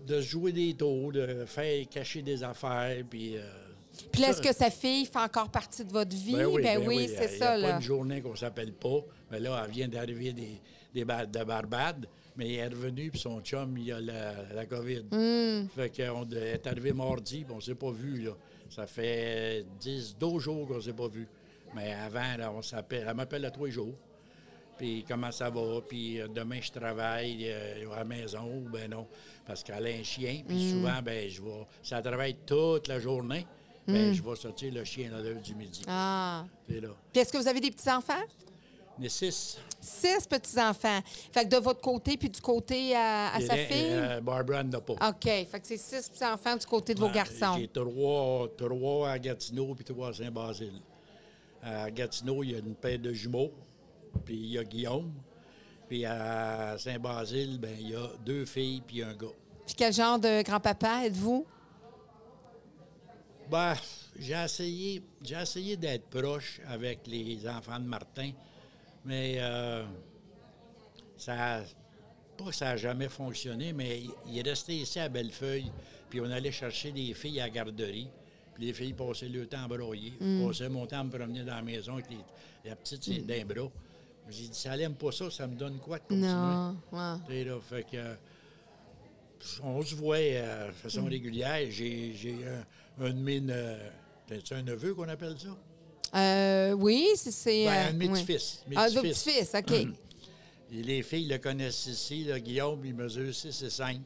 de 0.06 0.20
jouer 0.20 0.52
des 0.52 0.74
tours, 0.74 1.12
de 1.12 1.44
faire 1.46 1.88
cacher 1.88 2.22
des 2.22 2.42
affaires, 2.42 3.02
puis... 3.08 3.36
euh, 3.36 3.42
Puis 4.12 4.20
là, 4.20 4.28
ça- 4.28 4.32
est-ce 4.40 4.42
que 4.48 4.54
sa 4.54 4.70
fille 4.70 5.06
fait 5.06 5.18
encore 5.18 5.48
partie 5.50 5.84
de 5.84 5.92
votre 5.92 6.14
vie? 6.14 6.32
ben 6.36 6.46
oui, 6.46 6.62
ben 6.62 6.86
oui, 6.86 7.08
c'est 7.08 7.32
Il 7.34 7.38
ça, 7.38 7.56
n'y 7.56 7.64
a 7.64 7.66
pas 7.66 7.72
là. 7.72 7.76
une 7.76 7.82
journée 7.82 8.20
qu'on 8.20 8.32
ne 8.32 8.36
s'appelle 8.36 8.72
pas. 8.72 8.98
Mais 9.30 9.40
là, 9.40 9.62
elle 9.64 9.70
vient 9.70 9.88
d'arriver 9.88 10.32
des, 10.32 10.60
des 10.92 11.04
Bar- 11.04 11.26
de 11.26 11.44
Barbade, 11.44 12.06
mais 12.36 12.54
elle 12.54 12.72
est 12.72 12.74
revenue, 12.74 13.10
puis 13.10 13.20
son 13.20 13.40
chum, 13.40 13.76
il 13.78 13.92
a 13.92 14.00
la, 14.00 14.32
la 14.54 14.66
COVID. 14.66 15.04
Hmm. 15.10 15.68
Fait 15.68 15.90
qu'on 15.90 16.28
est 16.30 16.66
arrivé 16.66 16.92
mardi, 16.92 17.44
puis 17.44 17.52
on 17.52 17.56
ne 17.56 17.62
s'est 17.62 17.74
pas 17.74 17.90
vu, 17.90 18.22
là. 18.22 18.32
Ça 18.70 18.86
fait 18.86 19.64
10, 19.80 20.16
12 20.18 20.42
jours 20.42 20.66
qu'on 20.66 20.76
ne 20.76 20.80
s'est 20.80 20.92
pas 20.92 21.08
vu. 21.08 21.28
Mais 21.74 21.92
avant, 21.92 22.36
là, 22.36 22.52
on 22.52 22.62
s'appelle, 22.62 23.06
elle 23.08 23.14
m'appelle 23.14 23.44
à 23.44 23.50
tous 23.50 23.66
les 23.66 23.70
jours. 23.70 23.94
Puis 24.76 25.04
comment 25.06 25.30
ça 25.30 25.50
va, 25.50 25.80
puis 25.88 26.20
euh, 26.20 26.26
demain 26.26 26.58
je 26.60 26.72
travaille 26.72 27.46
euh, 27.48 27.92
à 27.92 27.98
la 27.98 28.04
maison, 28.04 28.64
ben 28.72 28.90
non, 28.90 29.06
parce 29.46 29.62
qu'elle 29.62 29.86
a 29.86 29.90
un 29.90 30.02
chien, 30.02 30.42
puis 30.46 30.70
souvent, 30.70 31.00
ben 31.00 31.30
je 31.30 31.40
vais, 31.40 31.66
elle 31.92 32.02
travaille 32.02 32.34
toute 32.44 32.88
la 32.88 32.98
journée, 32.98 33.46
ben 33.86 34.12
je 34.12 34.20
vais 34.20 34.34
sortir 34.34 34.74
le 34.74 34.82
chien 34.82 35.12
à 35.14 35.22
l'heure 35.22 35.40
du 35.40 35.54
midi. 35.54 35.82
Ah. 35.86 36.44
Puis 36.66 36.80
est-ce 37.14 37.32
que 37.32 37.38
vous 37.38 37.46
avez 37.46 37.60
des 37.60 37.70
petits-enfants? 37.70 38.24
Les 38.98 39.08
six. 39.08 39.58
Six 39.80 40.26
petits-enfants. 40.26 41.00
Fait 41.32 41.44
que 41.44 41.48
de 41.50 41.56
votre 41.60 41.80
côté, 41.80 42.16
puis 42.16 42.30
du 42.30 42.40
côté 42.40 42.94
à, 42.94 43.34
à 43.34 43.40
sa 43.40 43.56
fille? 43.56 43.90
euh, 43.90 44.20
Barbara 44.20 44.62
n'a 44.62 44.80
pas. 44.80 44.94
OK. 45.08 45.24
Fait 45.24 45.60
que 45.60 45.66
c'est 45.66 45.76
six 45.76 46.08
petits-enfants 46.08 46.56
du 46.56 46.64
côté 46.66 46.94
de 46.94 47.00
vos 47.00 47.10
garçons. 47.10 47.56
J'ai 47.58 47.68
trois, 47.68 48.48
trois 48.56 49.10
à 49.10 49.18
Gatineau 49.18 49.74
puis 49.74 49.84
trois 49.84 50.08
à 50.10 50.12
Saint-Basile. 50.12 50.80
À 51.62 51.90
Gatineau, 51.90 52.42
il 52.44 52.52
y 52.52 52.54
a 52.54 52.58
une 52.58 52.74
paire 52.74 52.98
de 52.98 53.12
jumeaux, 53.12 53.50
puis 54.24 54.36
il 54.36 54.50
y 54.52 54.58
a 54.58 54.64
Guillaume. 54.64 55.12
Puis 55.88 56.04
à 56.06 56.76
Saint-Basile, 56.78 57.58
ben 57.58 57.76
il 57.78 57.90
y 57.90 57.94
a 57.96 58.08
deux 58.24 58.44
filles 58.44 58.82
puis 58.86 59.02
un 59.02 59.12
gars. 59.14 59.26
Puis 59.66 59.74
quel 59.74 59.92
genre 59.92 60.18
de 60.18 60.42
grand-papa 60.42 61.06
êtes-vous? 61.06 61.46
Ben, 63.50 63.74
j'ai 64.18 64.34
essayé, 64.34 65.02
j'ai 65.22 65.36
essayé 65.36 65.76
d'être 65.76 66.06
proche 66.08 66.60
avec 66.68 67.06
les 67.06 67.46
enfants 67.46 67.78
de 67.78 67.84
Martin, 67.84 68.30
mais 69.04 69.36
euh, 69.38 69.84
ça, 71.16 71.62
pas 72.36 72.44
que 72.46 72.52
ça 72.54 72.66
n'a 72.66 72.76
jamais 72.76 73.08
fonctionné, 73.08 73.72
mais 73.72 74.02
il- 74.26 74.38
est 74.38 74.42
resté 74.48 74.74
ici 74.74 74.98
à 74.98 75.08
Bellefeuille, 75.08 75.70
puis 76.10 76.20
on 76.20 76.30
allait 76.30 76.52
chercher 76.52 76.92
des 76.92 77.14
filles 77.14 77.40
à 77.40 77.44
la 77.44 77.50
garderie, 77.50 78.08
puis 78.54 78.66
les 78.66 78.72
filles 78.72 78.92
passaient 78.92 79.28
le 79.28 79.46
temps 79.46 79.64
à 79.64 79.68
broyer, 79.68 80.12
passaient 80.46 80.68
mon 80.68 80.86
temps 80.86 81.00
à 81.00 81.04
me 81.04 81.10
promener 81.10 81.44
dans 81.44 81.54
la 81.56 81.62
maison 81.62 81.94
avec 81.94 82.10
les, 82.10 82.18
la 82.64 82.76
petite 82.76 83.02
c'est 83.04 83.18
d'un 83.18 83.44
bras. 83.44 83.70
J'ai 84.30 84.48
dit, 84.48 84.54
ça 84.58 84.74
n'aime 84.76 84.94
pas 84.94 85.12
ça, 85.12 85.30
ça 85.30 85.46
me 85.46 85.54
donne 85.54 85.78
quoi 85.78 85.98
de 85.98 86.04
continuer? 86.04 86.28
Non. 86.30 86.76
Ouais. 87.28 87.44
Là, 87.44 87.58
fait 87.60 87.84
que, 87.84 88.16
on 89.62 89.82
se 89.82 89.94
voit 89.94 90.16
euh, 90.16 90.68
de 90.68 90.72
façon 90.72 91.04
régulière. 91.04 91.66
J'ai, 91.70 92.14
un, 92.98 93.04
un 93.04 93.10
de 93.10 93.18
mes. 93.18 93.42
un 94.50 94.62
neveu 94.62 94.94
qu'on 94.94 95.08
appelle 95.08 95.38
ça? 95.38 95.54
Euh, 96.14 96.72
oui, 96.72 97.08
c'est. 97.16 97.64
Ben, 97.64 97.70
euh, 97.72 97.88
un 97.88 97.92
de 97.92 97.98
mes 97.98 98.08
oui. 98.08 98.12
petits-fils. 98.24 98.64
Mes 98.68 98.76
Ah, 98.76 98.86
petits-fils. 98.86 99.24
petits-fils, 99.24 99.54
OK. 99.54 99.72
Et 100.72 100.82
les 100.82 101.02
filles 101.02 101.26
le 101.28 101.38
connaissent 101.38 101.86
ici. 101.86 102.24
Là, 102.24 102.38
Guillaume, 102.40 102.80
il 102.84 102.94
mesure 102.94 103.34
6 103.34 103.62
et 103.62 103.70
5. 103.70 104.00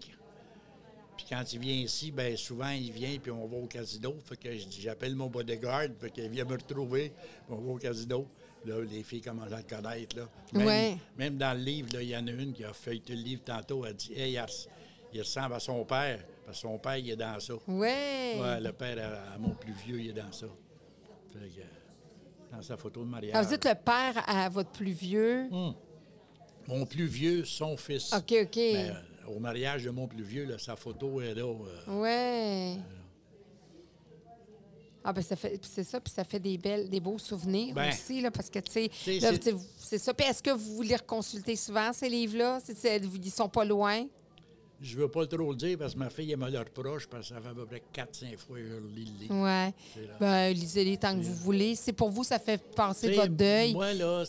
Puis 1.17 1.27
quand 1.29 1.43
il 1.53 1.59
vient 1.59 1.75
ici, 1.75 2.11
ben 2.13 2.37
souvent, 2.37 2.69
il 2.71 2.93
vient, 2.93 3.17
puis 3.19 3.31
on 3.33 3.47
va 3.47 3.57
au 3.57 3.67
casino. 3.67 4.15
Fait 4.25 4.37
que 4.37 4.49
j'appelle 4.79 5.15
mon 5.17 5.27
bodyguard, 5.27 5.89
fait 6.01 6.11
qu'il 6.11 6.29
vient 6.29 6.45
me 6.45 6.53
retrouver, 6.53 7.11
puis 7.11 7.57
on 7.57 7.57
va 7.61 7.73
au 7.73 7.77
casino. 7.77 8.27
Là, 8.65 8.75
les 8.91 9.03
filles 9.03 9.21
commencent 9.21 9.53
à 9.53 9.59
le 9.59 9.63
connaître. 9.63 10.17
Là. 10.17 10.29
Même, 10.53 10.67
Ouais. 10.67 10.97
même 11.17 11.37
dans 11.39 11.57
le 11.57 11.63
livre, 11.63 11.89
il 12.01 12.09
y 12.09 12.17
en 12.17 12.27
a 12.27 12.31
une 12.31 12.53
qui 12.53 12.65
a 12.65 12.73
feuilleté 12.73 13.15
le 13.15 13.23
livre 13.23 13.43
tantôt. 13.45 13.85
Elle 13.85 13.95
dit 13.95 14.13
Hey, 14.15 14.33
il, 14.33 14.37
res- 14.39 14.69
il 15.13 15.21
ressemble 15.21 15.55
à 15.55 15.61
son 15.61 15.85
père. 15.85 16.25
Parce 16.45 16.59
que 16.63 16.69
son 16.69 16.79
père, 16.79 16.97
il 16.97 17.11
est 17.11 17.17
dans 17.17 17.39
ça. 17.41 17.55
Ouais. 17.67 18.37
Ouais, 18.41 18.61
le 18.61 18.73
père 18.73 18.99
à, 18.99 19.35
à 19.35 19.39
mon 19.39 19.51
plus 19.51 19.73
vieux, 19.87 20.01
il 20.01 20.11
est 20.11 20.13
dans 20.13 20.33
ça. 20.33 20.47
Fait 21.33 21.39
que, 21.49 21.61
dans 22.53 22.63
sa 22.63 22.77
photo 22.77 23.01
de 23.05 23.09
mariage. 23.11 23.33
Quand 23.35 23.43
vous 23.43 23.49
dites 23.51 23.65
le 23.65 23.75
père 23.75 24.23
à 24.27 24.49
votre 24.49 24.71
plus 24.71 24.93
vieux. 24.93 25.49
Hum. 25.51 25.75
Mon 26.67 26.85
plus 26.85 27.07
vieux, 27.07 27.45
son 27.45 27.77
fils. 27.77 28.13
OK, 28.13 28.35
OK. 28.43 28.57
Mais, 28.57 28.91
euh, 28.91 29.31
au 29.35 29.39
mariage 29.39 29.85
de 29.85 29.91
mon 29.91 30.07
plus 30.07 30.23
vieux, 30.23 30.45
là, 30.45 30.59
sa 30.59 30.77
photo 30.77 31.21
est 31.21 31.35
là. 31.35 31.43
euh, 31.45 32.01
Ouais. 32.01 32.77
Ah 35.05 35.13
ben 35.13 35.23
ça 35.23 35.37
fait 35.37 35.59
c'est 35.65 35.85
ça 35.85 36.01
puis 36.01 36.13
ça 36.13 36.23
fait 36.25 36.41
des 36.41 36.59
belles 36.59 36.91
des 36.91 37.01
beaux 37.01 37.19
souvenirs 37.19 37.73
Ben, 37.75 37.89
aussi 37.89 38.21
là 38.21 38.31
parce 38.31 38.51
que 38.51 38.59
tu 38.59 38.71
sais 38.73 38.91
c'est 39.79 39.97
ça 39.97 40.13
puis 40.13 40.27
est-ce 40.27 40.43
que 40.43 40.51
vous 40.51 40.83
les 40.83 40.97
reconsultez 40.97 41.57
souvent 41.57 41.93
ces 41.95 42.11
livres 42.11 42.37
là 42.37 42.59
ils 43.25 43.31
sont 43.31 43.49
pas 43.49 43.65
loin? 43.65 44.05
Je 44.81 44.97
veux 44.97 45.09
pas 45.09 45.27
trop 45.27 45.51
le 45.51 45.57
dire 45.57 45.77
parce 45.77 45.95
que 45.95 45.99
ma 45.99 46.09
fille, 46.09 46.31
elle 46.31 46.39
me 46.39 46.49
le 46.51 46.59
reproche 46.59 47.07
parce 47.09 47.29
que 47.29 47.35
ça 47.35 47.41
fait 47.41 47.49
à 47.49 47.55
peu 47.55 47.67
près 47.67 47.83
4-5 47.93 48.37
fois 48.37 48.59
que 48.59 48.65
je 48.67 48.95
lis 48.95 49.05
le 49.13 49.21
livre. 49.23 49.43
ouais 49.43 49.73
ben 50.21 50.53
lisez-les 50.53 50.97
tant 50.97 51.17
que 51.19 51.23
vous 51.25 51.35
voulez 51.35 51.75
c'est 51.75 51.93
pour 51.93 52.11
vous 52.11 52.23
ça 52.25 52.39
fait 52.39 52.63
passer 52.75 53.13
votre 53.15 53.29
deuil 53.29 53.73
Moi, 53.73 53.93
là, 53.95 54.23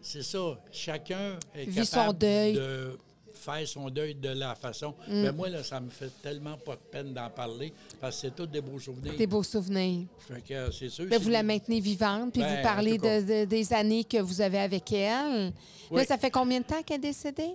c'est 0.00 0.22
ça. 0.22 0.58
Chacun 0.72 1.36
est 1.54 1.64
Vit 1.66 1.84
son 1.84 2.12
deuil. 2.14 2.54
de 2.54 2.98
faire 3.34 3.66
son 3.68 3.88
deuil 3.90 4.14
de 4.14 4.28
la 4.30 4.54
façon. 4.54 4.94
Mm. 5.08 5.22
Mais 5.22 5.32
moi, 5.32 5.48
là, 5.50 5.62
ça 5.62 5.80
me 5.80 5.88
fait 5.90 6.10
tellement 6.22 6.56
pas 6.58 6.72
de 6.76 6.80
peine 6.90 7.12
d'en 7.14 7.28
parler 7.30 7.72
parce 8.00 8.16
que 8.16 8.20
c'est 8.28 8.34
tous 8.36 8.46
des 8.46 8.60
beaux 8.62 8.78
souvenirs. 8.78 9.14
des 9.16 9.26
beaux 9.26 9.42
souvenirs 9.42 10.06
Fait 10.18 10.40
que 10.42 10.54
euh, 10.54 10.70
c'est 10.70 10.88
sûr. 10.88 11.06
Ben, 11.06 11.18
vous 11.20 11.28
la 11.30 11.42
maintenez 11.42 11.80
vivante 11.80 12.32
puis 12.32 12.42
Ben, 12.42 12.56
vous 12.56 12.62
parlez 12.62 12.92
en 12.92 12.96
tout 12.96 13.02
cas. 13.02 13.20
de, 13.22 13.40
de- 13.40 13.44
des 13.44 13.72
années 13.74 14.04
que 14.04 14.18
vous 14.18 14.40
avez 14.40 14.58
avec 14.60 14.90
elle 14.92 15.46
là 15.46 15.50
Oui. 15.90 16.04
ça 16.06 16.16
fait 16.18 16.30
combien 16.30 16.60
de 16.60 16.64
temps 16.64 16.82
qu'elle 16.82 16.96
est 16.96 17.08
décédée? 17.08 17.54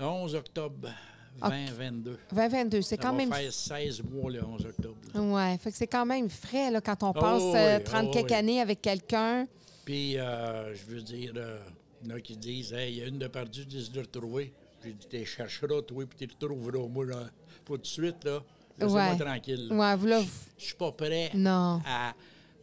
11 0.00 0.34
octobre. 0.34 0.88
2022. 1.42 2.18
2022 2.32 2.82
c'est 2.82 2.96
quand 2.98 3.12
même 3.12 3.32
faire 3.32 3.52
16 3.52 4.02
mois 4.04 4.30
le 4.30 4.44
11 4.44 4.66
octobre. 4.66 4.96
ouais 5.14 5.58
fait 5.58 5.70
que 5.70 5.76
c'est 5.76 5.86
quand 5.86 6.06
même 6.06 6.28
frais 6.30 6.70
là 6.70 6.80
quand 6.80 7.02
on 7.02 7.10
Oh, 7.10 7.12
passe 7.20 7.42
oui, 7.42 7.52
euh, 7.56 7.78
oh, 7.80 7.84
30 7.84 8.12
quelques 8.12 8.30
oui. 8.30 8.36
années 8.36 8.60
avec 8.60 8.80
quelqu'un 8.82 9.46
Puis, 9.84 10.16
euh, 10.18 10.74
je 10.74 10.84
veux 10.94 11.02
dire, 11.02 11.32
euh, 11.36 11.58
il 12.02 12.08
y 12.08 12.12
en 12.12 12.16
a 12.16 12.20
qui 12.20 12.36
disent, 12.36 12.72
hey, 12.72 12.92
il 12.94 12.98
y 12.98 13.02
a 13.02 13.06
une 13.06 13.18
de 13.18 13.26
perdue, 13.26 13.66
dis 13.66 13.90
de 13.90 14.00
retrouver. 14.00 14.52
J'ai 14.82 14.92
dit, 14.92 15.06
tu 15.10 15.24
chercheras, 15.26 15.82
toi, 15.82 16.04
puis 16.06 16.26
tu 16.26 16.34
retrouveras. 16.34 16.86
Moi, 16.88 17.04
là, 17.06 17.16
pas 17.66 17.74
tout 17.74 17.76
de 17.78 17.86
suite, 17.86 18.24
là. 18.24 18.42
Laissez-moi 18.78 19.10
Ouais. 19.10 19.18
tranquille. 19.18 19.68
là. 19.68 19.74
Ouais, 19.76 19.96
vous 19.96 20.06
là, 20.06 20.20
Je- 20.20 20.24
vous- 20.26 20.32
Je 20.58 20.64
suis 20.64 20.74
pas 20.74 20.92
prêt 20.92 21.30
Non. 21.34 21.80
à, 21.86 22.14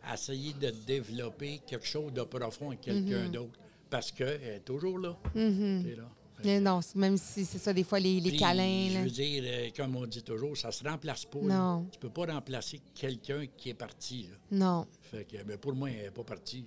à 0.08 0.14
essayer 0.16 0.54
de 0.54 0.72
développer 0.88 1.62
quelque 1.68 1.86
chose 1.86 2.12
de 2.12 2.24
profond 2.24 2.70
avec 2.70 2.82
quelqu'un 2.82 3.28
Mm-hmm. 3.28 3.32
d'autre. 3.32 3.60
Parce 3.90 4.12
qu'elle 4.12 4.42
est 4.44 4.66
toujours 4.66 4.98
là. 4.98 5.16
T'es 5.34 5.96
là. 5.96 6.10
Mais 6.44 6.60
non, 6.60 6.80
même 6.96 7.18
si 7.18 7.46
c'est 7.46 7.58
ça, 7.58 7.74
des 7.74 7.84
fois, 7.84 8.00
les, 8.00 8.20
les 8.20 8.30
Puis, 8.32 8.40
câlins. 8.40 8.88
Je 8.90 8.94
là. 8.96 9.04
veux 9.04 9.10
dire, 9.10 9.44
euh, 9.46 9.70
comme 9.76 9.96
on 9.96 10.06
dit 10.06 10.24
toujours, 10.24 10.56
ça 10.58 10.72
se 10.72 10.84
remplace 10.84 11.26
pas. 11.26 11.40
là. 11.44 11.56
Non. 11.58 11.86
Tu 11.92 12.00
peux 12.00 12.10
pas 12.10 12.26
remplacer 12.34 12.80
quelqu'un 12.96 13.46
qui 13.58 13.70
est 13.70 13.74
parti. 13.74 14.30
là. 14.30 14.38
Non. 14.52 14.86
Fait 15.02 15.26
que, 15.26 15.44
ben, 15.44 15.58
pour 15.58 15.74
moi, 15.74 15.90
elle 15.90 16.04
n'est 16.06 16.12
pas 16.12 16.24
partie. 16.24 16.66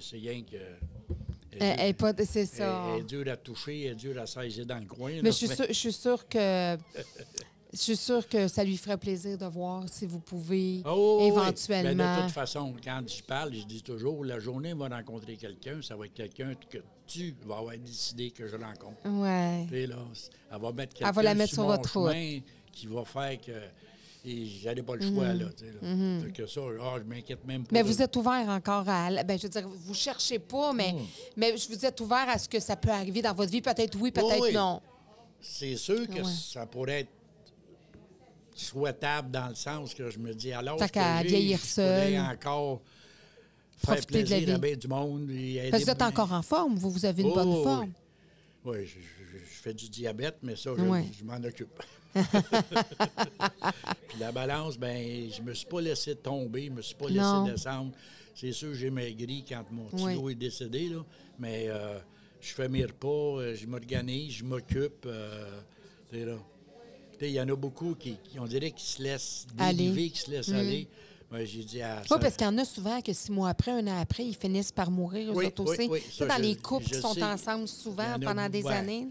C'est, 0.00 0.16
rien 0.16 0.42
que. 0.42 0.56
elle 1.58 1.80
est 1.80 2.02
Elle, 2.02 2.26
c'est 2.26 2.46
ça. 2.46 2.86
elle 2.94 3.00
est 3.00 3.04
dure 3.04 3.30
à 3.30 3.36
toucher, 3.36 3.84
elle 3.84 3.92
est 3.92 3.96
dure 3.96 4.20
à 4.20 4.26
saisir 4.26 4.66
dans 4.66 4.78
le 4.78 4.86
coin. 4.86 5.10
là. 5.12 5.20
Mais 5.22 5.32
je 5.32 5.36
suis 5.36 5.48
sûre, 5.48 5.66
je 5.68 5.72
suis 5.72 5.92
sûre 5.92 6.26
que. 6.28 6.76
Je 7.72 7.80
suis 7.80 7.96
sûre 7.96 8.28
que 8.28 8.46
ça 8.46 8.62
lui 8.62 8.76
ferait 8.76 8.96
plaisir 8.96 9.36
de 9.36 9.46
voir 9.46 9.88
si 9.88 10.06
vous 10.06 10.20
pouvez 10.20 10.80
Ah 10.84 10.94
oui, 10.94 11.00
oui, 11.18 11.26
éventuellement. 11.26 12.04
Ben, 12.04 12.16
de 12.18 12.22
toute 12.26 12.30
façon, 12.32 12.72
quand 12.84 13.02
je 13.08 13.20
parle, 13.24 13.52
je 13.52 13.64
dis 13.64 13.82
toujours, 13.82 14.24
la 14.24 14.38
journée 14.38 14.74
va 14.74 14.86
rencontrer 14.88 15.36
quelqu'un, 15.36 15.82
ça 15.82 15.96
va 15.96 16.06
être 16.06 16.14
quelqu'un 16.14 16.54
que 16.70 16.78
tu 17.06 17.34
vas 17.44 17.58
avoir 17.58 17.76
décidé 17.78 18.30
que 18.30 18.46
je 18.48 18.56
rencontre. 18.56 18.98
Ouais. 19.06 19.66
Puis 19.70 19.86
là, 19.86 19.96
elle 20.52 20.60
va 20.60 20.72
mettre 20.72 20.96
Elle 21.00 21.12
va 21.14 21.22
la 21.22 21.34
mettre 21.34 21.52
sur 21.54 21.64
votre 21.64 21.98
route. 22.00 22.14
qui 22.72 22.86
va 22.86 23.04
faire 23.04 23.40
que 23.40 23.52
et 24.26 24.46
j'avais 24.46 24.82
pas 24.82 24.96
le 24.96 25.02
choix, 25.06 25.34
là. 25.34 25.44
tu 25.54 25.66
sais, 25.66 25.72
là. 25.82 26.20
Fait 26.24 26.32
que 26.32 26.46
ça, 26.46 26.60
ah, 26.80 26.94
je 26.98 27.02
m'inquiète 27.04 27.44
même 27.46 27.62
pas. 27.64 27.68
Mais 27.72 27.82
de- 27.82 27.86
vous 27.88 28.00
êtes 28.00 28.16
ouvert 28.16 28.48
encore 28.48 28.88
à. 28.88 29.22
Ben, 29.22 29.36
je 29.38 29.42
veux 29.42 29.48
dire, 29.50 29.68
vous 29.68 29.92
cherchez 29.92 30.38
pas, 30.38 30.72
mais, 30.72 30.94
mais 31.36 31.54
je 31.58 31.68
vous 31.68 31.84
êtes 31.84 32.00
ouvert 32.00 32.26
à 32.28 32.38
ce 32.38 32.48
que 32.48 32.58
ça 32.58 32.74
peut 32.74 32.88
arriver 32.88 33.20
dans 33.20 33.34
votre 33.34 33.52
vie. 33.52 33.60
Peut-être 33.60 33.98
oui, 34.00 34.10
peut-être 34.10 34.40
oui. 34.40 34.54
non. 34.54 34.80
C'est 35.42 35.76
sûr 35.76 36.06
que 36.08 36.22
Ouais. 36.22 36.32
ça 36.52 36.64
pourrait 36.64 37.00
être 37.00 37.10
souhaitable 38.54 39.30
dans 39.30 39.48
le 39.48 39.54
sens 39.54 39.92
que 39.94 40.08
je 40.10 40.18
me 40.18 40.32
dis, 40.32 40.52
alors 40.52 40.78
vieillir 40.78 41.58
je 41.58 41.74
pourrais 41.74 42.12
seul. 42.12 42.20
encore 42.20 42.80
Profiter 43.82 44.22
de 44.22 44.30
la 44.30 44.38
vie. 44.40 44.58
bien 44.58 44.76
du 44.76 44.88
monde. 44.88 45.30
et 45.30 45.56
aider 45.56 45.70
Parce 45.70 45.82
que 45.82 45.86
vous 45.88 45.92
êtes 45.92 46.02
encore 46.02 46.32
en 46.32 46.42
forme, 46.42 46.76
vous, 46.76 46.90
vous 46.90 47.04
avez 47.04 47.22
une 47.22 47.30
Oh, 47.30 47.34
bonne 47.34 47.62
forme. 47.62 47.92
Oui, 48.64 48.86
je, 48.86 48.92
je- 49.00 49.38
je 49.38 49.60
fais 49.62 49.74
du 49.74 49.88
diabète, 49.90 50.36
mais 50.42 50.56
ça, 50.56 50.70
je, 50.76 51.24
m'en 51.24 51.36
occupe. 51.44 51.82
Puis 54.08 54.18
la 54.20 54.32
balance, 54.32 54.78
ben, 54.78 55.28
je 55.30 55.42
me 55.42 55.52
suis 55.54 55.66
pas 55.66 55.80
laissé 55.80 56.14
tomber, 56.16 56.66
je 56.66 56.70
me 56.70 56.82
suis 56.82 56.94
pas 56.94 57.08
Non. 57.10 57.44
laissé 57.44 57.52
descendre. 57.56 57.92
C'est 58.34 58.52
sûr, 58.52 58.74
j'ai 58.74 58.90
maigri 58.90 59.44
quand 59.48 59.64
mon 59.70 59.84
petit 59.84 60.16
Oui. 60.18 60.32
est 60.32 60.36
décédé, 60.36 60.88
là, 60.88 61.04
mais 61.38 61.66
euh, 61.68 61.98
je 62.40 62.52
fais 62.54 62.68
mes 62.68 62.84
repas, 62.84 63.08
euh, 63.40 63.54
je 63.54 63.66
m'organise, 63.66 64.32
je 64.34 64.44
m'occupe. 64.44 65.06
euh, 65.06 65.60
là. 66.12 66.36
Il 67.20 67.30
y 67.30 67.40
en 67.40 67.48
a 67.48 67.54
beaucoup 67.56 67.94
qui, 67.94 68.16
qui 68.24 68.38
on 68.38 68.44
dirait, 68.46 68.72
qui 68.72 68.84
se 68.84 69.02
laissent 69.02 69.46
Aller. 69.56 69.76
dériver, 69.84 70.10
qui 70.10 70.18
se 70.18 70.30
laissent 70.30 70.48
aller. 70.50 70.86
Ouais, 71.34 71.46
j'ai 71.46 71.64
dit 71.64 71.82
à 71.82 72.00
Oui, 72.10 72.16
parce 72.20 72.36
qu'il 72.36 72.46
y 72.46 72.48
en 72.48 72.58
a 72.58 72.64
souvent 72.64 73.00
que 73.00 73.12
six 73.12 73.32
mois 73.32 73.48
après, 73.48 73.72
un 73.72 73.86
an 73.88 74.00
après, 74.00 74.24
ils 74.24 74.36
finissent 74.36 74.70
par 74.70 74.90
mourir, 74.90 75.32
eux 75.32 75.34
Oui, 75.36 75.46
autres 75.46 75.64
oui, 75.64 75.70
aussi. 75.76 75.88
oui, 75.90 76.00
ça, 76.12 76.26
dans 76.26 76.36
je- 76.36 76.42
les 76.42 76.54
couples 76.56 76.84
qui 76.86 76.94
sont 76.94 77.12
sais. 77.12 77.24
ensemble 77.24 77.66
souvent 77.66 78.14
en 78.14 78.20
pendant 78.20 78.48
des 78.48 78.62
ouais. 78.62 78.72
années, 78.72 79.08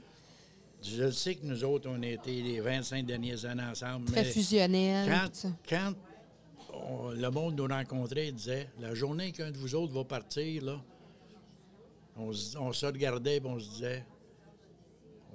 Je 0.82 1.12
sais 1.12 1.36
que 1.36 1.46
nous 1.46 1.64
autres, 1.64 1.90
on 1.90 2.02
a 2.02 2.08
été 2.08 2.42
les 2.42 2.60
25 2.62 3.06
dernières 3.06 3.44
années 3.46 3.64
ensemble. 3.64 4.06
très 4.06 4.24
mais- 4.24 4.30
fusionnels. 4.32 5.30
Quand, 5.68 5.94
on- 6.74 7.10
le 7.12 7.30
monde 7.30 7.56
nous 7.56 7.68
rencontrait, 7.68 8.28
il 8.28 8.36
disait 8.36 8.70
la 8.80 8.94
journée 8.94 9.32
qu'un 9.32 9.52
de 9.52 9.58
vous 9.58 9.76
autres 9.76 9.94
va 9.94 10.04
partir, 10.06 10.64
là, 10.64 10.82
on, 12.16 12.32
se- 12.32 12.58
on 12.58 12.72
se 12.74 12.86
regardait 12.86 13.38
et 13.38 13.42
on 13.46 13.60
se 13.60 13.70
disait 13.70 14.06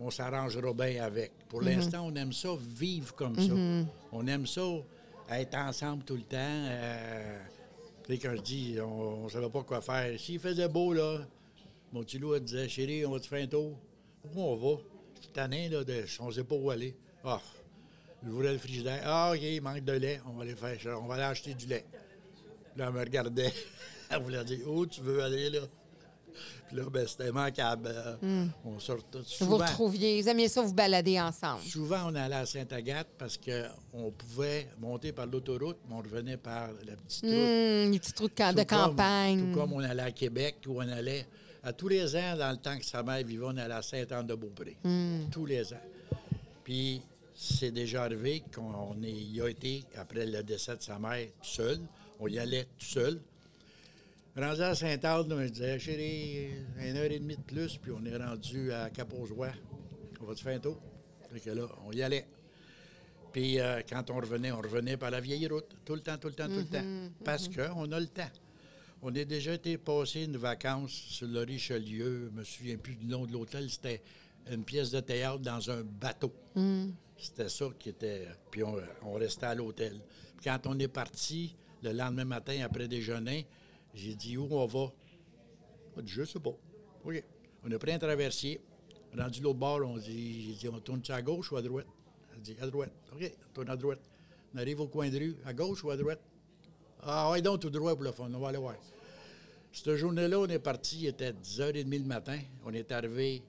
on 0.00 0.10
s'arrangera 0.10 0.72
bien 0.72 1.02
avec. 1.02 1.32
Pour 1.48 1.60
l'instant, 1.60 2.06
on 2.06 2.14
aime 2.14 2.32
ça 2.32 2.50
vivre 2.76 3.14
comme 3.14 3.34
ça. 3.36 3.52
On 4.12 4.26
aime 4.26 4.46
ça 4.46 4.62
être 5.30 5.54
ensemble 5.54 6.04
tout 6.04 6.16
le 6.16 6.22
temps. 6.22 6.36
euh, 6.38 7.38
quand 8.10 8.34
je 8.36 8.40
dis 8.40 8.78
on 8.80 9.24
ne 9.24 9.28
savait 9.28 9.50
pas 9.50 9.62
quoi 9.62 9.80
faire. 9.80 10.18
S'il 10.18 10.40
faisait 10.40 10.68
beau, 10.68 10.92
là, 10.92 11.18
mon 11.92 12.02
petit 12.02 12.18
loup 12.18 12.34
elle 12.34 12.42
disait 12.44 12.68
Chérie, 12.68 13.04
on 13.04 13.12
va 13.12 13.20
te 13.20 13.26
faire 13.26 13.42
un 13.42 13.46
tour? 13.46 13.78
Où 14.34 14.42
on 14.42 14.56
va? 14.56 14.80
Suis 15.20 15.30
tanné, 15.32 15.68
là, 15.68 15.82
on 16.20 16.26
ne 16.26 16.32
sait 16.32 16.44
pas 16.44 16.54
où 16.54 16.70
aller. 16.70 16.96
Ah, 17.24 17.40
je 18.24 18.30
voulais 18.30 18.52
le 18.52 18.58
frigidaire. 18.58 19.02
Ah, 19.04 19.32
OK, 19.34 19.42
il 19.42 19.60
manque 19.60 19.84
de 19.84 19.92
lait. 19.92 20.20
On 20.26 20.32
va 20.32 20.42
aller 20.42 20.54
faire. 20.54 20.78
On 21.02 21.06
va 21.06 21.14
aller 21.14 21.24
acheter 21.24 21.54
du 21.54 21.66
lait. 21.66 21.84
Là, 22.76 22.86
elle 22.88 22.94
me 22.94 23.00
regardait. 23.00 23.52
Elle 24.10 24.22
voulait 24.22 24.42
dire 24.44 24.66
Où 24.66 24.86
tu 24.86 25.02
veux 25.02 25.22
aller, 25.22 25.50
là? 25.50 25.60
Puis 26.68 26.76
là, 26.76 26.84
ben, 26.90 27.06
c'était 27.06 27.28
immanquable. 27.28 27.88
Euh, 28.22 28.44
On 28.64 28.78
sortait 28.78 29.18
Vous 29.18 29.24
souvent. 29.24 29.56
retrouviez, 29.58 30.20
vous 30.22 30.28
aimiez 30.28 30.48
ça 30.48 30.62
vous 30.62 30.74
balader 30.74 31.18
ensemble? 31.20 31.62
Souvent, 31.62 32.10
on 32.10 32.14
allait 32.14 32.34
à 32.36 32.46
Sainte-Agathe 32.46 33.08
parce 33.18 33.38
qu'on 33.38 34.10
pouvait 34.12 34.68
monter 34.78 35.12
par 35.12 35.26
l'autoroute, 35.26 35.78
mais 35.88 35.94
on 35.94 35.98
revenait 36.02 36.36
par 36.36 36.68
la 36.86 36.94
petite 36.96 37.24
route. 37.24 37.32
Hum, 37.32 37.90
les 37.92 37.98
petits 37.98 38.12
trous 38.12 38.28
de, 38.28 38.34
camp- 38.34 38.52
de 38.54 38.60
Tout 38.62 38.66
comme- 38.68 38.90
campagne. 38.90 39.52
tout 39.52 39.58
comme 39.58 39.72
on 39.72 39.80
allait 39.80 40.02
à 40.02 40.12
Québec, 40.12 40.56
où 40.66 40.76
on 40.76 40.88
allait 40.88 41.26
à 41.62 41.72
tous 41.72 41.88
les 41.88 42.14
ans, 42.14 42.36
dans 42.38 42.50
le 42.50 42.56
temps 42.58 42.78
que 42.78 42.84
sa 42.84 43.02
mère 43.02 43.24
vivait, 43.24 43.44
on 43.46 43.56
allait 43.56 43.74
à 43.74 43.82
Sainte-Anne-de-Beaupré. 43.82 44.76
Hmm. 44.84 45.28
Tous 45.30 45.46
les 45.46 45.72
ans. 45.72 45.80
Puis, 46.64 47.00
c'est 47.34 47.70
déjà 47.70 48.02
arrivé 48.04 48.42
qu'on 48.54 48.94
y 49.02 49.40
a 49.40 49.48
été, 49.48 49.84
après 49.96 50.26
le 50.26 50.42
décès 50.42 50.76
de 50.76 50.82
sa 50.82 50.98
mère, 50.98 51.26
tout 51.42 51.48
seul. 51.48 51.78
On 52.20 52.26
y 52.28 52.38
allait 52.38 52.64
tout 52.78 52.84
seul. 52.86 53.20
Rendu 54.40 54.62
à 54.62 54.72
Sainte-Anne, 54.72 55.32
on 55.32 55.44
disait, 55.46 55.80
chérie, 55.80 56.50
une 56.78 56.96
heure 56.96 57.10
et 57.10 57.18
demie 57.18 57.36
de 57.36 57.42
plus, 57.42 57.76
puis 57.76 57.90
on 57.90 58.04
est 58.04 58.16
rendu 58.16 58.70
à 58.72 58.88
Cap-aux-Oies. 58.88 59.50
On 60.20 60.26
va 60.26 60.34
te 60.36 60.40
faire 60.40 60.54
un 60.54 60.60
tour? 60.60 60.80
Fait 61.32 61.40
que 61.40 61.50
là, 61.50 61.66
on 61.84 61.90
y 61.90 62.02
allait. 62.02 62.24
Puis 63.32 63.58
euh, 63.58 63.80
quand 63.88 64.08
on 64.10 64.14
revenait, 64.14 64.52
on 64.52 64.58
revenait 64.60 64.96
par 64.96 65.10
la 65.10 65.20
vieille 65.20 65.48
route, 65.48 65.66
tout 65.84 65.94
le 65.96 66.02
temps, 66.02 66.16
tout 66.18 66.28
le 66.28 66.34
temps, 66.34 66.46
tout 66.46 66.54
le 66.54 66.66
temps. 66.66 66.84
Parce 67.24 67.48
qu'on 67.48 67.90
a 67.90 67.98
le 67.98 68.06
temps. 68.06 68.30
On 69.02 69.08
a 69.08 69.24
déjà 69.24 69.54
été 69.54 69.76
passer 69.76 70.22
une 70.22 70.36
vacance 70.36 70.92
sur 70.92 71.26
le 71.26 71.40
Richelieu, 71.40 72.30
je 72.32 72.38
me 72.38 72.44
souviens 72.44 72.76
plus 72.76 72.94
du 72.94 73.06
nom 73.06 73.26
de 73.26 73.32
l'hôtel, 73.32 73.68
c'était 73.68 74.02
une 74.48 74.62
pièce 74.62 74.92
de 74.92 75.00
théâtre 75.00 75.40
dans 75.40 75.68
un 75.68 75.82
bateau. 75.82 76.32
C'était 77.16 77.48
ça 77.48 77.66
qui 77.76 77.88
était. 77.88 78.28
Puis 78.52 78.62
on, 78.62 78.76
on 79.02 79.14
restait 79.14 79.46
à 79.46 79.54
l'hôtel. 79.56 80.00
Puis 80.36 80.44
quand 80.44 80.60
on 80.66 80.78
est 80.78 80.86
parti, 80.86 81.56
le 81.82 81.90
lendemain 81.90 82.24
matin, 82.24 82.56
après 82.64 82.86
déjeuner, 82.86 83.48
j'ai 83.98 84.14
dit 84.14 84.36
où 84.36 84.46
on 84.50 84.66
va? 84.66 84.92
On 85.96 86.00
dit, 86.00 86.12
je 86.12 86.24
sais 86.24 86.38
pas. 86.38 86.54
OK. 87.04 87.24
On 87.64 87.72
a 87.72 87.78
pris 87.78 87.92
un 87.92 87.98
traversier. 87.98 88.60
Rendu 89.16 89.40
l'autre 89.40 89.58
bord, 89.58 89.80
on 89.84 89.96
dit, 89.96 90.42
j'ai 90.42 90.54
dit, 90.54 90.68
on 90.68 90.78
tourne-tu 90.80 91.12
à 91.12 91.20
gauche 91.22 91.50
ou 91.50 91.56
à 91.56 91.62
droite? 91.62 91.86
Elle 92.34 92.40
dit, 92.42 92.56
à 92.60 92.66
droite. 92.66 92.92
OK, 93.12 93.32
on 93.48 93.52
tourne 93.52 93.70
à 93.70 93.76
droite. 93.76 94.00
On 94.54 94.58
arrive 94.58 94.80
au 94.80 94.86
coin 94.86 95.08
de 95.08 95.18
rue, 95.18 95.36
à 95.44 95.52
gauche 95.52 95.82
ou 95.82 95.90
à 95.90 95.96
droite? 95.96 96.20
Ah, 97.02 97.30
ouais, 97.30 97.42
donc 97.42 97.60
tout 97.60 97.70
droit 97.70 97.94
pour 97.94 98.04
le 98.04 98.12
fond, 98.12 98.32
on 98.32 98.38
va 98.38 98.48
aller 98.48 98.58
voir. 98.58 98.76
Cette 99.72 99.94
journée-là, 99.96 100.38
on 100.38 100.46
est 100.46 100.58
parti, 100.58 101.00
il 101.00 101.06
était 101.06 101.32
10h30 101.32 101.90
le 101.90 102.04
matin. 102.04 102.38
On 102.64 102.72
est 102.72 102.90
arrivé 102.92 103.42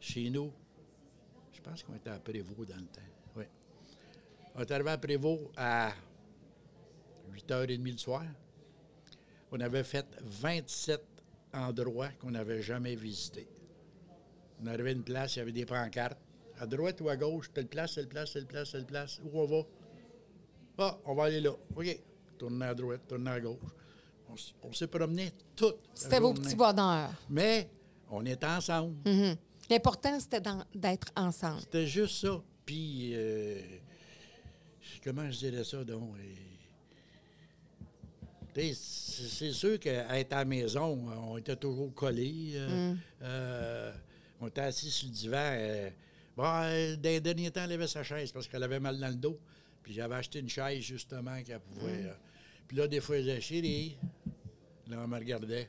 chez 0.00 0.30
nous. 0.30 0.52
Je 1.52 1.60
pense 1.60 1.82
qu'on 1.82 1.94
était 1.94 2.10
à 2.10 2.18
Prévost 2.18 2.68
dans 2.68 2.76
le 2.76 2.86
temps. 2.86 3.00
Oui. 3.36 3.44
On 4.54 4.60
est 4.60 4.70
arrivé 4.70 4.90
à 4.90 4.98
Prévost 4.98 5.42
à 5.56 5.92
8h30 7.32 7.92
le 7.92 7.98
soir. 7.98 8.24
On 9.52 9.60
avait 9.60 9.84
fait 9.84 10.06
27 10.22 11.02
endroits 11.52 12.08
qu'on 12.20 12.30
n'avait 12.30 12.62
jamais 12.62 12.94
visités. 12.94 13.48
On 14.62 14.66
arrivait 14.66 14.90
à 14.90 14.92
une 14.92 15.02
place, 15.02 15.36
il 15.36 15.38
y 15.40 15.42
avait 15.42 15.52
des 15.52 15.66
pancartes. 15.66 16.18
À 16.58 16.66
droite 16.66 17.00
ou 17.00 17.08
à 17.08 17.16
gauche, 17.16 17.50
telle 17.52 17.66
place, 17.68 17.94
telle 17.94 18.08
place, 18.08 18.32
telle 18.34 18.46
place, 18.46 18.72
telle 18.72 18.84
place. 18.84 19.20
Où 19.24 19.40
on 19.40 19.46
va? 19.46 19.62
Ah, 20.78 20.98
on 21.06 21.14
va 21.14 21.24
aller 21.24 21.40
là. 21.40 21.52
OK. 21.74 22.00
Tourner 22.38 22.66
à 22.66 22.74
droite, 22.74 23.00
tourner 23.08 23.30
à 23.30 23.40
gauche. 23.40 23.58
On, 24.28 24.34
on 24.68 24.72
s'est 24.72 24.86
promené 24.86 25.32
toute 25.56 25.76
la 25.76 25.90
C'était 25.94 26.20
vos 26.20 26.34
petits 26.34 26.54
bonheurs. 26.54 27.10
Mais 27.28 27.68
on 28.10 28.24
était 28.26 28.46
ensemble. 28.46 28.94
Mhm. 29.06 29.36
L'important, 29.70 30.18
c'était 30.20 30.40
d'être 30.74 31.08
ensemble. 31.16 31.60
C'était 31.60 31.86
juste 31.86 32.20
ça. 32.26 32.42
Puis, 32.66 33.12
euh, 33.14 33.60
comment 35.02 35.30
je 35.30 35.38
dirais 35.38 35.64
ça, 35.64 35.82
donc? 35.84 36.14
euh, 36.18 36.34
C'est 38.54 38.74
c'est 38.74 39.52
sûr 39.52 39.78
qu'être 39.78 40.32
à 40.32 40.38
la 40.38 40.44
maison, 40.44 40.98
on 41.30 41.36
était 41.38 41.56
toujours 41.56 41.92
collés. 41.94 42.52
euh, 42.54 42.94
euh, 43.22 43.92
on 44.40 44.48
était 44.48 44.62
assis 44.62 44.90
sur 44.90 45.08
le 45.08 45.14
divan. 45.14 45.36
euh, 45.38 45.90
bon, 46.36 46.42
dans 46.42 47.00
les 47.02 47.20
derniers 47.20 47.50
temps, 47.50 47.64
elle 47.64 47.72
avait 47.72 47.86
sa 47.86 48.02
chaise 48.02 48.32
parce 48.32 48.48
qu'elle 48.48 48.62
avait 48.62 48.80
mal 48.80 48.98
dans 48.98 49.08
le 49.08 49.14
dos. 49.14 49.38
Puis 49.82 49.92
j'avais 49.94 50.14
acheté 50.16 50.40
une 50.40 50.48
chaise, 50.48 50.82
justement, 50.82 51.42
qu'elle 51.42 51.60
pouvait... 51.60 52.04
euh, 52.04 52.12
puis 52.66 52.76
là, 52.76 52.86
des 52.88 53.00
fois, 53.00 53.16
elle 53.16 53.24
disait, 53.24 53.40
chérie, 53.40 53.96
là, 54.88 55.00
on 55.04 55.08
me 55.08 55.16
regardait. 55.18 55.68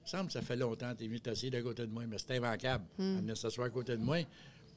Il 0.00 0.04
me 0.04 0.06
semble 0.08 0.26
que 0.28 0.32
ça 0.32 0.42
fait 0.42 0.56
longtemps 0.56 0.92
que 0.94 0.98
tu 0.98 1.04
es 1.04 1.06
venu 1.08 1.20
t'asseoir 1.20 1.54
à 1.54 1.62
côté 1.62 1.82
de 1.86 1.92
moi, 1.92 2.04
mais 2.06 2.18
c'était 2.18 2.36
immanquable. 2.36 2.84
Elle 2.98 3.16
venait 3.16 3.34
s'asseoir 3.34 3.66
à 3.66 3.70
côté 3.70 3.96
de 3.96 4.02
moi. 4.02 4.18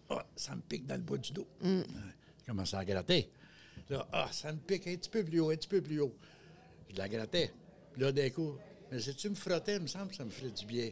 Ah, 0.09 0.25
ça 0.35 0.55
me 0.55 0.61
pique 0.61 0.85
dans 0.85 0.95
le 0.95 1.01
bas 1.01 1.17
du 1.17 1.31
dos. 1.31 1.47
Je 1.63 2.45
commençais 2.45 2.75
à 2.77 2.83
gratter. 2.83 3.29
Là, 3.89 4.07
ah, 4.11 4.27
ça 4.31 4.51
me 4.51 4.57
pique 4.59 4.87
un 4.87 4.95
petit 4.95 5.09
peu 5.09 5.23
plus 5.23 5.39
haut, 5.39 5.49
un 5.51 5.55
petit 5.55 5.67
peu 5.69 5.81
plus 5.81 5.99
haut. 6.01 6.13
Je 6.91 6.97
la 6.97 7.07
grattais. 7.07 7.51
Puis 7.93 8.01
là, 8.01 8.11
d'un 8.11 8.29
coup, 8.29 8.55
mais 8.91 8.99
si 8.99 9.15
tu 9.15 9.29
me 9.29 9.35
frottais, 9.35 9.75
il 9.75 9.81
me 9.81 9.87
semble 9.87 10.09
que 10.09 10.15
ça 10.15 10.25
me 10.25 10.29
ferait 10.29 10.51
du 10.51 10.65
bien. 10.65 10.89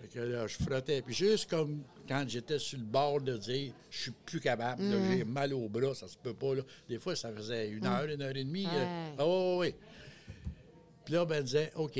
Fait 0.00 0.08
que 0.08 0.20
là, 0.20 0.46
je 0.46 0.56
frottais. 0.56 1.02
Puis 1.02 1.14
juste 1.14 1.50
comme 1.50 1.82
quand 2.06 2.24
j'étais 2.28 2.58
sur 2.58 2.78
le 2.78 2.84
bord 2.84 3.20
de 3.20 3.36
dire, 3.36 3.72
je 3.90 3.98
suis 3.98 4.10
plus 4.10 4.40
capable, 4.40 4.82
là, 4.82 4.96
j'ai 5.10 5.24
mal 5.24 5.52
au 5.54 5.68
bras, 5.68 5.94
ça 5.94 6.06
se 6.06 6.16
peut 6.16 6.34
pas. 6.34 6.54
Là. 6.54 6.62
Des 6.88 6.98
fois, 6.98 7.16
ça 7.16 7.32
faisait 7.32 7.68
une 7.70 7.86
heure, 7.86 8.04
une 8.04 8.22
heure 8.22 8.36
et 8.36 8.44
demie. 8.44 8.66
Ouais. 8.66 9.12
Ah 9.18 9.26
oui, 9.26 9.32
oui, 9.32 9.56
oui. 9.58 9.74
Puis 11.04 11.14
là, 11.14 11.24
ben, 11.24 11.36
elle 11.36 11.44
disait, 11.44 11.72
OK, 11.74 11.98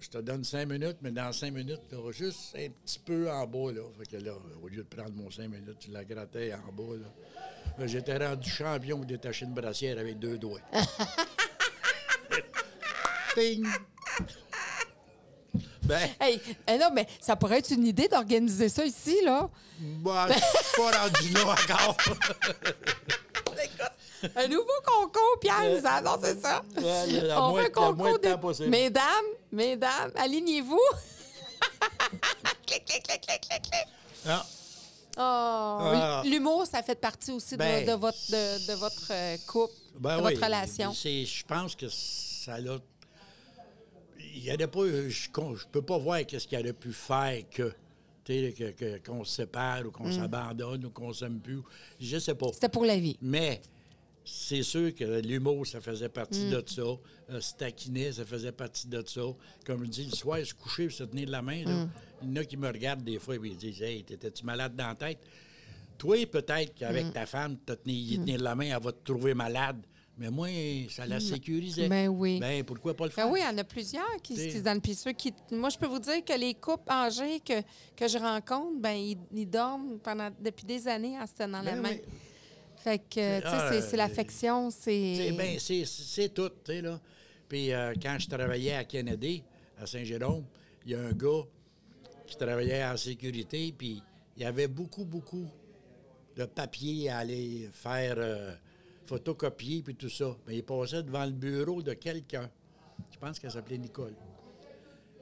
je 0.00 0.10
te 0.10 0.18
donne 0.18 0.44
cinq 0.44 0.68
minutes, 0.68 0.98
mais 1.00 1.12
dans 1.12 1.32
cinq 1.32 1.52
minutes, 1.52 1.80
tu 1.88 1.94
auras 1.94 2.12
juste 2.12 2.54
un 2.56 2.68
petit 2.84 2.98
peu 2.98 3.30
en 3.30 3.46
bas. 3.46 3.72
Là. 3.72 3.82
Fait 3.98 4.06
que 4.06 4.22
là, 4.22 4.32
au 4.62 4.68
lieu 4.68 4.82
de 4.82 4.96
prendre 4.96 5.12
mon 5.14 5.30
cinq 5.30 5.48
minutes, 5.48 5.78
tu 5.78 5.90
la 5.90 6.04
grattais 6.04 6.52
en 6.54 6.72
bas. 6.72 6.96
Là. 6.96 7.86
J'étais 7.86 8.18
rendu 8.18 8.50
champion 8.50 8.98
de 8.98 9.06
détacher 9.06 9.46
une 9.46 9.54
brassière 9.54 9.98
avec 9.98 10.18
deux 10.18 10.38
doigts. 10.38 10.60
Ben, 15.82 16.08
Hey, 16.18 16.40
eh 16.66 16.78
non, 16.78 16.88
mais 16.94 17.06
ça 17.20 17.36
pourrait 17.36 17.58
être 17.58 17.70
une 17.70 17.86
idée 17.86 18.08
d'organiser 18.08 18.70
ça 18.70 18.84
ici, 18.86 19.18
là. 19.22 19.50
moi, 19.80 20.26
je 20.28 20.32
suis 20.34 20.76
pas 20.76 20.90
rendu 20.98 21.28
là 21.30 21.42
encore. 21.52 21.96
Un 24.36 24.48
nouveau 24.48 24.64
concours, 24.86 25.38
Pierre, 25.38 25.82
ça, 25.82 26.00
non, 26.00 26.16
c'est 26.22 26.40
ça. 26.40 26.62
La 27.26 27.42
On 27.42 27.50
moins- 27.50 27.60
fait 27.64 27.68
un 27.68 27.72
concours 27.72 28.18
de 28.18 28.32
temps 28.32 28.52
de... 28.52 28.66
Mesdames, 28.68 29.04
mesdames, 29.52 30.10
alignez-vous. 30.16 30.80
clic, 32.66 32.86
clic, 32.86 33.02
clic, 33.02 33.20
clic, 33.20 33.40
clic, 33.42 33.62
clic. 33.62 33.86
Non. 34.24 34.40
Oh, 35.18 35.20
Ah. 35.20 36.22
L'humour, 36.24 36.64
ça 36.66 36.82
fait 36.82 36.94
partie 36.98 37.32
aussi 37.32 37.52
de, 37.52 37.58
Ben, 37.58 37.84
de 37.86 37.92
votre, 37.92 38.16
de, 38.30 38.66
de 38.66 38.72
votre 38.78 39.08
euh, 39.10 39.36
couple, 39.46 39.74
Ben 39.98 40.16
de 40.16 40.22
oui, 40.22 40.32
votre 40.34 40.46
relation. 40.46 40.92
Je 40.94 41.44
pense 41.44 41.76
que 41.76 41.86
ça 41.90 42.58
l'a. 42.58 42.78
Il 44.34 44.44
y 44.44 44.50
avait 44.50 44.66
pas. 44.66 44.86
Je 44.86 45.28
ne 45.28 45.70
peux 45.70 45.82
pas 45.82 45.98
voir 45.98 46.24
qu'est-ce 46.26 46.46
qu'il 46.48 46.58
aurait 46.58 46.72
pu 46.72 46.92
faire 46.92 47.42
que. 47.50 47.72
que- 48.26 48.70
que- 48.72 48.98
Qu'on 49.06 49.22
se 49.24 49.36
sépare 49.36 49.86
ou 49.86 49.90
qu'on 49.90 50.10
s'abandonne 50.12 50.84
ou 50.86 50.90
qu'on 50.90 51.12
s'aime 51.12 51.38
plus. 51.40 51.60
Je 52.00 52.18
sais 52.18 52.34
pas. 52.34 52.48
C'était 52.52 52.68
pour 52.68 52.84
la 52.84 52.98
vie. 52.98 53.16
Mais 53.22 53.60
c'est 54.24 54.62
sûr 54.62 54.94
que 54.94 55.04
l'humour, 55.20 55.66
ça 55.66 55.80
faisait 55.80 56.08
partie 56.08 56.48
de 56.50 56.62
ça. 56.66 56.82
Euh, 57.30 57.40
se 57.40 57.54
taquiner, 57.54 58.12
ça 58.12 58.24
faisait 58.24 58.52
partie 58.52 58.88
de 58.88 59.02
ça. 59.06 59.20
Comme 59.66 59.84
je 59.84 59.90
dis, 59.90 60.04
le 60.06 60.16
soir, 60.16 60.38
se 60.44 60.54
coucher 60.54 60.88
se 60.90 61.04
tenir 61.04 61.26
de 61.26 61.32
la 61.32 61.42
main. 61.42 61.64
là. 61.64 61.88
Il 62.22 62.28
y 62.28 62.32
en 62.32 62.36
a 62.36 62.44
qui 62.44 62.56
me 62.56 62.66
regardent 62.68 63.04
des 63.04 63.18
fois 63.18 63.36
et 63.36 63.40
ils 63.44 63.56
disent 63.56 63.82
Hey, 63.82 64.02
t'étais-tu 64.04 64.44
malade 64.44 64.74
dans 64.74 64.88
la 64.88 64.94
tête? 64.94 65.18
Toi, 65.98 66.26
peut-être 66.26 66.74
qu'avec 66.74 67.04
ta 67.12 67.26
femme, 67.26 67.56
te 67.58 67.72
tenir, 67.74 68.12
y 68.14 68.18
tenir 68.18 68.40
la 68.40 68.54
main, 68.54 68.74
elle 68.76 68.82
va 68.82 68.90
te 68.92 69.04
trouver 69.04 69.32
malade. 69.34 69.84
Mais 70.16 70.30
moi, 70.30 70.46
ça 70.90 71.06
la 71.06 71.18
sécurisait. 71.18 71.88
Ben 71.88 72.08
oui. 72.08 72.38
Ben, 72.38 72.62
pourquoi 72.62 72.94
pas 72.94 73.06
le 73.06 73.10
faire? 73.10 73.26
Ben 73.26 73.32
oui, 73.32 73.40
il 73.42 73.46
y 73.50 73.54
en 73.54 73.58
a 73.58 73.64
plusieurs 73.64 74.16
qui, 74.22 74.36
se 74.36 74.58
donnent. 74.58 74.80
Puis 74.80 74.94
ceux 74.94 75.12
qui. 75.12 75.34
Moi, 75.50 75.70
je 75.70 75.76
peux 75.78 75.86
vous 75.88 75.98
dire 75.98 76.24
que 76.24 76.38
les 76.38 76.54
couples 76.54 76.88
âgés 76.90 77.40
que, 77.40 77.60
que 77.96 78.06
je 78.06 78.18
rencontre, 78.18 78.78
ben 78.80 78.92
ils, 78.94 79.18
ils 79.34 79.46
dorment 79.50 79.98
pendant, 79.98 80.30
depuis 80.40 80.64
des 80.64 80.86
années 80.86 81.18
en 81.18 81.26
se 81.26 81.32
tenant 81.34 81.62
la 81.62 81.72
Ben 81.72 81.80
main. 81.80 81.88
oui. 81.90 82.00
Fait 82.76 82.98
que, 82.98 83.04
tu 83.14 83.16
sais, 83.18 83.42
Ah, 83.44 83.70
c'est- 83.72 83.94
euh, 83.94 83.96
l'affection, 83.96 84.70
C'est 84.70 85.32
ben, 85.36 85.58
c'est- 85.58 85.84
c'est 85.86 86.28
tout, 86.28 86.48
tu 86.48 86.72
sais, 86.72 86.82
là. 86.82 87.00
Puis 87.48 87.72
euh, 87.72 87.92
quand 88.00 88.16
je 88.20 88.28
travaillais 88.28 88.74
à 88.74 88.84
Kennedy, 88.84 89.42
à 89.80 89.86
Saint-Jérôme, 89.86 90.44
il 90.86 90.92
y 90.92 90.94
a 90.94 91.00
un 91.00 91.12
gars 91.12 91.42
qui 92.26 92.36
travaillait 92.36 92.84
en 92.84 92.96
sécurité, 92.96 93.74
puis 93.76 94.00
il 94.36 94.42
y 94.42 94.46
avait 94.46 94.68
beaucoup, 94.68 95.04
beaucoup 95.04 95.46
de 96.36 96.44
papiers 96.44 97.08
à 97.10 97.18
aller 97.18 97.68
faire 97.72 98.14
euh, 98.18 98.54
photocopier, 99.06 99.82
puis 99.82 99.94
tout 99.94 100.08
ça. 100.08 100.36
Mais 100.46 100.56
il 100.56 100.62
passait 100.64 101.02
devant 101.02 101.24
le 101.24 101.32
bureau 101.32 101.82
de 101.82 101.92
quelqu'un. 101.94 102.50
Je 103.12 103.18
pense 103.18 103.38
qu'elle 103.38 103.50
s'appelait 103.50 103.78
Nicole. 103.78 104.14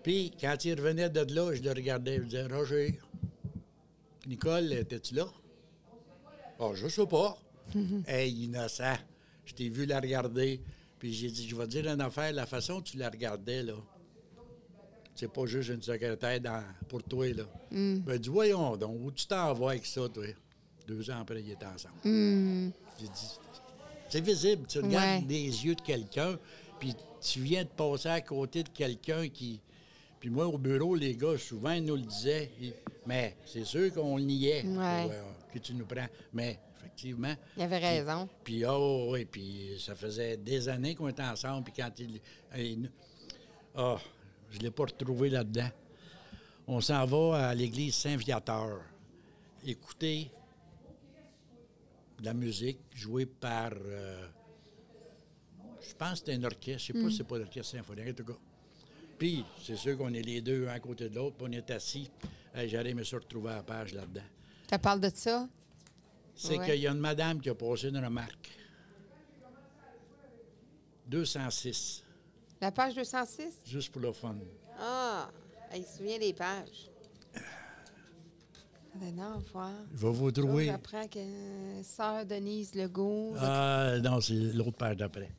Puis, 0.02 0.32
quand 0.40 0.64
il 0.64 0.74
revenait 0.78 1.10
de 1.10 1.34
là, 1.34 1.54
je 1.54 1.62
le 1.62 1.70
regardais, 1.70 2.16
je 2.18 2.22
disais, 2.24 2.46
Roger, 2.46 2.98
Nicole, 4.26 4.72
étais-tu 4.72 5.14
là? 5.14 5.26
Ah, 6.58 6.70
je 6.74 6.88
sais 6.88 7.06
pas. 7.06 7.36
hey, 8.06 8.44
innocent. 8.44 8.98
Je 9.44 9.54
t'ai 9.54 9.68
vu 9.68 9.86
la 9.86 10.00
regarder. 10.00 10.60
Puis 10.98 11.12
j'ai 11.12 11.30
dit, 11.30 11.48
je 11.48 11.56
vais 11.56 11.64
te 11.64 11.70
dire 11.70 11.86
une 11.92 12.00
affaire, 12.00 12.32
la 12.32 12.46
façon 12.46 12.74
dont 12.76 12.82
tu 12.82 12.96
la 12.96 13.10
regardais, 13.10 13.62
là. 13.62 13.74
C'est 15.14 15.30
pas 15.30 15.44
juste 15.46 15.68
une 15.68 15.82
secrétaire 15.82 16.40
dans- 16.40 16.64
pour 16.88 17.02
toi, 17.02 17.28
là. 17.32 17.44
Ben, 17.70 18.18
dis, 18.18 18.28
voyons 18.28 18.76
donc, 18.76 18.96
où 19.02 19.10
tu 19.12 19.26
t'en 19.26 19.52
vas 19.54 19.70
avec 19.70 19.84
ça, 19.86 20.08
toi? 20.08 20.24
Deux 20.86 21.10
ans 21.10 21.20
après, 21.20 21.42
ils 21.42 21.50
étaient 21.52 21.66
ensemble. 21.66 21.94
J'ai 22.98 23.06
dit, 23.08 23.38
c'est 24.12 24.20
visible. 24.20 24.66
Tu 24.66 24.78
regardes 24.78 25.22
Ouais. 25.22 25.28
les 25.28 25.64
yeux 25.64 25.74
de 25.74 25.80
quelqu'un, 25.80 26.38
puis 26.78 26.94
tu 27.20 27.40
viens 27.40 27.64
de 27.64 27.68
passer 27.68 28.08
à 28.08 28.20
côté 28.20 28.62
de 28.62 28.68
quelqu'un 28.68 29.28
qui. 29.28 29.60
Puis 30.20 30.30
moi, 30.30 30.46
au 30.46 30.58
bureau, 30.58 30.94
les 30.94 31.16
gars, 31.16 31.36
souvent, 31.38 31.72
ils 31.72 31.84
nous 31.84 31.96
le 31.96 32.02
disaient. 32.02 32.50
Ils- 32.60 32.74
Mais 33.06 33.36
c'est 33.44 33.64
sûr 33.64 33.92
qu'on 33.92 34.18
niait 34.20 34.62
Ouais. 34.64 35.08
euh, 35.10 35.22
que 35.52 35.58
tu 35.58 35.74
nous 35.74 35.84
prends. 35.86 36.06
Mais 36.32 36.60
effectivement. 36.78 37.34
Il 37.56 37.62
avait 37.64 37.78
raison. 37.78 38.28
Puis, 38.44 38.64
oh, 38.64 39.08
oui, 39.10 39.24
puis 39.24 39.76
ça 39.80 39.96
faisait 39.96 40.36
des 40.36 40.68
années 40.68 40.94
qu'on 40.94 41.08
était 41.08 41.22
ensemble. 41.24 41.64
Puis 41.64 41.72
quand 41.76 41.90
il. 41.98 42.20
il- 42.56 42.90
Ah, 43.74 43.96
je 44.50 44.58
ne 44.58 44.62
l'ai 44.64 44.70
pas 44.70 44.84
retrouvé 44.84 45.30
là-dedans. 45.30 45.70
On 46.68 46.80
s'en 46.80 47.04
va 47.06 47.48
à 47.48 47.54
l'église 47.54 47.94
Saint-Viateur. 47.96 48.82
Écouter 49.66 50.30
de 52.22 52.26
la 52.26 52.34
musique 52.34 52.78
jouée 52.94 53.26
par. 53.26 53.72
euh, 53.74 54.26
je 55.80 55.92
pense 55.94 56.12
que 56.12 56.16
c'était 56.18 56.34
un 56.34 56.44
orchestre. 56.44 56.86
Je 56.86 56.92
ne 56.92 56.98
sais 56.98 57.04
pas 57.04 57.10
si 57.10 57.16
c'est 57.16 57.24
pas 57.24 57.38
l'orchestre 57.38 57.72
symphonique, 57.76 58.08
en 58.10 58.14
tout 58.14 58.24
cas. 58.32 58.38
Puis, 59.18 59.44
c'est 59.62 59.76
sûr 59.76 59.98
qu'on 59.98 60.14
est 60.14 60.22
les 60.22 60.40
deux 60.40 60.68
un 60.68 60.72
à 60.72 60.80
côté 60.80 61.08
de 61.08 61.14
l'autre, 61.16 61.36
puis 61.36 61.46
on 61.48 61.52
est 61.52 61.68
assis. 61.72 62.08
Hey, 62.54 62.68
J'aurais 62.68 62.90
aimé 62.90 63.02
ça 63.04 63.16
retrouver 63.16 63.50
à 63.50 63.56
la 63.56 63.62
page 63.64 63.92
là-dedans. 63.92 64.22
Ça 64.70 64.78
parle 64.78 65.00
de 65.00 65.10
ça? 65.12 65.48
C'est 66.34 66.58
Ouais. 66.58 66.66
qu'il 66.66 66.80
y 66.80 66.86
a 66.86 66.92
une 66.92 66.98
madame 67.00 67.40
qui 67.40 67.50
a 67.50 67.54
passé 67.54 67.88
une 67.88 67.98
remarque. 67.98 68.50
206, 71.06 72.04
La 72.60 72.70
page 72.70 72.94
206? 72.94 73.52
juste 73.66 73.90
pour 73.90 74.00
le 74.00 74.12
fun. 74.12 74.36
Ah, 74.78 75.28
il 75.74 75.84
se 75.84 75.98
souvient 75.98 76.18
des 76.18 76.32
pages. 76.32 76.88
Non, 79.00 79.42
voir. 79.52 79.70
Je 79.94 80.06
vais 80.06 80.12
vous 80.12 80.30
trouver. 80.30 80.66
J'apprends 80.66 81.06
que 81.06 81.18
euh, 81.18 81.82
Sœur 81.82 82.26
Denise 82.26 82.74
Legault. 82.74 83.34
Ah, 83.40 83.94
non, 84.02 84.20
c'est 84.20 84.34
l'autre 84.34 84.76
page 84.76 84.96
d'après. 84.96 85.30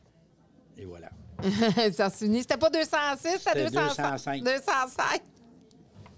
Et 0.77 0.85
voilà. 0.85 1.09
ça 1.93 2.09
se. 2.09 2.25
C'était 2.25 2.57
pas 2.57 2.69
206, 2.69 3.17
c'était 3.21 3.39
C'était 3.39 3.69
205. 3.71 4.43
205. 4.43 5.21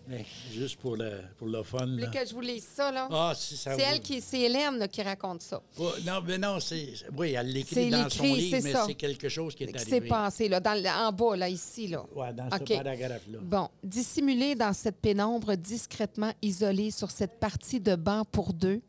205. 0.07 0.09
Mais 0.09 0.25
juste 0.53 0.79
pour 0.79 0.95
le, 0.95 1.21
pour 1.37 1.47
le 1.47 1.63
fun. 1.63 1.85
Là. 1.85 2.07
que 2.07 2.27
je 2.27 2.33
vous 2.33 2.41
lise 2.41 2.63
ça, 2.65 2.91
là? 2.91 3.07
Ah, 3.11 3.33
si 3.35 3.57
ça 3.57 3.71
c'est 3.71 3.77
vous- 3.77 3.89
elle 3.91 3.99
qui, 4.01 4.21
c'est 4.21 4.39
Hélène 4.41 4.77
là, 4.77 4.87
qui 4.87 5.01
raconte 5.01 5.41
ça. 5.41 5.61
Ouais, 5.77 5.87
non, 6.05 6.21
mais 6.25 6.37
non, 6.37 6.59
c'est. 6.59 6.93
Oui, 7.17 7.33
elle 7.33 7.47
C'est 7.47 7.53
l'écrit 7.53 7.89
dans 7.89 8.09
son 8.09 8.23
l'écrit, 8.23 8.35
livre, 8.41 8.57
c'est 8.57 8.63
mais 8.63 8.71
ça. 8.73 8.83
c'est 8.87 8.93
quelque 8.95 9.29
chose 9.29 9.55
qui 9.55 9.63
est 9.63 9.67
Qui 9.67 9.75
arrivé. 9.77 9.89
s'est 9.91 10.01
passé, 10.01 10.49
là, 10.49 10.59
dans 10.59 10.73
le- 10.81 10.87
en 10.89 11.11
bas, 11.11 11.35
là, 11.35 11.49
ici, 11.49 11.87
là. 11.87 12.05
Ouais, 12.15 12.33
dans 12.33 12.47
OK. 12.47 12.63
ce 12.69 12.73
paragraphe-là. 12.75 13.39
Bon, 13.41 13.69
dissimulé 13.83 14.55
dans 14.55 14.73
cette 14.73 14.97
pénombre 14.97 15.55
discrètement 15.55 16.31
isolée 16.41 16.91
sur 16.91 17.11
cette 17.11 17.39
partie 17.39 17.79
de 17.79 17.95
banc 17.95 18.23
pour 18.31 18.53
deux, 18.53 18.81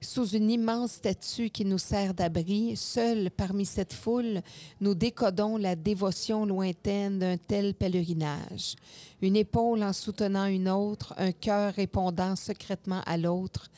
sous 0.00 0.28
une 0.28 0.50
immense 0.50 0.92
statue 0.92 1.50
qui 1.50 1.64
nous 1.64 1.78
sert 1.78 2.14
d'abri, 2.14 2.76
seul 2.76 3.30
parmi 3.30 3.66
cette 3.66 3.92
foule, 3.92 4.42
nous 4.80 4.94
décodons 4.94 5.56
la 5.56 5.74
dévotion 5.74 6.46
lointaine 6.46 7.18
d'un 7.18 7.36
tel 7.36 7.74
pèlerinage. 7.74 8.76
Une 9.20 9.36
épaule 9.36 9.82
en 9.82 9.92
soutenant 9.92 10.46
une 10.46 10.68
autre, 10.68 11.14
un 11.16 11.32
cœur 11.32 11.74
répondant 11.74 12.36
secrètement 12.36 13.00
à 13.06 13.16
l'autre. 13.16 13.68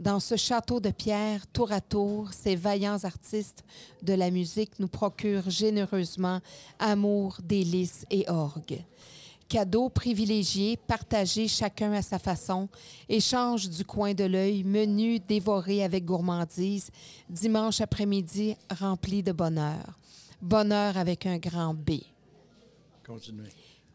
Dans 0.00 0.20
ce 0.20 0.36
château 0.36 0.80
de 0.80 0.90
pierre, 0.90 1.46
tour 1.46 1.72
à 1.72 1.80
tour, 1.80 2.30
ces 2.32 2.56
vaillants 2.56 3.04
artistes 3.04 3.64
de 4.02 4.12
la 4.14 4.30
musique 4.30 4.78
nous 4.78 4.88
procurent 4.88 5.50
généreusement 5.50 6.40
amour, 6.78 7.38
délices 7.42 8.04
et 8.10 8.28
orgues. 8.28 8.82
Cadeaux 9.48 9.88
privilégiés, 9.88 10.76
partagés 10.76 11.46
chacun 11.46 11.92
à 11.92 12.02
sa 12.02 12.18
façon, 12.18 12.68
échange 13.08 13.68
du 13.68 13.84
coin 13.84 14.12
de 14.12 14.24
l'œil, 14.24 14.64
menu 14.64 15.20
dévoré 15.20 15.84
avec 15.84 16.04
gourmandise, 16.04 16.90
dimanche 17.30 17.80
après-midi 17.80 18.56
rempli 18.80 19.22
de 19.22 19.30
bonheur. 19.30 19.98
Bonheur 20.42 20.96
avec 20.96 21.26
un 21.26 21.38
grand 21.38 21.74
B. 21.74 22.00
Continuez. 23.06 23.50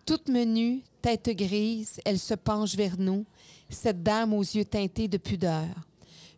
Toute 0.05 0.29
menue, 0.29 0.83
tête 1.01 1.29
grise, 1.29 1.99
elle 2.05 2.19
se 2.19 2.33
penche 2.33 2.75
vers 2.75 2.97
nous, 2.97 3.25
cette 3.69 4.01
dame 4.01 4.33
aux 4.33 4.41
yeux 4.41 4.65
teintés 4.65 5.09
de 5.09 5.17
pudeur. 5.17 5.67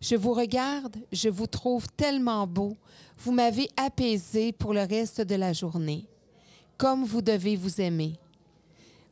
Je 0.01 0.16
vous 0.16 0.34
regarde, 0.34 0.97
je 1.11 1.30
vous 1.30 1.47
trouve 1.47 1.88
tellement 1.95 2.47
beau, 2.47 2.76
vous 3.20 3.32
m'avez 3.32 3.70
apaisé 3.78 4.51
pour 4.51 4.74
le 4.74 4.82
reste 4.82 5.22
de 5.22 5.36
la 5.36 5.53
journée. 5.53 6.07
Comme 6.78 7.05
vous 7.05 7.22
devez 7.22 7.55
vous 7.55 7.80
aimer. 7.80 8.20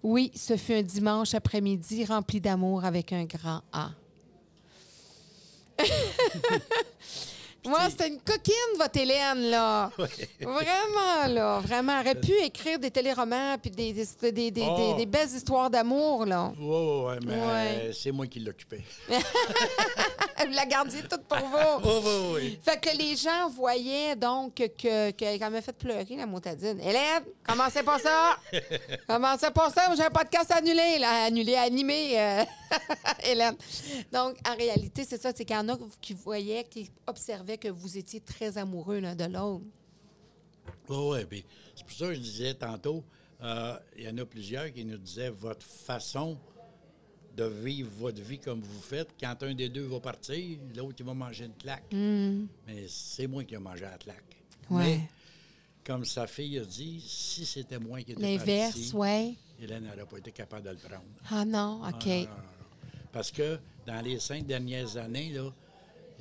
Oui, 0.04 0.32
ce 0.36 0.58
fut 0.58 0.74
un 0.74 0.82
dimanche 0.82 1.36
après-midi 1.36 2.06
rempli 2.06 2.42
d'amour 2.42 2.84
avec 2.86 3.14
un 3.14 3.26
grand 3.26 3.62
A. 3.72 3.92
Moi, 7.66 7.80
c'était 7.90 8.08
une 8.08 8.20
coquine, 8.20 8.78
votre 8.78 9.00
Hélène, 9.00 9.50
là. 9.52 9.92
Vraiment, 10.42 11.28
là. 11.28 11.60
Vraiment. 11.60 12.00
Elle 12.00 12.08
aurait 12.08 12.20
pu 12.20 12.34
écrire 12.44 12.80
des 12.80 12.90
téléromans 12.90 13.58
puis 13.62 13.70
des, 13.70 13.94
des, 13.94 14.06
des, 14.22 14.32
des- 14.32 14.52
des- 14.52 14.68
Oh. 14.68 14.96
des 14.98 15.06
belles 15.06 15.30
histoires 15.30 15.70
d'amour, 15.70 16.26
là. 16.26 16.52
Oui, 16.58 16.66
oui, 16.68 17.04
oui, 17.06 17.26
mais 17.28 17.34
Ouais. 17.34 17.90
euh, 17.90 17.94
c'est 17.94 18.12
moi 18.12 18.26
qui 18.28 18.40
l'occupais. 18.40 18.82
Vous 20.44 20.54
la 20.58 20.66
gardiez 20.66 21.02
toute 21.04 21.24
pour 21.26 21.38
vous. 21.38 21.52
Oui, 21.84 22.02
oui, 22.04 22.32
oui. 22.34 22.60
Fait 22.64 22.80
que 22.80 22.96
les 22.98 23.16
gens 23.16 23.50
voyaient 23.50 24.16
donc 24.16 24.56
que, 24.56 24.68
que 24.72 25.12
qu'elle 25.12 25.40
m'a 25.52 25.62
fait 25.62 25.72
pleurer, 25.74 26.16
la 26.18 26.26
motadine. 26.26 26.80
Hélène, 26.80 27.24
commencez 27.48 27.84
pas 27.84 28.00
ça! 28.00 28.38
commencez 29.08 29.52
pas 29.52 29.70
ça, 29.70 29.94
j'ai 29.96 30.04
un 30.04 30.10
podcast 30.10 30.52
annulé, 30.52 30.98
là, 31.00 31.26
annulé, 31.26 31.56
animé, 31.56 32.20
euh, 32.20 32.44
Hélène. 33.24 33.56
Donc, 34.12 34.36
en 34.50 34.56
réalité, 34.56 35.06
c'est 35.08 35.22
ça, 35.22 35.32
c'est 35.36 35.46
qu'il 35.46 35.56
y 35.56 35.60
en 35.60 35.70
a 35.70 35.78
qui 36.02 36.14
voyaient, 36.14 36.64
qui 36.64 36.90
observaient 37.08 37.51
que 37.58 37.68
vous 37.68 37.98
étiez 37.98 38.20
très 38.20 38.58
amoureux 38.58 39.00
l'un 39.00 39.16
de 39.16 39.26
l'autre. 39.26 39.66
Oui, 40.90 41.20
oui. 41.32 41.46
C'est 41.76 41.86
pour 41.86 41.96
ça 41.96 42.08
que 42.08 42.14
je 42.14 42.20
disais 42.20 42.54
tantôt, 42.54 43.04
euh, 43.42 43.78
il 43.98 44.04
y 44.04 44.10
en 44.10 44.18
a 44.18 44.26
plusieurs 44.26 44.72
qui 44.72 44.86
nous 44.86 44.98
disaient 44.98 45.30
votre 45.30 45.66
façon 45.66 46.38
de 47.36 47.46
vivre 47.46 47.90
votre 47.98 48.22
vie 48.22 48.40
comme 48.40 48.62
vous 48.62 48.82
faites. 48.82 49.10
Quand 49.20 49.42
un 49.44 49.54
des 49.54 49.70
deux 49.70 49.86
va 49.86 50.00
partir, 50.00 50.60
l'autre, 50.76 50.98
il 51.00 51.06
va 51.06 51.14
manger 51.14 51.46
une 51.46 51.56
claque. 51.56 51.86
Mais 51.92 52.86
c'est 52.88 53.28
moi 53.28 53.44
qui 53.44 53.56
ai 53.56 53.60
mangé 53.60 53.82
la 53.82 53.98
claque. 53.98 54.38
Ouais. 54.70 54.84
Mais, 54.84 55.10
comme 55.84 56.06
sa 56.06 56.28
fille 56.28 56.60
a 56.60 56.66
dit, 56.66 57.02
si 57.02 57.46
c'était 57.46 57.80
moi 57.80 58.02
qui 58.02 58.12
étais 58.12 58.38
parti, 58.38 58.92
ouais. 58.94 59.34
Hélène 59.60 59.86
n'aurait 59.86 60.06
pas 60.06 60.18
été 60.18 60.32
capable 60.32 60.66
de 60.66 60.70
le 60.72 60.78
prendre. 60.78 61.04
Ah 61.30 61.46
non, 61.46 61.82
OK. 61.88 61.88
Ah, 61.88 62.10
non, 62.10 62.20
non, 62.20 62.26
non. 62.26 63.08
Parce 63.12 63.32
que 63.32 63.60
dans 63.86 64.02
les 64.02 64.20
cinq 64.20 64.46
dernières 64.46 64.98
années, 64.98 65.30
là, 65.30 65.52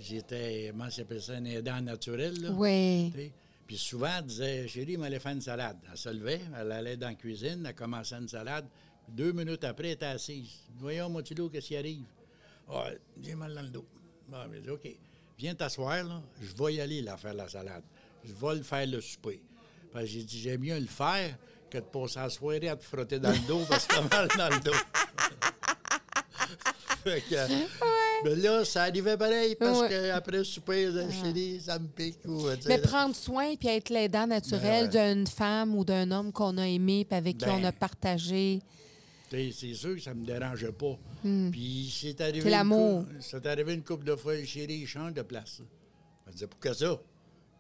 j'étais, 0.03 0.69
comment 0.71 0.91
s'appelle 0.91 1.23
ça, 1.23 1.33
un 1.35 1.45
aidant 1.45 1.81
naturel. 1.81 2.41
Là, 2.41 2.51
Oui. 2.53 3.33
Puis 3.67 3.79
souvent, 3.79 4.11
elle 4.19 4.25
disait, 4.25 4.67
chérie, 4.69 4.95
elle 4.95 5.05
allait 5.05 5.21
faire 5.21 5.33
une 5.33 5.41
salade. 5.41 5.79
Elle 5.91 5.97
se 5.97 6.09
levait, 6.09 6.41
elle 6.59 6.73
allait 6.73 6.97
dans 6.97 7.09
la 7.09 7.15
cuisine, 7.15 7.65
elle 7.65 7.75
commençait 7.75 8.17
une 8.17 8.29
salade. 8.29 8.67
Deux 9.09 9.33
minutes 9.33 9.63
après, 9.65 9.89
elle 9.89 9.93
était 9.95 10.07
assise. 10.07 10.51
Voyons, 10.79 11.09
mon 11.09 11.23
petit 11.23 11.35
qu'est-ce 11.53 11.69
qui 11.69 11.77
arrive? 11.77 12.05
Ah, 12.69 12.91
j'ai 13.23 13.35
mal 13.35 13.55
dans 13.55 13.63
le 13.63 13.69
dos. 13.69 13.87
Ah, 14.33 14.47
mais 14.51 14.61
dit, 14.61 14.71
OK, 14.71 14.89
viens 15.39 15.55
t'asseoir, 15.55 16.03
là. 16.05 16.21
Je 16.41 16.53
vais 16.63 16.75
y 16.75 16.81
aller, 16.81 17.03
là, 17.03 17.17
faire 17.17 17.35
la 17.35 17.49
salade. 17.49 17.83
Je 18.25 18.33
vais 18.33 18.55
le 18.57 18.63
faire 18.63 18.87
le 18.87 19.01
souper. 19.01 19.41
Parce 19.93 20.05
que 20.05 20.11
j'ai 20.11 20.23
dit, 20.25 20.41
j'aime 20.41 20.61
mieux 20.61 20.79
le 20.79 20.87
faire 20.87 21.37
que 21.71 21.79
de 21.79 21.85
passer 21.85 22.19
la 22.19 22.29
soirée 22.29 22.69
à 22.69 22.77
te 22.77 22.85
frotter 22.85 23.19
dans 23.19 23.31
le 23.31 23.47
dos 23.47 23.65
parce 23.69 23.87
que 23.87 23.95
t'as 23.95 24.03
mal 24.03 24.29
dans 24.37 24.49
le 24.57 24.61
dos. 24.61 24.73
Fait 27.05 27.23
que, 27.23 28.10
Mais 28.25 28.37
là, 28.37 28.65
ça 28.65 28.83
arrivait 28.83 29.17
pareil 29.17 29.55
parce 29.57 29.81
Ouais. 29.81 29.89
qu'après 29.89 30.39
le 30.39 30.45
souper, 30.45 30.91
chérie, 31.23 31.61
ça 31.61 31.79
me 31.79 31.87
pique. 31.87 32.19
Ou, 32.27 32.47
Mais 32.67 32.77
là. 32.77 32.83
prendre 32.87 33.15
soin 33.15 33.55
puis 33.57 33.69
être 33.69 33.89
l'aidant 33.91 34.27
naturel 34.27 34.89
Ben 34.91 35.15
d'une 35.17 35.27
femme 35.27 35.75
ou 35.75 35.85
d'un 35.85 36.11
homme 36.11 36.33
qu'on 36.33 36.57
a 36.59 36.67
aimé 36.67 37.05
puis 37.09 37.17
avec 37.17 37.39
qui 37.39 37.47
Ben. 37.47 37.59
on 37.61 37.65
a 37.65 37.73
partagé. 37.73 38.61
C'est 39.31 39.75
sûr 39.75 39.95
que 39.95 40.01
ça 40.03 40.13
me 40.13 40.25
dérangeait 40.27 40.73
pas. 40.73 40.99
Puis 41.23 41.93
c'est 41.97 42.21
arrivé. 42.21 42.41
Hmm. 42.41 42.45
C'est 42.45 42.51
l'amour. 42.51 43.05
C'est 43.21 43.47
arrivé 43.47 43.75
une 43.75 43.83
couple 43.85 44.05
de 44.05 44.17
fois, 44.17 44.35
chérie, 44.45 44.85
change 44.87 45.15
de 45.15 45.23
place. 45.23 45.61
Elle 46.27 46.33
disait, 46.33 46.47
pourquoi 46.49 46.75
ça? 46.75 47.01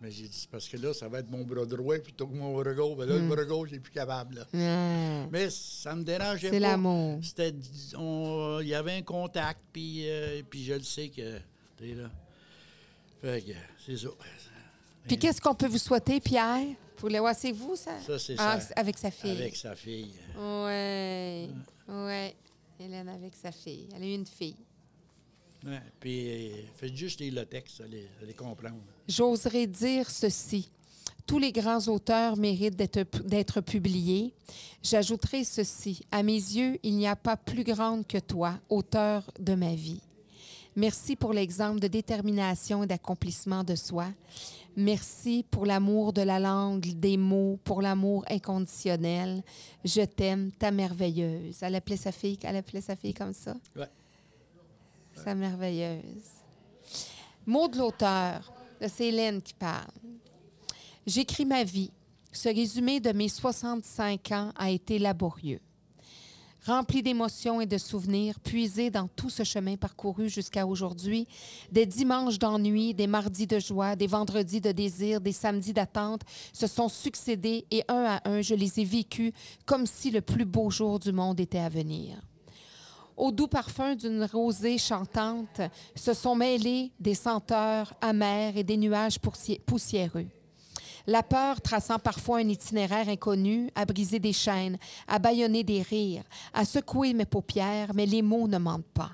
Mais 0.01 0.11
j'ai 0.11 0.28
dit, 0.28 0.38
c'est 0.38 0.48
parce 0.48 0.66
que 0.66 0.76
là, 0.78 0.94
ça 0.94 1.09
va 1.09 1.18
être 1.18 1.30
mon 1.30 1.44
bras 1.44 1.66
droit 1.66 1.98
plutôt 1.98 2.26
que 2.26 2.34
mon 2.34 2.55
bras 2.59 2.72
gauche. 2.72 2.96
Mais 2.98 3.07
là, 3.07 3.16
Hmm. 3.18 3.28
le 3.28 3.34
bras 3.34 3.44
gauche, 3.44 3.68
j'ai 3.70 3.80
plus 3.80 3.92
capable. 3.92 4.36
là. 4.36 4.46
Ah. 4.55 5.28
Mais 5.30 5.51
ça 5.51 5.94
me 5.94 6.03
dérangeait 6.03 6.48
pas. 6.48 6.55
C'est 6.55 6.61
l'amour. 6.61 7.20
C'était, 7.22 7.55
on- 7.98 8.61
il 8.62 8.68
y 8.68 8.74
avait 8.74 8.94
un 8.94 9.03
contact, 9.03 9.61
puis, 9.72 10.09
euh, 10.09 10.42
puis 10.48 10.64
je 10.64 10.72
le 10.74 10.82
sais 10.82 11.09
que, 11.11 11.36
tu 11.76 11.88
sais, 11.88 11.94
là. 11.94 12.11
Fait 13.20 13.42
que, 13.42 13.53
c'est 13.84 13.96
ça. 13.98 14.09
Puis 15.07 15.18
qu'est-ce 15.18 15.40
qu'on 15.40 15.55
peut 15.55 15.66
vous 15.66 15.76
souhaiter, 15.78 16.18
Pierre? 16.20 16.66
Pour 16.96 17.09
le 17.11 17.18
ouais, 17.20 17.34
c'est 17.34 17.53
vous, 17.53 17.76
ça? 17.76 17.98
Ça, 18.07 18.18
c'est 18.18 18.34
Ah, 18.38 18.59
ça. 18.61 18.72
avec 18.76 18.96
sa 18.96 19.11
fille. 19.11 19.30
Avec 19.32 19.57
sa 19.57 19.74
fille. 19.74 20.12
Oui. 20.38 21.51
Oui. 21.88 22.34
Hélène 22.78 23.09
avec 23.11 23.34
sa 23.34 23.53
fille. 23.53 23.88
Elle 23.94 24.03
a 24.03 24.07
eu 24.07 24.14
une 24.14 24.26
fille. 24.26 24.57
Ouais, 25.66 25.80
puis, 25.98 26.30
euh, 26.53 26.62
faites 26.74 26.96
juste 26.96 27.20
lire 27.20 27.34
le 27.34 27.44
texte, 27.44 27.82
allez, 27.82 28.09
allez 28.22 28.32
comprendre. 28.32 28.80
J'oserais 29.11 29.66
dire 29.66 30.08
ceci. 30.08 30.68
Tous 31.26 31.40
les 31.40 31.50
grands 31.50 31.88
auteurs 31.88 32.36
méritent 32.36 32.76
d'être 32.76 33.61
publiés. 33.61 34.32
J'ajouterai 34.84 35.42
ceci. 35.42 36.06
À 36.12 36.22
mes 36.22 36.34
yeux, 36.34 36.78
il 36.84 36.96
n'y 36.96 37.08
a 37.08 37.16
pas 37.16 37.36
plus 37.36 37.64
grande 37.64 38.06
que 38.06 38.18
toi, 38.18 38.54
auteur 38.68 39.28
de 39.40 39.54
ma 39.54 39.74
vie. 39.74 40.00
Merci 40.76 41.16
pour 41.16 41.32
l'exemple 41.32 41.80
de 41.80 41.88
détermination 41.88 42.84
et 42.84 42.86
d'accomplissement 42.86 43.64
de 43.64 43.74
soi. 43.74 44.06
Merci 44.76 45.44
pour 45.50 45.66
l'amour 45.66 46.12
de 46.12 46.22
la 46.22 46.38
langue, 46.38 46.94
des 46.94 47.16
mots, 47.16 47.58
pour 47.64 47.82
l'amour 47.82 48.24
inconditionnel. 48.30 49.42
Je 49.84 50.02
t'aime, 50.02 50.52
ta 50.52 50.70
merveilleuse. 50.70 51.56
Elle 51.62 51.74
appelait 51.74 51.96
sa 51.96 52.12
fille, 52.12 52.38
elle 52.44 52.54
appelait 52.54 52.80
sa 52.80 52.94
fille 52.94 53.14
comme 53.14 53.34
ça? 53.34 53.56
Ouais. 53.74 53.90
Sa 55.16 55.34
merveilleuse. 55.34 56.30
Mot 57.44 57.66
de 57.66 57.78
l'auteur. 57.78 58.52
C'est 58.89 59.09
Hélène 59.09 59.43
qui 59.43 59.55
parle. 59.55 59.91
J'écris 61.07 61.45
ma 61.45 61.64
vie. 61.64 61.91
Ce 62.33 62.49
résumé 62.49 63.01
de 63.01 63.12
mes 63.12 63.28
65 63.28 64.33
ans 64.33 64.53
a 64.57 64.70
été 64.70 64.99
laborieux. 64.99 65.61
Rempli 66.66 67.03
d'émotions 67.03 67.61
et 67.61 67.66
de 67.66 67.78
souvenirs, 67.78 68.39
puisé 68.39 68.91
dans 68.91 69.09
tout 69.09 69.31
ce 69.31 69.45
chemin 69.45 69.76
parcouru 69.76 70.28
jusqu'à 70.28 70.66
aujourd'hui, 70.66 71.26
des 71.72 71.87
dimanches 71.87 72.39
d'ennui, 72.39 72.93
des 72.93 73.07
mardis 73.07 73.47
de 73.47 73.59
joie, 73.59 73.97
des 73.97 74.07
vendredis 74.07 74.61
de 74.61 74.70
désir, 74.70 75.22
des 75.22 75.33
samedis 75.33 75.72
d'attente 75.72 76.20
se 76.53 76.66
sont 76.66 76.89
succédés 76.89 77.64
et 77.70 77.83
un 77.89 78.05
à 78.05 78.28
un, 78.28 78.43
je 78.43 78.55
les 78.55 78.78
ai 78.78 78.85
vécus 78.85 79.33
comme 79.64 79.87
si 79.87 80.11
le 80.11 80.20
plus 80.20 80.45
beau 80.45 80.70
jour 80.70 80.99
du 80.99 81.12
monde 81.12 81.41
était 81.41 81.59
à 81.59 81.70
venir. 81.70 82.20
Au 83.20 83.30
doux 83.32 83.48
parfum 83.48 83.94
d'une 83.96 84.24
rosée 84.24 84.78
chantante 84.78 85.60
se 85.94 86.14
sont 86.14 86.34
mêlés 86.34 86.90
des 86.98 87.14
senteurs 87.14 87.92
amères 88.00 88.56
et 88.56 88.64
des 88.64 88.78
nuages 88.78 89.18
poussi- 89.18 89.60
poussiéreux. 89.60 90.26
La 91.06 91.22
peur 91.22 91.60
traçant 91.60 91.98
parfois 91.98 92.38
un 92.38 92.48
itinéraire 92.48 93.10
inconnu, 93.10 93.70
a 93.74 93.84
brisé 93.84 94.18
des 94.18 94.32
chaînes, 94.32 94.78
a 95.06 95.18
bâillonné 95.18 95.62
des 95.62 95.82
rires, 95.82 96.24
a 96.54 96.64
secoué 96.64 97.12
mes 97.12 97.26
paupières, 97.26 97.90
mais 97.94 98.06
les 98.06 98.22
mots 98.22 98.48
ne 98.48 98.56
mentent 98.56 98.86
pas. 98.94 99.10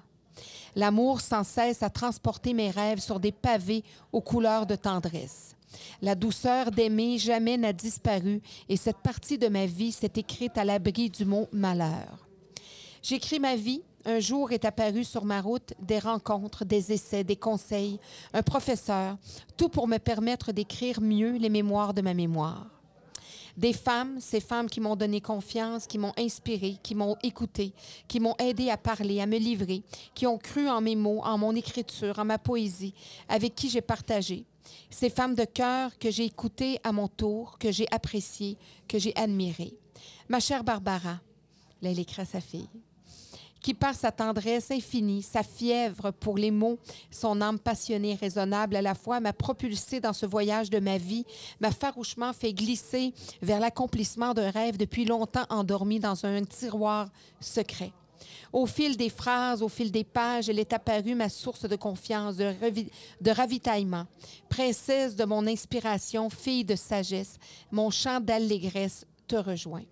L'amour 0.77 1.21
sans 1.21 1.43
cesse 1.43 1.83
a 1.83 1.91
transporté 1.91 2.55
mes 2.55 2.71
rêves 2.71 3.01
sur 3.01 3.19
des 3.19 3.33
pavés 3.33 3.83
aux 4.13 4.21
couleurs 4.21 4.67
de 4.67 4.77
tendresse. 4.77 5.57
La 6.01 6.15
douceur 6.15 6.71
d'aimer 6.71 7.19
jamais 7.19 7.57
n'a 7.57 7.73
disparu 7.73 8.41
et 8.69 8.77
cette 8.77 8.99
partie 8.99 9.37
de 9.37 9.49
ma 9.49 9.67
vie 9.67 9.91
s'est 9.91 10.13
écrite 10.15 10.57
à 10.59 10.65
l'abri 10.65 11.11
du 11.11 11.25
mot 11.25 11.49
malheur. 11.51 12.25
J'écris 13.03 13.41
ma 13.41 13.57
vie. 13.57 13.83
Un 14.09 14.21
jour 14.21 14.53
est 14.53 14.65
apparu 14.65 15.03
sur 15.03 15.25
ma 15.25 15.41
route 15.41 15.75
des 15.81 15.99
rencontres, 15.99 16.65
des 16.65 16.93
essais, 16.93 17.25
des 17.25 17.35
conseils, 17.35 17.99
un 18.33 18.43
professeur, 18.43 19.19
tout 19.57 19.69
pour 19.69 19.89
me 19.89 19.99
permettre 19.99 20.53
d'écrire 20.53 21.01
mieux 21.01 21.39
les 21.39 21.49
mémoires 21.49 21.93
de 21.93 22.03
ma 22.03 22.15
mémoire. 22.15 22.69
Des 23.57 23.73
femmes, 23.73 24.21
ces 24.21 24.39
femmes 24.39 24.71
qui 24.71 24.81
m'ont 24.81 24.95
donné 24.95 25.21
confiance, 25.21 25.89
qui 25.89 25.99
m'ont 25.99 26.13
inspiré, 26.17 26.77
qui 26.85 26.95
m'ont 26.95 27.17
écouté, 27.25 27.73
qui 28.07 28.21
m'ont 28.21 28.37
aidé 28.39 28.71
à 28.71 28.77
parler, 28.77 29.21
à 29.21 29.27
me 29.27 29.39
livrer, 29.39 29.83
qui 30.15 30.25
ont 30.29 30.39
cru 30.39 30.69
en 30.69 30.81
mes 30.81 30.95
mots, 30.95 31.23
en 31.25 31.37
mon 31.37 31.57
écriture, 31.57 32.21
en 32.21 32.25
ma 32.25 32.39
poésie, 32.39 32.95
avec 33.29 33.57
qui 33.57 33.69
j'ai 33.69 33.81
partagé. 33.81 34.45
Ces 34.89 35.11
femmes 35.11 35.35
de 35.35 35.45
cœur 35.45 35.99
que 35.99 36.13
j'ai 36.13 36.27
écoutées 36.27 36.79
à 36.85 36.93
mon 36.93 37.09
tour, 37.09 37.59
que 37.59 37.73
j'ai 37.73 37.89
appréciées, 37.91 38.57
que 38.87 39.01
j'ai 39.01 39.17
admirées. 39.17 39.75
Ma 40.29 40.39
chère 40.39 40.63
Barbara, 40.63 41.19
là, 41.83 41.91
écrit 41.91 42.23
à 42.23 42.25
sa 42.25 42.41
fille 42.41 42.69
qui 43.67 43.75
par 43.75 43.97
sa 43.97 44.13
tendresse 44.13 44.71
infinie, 44.71 45.23
sa 45.23 45.43
fièvre 45.43 46.13
pour 46.13 46.39
les 46.39 46.53
mots, 46.53 46.79
son 47.11 47.41
âme 47.41 47.59
passionnée 47.59 48.15
raisonnable 48.15 48.77
à 48.77 48.81
la 48.81 48.95
fois, 48.95 49.19
m'a 49.19 49.33
propulsé 49.33 49.99
dans 49.99 50.13
ce 50.13 50.25
voyage 50.25 50.71
de 50.71 50.79
ma 50.79 50.99
vie, 50.99 51.25
m'a 51.59 51.73
farouchement 51.73 52.33
fait 52.33 52.53
glisser 52.53 53.13
vers 53.43 53.59
l'accomplissement 53.59 54.35
d'un 54.35 54.51
rêve 54.51 54.77
depuis 54.77 55.05
longtemps 55.05 55.47
endormi 55.51 55.99
dans 55.99 56.25
un 56.25 56.45
tiroir 56.45 57.09
secret. 57.41 57.91
Au 58.53 58.67
fil 58.67 58.97
des 58.97 59.11
phrases, 59.11 59.63
au 59.63 59.69
fil 59.69 59.91
des 59.91 60.05
pages, 60.05 60.49
elle 60.49 60.61
est 60.61 60.73
apparue 60.73 61.17
ma 61.17 61.29
source 61.29 61.69
de 61.69 61.75
confiance, 61.75 62.37
de, 62.37 62.55
de, 63.21 63.31
ravitaillement. 63.33 64.07
Princesse 64.49 65.17
de 65.17 65.25
mon 65.25 65.45
inspiration, 65.45 66.31
fille 66.31 66.65
de 66.65 66.77
sagesse, 66.77 67.39
mon 67.73 67.91
chant 67.91 68.21
d'allégresse 68.21 69.07
te 69.27 69.35
rejoint 69.35 69.83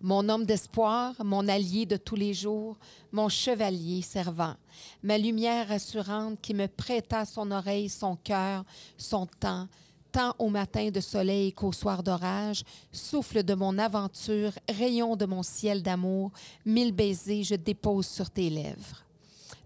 mon 0.00 0.28
homme 0.28 0.44
d'espoir, 0.44 1.14
mon 1.24 1.48
allié 1.48 1.86
de 1.86 1.96
tous 1.96 2.16
les 2.16 2.34
jours, 2.34 2.76
mon 3.12 3.28
chevalier 3.28 4.02
servant, 4.02 4.54
ma 5.02 5.18
lumière 5.18 5.68
rassurante 5.68 6.40
qui 6.40 6.54
me 6.54 6.66
prêta 6.66 7.24
son 7.24 7.50
oreille, 7.50 7.88
son 7.88 8.16
cœur, 8.16 8.64
son 8.96 9.26
temps, 9.26 9.68
tant 10.12 10.34
au 10.38 10.48
matin 10.48 10.90
de 10.90 11.00
soleil 11.00 11.52
qu'au 11.52 11.72
soir 11.72 12.02
d'orage, 12.02 12.64
souffle 12.92 13.42
de 13.42 13.54
mon 13.54 13.78
aventure, 13.78 14.52
rayon 14.68 15.16
de 15.16 15.26
mon 15.26 15.42
ciel 15.42 15.82
d'amour, 15.82 16.30
mille 16.64 16.92
baisers 16.92 17.44
je 17.44 17.54
dépose 17.54 18.06
sur 18.06 18.30
tes 18.30 18.50
lèvres 18.50 19.03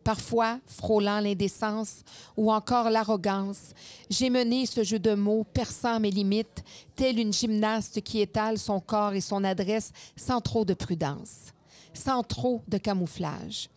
parfois 0.09 0.59
frôlant 0.65 1.21
l'indécence 1.21 2.01
ou 2.35 2.51
encore 2.51 2.89
l'arrogance. 2.89 3.75
J'ai 4.09 4.31
mené 4.31 4.65
ce 4.65 4.83
jeu 4.83 4.99
de 4.99 5.15
mots 5.15 5.45
perçant 5.45 6.01
mes 6.01 6.11
limites, 6.11 6.65
telle 6.97 7.19
une 7.19 7.31
gymnaste 7.31 8.01
qui 8.01 8.23
étale 8.23 8.57
son 8.57 8.81
corps 8.81 9.13
et 9.13 9.21
son 9.21 9.45
adresse 9.45 9.93
sans 10.17 10.41
trop 10.41 10.65
de 10.65 10.73
prudence, 10.73 11.53
sans 11.93 12.23
trop 12.23 12.63
de 12.69 12.79
camouflage. 12.79 13.69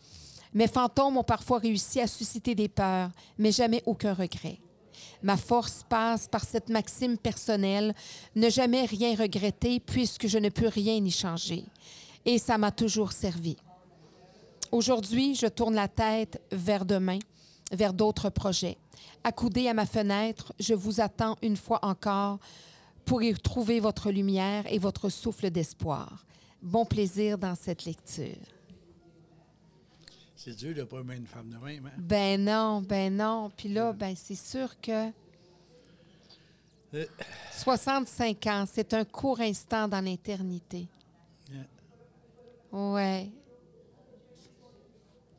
Mes 0.54 0.70
fantômes 0.70 1.18
ont 1.18 1.24
parfois 1.26 1.58
réussi 1.58 2.00
à 2.00 2.08
susciter 2.08 2.56
des 2.56 2.70
peurs, 2.70 3.10
mais 3.38 3.52
jamais 3.52 3.84
aucun 3.86 4.14
regret. 4.14 4.62
Ma 5.22 5.36
force 5.36 5.84
passe 5.90 6.30
par 6.30 6.46
cette 6.46 6.70
maxime 6.70 7.18
personnelle, 7.18 7.94
ne 8.38 8.50
jamais 8.50 8.86
rien 8.86 9.18
regretter 9.18 9.82
puisque 9.82 10.28
je 10.28 10.38
ne 10.38 10.48
peux 10.48 10.70
rien 10.70 10.96
y 10.96 11.12
changer. 11.12 11.66
Et 12.24 12.38
ça 12.38 12.58
m'a 12.58 12.72
toujours 12.72 13.12
servi. 13.12 13.58
Aujourd'hui, 14.72 15.36
je 15.36 15.48
tourne 15.48 15.76
la 15.76 15.90
tête 15.90 16.42
vers 16.52 16.86
demain, 16.86 17.20
vers 17.74 17.94
d'autres 17.94 18.30
projets. 18.30 18.78
Accoudé 19.24 19.68
à 19.68 19.74
ma 19.74 19.86
fenêtre, 19.86 20.54
je 20.60 20.74
vous 20.74 21.02
attends 21.02 21.38
une 21.42 21.58
fois 21.58 21.80
encore 21.84 22.40
pour 23.04 23.22
y 23.22 23.34
trouver 23.34 23.82
votre 23.82 24.12
lumière 24.12 24.64
et 24.72 24.80
votre 24.80 25.10
souffle 25.10 25.50
d'espoir. 25.50 26.26
Bon 26.62 26.86
plaisir 26.86 27.38
dans 27.38 27.56
cette 27.56 27.84
lecture. 27.84 28.38
C'est 30.36 30.56
dur 30.56 30.74
de 30.74 30.80
ne 30.80 30.86
pas 30.86 31.00
aimer 31.00 31.18
une 31.18 31.28
femme 31.28 31.50
de 31.50 31.58
même. 31.58 31.86
Hein? 31.88 32.00
Ben 32.00 32.44
non, 32.44 32.82
ben 32.82 33.16
non. 33.16 33.52
Puis 33.56 33.70
là, 33.70 33.92
ben 33.92 34.16
c'est 34.16 34.36
sûr 34.36 34.80
que 34.80 35.12
65 37.58 38.48
euh. 38.48 38.50
ans, 38.50 38.66
c'est 38.72 38.94
un 38.94 39.04
court 39.04 39.42
instant 39.42 39.88
dans 39.88 40.02
l'éternité. 40.04 40.88
Ouais. 42.72 43.30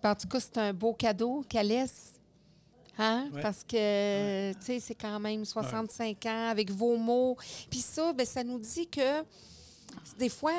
En 0.05 0.15
tout 0.15 0.29
cas, 0.29 0.41
c'est 0.41 0.59
un 0.59 0.73
beau 0.73 0.93
cadeau 0.93 1.45
qu'elle 1.49 1.69
laisse. 1.69 2.15
Hein? 2.99 3.31
Parce 3.41 3.65
que, 3.65 4.53
tu 4.53 4.61
sais, 4.61 4.81
c'est 4.81 4.95
quand 4.95 5.19
même 5.19 5.45
65 5.45 6.27
ans 6.27 6.49
avec 6.51 6.71
vos 6.71 6.97
mots. 6.97 7.37
Puis 7.71 7.81
ça, 7.81 8.13
ben, 8.13 8.27
ça 8.27 8.45
nous 8.45 8.59
dit 8.59 8.87
que 8.87 9.25
des 10.19 10.29
fois, 10.29 10.53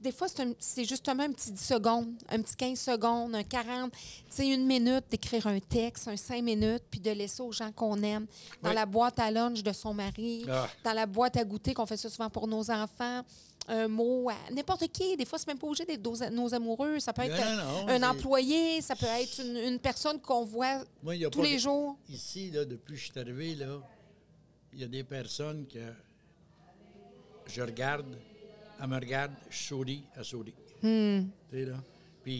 des 0.00 0.12
fois 0.12 0.28
c'est 0.58 0.84
justement 0.84 1.24
un 1.24 1.32
petit 1.32 1.52
10 1.52 1.64
secondes, 1.64 2.14
un 2.28 2.40
petit 2.40 2.56
15 2.56 2.78
secondes, 2.78 3.34
un 3.34 3.42
40, 3.42 3.90
tu 3.92 3.98
sais, 4.28 4.48
une 4.48 4.66
minute 4.66 5.04
d'écrire 5.10 5.46
un 5.46 5.58
texte, 5.60 6.08
un 6.08 6.16
5 6.16 6.42
minutes, 6.42 6.82
puis 6.90 7.00
de 7.00 7.10
laisser 7.10 7.42
aux 7.42 7.52
gens 7.52 7.72
qu'on 7.72 8.02
aime, 8.02 8.26
dans 8.62 8.72
la 8.72 8.86
boîte 8.86 9.18
à 9.18 9.30
lunch 9.30 9.62
de 9.62 9.72
son 9.72 9.94
mari, 9.94 10.44
ah. 10.50 10.68
dans 10.84 10.92
la 10.92 11.06
boîte 11.06 11.36
à 11.36 11.44
goûter 11.44 11.74
qu'on 11.74 11.86
fait 11.86 11.96
ça 11.96 12.08
souvent 12.08 12.30
pour 12.30 12.48
nos 12.48 12.70
enfants 12.70 13.22
un 13.68 13.88
mot 13.88 14.28
à 14.28 14.50
n'importe 14.52 14.88
qui. 14.88 15.16
Des 15.16 15.24
fois, 15.24 15.38
c'est 15.38 15.46
même 15.48 15.58
pas 15.58 15.66
obligé 15.66 15.84
d'être 15.84 16.30
nos 16.30 16.54
amoureux. 16.54 16.98
Ça 16.98 17.12
peut 17.12 17.22
être 17.22 17.40
un 17.88 18.02
employé, 18.02 18.80
ça 18.80 18.96
peut 18.96 19.06
être 19.06 19.40
une, 19.40 19.78
personne 19.78 20.20
qu'on 20.20 20.44
voit 20.44 20.84
tous 21.30 21.42
les 21.42 21.58
jours. 21.58 21.96
Ici, 22.08 22.50
là, 22.50 22.64
depuis 22.64 22.94
que 22.94 23.00
je 23.00 23.04
suis 23.10 23.20
arrivé, 23.20 23.54
là, 23.54 23.80
il 24.72 24.80
y 24.80 24.84
a 24.84 24.88
des 24.88 25.04
personnes 25.04 25.66
que 25.66 25.78
je 27.46 27.62
regarde, 27.62 28.06
elle 28.80 28.88
me 28.88 28.96
regarde, 28.96 29.32
je 29.48 29.56
souris, 29.56 30.02
elle 30.16 30.24
sourit. 30.24 30.54
Hmm. 30.82 31.28
là. 31.52 31.82
Puis 32.22 32.34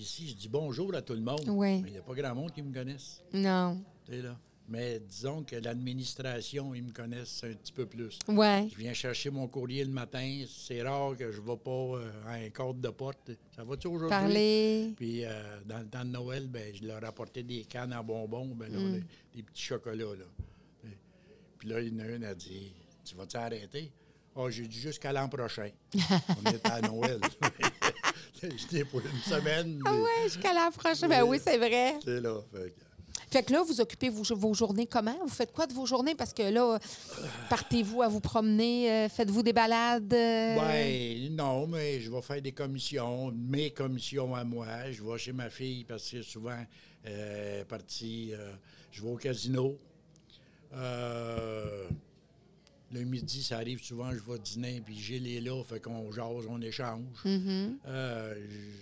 ici, 0.00 0.28
je 0.28 0.34
dis 0.34 0.48
bonjour 0.48 0.94
à 0.94 1.02
tout 1.02 1.14
le 1.14 1.20
monde. 1.20 1.40
Mais 1.46 1.78
il 1.78 1.92
n'y 1.92 1.98
a 1.98 2.02
pas 2.02 2.14
grand 2.14 2.34
monde 2.34 2.52
qui 2.52 2.60
me 2.60 2.74
connaisse. 2.74 3.22
Non. 3.32 3.80
là. 4.08 4.36
Mais 4.68 5.00
disons 5.00 5.44
que 5.44 5.56
l'administration, 5.56 6.74
ils 6.74 6.82
me 6.82 6.92
connaissent 6.92 7.42
un 7.42 7.54
petit 7.54 7.72
peu 7.72 7.86
plus. 7.86 8.18
Ouais. 8.28 8.68
Je 8.70 8.76
viens 8.76 8.92
chercher 8.92 9.30
mon 9.30 9.48
courrier 9.48 9.82
le 9.82 9.90
matin. 9.90 10.44
C'est 10.46 10.82
rare 10.82 11.16
que 11.16 11.32
je 11.32 11.40
ne 11.40 11.46
vais 11.46 11.56
pas 11.56 11.70
euh, 11.70 12.10
à 12.26 12.32
un 12.32 12.50
code 12.50 12.80
de 12.80 12.90
porte. 12.90 13.30
Ça 13.56 13.64
va-tu 13.64 13.86
aujourd'hui? 13.86 14.10
Parler. 14.10 14.92
Puis 14.96 15.24
euh, 15.24 15.30
dans 15.64 15.78
le 15.78 15.86
temps 15.86 16.04
de 16.04 16.10
Noël, 16.10 16.48
ben, 16.48 16.74
je 16.74 16.86
leur 16.86 17.02
apportais 17.02 17.42
des 17.42 17.64
cannes 17.64 17.94
à 17.94 18.02
bonbons, 18.02 18.54
ben, 18.54 18.70
mm. 18.70 19.02
des, 19.34 19.42
petits 19.42 19.62
chocolats. 19.62 20.14
Là. 20.14 20.90
Puis 21.58 21.68
là, 21.68 21.80
il 21.80 21.94
y 21.94 21.96
en 21.96 22.04
a 22.04 22.08
une 22.08 22.24
a 22.24 22.34
dit 22.34 22.72
Tu 23.04 23.16
vas 23.16 23.26
t'arrêter? 23.26 23.90
Ah, 24.36 24.40
oh, 24.42 24.50
j'ai 24.50 24.66
dit 24.68 24.78
jusqu'à 24.78 25.12
l'an 25.12 25.28
prochain. 25.28 25.70
On 25.94 26.50
est 26.50 26.68
à 26.68 26.80
Noël. 26.82 27.20
J'étais 28.42 28.84
pour 28.84 29.00
une 29.00 29.22
semaine. 29.22 29.80
Ah 29.84 29.94
ouais, 29.94 30.24
jusqu'à 30.24 30.52
l'an 30.52 30.70
prochain. 30.70 31.08
Ben 31.08 31.22
oui, 31.22 31.38
c'est 31.42 31.56
vrai. 31.56 31.98
C'est 32.04 32.20
là. 32.20 32.40
Fait 32.52 32.74
que 33.28 33.52
là, 33.52 33.62
vous 33.62 33.80
occupez 33.80 34.08
vos, 34.08 34.22
vos, 34.34 34.54
journées 34.54 34.86
comment? 34.86 35.16
Vous 35.22 35.28
faites 35.28 35.52
quoi 35.52 35.66
de 35.66 35.72
vos 35.72 35.86
journées? 35.86 36.14
Parce 36.14 36.32
que 36.32 36.42
là, 36.42 36.78
partez-vous 37.48 38.02
à 38.02 38.08
vous 38.08 38.20
promener? 38.20 38.90
Euh, 38.90 39.08
faites-vous 39.08 39.42
des 39.42 39.52
balades? 39.52 40.12
Euh? 40.12 40.56
Oui, 40.58 41.30
non, 41.30 41.66
mais 41.66 42.00
je 42.00 42.10
vais 42.10 42.22
faire 42.22 42.40
des 42.40 42.52
commissions, 42.52 43.32
mes 43.32 43.70
commissions 43.70 44.34
à 44.34 44.44
moi. 44.44 44.90
Je 44.90 45.02
vais 45.02 45.18
chez 45.18 45.32
ma 45.32 45.50
fille 45.50 45.84
parce 45.84 46.10
que 46.10 46.22
souvent, 46.22 46.64
euh, 47.06 47.64
partie, 47.64 48.32
euh, 48.32 48.52
je 48.90 49.02
vais 49.02 49.10
au 49.10 49.16
casino. 49.16 49.76
le 52.90 53.04
midi, 53.04 53.42
ça 53.42 53.58
arrive 53.58 53.82
souvent, 53.82 54.10
je 54.10 54.32
vais 54.32 54.38
dîner, 54.38 54.80
puis 54.82 54.96
j'ai 54.98 55.18
les 55.18 55.42
là, 55.42 55.62
fait 55.62 55.80
qu'on 55.80 56.10
jase, 56.10 56.46
on 56.48 56.60
échange. 56.62 57.04
Mm-hmm. 57.26 58.36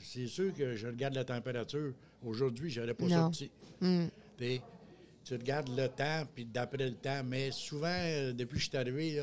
c'est 0.05 0.29
sûr 0.29 0.55
que 0.55 0.77
je 0.77 0.87
regarde 0.87 1.15
la 1.15 1.25
température. 1.25 1.93
Aujourd'hui, 2.25 2.71
je 2.71 2.81
n'aurais 2.81 2.95
pas 2.95 3.09
sorti. 3.09 3.51
Mm 3.81 4.07
tu 4.39 5.35
regardes 5.35 5.69
le 5.77 5.89
temps, 5.89 6.23
puis 6.35 6.45
d'après 6.45 6.89
le 6.89 6.95
temps. 6.95 7.23
Mais 7.25 7.51
souvent, 7.51 7.89
euh, 7.89 8.33
depuis 8.33 8.55
que 8.55 8.61
je 8.61 8.69
suis 8.69 8.77
arrivé, 8.77 9.23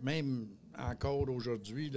même 0.00 0.48
encore 0.78 1.28
aujourd'hui, 1.28 1.90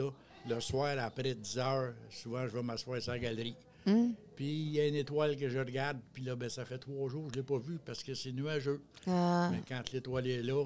le 0.48 0.60
soir, 0.60 0.98
après 1.00 1.36
10 1.36 1.58
heures, 1.58 1.94
souvent, 2.10 2.48
je 2.48 2.54
vais 2.54 2.64
m'asseoir 2.64 3.02
sur 3.02 3.12
la 3.12 3.20
galerie. 3.20 3.56
Hmm. 3.86 4.12
Puis 4.36 4.46
il 4.46 4.72
y 4.72 4.80
a 4.80 4.88
une 4.88 4.96
étoile 4.96 5.38
que 5.38 5.48
je 5.48 5.60
regarde, 5.60 6.00
puis 6.14 6.24
là, 6.24 6.36
ben, 6.36 6.50
ça 6.50 6.66
fait 6.66 6.78
trois 6.78 7.08
jours 7.10 7.28
que 7.28 7.34
je 7.34 7.40
ne 7.40 7.44
l'ai 7.44 7.48
pas 7.48 7.58
vue 7.58 7.80
parce 7.86 8.04
que 8.04 8.14
c'est 8.14 8.32
nuageux. 8.32 8.82
Ah. 9.08 9.50
Mais 9.52 9.62
quand 9.68 9.92
l'étoile 9.92 10.28
est 10.28 10.44
là, 10.44 10.66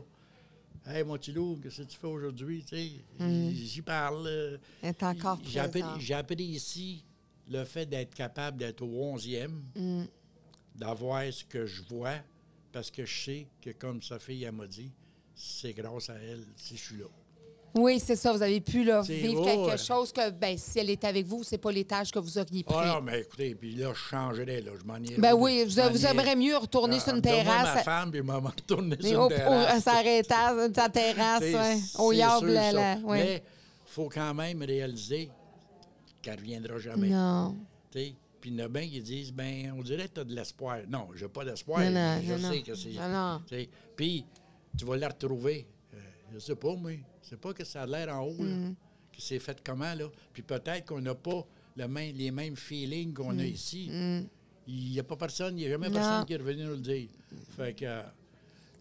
Hey, 0.88 1.04
mon 1.04 1.18
petit 1.18 1.34
loup, 1.34 1.60
qu'est-ce 1.62 1.82
que 1.84 1.88
tu 1.88 1.98
fais 1.98 2.08
aujourd'hui? 2.08 2.66
Hmm. 3.20 3.50
J'y 3.50 3.82
parle. 3.82 4.60
J'ai 6.00 6.14
appris 6.14 6.44
ici 6.46 7.04
le 7.52 7.64
fait 7.66 7.86
d'être 7.86 8.14
capable 8.16 8.58
d'être 8.58 8.82
au 8.82 9.16
11e 9.18 9.50
d'avoir 10.80 11.24
ce 11.32 11.44
que 11.44 11.66
je 11.66 11.82
vois, 11.84 12.16
parce 12.72 12.90
que 12.90 13.06
je 13.06 13.24
sais 13.24 13.48
que, 13.62 13.72
comme 13.72 14.02
sa 14.02 14.18
fille 14.18 14.50
m'a 14.52 14.66
dit, 14.66 14.92
c'est 15.36 15.74
grâce 15.74 16.10
à 16.10 16.16
elle 16.16 16.44
si 16.56 16.78
je 16.78 16.82
suis 16.82 16.98
là. 16.98 17.06
Oui, 17.76 18.00
c'est 18.04 18.16
ça. 18.16 18.34
Vous 18.34 18.42
avez 18.42 18.62
pu 18.62 18.84
là, 18.84 19.02
vivre 19.02 19.46
quelque 19.46 19.78
chose 19.78 20.12
que, 20.12 20.32
ben, 20.32 20.58
si 20.58 20.80
elle 20.80 20.90
était 20.90 21.08
avec 21.08 21.28
vous, 21.28 21.44
c'est 21.44 21.58
pas 21.60 21.72
les 21.72 21.86
tâches 21.86 22.12
que 22.12 22.18
vous 22.18 22.38
auriez 22.38 22.64
pris. 22.64 22.76
Ah 22.76 22.96
non, 22.96 23.02
mais 23.02 23.22
écoutez, 23.22 23.54
puis 23.54 23.76
là, 23.76 23.92
je 23.94 24.00
changerais, 24.00 24.62
là. 24.62 24.72
Je 24.80 24.86
m'en 24.86 24.98
irais. 24.98 25.20
Ben 25.20 25.34
oui, 25.34 25.66
vous, 25.66 25.90
vous 25.92 26.06
aimeriez 26.06 26.36
mieux 26.36 26.58
retourner 26.58 26.98
ah, 26.98 27.04
sur 27.04 27.16
une 27.16 27.22
terrasse. 27.22 27.76
ma 27.76 27.84
femme, 27.84 28.12
puis 28.12 28.22
maman 28.22 28.50
retourner 28.50 28.98
sur 29.02 29.24
une 29.24 29.30
terrasse. 29.30 29.84
S'arrêter 29.84 30.34
sur 30.34 30.74
ta 30.74 30.90
terrasse, 30.90 31.42
ouais, 31.42 31.78
au 32.00 32.12
yable. 32.12 32.52
Là, 32.52 32.98
Mais 33.08 33.44
il 33.46 33.92
faut 33.92 34.10
quand 34.10 34.34
même 34.34 34.64
réaliser 34.64 35.30
qu'elle 36.22 36.40
reviendra 36.40 36.80
jamais. 36.80 37.10
Non. 37.10 37.56
tu 37.92 38.00
sais. 38.00 38.16
Puis 38.40 38.50
il 38.52 38.58
y 38.58 38.62
en 38.62 38.66
a 38.66 38.68
bien 38.70 38.88
qui 38.88 39.02
disent, 39.02 39.32
ben, 39.34 39.74
on 39.78 39.82
dirait 39.82 40.08
que 40.08 40.14
tu 40.16 40.20
as 40.22 40.24
de 40.24 40.34
l'espoir. 40.34 40.78
Non, 40.88 41.10
j'ai 41.16 41.28
pas 41.28 41.44
d'espoir. 41.46 41.82
Je 41.84 41.90
non, 41.90 42.40
sais 42.52 42.58
non. 42.58 42.62
que 42.64 42.76
c'est. 43.50 43.70
Puis 43.96 44.26
tu 44.78 44.86
vas 44.86 44.98
la 44.98 45.10
retrouver. 45.10 45.68
Euh, 45.94 45.98
je 46.34 46.40
sais 46.40 46.56
pas, 46.56 46.76
moi. 46.76 46.92
Je 47.24 47.30
sais 47.30 47.38
pas 47.38 47.54
que 47.54 47.64
ça 47.66 47.84
a 47.84 47.86
l'air 47.86 48.10
en 48.16 48.22
haut, 48.24 48.38
là, 48.44 48.56
Mm. 48.56 48.76
que 49.12 49.22
c'est 49.22 49.40
fait 49.40 49.62
comment, 49.64 49.94
là. 49.94 50.06
Puis 50.34 50.42
peut-être 50.42 50.86
qu'on 50.86 51.02
n'a 51.02 51.16
pas 51.16 51.46
le 51.76 51.88
même, 51.88 52.16
les 52.16 52.32
mêmes 52.32 52.56
feelings 52.56 53.14
qu'on 53.14 53.34
Mm. 53.34 53.40
a 53.40 53.46
ici. 53.46 53.90
Il 54.68 54.92
n'y 54.92 55.00
a 55.00 55.04
pas 55.04 55.16
personne, 55.16 55.58
il 55.58 55.62
n'y 55.62 55.66
a 55.66 55.70
jamais 55.72 55.88
Non. 55.90 55.96
personne 55.96 56.26
qui 56.26 56.34
est 56.34 56.38
revenu 56.38 56.64
nous 56.64 56.72
le 56.72 56.78
dire. 56.78 57.10
Fait 57.58 57.74
que. 57.76 58.02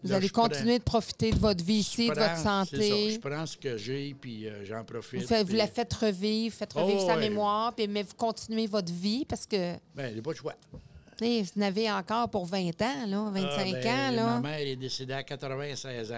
Vous 0.03 0.09
là, 0.11 0.15
allez 0.17 0.29
prends- 0.29 0.43
continuer 0.47 0.79
de 0.79 0.83
profiter 0.83 1.31
de 1.31 1.37
votre 1.39 1.63
vie 1.63 1.75
ici, 1.79 2.07
de 2.09 2.13
votre 2.13 2.37
ça, 2.37 2.65
santé. 2.65 3.11
Je 3.11 3.19
prends 3.19 3.45
ce 3.45 3.57
que 3.57 3.75
j'ai, 3.77 4.15
puis 4.19 4.47
euh, 4.47 4.63
j'en 4.65 4.83
profite. 4.85 5.23
Vous, 5.29 5.55
la 5.55 5.67
faites 5.67 5.93
revivre, 5.93 6.55
faites 6.55 6.71
revivre 6.73 7.01
Oh, 7.03 7.07
sa 7.07 7.15
ouais. 7.15 7.29
mémoire, 7.29 7.73
puis, 7.75 7.87
mais 7.87 8.03
vous 8.03 8.13
continuez 8.15 8.67
votre 8.67 8.91
vie 8.93 9.25
parce 9.25 9.45
que 9.45 9.73
Ben, 9.95 10.13
j'ai 10.15 10.21
pas 10.21 10.31
de 10.31 10.37
choix. 10.37 10.55
sais, 11.19 11.41
vous 11.41 11.61
en 11.61 11.65
avez 11.65 11.91
encore 11.91 12.29
pour 12.29 12.45
20 12.45 12.81
ans, 12.81 13.05
là, 13.07 13.29
25 13.33 13.41
Ah, 13.41 13.63
ben, 13.63 13.87
ans. 13.87 14.11
Là. 14.15 14.25
Ma 14.39 14.39
mère 14.49 14.59
est 14.67 14.75
décédée 14.77 15.13
à 15.13 15.23
96 15.23 16.11
ans. 16.13 16.15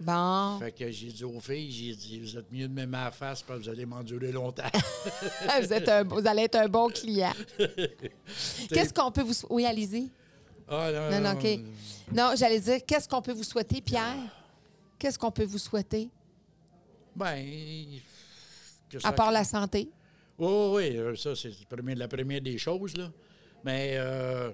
Bon. 0.00 0.58
Fait 0.58 0.72
que 0.72 0.90
j'ai 0.90 1.06
dit 1.12 1.22
aux 1.22 1.38
filles, 1.38 1.70
j'ai 1.70 1.94
dit, 1.94 2.18
vous 2.18 2.36
êtes 2.36 2.50
mieux 2.50 2.66
de 2.66 2.72
me 2.72 2.84
mettre 2.86 3.04
à 3.04 3.10
face 3.12 3.40
parce 3.42 3.60
que 3.60 3.64
vous 3.66 3.70
allez 3.70 3.86
m'endurer 3.86 4.32
longtemps. 4.32 4.64
vous, 5.62 5.72
êtes 5.72 5.88
un- 5.88 6.02
vous 6.02 6.26
allez 6.26 6.42
être 6.42 6.56
un 6.56 6.66
bon 6.66 6.88
client. 6.88 7.30
Qu'est-ce 8.68 8.92
qu'on 8.92 9.12
peut 9.12 9.22
vous... 9.22 9.34
Oui, 9.50 9.64
allez-y. 9.64 10.10
Ah, 10.68 10.90
non, 10.92 11.10
Non, 11.10 11.20
non, 11.20 11.38
OK. 11.38 11.60
Non, 12.14 12.32
j'allais 12.36 12.60
dire, 12.60 12.84
qu'est-ce 12.86 13.08
qu'on 13.08 13.22
peut 13.22 13.32
vous 13.32 13.42
souhaiter, 13.44 13.80
Pierre? 13.80 14.16
Qu'est-ce 14.98 15.18
qu'on 15.18 15.30
peut 15.30 15.44
vous 15.44 15.58
souhaiter? 15.58 16.08
Ben, 17.14 17.44
que 18.88 18.96
À 18.98 19.00
ça- 19.00 19.12
part 19.12 19.32
la 19.32 19.44
santé? 19.44 19.90
Oui, 20.38 20.48
oui, 20.48 20.70
oui, 20.90 20.96
euh, 20.96 21.16
ça, 21.16 21.34
c'est 21.36 21.48
le 21.48 21.66
premier- 21.68 21.94
la 21.94 22.08
première 22.08 22.40
des 22.40 22.56
choses, 22.58 22.96
là. 22.96 23.10
Mais 23.64 23.92
euh, 23.96 24.50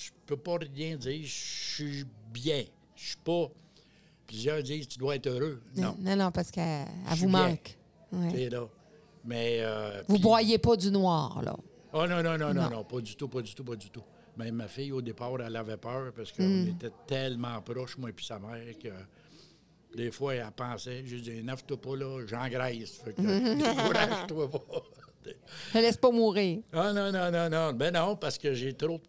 je 0.00 0.10
peux 0.26 0.36
pas 0.36 0.58
rien 0.58 0.96
dire. 0.96 1.22
Je 1.24 1.74
suis 1.74 2.04
bien. 2.32 2.64
Je 2.96 3.06
suis 3.08 3.16
pas... 3.18 3.48
Plusieurs 4.26 4.62
disent, 4.62 4.88
tu 4.88 4.98
dois 4.98 5.16
être 5.16 5.26
heureux. 5.26 5.60
Non, 5.76 5.94
Non, 6.00 6.16
non, 6.16 6.30
parce 6.32 6.50
qu'elle 6.50 6.86
Je 7.06 7.10
elle 7.10 7.16
suis 7.16 7.26
vous 7.26 7.32
bien. 7.32 7.48
manque. 7.48 7.76
Ouais. 8.12 8.48
là. 8.50 8.66
Mais... 9.24 9.58
euh, 9.60 10.02
Vous 10.08 10.14
puis- 10.14 10.22
broyez 10.22 10.58
pas 10.58 10.76
du 10.76 10.90
noir, 10.90 11.42
là. 11.42 11.56
Oh 11.92 12.06
non, 12.06 12.22
non, 12.22 12.38
non, 12.38 12.54
Non. 12.54 12.70
non, 12.70 12.84
pas 12.84 13.00
du 13.00 13.14
tout, 13.16 13.28
pas 13.28 13.42
du 13.42 13.54
tout, 13.54 13.64
pas 13.64 13.76
du 13.76 13.90
tout. 13.90 14.02
Même 14.36 14.54
ma 14.56 14.68
fille, 14.68 14.92
au 14.92 15.02
départ, 15.02 15.34
elle 15.44 15.56
avait 15.56 15.76
peur 15.76 16.12
parce 16.16 16.32
qu'on 16.32 16.42
Hmm. 16.42 16.68
était 16.68 16.92
tellement 17.06 17.60
proches, 17.60 17.98
moi 17.98 18.10
et 18.10 18.14
sa 18.22 18.38
mère, 18.38 18.62
que 18.82 18.88
des 19.96 20.10
fois, 20.10 20.34
elle 20.34 20.50
pensait, 20.56 21.02
je 21.04 21.16
dis, 21.16 21.42
neuf-toi 21.42 21.78
pas 21.80 21.96
là, 21.96 22.24
j'engraisse. 22.26 22.96
Fait 23.04 23.12
que, 23.12 23.20
décourage-toi 23.58 24.50
pas. 24.50 24.82
Ne 25.74 25.80
laisse 25.80 25.96
pas 25.98 26.10
mourir. 26.10 26.60
Ah 26.72 26.92
non, 26.92 27.12
non, 27.12 27.30
non, 27.30 27.48
non. 27.50 27.72
Ben 27.74 27.92
non, 27.92 28.16
parce 28.16 28.38
que 28.38 28.54
j'ai 28.54 28.72
trop 28.72 29.00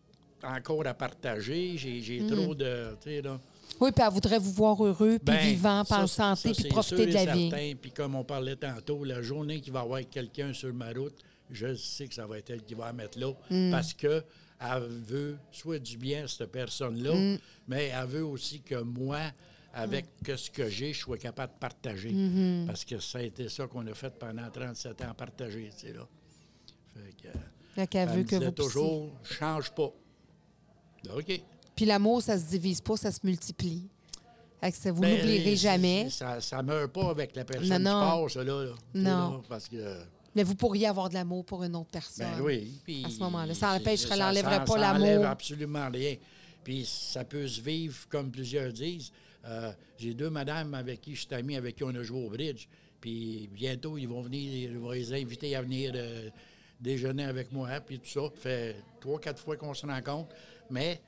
encore 0.44 0.86
à 0.86 0.94
partager, 0.94 1.78
j'ai 1.78 2.20
Hmm. 2.22 2.28
trop 2.30 2.54
de, 2.54 3.22
là. 3.24 3.40
Oui, 3.80 3.92
puis 3.92 4.04
elle 4.06 4.12
voudrait 4.14 4.40
vous 4.40 4.52
voir 4.52 4.86
heureux, 4.86 5.18
puis 5.18 5.36
Ben, 5.36 5.38
vivant, 5.38 5.84
puis 5.86 5.94
en 5.96 6.06
santé, 6.06 6.52
puis 6.52 6.66
profiter 6.68 6.98
sûr 6.98 7.08
de 7.08 7.14
la 7.14 7.34
vie. 7.34 7.50
certain. 7.50 7.74
Puis 7.82 7.92
comme 7.92 8.16
on 8.16 8.24
parlait 8.26 8.56
tantôt, 8.58 9.04
la 9.06 9.22
journée 9.22 9.62
qu'il 9.62 9.72
va 9.74 9.80
y 9.80 9.84
avoir 9.84 10.02
quelqu'un 10.10 10.52
sur 10.54 10.74
ma 10.74 10.92
route, 10.92 11.16
je 11.50 11.74
sais 11.76 12.08
que 12.08 12.14
ça 12.14 12.28
va 12.28 12.38
être 12.40 12.50
elle 12.50 12.62
qui 12.64 12.74
va 12.76 12.88
la 12.88 12.94
mettre 12.94 13.18
là. 13.18 13.32
Mm. 13.50 13.72
Parce 13.72 13.94
que 13.94 14.22
elle 14.64 14.84
veut 14.88 15.38
soit 15.52 15.80
du 15.80 15.98
bien 15.98 16.24
à 16.24 16.28
cette 16.28 16.52
personne-là, 16.52 17.14
Mm. 17.14 17.40
mais 17.68 17.86
elle 17.88 18.06
veut 18.08 18.26
aussi 18.26 18.62
que 18.62 18.76
moi, 18.82 19.20
avec 19.74 20.06
Mm. 20.06 20.24
que 20.26 20.36
ce 20.38 20.50
que 20.52 20.70
j'ai, 20.70 20.94
je 20.94 21.00
sois 21.00 21.18
capable 21.18 21.54
de 21.54 21.60
partager. 21.60 22.12
Mm-hmm. 22.12 22.66
Parce 22.68 22.86
que 22.86 23.00
ça 23.00 23.18
a 23.20 23.22
été 23.24 23.50
ça 23.50 23.68
qu'on 23.68 23.86
a 23.88 23.94
fait 23.94 24.14
pendant 24.18 24.50
37 24.50 25.02
ans, 25.02 25.14
partager, 25.16 25.70
tu 25.78 25.88
sais, 25.88 25.94
là. 25.94 26.08
Fait 26.94 27.14
que, 27.22 27.38
Fait 27.76 27.88
qu'elle 27.88 28.10
elle 28.10 28.16
veut 28.16 28.24
me 28.24 28.28
que 28.28 28.36
vous 28.36 28.52
puissiez- 28.52 28.72
toujours, 28.74 29.10
change 29.24 29.72
pas. 29.72 29.92
OK. 31.16 31.42
Puis 31.76 31.86
l'amour, 31.86 32.22
ça 32.22 32.38
se 32.38 32.46
divise 32.46 32.82
pas, 32.82 32.96
ça 32.98 33.12
se 33.12 33.20
multiplie. 33.24 33.90
Fait 34.62 34.72
que 34.72 34.78
ça, 34.78 34.92
vous 34.92 35.02
Ben, 35.02 35.18
l'oublierez 35.18 35.44
c'est- 35.58 35.64
jamais. 35.64 36.08
Ça 36.10 36.38
ne 36.58 36.62
meurt 36.68 36.92
pas 36.94 37.10
avec 37.10 37.36
la 37.36 37.44
personne 37.44 37.84
Non, 37.84 38.24
qui 38.28 38.34
passe, 38.34 38.36
là. 38.36 38.44
là. 38.66 38.74
Non. 38.94 39.32
là, 39.38 39.42
parce 39.50 39.68
que... 39.68 40.04
Mais 40.36 40.44
vous 40.44 40.56
pourriez 40.56 40.88
avoir 40.88 41.10
de 41.10 41.14
l'amour 41.14 41.46
pour 41.46 41.64
une 41.64 41.76
autre 41.76 41.90
personne. 41.92 42.28
Ben 42.38 42.42
oui. 42.42 42.80
puis 42.84 43.04
à 43.06 43.10
ce 43.10 43.20
moment-là. 43.20 43.54
Ça 43.54 43.72
empêcherait- 43.74 44.10
ça- 44.10 44.16
l'enlèverait 44.16 44.56
ça- 44.56 44.60
pas 44.62 44.74
ça 44.74 44.80
l'amour. 44.80 45.02
enlève 45.08 45.24
absolument 45.26 45.90
rien. 45.92 46.16
Puis 46.64 46.86
ça 46.86 47.24
peut 47.24 47.48
se 47.48 47.62
vivre, 47.62 48.08
comme 48.10 48.32
plusieurs 48.32 48.72
disent. 48.74 49.12
Euh, 49.46 49.72
J'ai 49.98 50.14
deux 50.14 50.30
madames 50.30 50.74
avec 50.74 51.02
qui 51.02 51.16
je 51.16 51.22
suis 51.26 51.34
ami, 51.36 51.56
avec 51.56 51.76
qui 51.76 51.84
on 51.84 51.90
a 51.96 52.02
joué 52.02 52.26
au 52.26 52.30
bridge. 52.30 52.68
Puis 53.00 53.48
bientôt, 53.54 53.98
ils 53.98 54.08
vont 54.08 54.22
venir, 54.22 54.72
je 54.74 54.78
vais 54.78 54.96
les 54.98 55.14
inviter 55.14 55.56
à 55.56 55.62
venir 55.62 55.92
euh, 55.96 56.30
déjeuner 56.80 57.26
avec 57.26 57.52
moi, 57.52 57.70
puis 57.82 58.00
tout 58.00 58.08
ça. 58.08 58.22
Ça 58.36 58.42
fait 58.42 58.76
trois, 59.00 59.20
quatre 59.20 59.40
fois 59.42 59.56
qu'on 59.58 59.74
se 59.74 59.86
rencontre. 59.86 60.34
Mais 60.70 61.02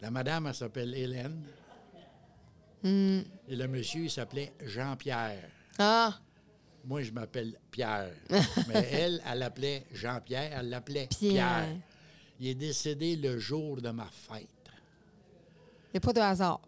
la 0.00 0.10
madame, 0.10 0.46
elle 0.46 0.54
s'appelle 0.54 0.94
Hélène. 0.94 1.42
Hmm. 2.82 3.20
Et 3.48 3.56
le 3.56 3.66
monsieur, 3.68 4.04
il 4.04 4.10
s'appelait 4.10 4.52
Jean-Pierre. 4.64 5.48
Ah, 5.78 6.18
Moi, 6.86 7.02
je 7.02 7.10
m'appelle 7.10 7.58
Pierre. 7.70 8.12
Mais 8.68 8.88
elle, 8.92 9.20
elle 9.28 9.38
l'appelait 9.40 9.84
Jean-Pierre, 9.92 10.52
elle 10.56 10.68
l'appelait 10.70 11.08
Pierre. 11.08 11.32
Pierre. 11.32 11.76
Il 12.38 12.46
est 12.48 12.54
décédé 12.54 13.16
le 13.16 13.38
jour 13.38 13.80
de 13.80 13.90
ma 13.90 14.06
fête. 14.06 14.46
il 15.88 15.94
n'y 15.94 15.98
a 15.98 16.00
pas 16.00 16.12
de 16.12 16.20
hasard. 16.20 16.60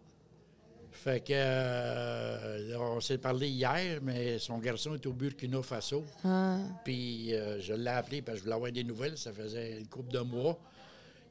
Fait 0.91 1.23
que, 1.23 1.31
euh, 1.33 2.77
on 2.77 2.99
s'est 2.99 3.19
parlé 3.19 3.47
hier, 3.47 3.99
mais 4.01 4.37
son 4.39 4.57
garçon 4.57 4.95
est 4.95 5.05
au 5.05 5.13
Burkina 5.13 5.61
Faso. 5.61 6.03
Ah. 6.25 6.57
Puis 6.83 7.33
euh, 7.33 7.61
je 7.61 7.73
l'ai 7.73 7.89
appelé 7.89 8.21
parce 8.21 8.35
que 8.35 8.39
je 8.39 8.43
voulais 8.43 8.55
avoir 8.55 8.71
des 8.73 8.83
nouvelles. 8.83 9.17
Ça 9.17 9.31
faisait 9.31 9.79
une 9.79 9.87
couple 9.87 10.11
de 10.11 10.19
mois. 10.19 10.59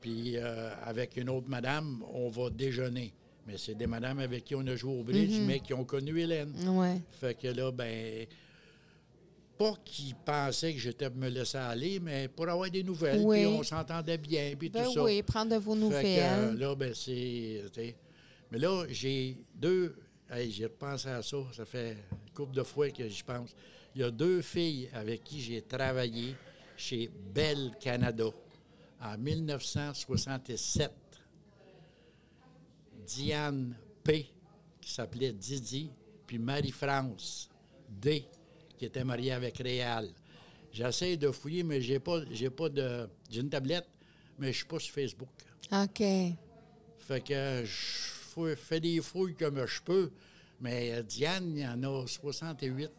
Puis 0.01 0.39
euh, 0.39 0.71
avec 0.83 1.19
une 1.19 1.29
autre 1.29 1.49
madame, 1.51 2.03
on 2.15 2.31
va 2.31 2.49
déjeuner. 2.49 3.13
Mais 3.47 3.59
c'est 3.59 3.75
des 3.75 3.87
madames 3.87 4.21
avec 4.21 4.45
qui 4.45 4.55
on 4.55 4.67
a 4.67 4.77
joué 4.77 4.99
au 4.99 5.03
bridge, 5.03 5.41
mais 5.47 5.61
qui 5.61 5.75
ont 5.75 5.85
connu 5.85 6.19
Hélène. 6.19 6.55
Ouais. 6.69 7.01
Fait 7.11 7.35
que 7.35 7.49
là, 7.49 7.71
ben, 7.71 8.27
pas 9.59 9.75
qu'ils 9.85 10.15
pensaient 10.15 10.73
que 10.73 10.79
j'étais 10.79 11.11
me 11.11 11.29
laisser 11.29 11.59
aller, 11.59 11.99
mais 12.01 12.29
pour 12.29 12.49
avoir 12.49 12.71
des 12.71 12.83
nouvelles. 12.85 13.21
Oui. 13.25 13.39
Puis 13.39 13.47
on 13.47 13.63
s'entendait 13.65 14.17
bien, 14.19 14.55
puis 14.57 14.69
Ben 14.71 14.85
tout 14.85 14.93
ça. 14.95 15.03
oui, 15.05 15.23
prendre 15.23 15.51
de 15.53 15.57
vos 15.57 15.75
Fait 15.75 15.79
que, 15.81 15.85
nouvelles. 15.85 16.21
euh, 16.23 16.53
là, 16.55 16.75
ben, 16.75 16.95
c'est. 16.95 17.65
Mais 18.51 18.59
là, 18.59 18.85
j'ai 18.89 19.37
deux. 19.55 19.97
Hey, 20.31 20.51
j'ai 20.51 20.65
repensé 20.67 21.09
à 21.09 21.23
ça. 21.23 21.37
Ça 21.53 21.65
fait 21.65 21.93
une 21.93 22.33
couple 22.35 22.55
de 22.55 22.63
fois 22.63 22.89
que 22.91 23.09
j'y 23.09 23.23
pense. 23.23 23.51
Il 23.95 24.01
y 24.03 24.05
a 24.05 24.11
deux 24.11 24.43
filles 24.43 24.89
avec 24.93 25.25
qui 25.25 25.41
j'ai 25.41 25.63
travaillé 25.63 26.37
chez 26.77 27.11
Bell 27.35 27.73
Canada 27.81 28.27
en 29.03 29.19
1967. 29.19 30.93
Diane 33.07 33.75
P., 34.05 34.27
qui 34.81 34.91
s'appelait 34.93 35.33
Didi, 35.33 35.91
puis 36.27 36.39
Marie-France 36.39 37.49
D., 37.89 38.27
qui 38.79 38.87
était 38.87 39.05
mariée 39.05 39.33
avec 39.33 39.59
Réal. 39.59 40.09
J'essaie 40.73 41.17
de 41.17 41.31
fouiller, 41.31 41.63
mais 41.63 41.81
j'ai 41.81 41.99
pas, 41.99 42.21
j'ai 42.31 42.51
pas 42.51 42.69
de. 42.69 43.09
J'ai 43.31 43.41
une 43.41 43.51
tablette, 43.51 43.89
mais 44.39 44.53
je 44.53 44.59
suis 44.59 44.67
pas 44.67 44.79
sur 44.79 44.95
Facebook. 44.95 45.29
OK. 45.73 45.99
Fait 45.99 47.25
que 47.25 47.65
je 47.65 48.55
fais 48.55 48.81
des 48.81 49.01
fouilles 49.01 49.35
comme 49.35 49.67
je 49.67 49.83
peux. 49.83 50.11
Mais 50.61 51.03
Diane, 51.03 51.53
il 51.57 51.63
y 51.63 51.67
en 51.67 51.83
a 51.83 52.07
68. 52.07 52.91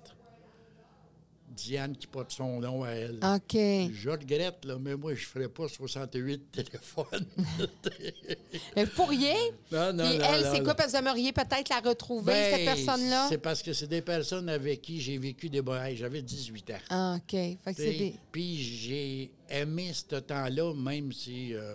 Diane 1.55 1.95
qui 1.97 2.07
porte 2.07 2.31
son 2.31 2.59
nom 2.59 2.83
à 2.83 2.89
elle. 2.91 3.19
OK. 3.23 3.53
Je 3.93 4.09
regrette, 4.09 4.63
là, 4.65 4.77
mais 4.79 4.95
moi, 4.95 5.13
je 5.15 5.21
ne 5.21 5.25
ferais 5.25 5.47
pas 5.49 5.67
68 5.67 6.51
téléphones. 6.51 7.25
Mais 8.75 8.85
vous 8.85 8.91
pourriez. 8.91 9.33
non, 9.71 9.93
non, 9.93 10.03
non, 10.05 10.19
elle, 10.33 10.45
c'est 10.51 10.63
quoi? 10.63 10.73
Parce 10.75 10.91
que 10.91 10.97
vous 10.97 11.03
aimeriez 11.03 11.31
peut-être 11.31 11.69
la 11.69 11.79
retrouver, 11.79 12.33
Ben, 12.33 12.55
cette 12.55 12.65
personne-là? 12.65 13.27
C'est 13.29 13.37
parce 13.37 13.61
que 13.61 13.73
c'est 13.73 13.87
des 13.87 14.01
personnes 14.01 14.49
avec 14.49 14.81
qui 14.81 14.99
j'ai 15.01 15.17
vécu 15.17 15.49
des 15.49 15.61
bonheurs. 15.61 15.95
J'avais 15.95 16.21
18 16.21 16.69
ans. 16.71 16.73
Ah, 16.89 17.15
OK. 17.17 17.31
Fait 17.31 17.57
que 17.65 17.71
c'est 17.73 17.73
T'sais, 17.73 17.97
des... 17.97 18.15
Puis 18.31 18.57
j'ai 18.57 19.31
aimé 19.49 19.91
ce 19.93 20.15
temps-là, 20.15 20.73
même 20.73 21.11
si 21.11 21.53
euh, 21.53 21.73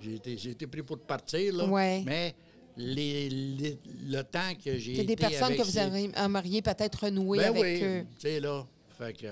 j'ai 0.00 0.14
été, 0.14 0.32
été 0.50 0.66
pris 0.66 0.82
pour 0.82 0.98
partir. 0.98 1.54
Là, 1.54 1.64
Ouais. 1.66 2.02
Mais 2.06 2.34
les, 2.76 3.28
les- 3.30 3.78
le 4.06 4.22
temps 4.22 4.52
que 4.62 4.76
j'ai 4.78 4.96
C'est 4.96 5.02
été 5.02 5.16
des 5.16 5.16
personnes 5.16 5.56
que 5.56 5.62
vous 5.62 5.78
aimeriez 5.78 6.62
peut-être 6.62 7.04
renouer 7.04 7.38
Ben 7.38 7.48
avec 7.48 7.62
oui, 7.62 7.82
eux. 7.82 8.04
tu 8.18 8.28
sais, 8.28 8.40
là, 8.40 8.66
fait 8.98 9.12
que 9.12 9.26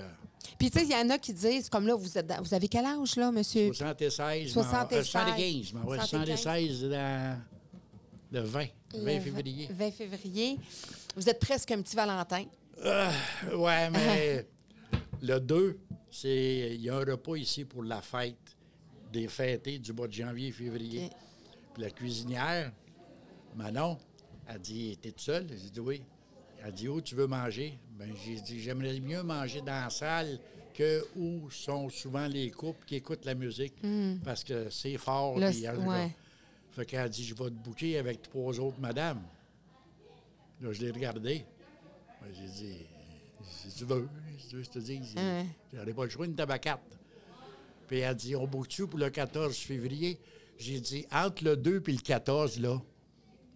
Puis, 0.59 0.69
tu 0.69 0.79
sais, 0.79 0.85
il 0.85 0.91
y 0.91 0.95
en 0.95 1.09
a 1.09 1.17
qui 1.17 1.33
disent, 1.33 1.69
comme 1.69 1.87
là, 1.87 1.95
vous, 1.95 2.17
êtes 2.17 2.27
dans- 2.27 2.41
vous 2.41 2.53
avez 2.53 2.67
quel 2.67 2.85
âge, 2.85 3.15
là, 3.15 3.31
monsieur? 3.31 3.73
76, 3.73 4.51
76. 4.51 5.05
75, 5.05 5.65
je 5.69 5.73
m'en 5.75 5.81
vais 5.89 5.97
75. 5.97 6.39
76 6.41 6.81
dans 6.89 7.41
le 8.31 8.41
20, 8.41 8.65
20 8.93 9.15
Le 9.15 9.19
février. 9.21 9.67
20 9.71 9.91
février. 9.91 10.59
Vous 11.15 11.27
êtes 11.29 11.39
presque 11.39 11.71
un 11.71 11.81
petit 11.81 11.95
Valentin. 11.95 12.45
Ah, 12.83 13.11
ouais, 13.55 13.89
mais 13.89 14.47
le 15.21 15.39
2, 15.39 15.79
c'est 16.11 16.71
il 16.75 16.81
y 16.81 16.89
a 16.89 16.95
un 16.97 16.99
repas 17.05 17.35
ici 17.35 17.65
pour 17.65 17.83
la 17.83 18.01
fête 18.01 18.37
des 19.11 19.27
fêtés 19.27 19.79
du 19.79 19.93
mois 19.93 20.07
de 20.07 20.13
janvier 20.13 20.49
et 20.49 20.51
février. 20.51 21.09
Puis 21.73 21.83
la 21.83 21.89
cuisinière, 21.89 22.71
Manon, 23.55 23.97
a 24.47 24.57
dit 24.57 24.97
T'es 25.01 25.11
toute 25.11 25.21
seule? 25.21 25.47
J'ai 25.49 25.69
dit 25.69 25.79
Oui. 25.79 26.01
Elle 26.65 26.73
dit 26.73 26.87
Où 26.89 26.99
tu 27.01 27.15
veux 27.15 27.27
manger? 27.27 27.77
Ben, 27.97 28.11
J'ai 28.25 28.35
dit 28.41 28.59
J'aimerais 28.59 28.99
mieux 28.99 29.23
manger 29.23 29.59
dans 29.61 29.83
la 29.83 29.89
salle 29.89 30.39
que 30.73 31.05
où 31.15 31.49
sont 31.51 31.89
souvent 31.89 32.27
les 32.27 32.51
couples 32.51 32.85
qui 32.85 32.95
écoutent 32.95 33.23
la 33.25 33.35
musique 33.35 33.75
parce 34.23 34.43
que 34.43 34.69
c'est 34.69 34.97
fort. 34.97 35.37
Hmm. 35.37 35.51
C'est- 35.51 35.63
elle- 35.63 35.77
ouais. 35.79 36.11
Fait 36.71 36.85
qu'elle 36.85 36.99
a 36.99 37.07
dit, 37.09 37.23
je 37.23 37.33
vais 37.33 37.45
te 37.45 37.49
bouquer 37.63 37.97
avec 37.97 38.21
trois 38.21 38.59
autres 38.59 38.79
madames. 38.81 39.21
Là, 40.61 40.73
je 40.73 40.81
l'ai 40.81 40.91
regardé. 40.91 41.45
Ben, 42.21 42.33
J'ai 42.33 42.47
dit, 42.47 42.77
si 43.49 43.69
tu 43.77 43.85
veux, 43.85 44.09
si 44.37 44.47
tu 44.49 44.55
veux, 44.57 44.63
je 44.63 44.69
te 44.69 44.79
dis, 44.79 44.99
Ouais. 45.15 45.45
j'aurais 45.73 45.93
pas 45.93 46.03
le 46.03 46.09
choix, 46.09 46.25
une 46.25 46.35
tabacate. 46.35 46.81
Puis 47.87 47.99
elle 47.99 48.09
a 48.09 48.13
dit, 48.13 48.35
on 48.35 48.45
boucle-tu 48.45 48.87
pour 48.87 48.99
le 48.99 49.09
14 49.09 49.55
février? 49.55 50.19
J'ai 50.57 50.81
dit, 50.81 51.05
entre 51.13 51.43
le 51.45 51.55
2 51.55 51.81
et 51.87 51.91
le 51.93 51.99
14, 51.99 52.59
là, 52.59 52.81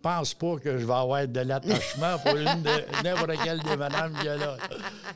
pense 0.01 0.33
pas 0.33 0.55
que 0.57 0.77
je 0.77 0.85
vais 0.85 0.93
avoir 0.93 1.27
de 1.27 1.39
l'attachement 1.41 2.17
pour 2.19 2.35
une 2.35 2.61
de 2.63 2.83
n'importe 3.03 3.37
quelle 3.43 3.59
des 3.61 3.75
madames 3.77 4.13
qu'il 4.15 4.25
y 4.25 4.29
a 4.29 4.37
là. 4.37 4.57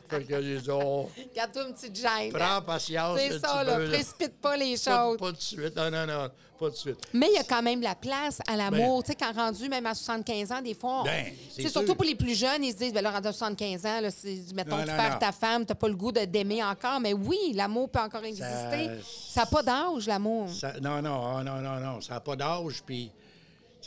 Fait 0.08 0.22
que 0.24 0.42
j'ai 0.42 0.58
dit, 0.58 0.70
oh, 0.70 1.10
Garde-toi 1.34 1.66
une 1.68 1.74
petite 1.74 1.96
gêne. 1.96 2.32
prends 2.32 2.62
patience. 2.62 3.18
un 3.18 3.28
C'est 3.30 3.38
ça, 3.38 3.64
là. 3.64 3.76
Précipite 3.88 4.40
pas 4.40 4.56
les 4.56 4.76
choses. 4.76 5.18
pas 5.18 5.32
de 5.32 5.40
suite. 5.40 5.74
Non, 5.76 5.90
non, 5.90 6.06
non, 6.06 6.28
pas 6.58 6.70
de 6.70 6.74
suite. 6.76 6.98
Mais 7.12 7.26
il 7.30 7.34
y 7.34 7.38
a 7.38 7.44
quand 7.44 7.62
même 7.62 7.80
la 7.82 7.94
place 7.94 8.40
à 8.46 8.56
l'amour. 8.56 9.02
tu 9.02 9.12
sais, 9.12 9.16
quand 9.18 9.32
rendu 9.32 9.68
même 9.68 9.86
à 9.86 9.94
75 9.94 10.52
ans, 10.52 10.60
des 10.62 10.74
fois, 10.74 11.00
on- 11.00 11.04
Ben, 11.04 11.26
c'est 11.50 11.68
surtout 11.68 11.94
pour 11.94 12.04
les 12.04 12.14
plus 12.14 12.34
jeunes, 12.38 12.62
ils 12.62 12.72
se 12.72 12.76
disent, 12.76 12.92
ben 12.92 13.02
là, 13.02 13.10
rendu 13.10 13.28
à 13.28 13.32
75 13.32 13.86
ans, 13.86 14.00
là, 14.00 14.10
c'est- 14.10 14.52
mettons, 14.54 14.76
Non, 14.76 14.84
tu 14.84 14.90
non, 14.90 14.96
perds 14.96 15.12
non. 15.14 15.18
ta 15.18 15.32
femme, 15.32 15.64
t'as 15.66 15.74
pas 15.74 15.88
le 15.88 15.96
goût 15.96 16.12
de- 16.12 16.24
d'aimer 16.24 16.62
encore. 16.62 17.00
Mais 17.00 17.12
oui, 17.14 17.38
l'amour 17.54 17.88
peut 17.88 18.00
encore 18.00 18.24
exister. 18.24 18.90
Ça 19.28 19.40
n'a 19.40 19.46
pas 19.46 19.62
d'âge, 19.62 20.06
l'amour. 20.06 20.48
Ça- 20.50 20.74
non, 20.80 21.00
non, 21.02 21.36
ah, 21.36 21.42
non, 21.42 21.56
non, 21.60 21.80
non. 21.80 22.00
Ça 22.00 22.14
n'a 22.14 22.20
pas 22.20 22.36
d'âge. 22.36 22.82
Puis, 22.86 23.10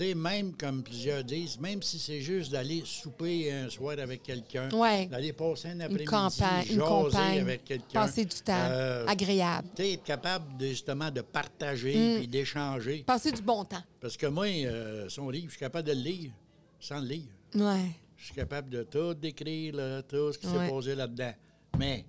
sais, 0.04 0.14
même 0.16 0.54
comme 0.56 0.84
plusieurs 0.84 1.24
disent, 1.24 1.60
même 1.60 1.82
si 1.82 1.98
c'est 2.00 2.22
juste 2.22 2.52
d'aller 2.52 2.84
souper 2.86 3.52
un 3.52 3.70
soir 3.70 3.98
avec 4.00 4.24
quelqu'un, 4.24 4.70
Ouais. 4.72 5.06
d'aller 5.08 5.34
passer 5.34 5.70
un 5.70 5.76
Une 5.76 5.82
après-midi, 5.82 6.06
campagne, 6.06 6.66
une 6.70 6.80
jaser 6.80 6.80
compagne, 6.82 7.40
avec 7.42 7.64
quelqu'un. 7.66 7.88
passer 8.02 8.26
du 8.26 8.36
temps 8.38 8.54
euh, 8.70 9.06
agréable, 9.08 9.68
tu 9.76 9.84
sais, 9.84 9.94
être 9.94 10.04
capable 10.04 10.58
de, 10.58 10.68
justement 10.68 11.10
de 11.12 11.22
partager 11.22 11.96
Mm. 11.96 12.18
puis 12.18 12.28
d'échanger. 12.28 13.04
passer 13.06 13.32
du 13.32 13.42
bon 13.42 13.64
temps. 13.66 13.84
Parce 14.00 14.16
que 14.18 14.28
moi, 14.28 14.46
euh, 14.48 15.10
son 15.10 15.30
livre, 15.30 15.46
je 15.48 15.52
suis 15.52 15.60
capable 15.60 15.88
de 15.88 15.94
le 15.94 16.02
lire 16.02 16.32
sans 16.80 17.00
le 17.00 17.08
lire. 17.08 17.28
Ouais. 17.56 17.90
Je 18.18 18.26
suis 18.26 18.34
capable 18.36 18.70
de 18.70 18.84
tout 18.84 19.14
décrire, 19.14 19.76
là, 19.76 20.02
tout 20.04 20.32
ce 20.34 20.38
qui 20.38 20.48
Ouais. 20.48 20.66
s'est 20.66 20.70
posé 20.70 20.96
là-dedans. 20.96 21.34
Mais, 21.78 22.04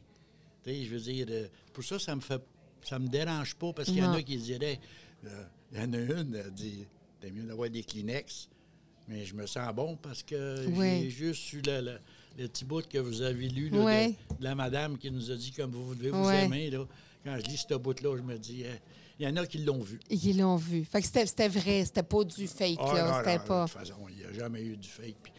tu 0.65 0.71
sais, 0.71 0.85
je 0.85 0.91
veux 0.95 1.01
dire, 1.01 1.27
euh, 1.31 1.47
pour 1.73 1.85
ça, 1.85 1.99
ça 1.99 2.15
me 2.17 2.21
fait, 2.21 2.41
ça 2.83 2.99
me 2.99 3.09
dérange 3.09 3.55
pas 3.55 3.73
parce 3.73 3.89
qu'il 3.89 3.99
y 3.99 4.03
en 4.03 4.13
a 4.13 4.23
qui 4.23 4.37
diraient, 4.37 4.81
euh, 5.27 5.45
il 5.73 5.79
y 5.79 5.81
en 5.83 5.93
a 5.93 5.97
une, 5.99 6.35
elle 6.35 6.51
dit, 6.53 6.87
t'es 7.21 7.31
mieux 7.31 7.45
d'avoir 7.45 7.71
des 7.71 7.83
Kleenex. 7.83 8.49
Mais 9.09 9.25
je 9.25 9.35
me 9.35 9.47
sens 9.47 9.75
bon 9.75 9.97
parce 9.97 10.23
que 10.23 10.67
j'ai 10.77 11.11
juste 11.11 11.53
eu 11.55 11.63
le, 11.65 11.99
petit 12.37 12.65
bout 12.65 12.87
que 12.87 12.99
vous 12.99 13.23
avez 13.23 13.49
lu 13.49 13.71
là, 13.71 13.79
de, 14.09 14.11
de 14.11 14.45
la 14.45 14.55
madame 14.55 14.99
qui 14.99 15.11
nous 15.11 15.31
a 15.31 15.35
dit 15.37 15.51
comme 15.53 15.71
vous 15.71 15.95
devez 15.95 16.11
vous 16.11 16.29
aimer. 16.29 16.71
Là. 16.71 16.87
Quand 17.25 17.37
je 17.39 17.45
lis 17.51 17.65
ce 17.69 17.75
bout-là, 17.75 18.17
je 18.17 18.23
me 18.23 18.39
dis, 18.39 18.65
euh, 18.65 18.75
il 19.19 19.27
y 19.27 19.31
en 19.31 19.37
a 19.37 19.47
qui 19.47 19.59
l'ont 19.59 19.81
vu. 19.81 19.99
Ils 20.11 20.39
l'ont 20.39 20.57
vu. 20.57 20.85
Fait 20.85 21.01
que 21.01 21.07
c'était 21.07 21.27
c'était 21.27 21.49
vrai, 21.49 21.85
c'était 21.85 22.03
pas 22.03 22.23
du 22.23 22.47
fake, 22.47 22.79
Ah, 22.81 22.95
là. 22.95 23.09
non, 23.09 23.19
C'était 23.19 23.39
non, 23.39 23.45
pas. 23.45 23.65
De 23.65 23.71
toute 23.71 23.79
façon, 23.81 24.07
il 24.11 24.17
n'y 24.17 24.25
a 24.25 24.33
jamais 24.33 24.63
eu 24.63 24.77
du 24.77 24.89
fake. 24.89 25.17
Puis 25.23 25.33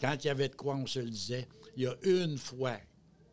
quand 0.00 0.16
il 0.22 0.26
y 0.26 0.30
avait 0.30 0.48
de 0.48 0.54
quoi, 0.56 0.76
on 0.76 0.86
se 0.86 0.98
le 0.98 1.10
disait. 1.10 1.48
Il 1.76 1.84
y 1.84 1.86
a 1.86 1.94
une 2.02 2.36
fois, 2.36 2.76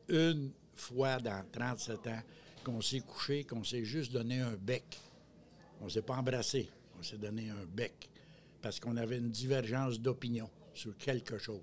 une 0.08 0.52
fois 0.76 1.18
dans 1.18 1.44
37 1.52 2.08
ans, 2.08 2.22
qu'on 2.64 2.82
s'est 2.82 3.00
couché, 3.02 3.44
qu'on 3.44 3.64
s'est 3.64 3.84
juste 3.84 4.12
donné 4.12 4.40
un 4.40 4.54
bec. 4.56 5.00
On 5.82 5.86
ne 5.86 5.90
s'est 5.90 6.02
pas 6.02 6.16
embrassé. 6.16 6.70
S'est 7.06 7.18
donné 7.18 7.50
un 7.50 7.66
bec. 7.66 8.10
Parce 8.62 8.80
qu'on 8.80 8.98
avait 8.98 9.18
une 9.18 9.30
divergence 9.30 10.00
d'opinion 10.00 10.50
sur 10.74 10.98
quelque 10.98 11.38
chose. 11.38 11.62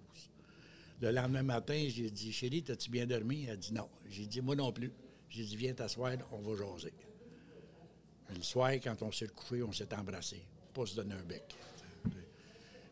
Le 1.01 1.11
lendemain 1.11 1.43
matin, 1.43 1.89
j'ai 1.89 2.11
dit, 2.11 2.33
chérie, 2.33 2.63
t'as-tu 2.63 2.89
bien 2.91 3.07
dormi? 3.07 3.45
Elle 3.45 3.51
a 3.51 3.57
dit 3.57 3.73
non. 3.75 3.89
J'ai 4.09 4.27
dit, 4.27 4.41
moi 4.41 4.55
non 4.55 4.71
plus. 4.71 4.93
J'ai 5.29 5.43
dit, 5.43 5.57
viens 5.57 5.75
t'asseoir, 5.75 6.13
on 6.31 6.39
va 6.39 6.57
jaser. 6.57 6.93
Le 8.33 8.43
soir, 8.43 8.71
quand 8.75 9.03
on 9.03 9.11
s'est 9.11 9.27
couché, 9.29 9.63
on 9.65 9.73
s'est 9.73 9.93
embrassé. 9.95 10.43
Pas 10.73 10.87
se 10.87 10.95
donner 10.95 11.15
un 11.15 11.25
bec. 11.25 11.57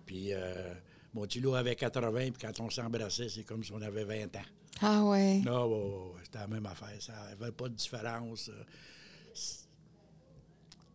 Puis 0.05 0.33
euh, 0.33 0.75
mon 1.15 1.23
petit 1.23 1.39
loup 1.39 1.55
avait 1.55 1.77
80, 1.77 2.33
puis 2.33 2.33
quand 2.41 2.59
on 2.61 2.69
s'embrassait, 2.69 3.29
c'est 3.29 3.45
comme 3.45 3.63
si 3.63 3.73
on 3.73 3.81
avait 3.81 4.05
20 4.05 4.37
ans. 4.37 4.49
Ah 4.83 5.05
ouais. 5.05 5.39
Non, 5.39 5.67
ouais, 5.67 5.77
ouais, 5.77 6.15
ouais, 6.15 6.21
c'était 6.25 6.39
la 6.39 6.49
même 6.49 6.67
affaire. 6.67 7.01
Ça 7.01 7.13
n'avait 7.13 7.53
pas 7.53 7.69
de 7.69 7.75
différence. 7.75 8.51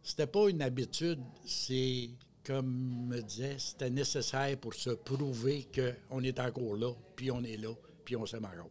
C'était 0.08 0.28
pas 0.28 0.50
une 0.50 0.62
habitude, 0.62 1.20
c'est, 1.46 2.10
comme 2.46 3.08
me 3.08 3.22
disait, 3.22 3.56
c'était 3.58 3.90
nécessaire 3.90 4.56
pour 4.58 4.76
se 4.76 4.92
prouver 4.92 5.68
qu'on 5.74 6.22
est 6.24 6.40
encore 6.40 6.76
là, 6.78 6.92
puis 7.16 7.32
on 7.32 7.44
est 7.44 7.58
là, 7.58 7.70
puis 8.06 8.16
on 8.16 8.26
s'aime 8.26 8.46
encore. 8.46 8.70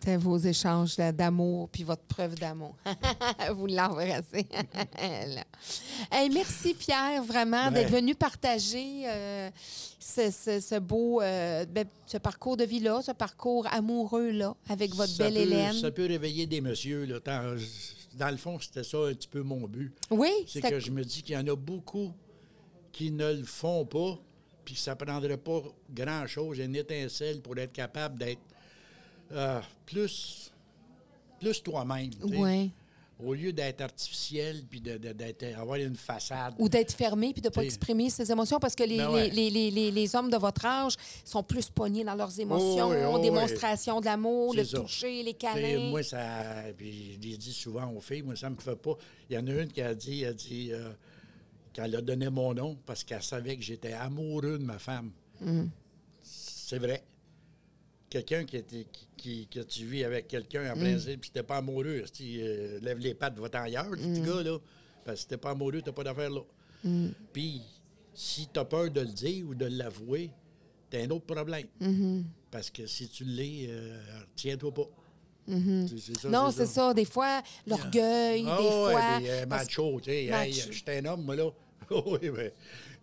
C'était 0.00 0.16
vos 0.16 0.38
échanges 0.38 0.96
d'amour 0.96 1.68
puis 1.68 1.82
votre 1.82 2.04
preuve 2.04 2.36
d'amour. 2.36 2.76
Vous 3.54 3.66
l'embrassez. 3.66 4.46
Hey, 6.12 6.30
merci 6.30 6.74
Pierre 6.74 7.22
vraiment 7.24 7.70
d'être 7.72 7.90
venu 7.90 8.14
partager 8.14 9.02
euh, 9.08 9.50
ce, 9.98 10.30
ce- 10.30 10.60
ce 10.60 10.78
beau 10.78 11.20
euh, 11.20 11.66
ben, 11.66 11.84
ce 12.06 12.18
parcours 12.18 12.56
de 12.56 12.62
vie 12.64 12.78
là, 12.78 13.02
ce 13.02 13.10
parcours 13.12 13.66
amoureux 13.72 14.30
là 14.30 14.54
avec 14.68 14.94
votre 14.94 15.10
ça 15.10 15.24
belle 15.24 15.34
peut- 15.34 15.40
Hélène. 15.40 15.72
Ça 15.74 15.90
peut 15.90 16.06
réveiller 16.06 16.46
des 16.46 16.60
messieurs. 16.60 17.04
Là, 17.04 17.18
Tant- 17.20 17.56
dans 18.14 18.30
le 18.30 18.36
fond, 18.36 18.58
c'était 18.58 18.84
ça 18.84 18.98
un 18.98 19.14
petit 19.14 19.28
peu 19.28 19.42
mon 19.42 19.66
but. 19.66 19.92
Oui, 20.10 20.30
C'est 20.46 20.60
que 20.60 20.80
je 20.80 20.90
me 20.90 21.04
dis 21.04 21.22
qu'il 21.22 21.34
y 21.34 21.38
en 21.38 21.46
a 21.46 21.56
beaucoup 21.56 22.12
qui 22.92 23.10
ne 23.10 23.32
le 23.32 23.44
font 23.44 23.84
pas, 23.84 24.18
puis 24.64 24.74
que 24.74 24.80
ça 24.80 24.92
ne 24.92 24.96
prendrait 25.04 25.36
pas 25.36 25.62
grand-chose, 25.90 26.58
une 26.58 26.76
étincelle 26.76 27.40
pour 27.40 27.56
être 27.58 27.72
capable 27.72 28.18
d'être 28.18 28.40
euh, 29.32 29.60
plus, 29.86 30.52
plus 31.40 31.62
toi-même. 31.62 32.10
Ouais. 32.22 32.70
Au 33.20 33.34
lieu 33.34 33.52
d'être 33.52 33.80
artificiel, 33.80 34.62
puis 34.70 34.80
de, 34.80 34.96
de- 34.96 35.12
d'être, 35.12 35.42
avoir 35.58 35.76
une 35.78 35.96
façade. 35.96 36.54
Ou 36.58 36.68
d'être 36.68 36.92
fermé 36.92 37.32
puis 37.32 37.42
de 37.42 37.48
ne 37.48 37.52
pas 37.52 37.64
exprimer 37.64 38.10
ses 38.10 38.30
émotions 38.30 38.60
parce 38.60 38.76
que 38.76 38.84
les, 38.84 38.98
Ben 38.98 39.10
ouais. 39.10 39.28
les, 39.30 39.50
les, 39.50 39.70
les, 39.72 39.90
les 39.90 40.14
hommes 40.16 40.30
de 40.30 40.36
votre 40.36 40.64
âge 40.64 40.94
sont 41.24 41.42
plus 41.42 41.68
pognés 41.68 42.04
dans 42.04 42.14
leurs 42.14 42.38
émotions, 42.38 42.88
Oh 42.90 42.92
oui, 42.92 42.98
oh 43.12 43.18
démonstration 43.18 43.98
de 44.00 44.04
l'amour, 44.04 44.54
le 44.54 44.64
ça. 44.64 44.78
toucher, 44.78 45.22
les 45.24 45.34
câlins. 45.34 45.90
Moi, 45.90 46.04
ça. 46.04 46.62
Puis 46.76 47.14
je 47.20 47.28
l'ai 47.28 47.36
dit 47.36 47.52
souvent 47.52 47.90
aux 47.92 48.00
filles, 48.00 48.22
moi, 48.22 48.36
ça 48.36 48.48
me 48.50 48.56
fait 48.56 48.76
pas. 48.76 48.94
Il 49.28 49.34
y 49.34 49.38
en 49.38 49.46
a 49.48 49.50
une 49.62 49.72
qui 49.72 49.82
a 49.82 49.94
dit, 49.96 50.22
elle 50.22 50.28
a 50.30 50.32
dit 50.34 50.68
euh, 50.72 50.92
qu'elle 51.72 51.96
a 51.96 52.00
donné 52.00 52.30
mon 52.30 52.54
nom 52.54 52.78
parce 52.86 53.02
qu'elle 53.02 53.22
savait 53.24 53.56
que 53.56 53.62
j'étais 53.62 53.94
amoureux 53.94 54.58
de 54.58 54.64
ma 54.64 54.78
femme. 54.78 55.10
C'est 56.22 56.78
vrai. 56.78 57.02
Quelqu'un 58.10 58.44
qui 58.44 58.56
était 58.56 58.86
qui, 58.90 59.06
qui- 59.16 59.46
que 59.48 59.60
tu 59.60 59.84
vis 59.84 60.04
avec 60.04 60.28
quelqu'un 60.28 60.72
en 60.72 60.76
principe, 60.78 61.20
puis 61.20 61.30
t'es 61.30 61.42
pas 61.42 61.58
amoureux, 61.58 62.02
si, 62.12 62.38
euh, 62.40 62.78
lève 62.80 62.98
les 62.98 63.14
pattes, 63.14 63.38
va-t'en 63.38 63.62
ailleurs, 63.62 63.90
ce 63.90 63.96
petit 64.06 64.20
gars, 64.22 64.42
là. 64.42 64.58
Parce 65.04 65.16
que 65.16 65.20
si 65.22 65.28
t'es 65.28 65.36
pas 65.36 65.50
amoureux, 65.50 65.82
t'as 65.84 65.92
pas 65.92 66.04
d'affaire 66.04 66.30
là. 66.30 66.40
Puis, 67.32 67.60
si 68.14 68.48
t'as 68.52 68.64
peur 68.64 68.90
de 68.90 69.00
le 69.00 69.06
dire 69.08 69.46
ou 69.48 69.54
de 69.54 69.66
l'avouer, 69.66 70.30
t'as 70.90 71.02
un 71.04 71.10
autre 71.10 71.26
problème. 71.26 71.66
Parce 72.50 72.70
que 72.70 72.86
si 72.86 73.08
tu 73.08 73.24
l'es, 73.24 73.66
euh, 73.68 74.00
tiens-toi 74.34 74.72
pas. 74.72 74.88
C'est 75.88 76.16
ça, 76.18 76.28
non, 76.28 76.50
c'est 76.50 76.66
ça. 76.66 76.92
Des 76.94 77.04
fois, 77.06 77.42
l'orgueil, 77.66 78.44
ah, 78.46 78.56
des 78.58 78.64
ouais, 78.64 78.70
fois. 78.92 79.16
puis, 79.18 79.30
euh, 79.30 79.46
macho, 79.46 80.00
tu 80.00 80.10
sais. 80.10 80.24
Hey, 80.26 80.52
je 80.52 80.72
suis 80.72 80.84
un 80.88 81.04
homme, 81.06 81.24
moi, 81.24 81.36
là. 81.36 81.50
oui, 82.06 82.30
mais 82.34 82.52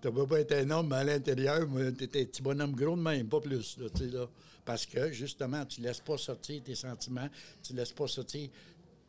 tu 0.02 0.12
peux 0.12 0.28
pas 0.28 0.40
être 0.42 0.52
un 0.54 0.70
homme, 0.70 0.88
mais 0.90 0.96
à 0.98 1.04
l'intérieur, 1.04 1.68
t'es 1.98 2.22
un 2.22 2.26
petit 2.26 2.42
bonhomme 2.44 2.74
gros 2.76 2.96
de 2.96 3.02
même, 3.02 3.28
pas 3.28 3.40
plus, 3.40 3.78
là, 3.80 3.88
tu 3.96 4.04
sais, 4.06 4.12
là. 4.12 4.28
Parce 4.66 4.86
que, 4.86 5.12
justement, 5.12 5.64
tu 5.66 5.80
laisses 5.82 6.00
pas 6.02 6.18
sortir 6.18 6.62
tes 6.64 6.76
sentiments, 6.76 7.30
tu 7.62 7.74
laisses 7.74 7.94
pas 7.94 8.08
sortir 8.08 8.50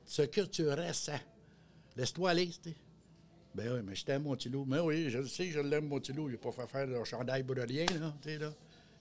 ce 0.05 0.23
que 0.23 0.43
tu 0.43 0.69
ressens. 0.69 1.19
Laisse-toi 1.97 2.31
aller, 2.31 2.49
tu 2.49 2.71
sais. 2.71 2.77
Ben 3.55 3.73
oui, 3.73 3.81
mais 3.83 3.95
je 3.95 4.05
t'aime, 4.05 4.25
mon 4.25 4.37
petit 4.37 4.51
loup. 4.51 4.67
Mais 4.69 4.81
oui, 4.81 5.09
je 5.09 5.17
le 5.19 5.27
sais, 5.27 5.51
je 5.51 5.61
l'aime, 5.61 5.89
mon 5.89 5.99
petit 5.99 6.13
loup. 6.13 6.29
Il 6.29 6.33
n'a 6.33 6.39
pas 6.39 6.53
fait 6.53 6.67
faire 6.67 6.87
le 6.87 7.03
chandail 7.05 7.43
pour 7.43 7.57
rien, 7.57 7.87
là, 7.99 8.15
tu 8.21 8.29
sais, 8.29 8.39
là. 8.39 8.53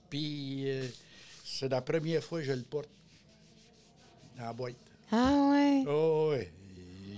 Puis, 0.09 0.69
euh, 0.69 0.87
c'est 1.43 1.67
la 1.67 1.81
première 1.81 2.23
fois 2.23 2.39
que 2.39 2.45
je 2.45 2.53
le 2.53 2.61
porte 2.61 2.89
dans 4.37 4.45
la 4.45 4.53
boîte. 4.53 4.75
Ah 5.11 5.49
ouais? 5.51 5.83
Oh, 5.87 6.33
oui. 6.33 6.47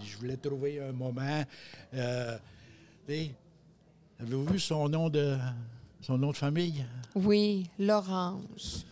Je 0.03 0.17
voulais 0.17 0.37
trouver 0.37 0.81
un 0.81 0.91
moment. 0.91 1.43
Euh, 1.93 2.37
Avez-vous 3.07 4.45
vu 4.45 4.59
son 4.59 4.89
nom 4.89 5.09
de 5.09 5.37
son 6.01 6.17
nom 6.17 6.31
de 6.31 6.37
famille? 6.37 6.85
Oui, 7.13 7.69
l'orange. 7.77 8.83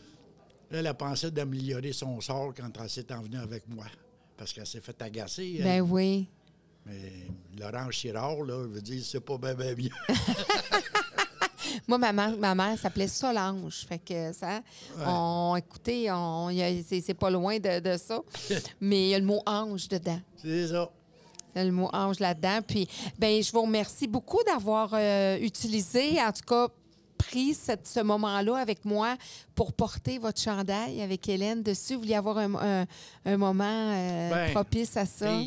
Elle 0.72 0.88
a 0.88 0.94
pensé 0.94 1.32
d'améliorer 1.32 1.94
son 1.94 2.20
sort 2.22 2.54
quand 2.56 2.70
elle 2.82 2.90
s'est 2.90 3.12
envenue 3.14 3.38
avec 3.38 3.68
moi. 3.68 3.86
Parce 4.38 4.52
qu'elle 4.54 4.68
s'est 4.68 4.82
fait 4.82 5.00
agacer. 5.02 5.56
elle. 5.60 5.64
Ben 5.64 5.82
oui. 5.82 6.28
Mais 6.86 7.28
l'orange 7.58 7.94
Chirard, 7.96 8.44
là, 8.44 8.64
je 8.64 8.68
veux 8.70 8.82
dire, 8.82 9.04
c'est 9.04 9.20
pas 9.20 9.38
bien, 9.38 9.54
bien 9.56 9.74
bien. 9.74 9.90
Moi, 11.88 11.98
ma 11.98 12.14
mère, 12.14 12.38
ma 12.38 12.56
mère 12.56 12.78
s'appelait 12.80 13.08
Solange. 13.08 13.86
Fait 13.88 14.00
que 14.00 14.32
ça, 14.34 14.62
on, 15.06 15.56
écoutez, 15.58 16.10
on, 16.12 16.48
a- 16.48 16.84
c'est, 16.88 17.02
c'est 17.02 17.14
pas 17.14 17.30
loin 17.30 17.58
de, 17.60 17.80
de 17.80 17.98
ça. 17.98 18.22
Mais 18.82 19.08
il 19.08 19.10
y 19.10 19.16
a 19.16 19.20
le 19.20 19.26
mot 19.26 19.42
ange 19.46 19.88
dedans. 19.88 20.20
c'est 20.42 20.68
ça. 20.68 20.90
Il 21.56 21.60
y 21.60 21.62
a 21.62 21.66
le 21.66 21.72
mot 21.72 21.90
ange 21.94 22.20
là-dedans. 22.20 22.60
Puis, 22.68 22.88
ben, 23.18 23.42
je 23.42 23.52
vous 23.52 23.62
remercie 23.62 24.08
beaucoup 24.08 24.40
d'avoir 24.46 24.92
euh, 24.94 25.38
utilisé, 25.40 26.22
en 26.22 26.32
tout 26.32 26.44
cas, 26.46 26.68
pris 27.18 27.54
cette- 27.54 27.88
ce 27.88 28.00
moment-là 28.02 28.56
avec 28.58 28.86
moi 28.86 29.18
pour 29.56 29.74
porter 29.74 30.18
votre 30.20 30.40
chandail 30.42 31.02
avec 31.02 31.28
Hélène 31.30 31.64
dessus? 31.64 31.94
Vous 31.96 32.02
vouliez 32.02 32.16
avoir 32.16 32.38
un, 32.38 32.54
un- 32.56 32.86
un 33.26 33.38
moment 33.38 33.64
euh, 33.94 34.30
Ben, 34.30 34.52
propice 34.54 34.96
à 34.98 35.06
ça? 35.06 35.40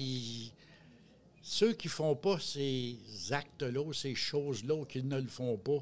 Ceux 1.43 1.73
qui 1.73 1.89
font 1.89 2.15
pas 2.15 2.39
ces 2.39 2.97
actes-là, 3.31 3.93
ces 3.95 4.15
choses-là, 4.15 4.85
qui 4.87 5.03
ne 5.03 5.19
le 5.21 5.29
font 5.29 5.57
pas, 5.57 5.79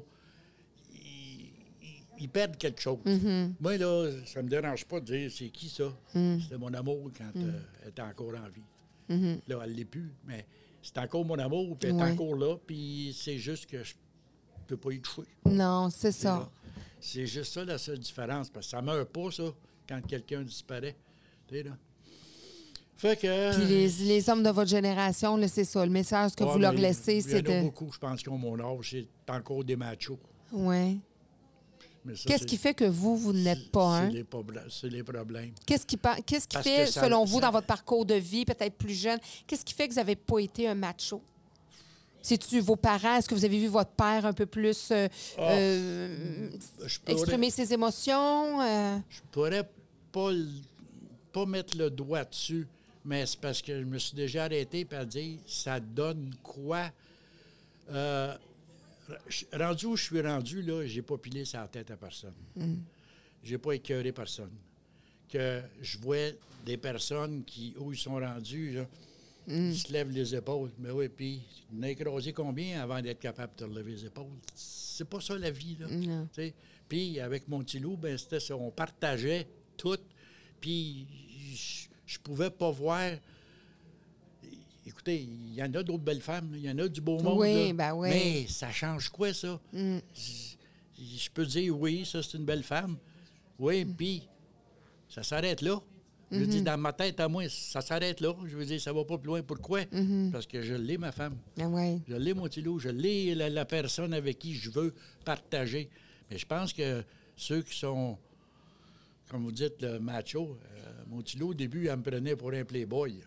ils, 0.93 1.51
ils- 1.81 2.03
ils 2.19 2.29
perdent 2.29 2.57
quelque 2.57 2.81
chose. 2.81 2.99
Mm-hmm. 3.05 3.53
Moi, 3.59 3.77
là, 3.77 4.11
ça 4.25 4.41
me 4.41 4.49
dérange 4.49 4.85
pas 4.85 4.99
de 4.99 5.05
dire 5.05 5.31
c'est 5.31 5.49
qui 5.49 5.67
ça? 5.69 5.91
Mm. 6.15 6.39
C'était 6.41 6.57
mon 6.57 6.73
amour 6.73 7.09
quand 7.17 7.31
euh, 7.35 7.51
elle 7.83 7.89
était 7.89 8.01
encore 8.01 8.29
en 8.35 8.49
vie. 8.49 8.63
Mm-hmm. 9.09 9.39
Là, 9.47 9.59
elle 9.65 9.73
l'est 9.75 9.85
plus, 9.85 10.11
mais 10.25 10.45
c'est 10.81 10.97
encore 10.99 11.25
mon 11.25 11.37
amour, 11.39 11.77
puis 11.77 11.89
elle 11.89 11.97
est 11.99 12.03
encore 12.03 12.35
là, 12.35 12.55
puis 12.65 13.13
c'est 13.17 13.37
juste 13.37 13.65
que 13.65 13.83
je 13.83 13.93
peux 14.67 14.77
pas 14.77 14.91
y 14.91 14.99
toucher. 15.01 15.27
Non, 15.45 15.89
c'est 15.89 16.11
ça. 16.11 16.49
C'est 16.99 17.25
juste 17.25 17.53
ça 17.53 17.63
la 17.65 17.77
seule 17.77 17.99
différence, 17.99 18.49
parce 18.49 18.65
que 18.67 18.71
ça 18.71 18.81
meurt 18.81 19.09
pas, 19.09 19.31
ça, 19.31 19.43
quand 19.87 20.01
quelqu'un 20.05 20.41
disparaît. 20.41 20.95
Tu 21.47 21.55
sais, 21.55 21.63
là. 21.63 21.71
Fait 22.97 23.15
que. 23.15 23.55
Puis 23.55 23.65
les, 23.65 23.87
les 23.87 24.29
hommes 24.29 24.41
de 24.41 24.49
votre 24.49 24.69
génération, 24.69 25.39
c'est 25.47 25.63
ça. 25.63 25.85
Le 25.85 25.91
message 25.91 26.33
que 26.35 26.43
Ouais, 26.43 26.51
vous 26.51 26.57
leur 26.59 26.73
laissez, 26.73 27.21
c'est 27.21 27.39
Il 27.41 27.47
y 27.47 27.51
en 27.51 27.55
a 27.57 27.59
de. 27.59 27.65
beaucoup, 27.65 27.91
je 27.93 27.99
pense, 27.99 28.21
qui 28.23 28.29
ont 28.29 28.37
mon 28.39 28.59
âge, 28.59 28.89
c'est 28.91 29.31
encore 29.31 29.63
des 29.63 29.75
machos. 29.75 30.19
Ça, 32.15 32.23
Qu'est-ce 32.25 32.45
qui 32.45 32.55
fait 32.57 32.73
que 32.73 32.85
vous, 32.85 33.17
vous 33.17 33.33
n'êtes 33.33 33.69
pas 33.69 33.99
un? 33.99 34.11
C'est 34.69 34.89
les 34.89 35.03
problèmes. 35.03 35.51
Qu'est-ce 35.65 35.85
qui, 35.85 35.97
qu'est-ce 36.25 36.47
qui 36.47 36.57
fait, 36.57 36.85
ça- 36.87 37.03
selon 37.03 37.25
vous, 37.25 37.35
ça- 37.35 37.47
dans 37.47 37.51
votre 37.51 37.67
parcours 37.67 38.05
de 38.05 38.13
vie, 38.15 38.45
peut-être 38.45 38.75
plus 38.77 38.93
jeune, 38.93 39.19
qu'est-ce 39.45 39.65
qui 39.65 39.73
fait 39.73 39.87
que 39.89 39.93
vous 39.93 39.99
n'avez 39.99 40.15
pas 40.15 40.39
été 40.39 40.69
un 40.69 40.75
macho? 40.75 41.21
C'est-tu 42.27 42.59
vos 42.59 42.75
parents? 42.75 43.15
Est-ce 43.15 43.29
que 43.29 43.35
vous 43.35 43.45
avez 43.45 43.57
vu 43.57 43.67
votre 43.67 43.91
père 43.91 44.25
un 44.25 44.33
peu 44.33 44.45
plus 44.45 44.89
euh, 44.91 45.07
Ah. 45.37 45.51
euh, 45.53 46.49
pourrais- 47.05 47.13
exprimer 47.13 47.49
ses 47.49 47.71
émotions? 47.71 48.61
euh? 48.61 48.97
Je 49.09 49.21
pourrais 49.31 49.63
pas, 50.11 50.31
pas 51.31 51.45
mettre 51.45 51.77
le 51.77 51.89
doigt 51.89 52.25
dessus, 52.25 52.67
mais 53.05 53.25
c'est 53.25 53.39
parce 53.39 53.61
que 53.61 53.79
je 53.79 53.85
me 53.85 53.97
suis 53.97 54.13
déjà 54.13 54.43
arrêté 54.43 54.83
par 54.83 55.05
dire 55.05 55.39
ça 55.47 55.79
donne 55.79 56.35
quoi? 56.43 56.91
Rendu 59.53 59.85
où 59.85 59.95
je 59.95 60.03
suis 60.03 60.19
rendu, 60.21 60.61
là, 60.63 60.85
j'ai 60.85 61.01
pas 61.03 61.17
pilé 61.17 61.45
sa 61.45 61.65
tête 61.69 61.89
à 61.91 61.95
personne. 61.95 62.33
J'ai 63.41 63.57
pas 63.57 63.71
écœuré 63.71 64.11
personne. 64.11 64.51
Que 65.31 65.61
je 65.81 65.97
vois 65.99 66.31
des 66.65 66.75
personnes 66.75 67.45
qui, 67.45 67.73
où 67.79 67.93
ils 67.93 67.97
sont 67.97 68.15
rendus, 68.15 68.71
là, 68.73 68.85
ils 69.47 69.77
se 69.77 69.91
lèvent 69.93 70.11
les 70.11 70.35
épaules. 70.35 70.71
Mais 70.77 70.91
oui, 70.91 71.07
puis, 71.09 71.41
on 71.77 71.81
a 71.83 71.89
écrasé 71.89 72.33
combien 72.33 72.81
avant 72.81 73.01
d'être 73.01 73.19
capable 73.19 73.53
de 73.57 73.65
lever 73.65 73.93
les 73.93 74.05
épaules? 74.05 74.25
C'est 74.53 75.07
pas 75.07 75.21
ça 75.21 75.37
la 75.37 75.51
vie, 75.51 75.77
là. 75.79 75.87
Tu. 76.33 76.53
Puis 76.89 77.19
avec 77.19 77.47
mon 77.47 77.59
petit 77.59 77.79
loup, 77.79 77.97
ben, 77.97 78.17
c'était 78.17 78.39
ça. 78.39 78.55
On 78.55 78.71
partageait 78.71 79.47
tout. 79.77 79.97
Puis 80.59 81.05
je- 82.05 82.17
pouvais 82.19 82.49
pas 82.49 82.71
voir. 82.71 83.11
Écoutez, 84.85 85.17
il 85.21 85.53
y 85.53 85.61
en 85.61 85.73
a 85.73 85.83
d'autres 85.83 86.03
belles 86.03 86.21
femmes, 86.21 86.51
il 86.55 86.61
y 86.61 86.71
en 86.71 86.77
a 86.77 86.87
du 86.87 87.01
beau 87.01 87.19
monde. 87.21 87.39
Oui, 87.39 87.67
là. 87.67 87.73
ben 87.73 87.93
oui. 87.93 88.09
Mais 88.09 88.47
ça 88.47 88.71
change 88.71 89.09
quoi, 89.09 89.33
ça? 89.33 89.59
Je, 89.73 89.91
je 90.97 91.29
peux 91.33 91.45
dire 91.45 91.77
oui, 91.77 92.05
ça 92.05 92.23
c'est 92.23 92.37
une 92.37 92.45
belle 92.45 92.63
femme. 92.63 92.97
Oui, 93.59 93.83
puis 93.85 94.23
ça 95.09 95.23
s'arrête 95.23 95.61
là. 95.61 95.81
Je 96.31 96.39
veux 96.39 96.47
dire, 96.47 96.63
dans 96.63 96.77
ma 96.77 96.91
tête 96.91 97.19
à 97.21 97.27
moi, 97.29 97.43
ça 97.49 97.79
s'arrête 97.81 98.19
là. 98.19 98.33
Je 98.45 98.57
veux 98.57 98.65
dire, 98.65 98.81
ça 98.81 98.91
va 98.91 99.05
pas 99.05 99.17
plus 99.17 99.27
loin. 99.27 99.41
Pourquoi? 99.41 99.81
Parce 100.31 100.45
que 100.45 100.61
je 100.61 100.73
l'ai, 100.73 100.97
ma 100.97 101.11
femme. 101.13 101.37
Ah 101.59 101.67
ouais. 101.69 101.99
Je 102.07 102.15
l'ai, 102.15 102.33
mon 102.33 102.43
petit 102.43 102.61
loup. 102.61 102.79
Je 102.79 102.89
l'ai, 102.89 103.33
la, 103.33 103.49
la 103.49 103.63
personne 103.65 104.13
avec 104.13 104.37
qui 104.39 104.53
je 104.53 104.69
veux 104.69 104.93
partager. 105.23 105.89
Mais 106.29 106.37
je 106.37 106.45
pense 106.45 106.73
que 106.73 107.03
ceux 107.37 107.61
qui 107.61 107.77
sont, 107.79 108.17
comme 109.29 109.43
vous 109.43 109.51
dites, 109.53 109.81
le 109.81 109.99
macho, 109.99 110.57
euh, 110.75 110.91
mon 111.07 111.21
petit 111.21 111.37
loup, 111.37 111.51
au 111.51 111.53
début, 111.53 111.87
elle 111.87 111.97
me 111.97 112.03
prenait 112.03 112.35
pour 112.35 112.51
un 112.51 112.65
playboy. 112.65 113.23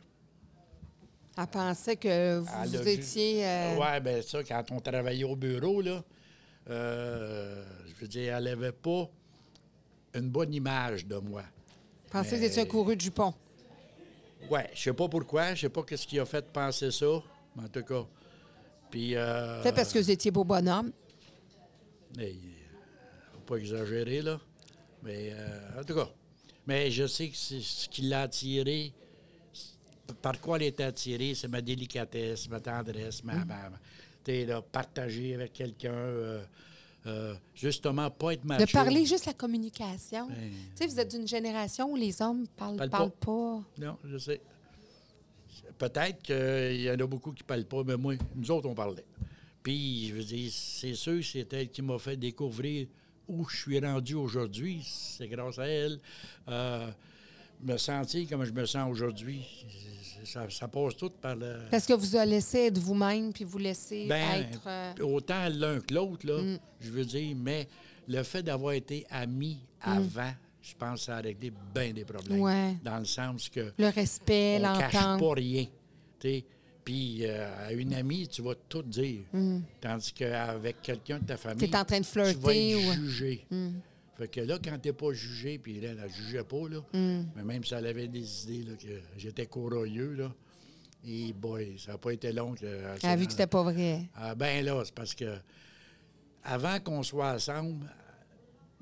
Elle 1.39 1.47
pensait 1.47 1.97
que 1.97 2.39
vous, 2.41 2.89
étiez. 2.89 3.47
euh, 3.47 3.79
Ouais, 3.79 4.01
bien 4.01 4.21
ça, 4.21 4.45
quand 4.45 4.65
on 4.73 4.81
travaillait 4.81 5.25
au 5.25 5.37
bureau, 5.37 5.81
là, 5.81 6.05
euh, 6.69 7.65
je 7.89 7.95
veux 8.01 8.09
dire, 8.09 8.37
elle 8.37 8.45
n'avait 8.45 8.73
pas 8.73 9.09
une 10.15 10.29
bonne 10.29 10.53
image 10.53 11.07
de 11.07 11.17
moi. 11.17 11.45
Pensait 12.11 12.39
que 12.39 12.45
étiez 12.45 12.63
un 12.63 12.67
couru 12.67 12.97
de 12.97 13.01
jupon. 13.01 13.33
Ouais, 14.51 14.69
je 14.75 14.83
sais 14.83 14.93
pas 14.93 15.09
pourquoi, 15.09 15.55
je 15.55 15.63
sais 15.63 15.69
pas 15.69 15.83
qu'est-ce 15.83 16.07
qui 16.07 16.19
a 16.19 16.25
fait 16.27 16.45
penser 16.53 16.91
ça, 16.91 17.07
mais 17.57 17.65
en 17.65 17.69
tout 17.69 17.83
cas. 17.83 18.05
Puis. 18.91 19.15
Euh, 19.15 19.63
Peut-être 19.63 19.77
parce 19.77 19.93
que 19.93 19.99
vous 19.99 20.11
étiez 20.11 20.31
beau 20.31 20.45
bonhomme. 20.45 20.93
Mais, 22.17 22.35
faut 23.33 23.41
pas 23.47 23.57
exagérer, 23.57 24.23
là. 24.23 24.41
Mais, 25.03 25.31
euh, 25.33 25.81
en 25.81 25.85
tout 25.85 25.95
cas. 25.95 26.09
Mais 26.67 26.91
je 26.91 27.07
sais 27.07 27.29
que 27.29 27.37
c'est 27.37 27.61
ce 27.61 27.89
qui 27.89 28.03
l'a 28.03 28.23
attiré. 28.23 28.93
Par 30.23 30.41
quoi 30.41 30.57
elle 30.57 30.65
était 30.65 30.83
attirée, 30.83 31.35
c'est 31.35 31.47
ma 31.49 31.61
délicatesse, 31.61 32.49
ma 32.49 32.59
tendresse, 32.61 33.23
ma. 33.23 33.35
ma- 33.37 33.45
ma- 33.45 33.71
tu 34.25 34.33
sais, 34.33 34.45
là, 34.47 34.61
partager 34.61 35.35
avec 35.35 35.53
quelqu'un. 35.53 35.93
euh, 35.93 36.43
euh, 37.07 37.35
justement, 37.55 38.11
pas 38.11 38.33
être 38.35 38.45
macho. 38.45 38.65
De 38.67 38.71
parler 38.73 39.05
juste 39.07 39.27
la 39.27 39.33
communication. 39.35 40.29
Ben- 40.29 40.37
Tu 40.77 40.77
sais, 40.77 40.87
vous 40.87 41.01
êtes 41.01 41.11
d'une 41.11 41.27
génération 41.27 41.91
où 41.93 41.97
les 41.97 42.21
hommes 42.23 42.47
parlent, 42.57 42.77
Parlent 42.77 42.91
parlent 42.91 43.11
pas. 43.11 43.27
pas. 43.27 43.63
Non, 43.87 43.97
je 44.05 44.19
sais. 44.19 44.41
Peut-être 45.79 46.23
qu'il 46.23 46.81
y 46.83 46.91
en 46.91 46.95
a 46.99 47.07
beaucoup 47.07 47.33
qui 47.33 47.43
ne 47.43 47.47
parlent 47.47 47.65
pas, 47.65 47.83
mais 47.85 47.97
moi, 47.97 48.15
nous 48.35 48.51
autres, 48.51 48.69
on 48.69 48.75
parlait. 48.75 49.05
Puis, 49.63 50.09
je 50.09 50.15
veux 50.15 50.25
dire, 50.25 50.51
c'est 50.53 50.95
sûr 50.95 51.23
c'est 51.25 51.51
elle 51.53 51.71
qui 51.71 51.83
m'a 51.83 51.99
fait 51.99 52.17
découvrir 52.17 52.87
où 53.29 53.47
je 53.49 53.57
suis 53.57 53.79
rendu 53.79 54.15
aujourd'hui. 54.15 54.83
C'est 54.85 55.29
grâce 55.29 55.59
à 55.59 55.67
elle. 55.67 56.01
Euh, 56.49 56.91
me 57.63 57.77
sentir 57.77 58.29
comme 58.29 58.45
je 58.45 58.53
me 58.53 58.65
sens 58.67 58.91
aujourd'hui, 58.91 59.43
ça, 60.25 60.49
ça 60.51 60.69
passe 60.69 60.97
tout 60.97 61.11
par 61.11 61.35
le... 61.37 61.61
Parce 61.71 61.87
que 61.87 61.93
vous 61.95 62.17
a 62.17 62.25
laissé 62.25 62.67
être 62.67 62.79
vous-même, 62.79 63.33
puis 63.33 63.45
vous 63.45 63.59
laissez 63.59 64.07
Ben, 64.09 64.41
être. 64.43 64.61
euh, 64.67 64.93
autant 65.03 65.49
l'un 65.51 65.81
que 65.81 65.95
l'autre, 65.95 66.27
là, 66.27 66.57
je 66.81 66.91
veux 66.91 67.05
dire, 67.05 67.35
mais 67.37 67.69
le 68.07 68.23
fait 68.23 68.43
d'avoir 68.43 68.73
été 68.75 69.07
amis 69.11 69.59
avant, 69.81 70.33
je 70.63 70.75
pense 70.79 71.01
que 71.01 71.05
ça 71.07 71.17
a 71.17 71.21
réglé 71.21 71.53
bien 71.75 71.93
des 71.93 72.05
problèmes. 72.05 72.41
Ouais. 72.41 72.77
Dans 72.85 72.99
le 72.99 73.05
sens 73.07 73.49
que 73.49 73.73
le 73.79 73.89
respect, 73.89 74.59
on 74.61 74.79
cache 74.79 74.93
l'entente. 74.95 75.21
pas 75.21 75.35
rien. 75.35 75.67
t'sais. 76.19 76.45
Puis 76.85 77.21
euh, 77.23 77.67
à 77.67 77.73
une 77.73 77.95
amie, 77.95 78.27
tu 78.29 78.43
vas 78.43 78.55
tout 78.69 78.83
dire. 78.83 79.21
Tandis 79.81 80.13
qu'avec 80.13 80.81
quelqu'un 80.83 81.19
de 81.19 81.27
ta 81.27 81.37
famille, 81.37 81.69
T'es 81.71 81.77
en 81.77 81.85
train 81.85 82.01
de 82.01 82.05
tu 82.07 82.19
vas 82.19 82.25
flirter 82.35 82.73
être 82.73 82.89
ou- 82.89 82.93
jugé. 83.05 83.47
Fait 84.21 84.29
que 84.29 84.41
là, 84.43 84.59
quand 84.63 84.79
t'es 84.79 84.93
pas 84.93 85.15
jugé, 85.15 85.59
puis 85.59 85.83
elle, 85.83 85.99
elle 86.05 86.13
jugeait 86.13 86.45
pas, 86.45 86.69
là, 86.69 86.83
mais 86.93 87.43
même 87.43 87.65
si 87.65 87.73
elle 87.73 87.87
avait 87.87 88.07
des 88.07 88.43
idées, 88.45 88.71
là, 88.71 88.77
que 88.77 89.01
j'étais 89.17 89.47
courageux, 89.47 90.13
là, 90.13 90.31
et 91.07 91.33
boy, 91.33 91.79
ça 91.79 91.93
n'a 91.93 91.99
pas 91.99 92.13
été 92.13 92.31
long. 92.31 92.55
Que, 92.55 92.67
Elle 93.03 93.09
a 93.09 93.17
vu 93.17 93.25
que 93.25 93.33
c'était 93.33 93.47
pas 93.47 93.63
vrai. 93.63 94.03
ah, 94.15 94.35
ben 94.35 94.63
là, 94.63 94.83
c'est 94.85 94.95
parce 94.95 95.15
que 95.15 95.39
avant 96.45 96.79
qu'on 96.81 97.03
soit 97.03 97.33
ensemble, 97.33 97.87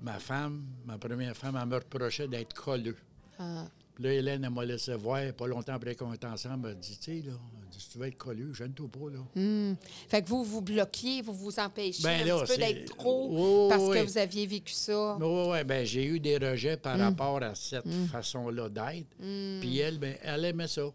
ma 0.00 0.18
femme, 0.18 0.64
ma 0.84 0.98
première 0.98 1.36
femme, 1.36 1.56
elle 1.62 1.68
me 1.68 1.76
reprochait 1.76 2.26
d'être 2.26 2.60
colleux. 2.60 2.96
Ah. 3.38 3.68
Puis 3.98 4.06
là, 4.06 4.12
Hélène, 4.14 4.44
elle 4.44 4.50
m'a 4.50 4.64
laissé 4.64 4.94
voir, 4.94 5.20
pas 5.32 5.48
longtemps 5.48 5.72
après 5.72 5.96
qu'on 5.96 6.12
était 6.12 6.28
ensemble, 6.28 6.68
elle 6.68 6.78
dit, 6.78 6.96
tu 6.98 7.20
sais, 7.20 7.26
là, 7.26 7.32
dit, 7.68 7.80
si 7.80 7.88
tu 7.90 7.98
veux 7.98 8.06
être 8.06 8.16
colleux, 8.16 8.54
gêne-toi 8.54 8.86
pas, 8.88 9.10
là. 9.10 9.18
Hmm. 9.34 9.74
Fait 10.08 10.22
que 10.22 10.28
vous 10.28 10.44
vous 10.44 10.62
bloquiez, 10.62 11.20
vous 11.20 11.32
vous 11.32 11.58
empêchiez 11.58 12.04
Ben 12.04 12.22
un 12.22 12.24
là, 12.24 12.42
petit 12.42 12.52
peu 12.52 12.58
d'être 12.58 12.96
trop 12.96 13.28
Oui, 13.28 13.68
parce 13.68 13.82
oui, 13.82 13.96
que 13.98 14.04
vous 14.04 14.18
aviez 14.18 14.46
vécu 14.46 14.72
ça. 14.72 15.16
Oui, 15.20 15.48
oui, 15.50 15.64
ben 15.64 15.84
j'ai 15.84 16.04
eu 16.04 16.20
des 16.20 16.38
rejets 16.38 16.76
par 16.76 16.96
rapport 16.96 17.42
à 17.42 17.56
cette 17.56 17.88
façon-là 18.12 18.68
d'être. 18.68 19.08
Puis 19.18 19.78
elle, 19.78 19.98
ben, 19.98 20.14
elle 20.22 20.44
aimait 20.44 20.68
ça. 20.68 20.92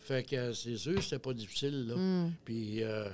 Fait 0.00 0.24
que 0.28 0.52
c'est 0.52 0.76
sûr, 0.76 1.00
c'était 1.00 1.20
pas 1.20 1.32
difficile, 1.32 1.86
là. 1.86 2.28
Puis, 2.44 2.82
euh, 2.82 3.08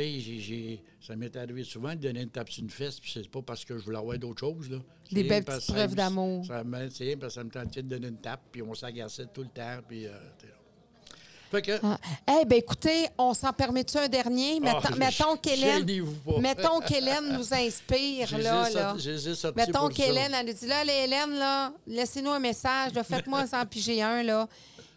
sais, 0.00 0.80
ça 1.00 1.16
m'est 1.16 1.34
arrivé 1.36 1.64
souvent 1.64 1.90
de 1.90 2.00
donner 2.00 2.22
une 2.22 2.30
tape 2.30 2.50
sur 2.50 2.62
une 2.62 2.70
fesse, 2.70 2.98
puis 3.00 3.10
c'est 3.12 3.28
pas 3.30 3.42
parce 3.42 3.64
que 3.64 3.78
je 3.78 3.84
voulais 3.84 3.98
avoir 3.98 4.18
d'autres 4.18 4.40
choses, 4.40 4.70
là. 4.70 4.78
Des 5.12 5.24
belles 5.24 5.44
petites 5.44 5.72
preuves 5.72 5.94
d'amour. 5.94 6.44
ça 6.46 6.64
me- 6.64 6.90
C'est 6.90 7.16
parce 7.16 7.34
que 7.34 7.40
ça 7.40 7.44
me 7.44 7.50
tentait 7.50 7.82
de 7.82 7.88
donner 7.88 8.08
une 8.08 8.18
tape, 8.20 8.40
puis 8.52 8.62
on 8.62 8.74
s'agaçait 8.74 9.26
tout 9.32 9.42
le 9.42 9.48
temps, 9.48 9.78
puis... 9.88 10.06
euh, 10.06 10.10
fait 11.48 11.62
que... 11.62 11.78
Ah. 11.80 11.96
Eh 12.40 12.44
bien, 12.44 12.58
écoutez, 12.58 13.06
on 13.16 13.32
s'en 13.32 13.52
permet-tu 13.52 13.96
un 13.98 14.08
dernier? 14.08 14.58
Mettons, 14.58 14.80
Ah, 14.82 14.96
mettons 14.96 15.36
qu'Hélène 15.42 15.86
gênez-vous 15.86 16.14
pas. 16.32 16.40
mettons 16.40 16.80
qu'Hélène 16.86 17.32
nous 17.38 17.54
inspire, 17.54 18.36
là. 18.38 18.68
là. 18.68 18.96
Mettons 19.54 19.88
qu'Hélène, 19.88 20.32
elle 20.34 20.46
nous 20.46 20.52
dit, 20.52 20.66
là, 20.66 20.82
Hélène, 20.84 21.38
là, 21.38 21.72
laissez-nous 21.86 22.32
un 22.32 22.40
message, 22.40 22.92
faites-moi 23.08 23.44
en 23.52 23.64
piger 23.64 24.02
un, 24.02 24.24
là. 24.24 24.48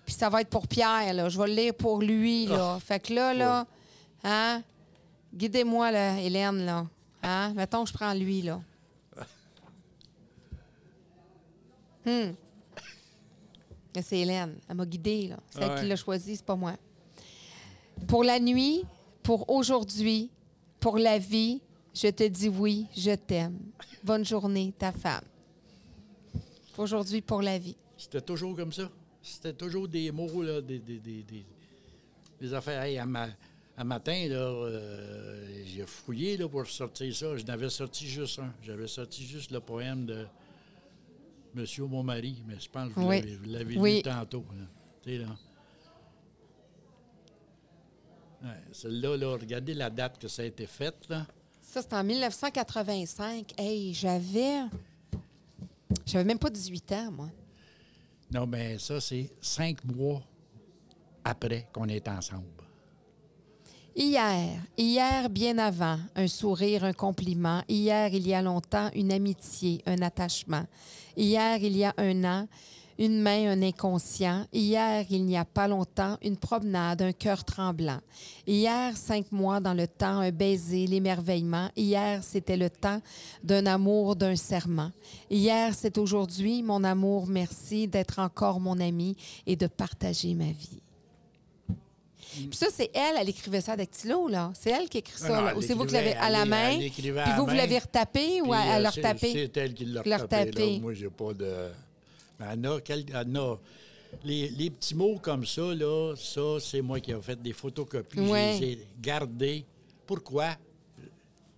Puis 0.05 0.15
ça 0.15 0.27
va 0.27 0.41
être 0.41 0.49
pour 0.49 0.67
Pierre, 0.67 1.13
là. 1.13 1.29
Je 1.29 1.37
vais 1.39 1.47
le 1.47 1.53
lire 1.53 1.73
pour 1.75 2.01
lui, 2.01 2.47
là. 2.47 2.77
Ah. 2.77 2.79
Fait 2.83 2.99
que 2.99 3.13
là, 3.13 3.31
là, 3.35 3.67
hein, 4.23 4.63
guidez-moi, 5.33 5.91
là, 5.91 6.19
Hélène, 6.19 6.65
là. 6.65 6.87
Hein? 7.23 7.53
Mettons 7.55 7.83
que 7.83 7.89
je 7.89 7.93
prends 7.93 8.13
lui, 8.13 8.41
là. 8.41 8.61
Hum. 12.05 12.33
C'est 14.01 14.19
Hélène. 14.19 14.55
Elle 14.69 14.75
m'a 14.77 14.85
guidée, 14.85 15.27
là. 15.27 15.37
C'est 15.49 15.61
elle 15.61 15.71
Ouais. 15.71 15.79
qui 15.81 15.87
l'a 15.87 15.95
choisi, 15.97 16.37
c'est 16.37 16.45
pas 16.45 16.55
moi. 16.55 16.75
Pour 18.07 18.23
la 18.23 18.39
nuit, 18.39 18.83
pour 19.21 19.49
aujourd'hui, 19.49 20.29
pour 20.79 20.97
la 20.97 21.17
vie, 21.19 21.61
Je 21.93 22.07
te 22.07 22.23
dis 22.25 22.47
oui, 22.47 22.85
je 22.95 23.13
t'aime. 23.15 23.57
Bonne 24.03 24.23
journée, 24.23 24.71
ta 24.77 24.91
femme. 24.93 25.23
Aujourd'hui 26.77 27.19
pour 27.19 27.41
la 27.41 27.57
vie. 27.57 27.75
C'était 27.97 28.21
toujours 28.21 28.55
comme 28.55 28.71
ça? 28.71 28.89
C'était 29.21 29.53
toujours 29.53 29.87
des 29.87 30.09
mots, 30.11 30.41
là, 30.43 30.61
des, 30.61 30.79
des, 30.79 30.99
des, 30.99 31.23
des, 31.23 31.45
des 32.39 32.53
affaires. 32.53 32.83
Hey, 32.83 32.97
à 33.79 33.83
matin, 33.85 34.27
là, 34.27 34.35
euh, 34.35 35.63
j'ai 35.65 35.85
fouillé 35.85 36.35
là, 36.35 36.49
pour 36.49 36.67
sortir 36.67 37.15
ça. 37.15 37.37
Je 37.37 37.45
n'avais 37.45 37.69
sorti 37.69 38.05
juste 38.07 38.39
un. 38.39 38.53
J'avais 38.61 38.87
sorti 38.87 39.23
juste 39.25 39.51
le 39.51 39.61
poème 39.61 40.05
de 40.05 40.27
Monsieur 41.55 41.85
mon 41.85 42.03
mari, 42.03 42.43
mais 42.45 42.59
je 42.59 42.69
pense 42.69 42.89
que 42.93 42.99
vous 42.99 43.07
Oui. 43.07 43.37
l'avez- 43.47 43.77
Oui. 43.77 43.95
lu 43.97 44.01
tantôt. 44.03 44.43
là. 45.05 45.25
Ouais, 48.41 48.49
Celle-là, 48.71 49.17
là, 49.17 49.31
regardez 49.33 49.73
la 49.73 49.89
date 49.89 50.17
que 50.19 50.27
ça 50.27 50.41
a 50.41 50.45
été 50.45 50.65
fait. 50.67 50.95
Là. 51.09 51.25
Ça, 51.61 51.81
c'est 51.81 51.93
en 51.93 52.03
1985. 52.03 53.53
Hey, 53.57 53.93
j'avais. 53.93 54.61
J'avais 56.05 56.23
même 56.25 56.39
pas 56.39 56.49
18 56.49 56.91
ans, 56.93 57.11
moi. 57.11 57.29
Non, 58.31 58.45
mais 58.45 58.77
ça, 58.77 59.01
c'est 59.01 59.31
cinq 59.41 59.83
mois 59.85 60.21
après 61.23 61.67
qu'on 61.73 61.87
est 61.87 62.07
ensemble. 62.07 62.45
Hier, 63.95 64.61
hier 64.77 65.29
bien 65.29 65.57
avant, 65.57 65.97
un 66.15 66.27
sourire, 66.27 66.83
un 66.83 66.93
compliment. 66.93 67.63
Hier, 67.67 68.13
il 68.13 68.27
y 68.27 68.33
a 68.33 68.41
longtemps, 68.41 68.89
une 68.93 69.11
amitié, 69.11 69.81
un 69.85 70.01
attachement. 70.01 70.65
Hier, 71.17 71.57
il 71.61 71.75
y 71.75 71.83
a 71.83 71.93
un 71.97 72.23
an, 72.23 72.47
une 72.99 73.19
main, 73.19 73.49
un 73.49 73.61
inconscient. 73.61 74.45
Hier, 74.53 75.05
il 75.09 75.25
n'y 75.25 75.35
a 75.35 75.43
pas 75.43 75.67
longtemps, 75.67 76.17
une 76.21 76.37
promenade, 76.37 77.01
un 77.01 77.11
cœur 77.11 77.43
tremblant. 77.43 77.99
Hier, 78.45 78.95
cinq 78.95 79.31
mois 79.31 79.59
dans 79.59 79.73
le 79.73 79.87
temps, 79.87 80.19
un 80.19 80.31
baiser, 80.31 80.85
l'émerveillement. 80.85 81.69
Hier, 81.75 82.23
c'était 82.23 82.57
le 82.57 82.69
temps 82.69 83.01
d'un 83.43 83.65
amour, 83.65 84.15
d'un 84.15 84.35
serment. 84.35 84.91
Hier, 85.29 85.73
c'est 85.73 85.97
aujourd'hui, 85.97 86.61
mon 86.61 86.83
amour, 86.83 87.25
merci 87.27 87.87
d'être 87.87 88.19
encore 88.19 88.59
mon 88.59 88.79
ami 88.79 89.17
et 89.47 89.55
de 89.55 89.67
partager 89.67 90.35
ma 90.35 90.51
vie. 90.51 90.79
Puis 92.31 92.49
ça, 92.53 92.67
c'est 92.71 92.91
elle, 92.93 93.15
elle 93.19 93.29
écrivait 93.29 93.61
ça 93.61 93.73
à 93.73 93.77
dactylo, 93.77 94.27
là. 94.27 94.51
C'est 94.59 94.69
elle 94.69 94.87
qui 94.89 94.99
écrit 94.99 95.17
ça, 95.17 95.29
non, 95.29 95.41
là. 95.41 95.57
Ou 95.57 95.61
c'est 95.61 95.73
vous 95.73 95.85
qui 95.85 95.93
l'avez 95.93 96.13
à 96.15 96.29
la 96.29 96.45
main, 96.45 96.69
elle 96.71 96.85
à 97.19 97.23
puis 97.23 97.31
vous, 97.37 97.45
vous 97.45 97.55
l'avez 97.55 97.79
retapé 97.79 98.41
ou 98.41 98.53
elle 98.53 98.85
euh, 98.85 98.89
c'est- 98.93 99.01
retapé? 99.01 99.31
C'est 99.33 99.57
elle 99.57 99.73
qui 99.73 99.85
l'a 99.85 100.01
retapé. 100.01 100.79
Moi, 100.79 100.93
j'ai 100.93 101.09
pas 101.09 101.33
de. 101.33 101.69
Mais 102.39 102.45
elle 102.53 102.67
en 102.67 102.75
a, 102.75 102.81
quel- 102.81 103.05
Les, 104.23 104.49
les 104.49 104.69
petits 104.71 104.95
mots 104.95 105.19
comme 105.21 105.45
ça, 105.45 105.61
là, 105.61 106.15
ça, 106.15 106.41
c'est 106.59 106.81
moi 106.81 106.99
qui 106.99 107.11
ai 107.11 107.21
fait 107.21 107.39
des 107.41 107.53
photocopies. 107.53 108.19
Ouais. 108.21 108.55
Je 108.59 108.65
les 108.65 108.71
ai 108.73 108.87
gardés. 109.01 109.65
Pourquoi? 110.07 110.55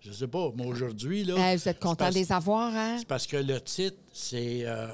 Je 0.01 0.11
sais 0.11 0.27
pas. 0.27 0.51
Mais 0.55 0.65
aujourd'hui, 0.65 1.23
là. 1.23 1.35
Eh, 1.53 1.55
vous 1.55 1.69
êtes 1.69 1.79
content 1.79 1.95
parce- 1.95 2.13
de 2.15 2.19
les 2.19 2.31
avoir, 2.31 2.75
hein? 2.75 2.95
C'est 2.99 3.07
parce 3.07 3.25
que 3.27 3.37
le 3.37 3.61
titre, 3.61 3.97
c'est 4.11 4.61
euh, 4.65 4.87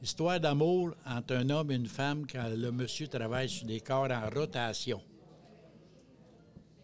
Histoire 0.00 0.38
d'amour 0.38 0.94
entre 1.04 1.34
un 1.34 1.50
homme 1.50 1.72
et 1.72 1.74
une 1.74 1.88
femme 1.88 2.24
quand 2.30 2.48
le 2.48 2.70
monsieur 2.70 3.08
travaille 3.08 3.48
sur 3.48 3.66
des 3.66 3.80
corps 3.80 4.08
en 4.10 4.30
rotation. 4.30 5.00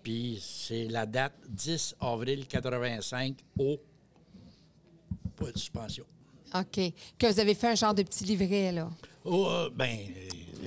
Puis 0.02 0.38
c'est 0.40 0.86
la 0.86 1.06
date 1.06 1.34
10 1.48 1.96
avril 2.00 2.46
85 2.46 3.36
au 3.58 3.78
point 5.36 5.52
de 5.52 5.58
suspension. 5.58 6.04
OK. 6.54 6.92
Que 7.18 7.32
vous 7.32 7.40
avez 7.40 7.54
fait 7.54 7.68
un 7.68 7.74
genre 7.74 7.94
de 7.94 8.02
petit 8.02 8.24
livret, 8.24 8.72
là. 8.72 8.90
Oh, 9.24 9.46
euh, 9.48 9.70
ben. 9.70 9.98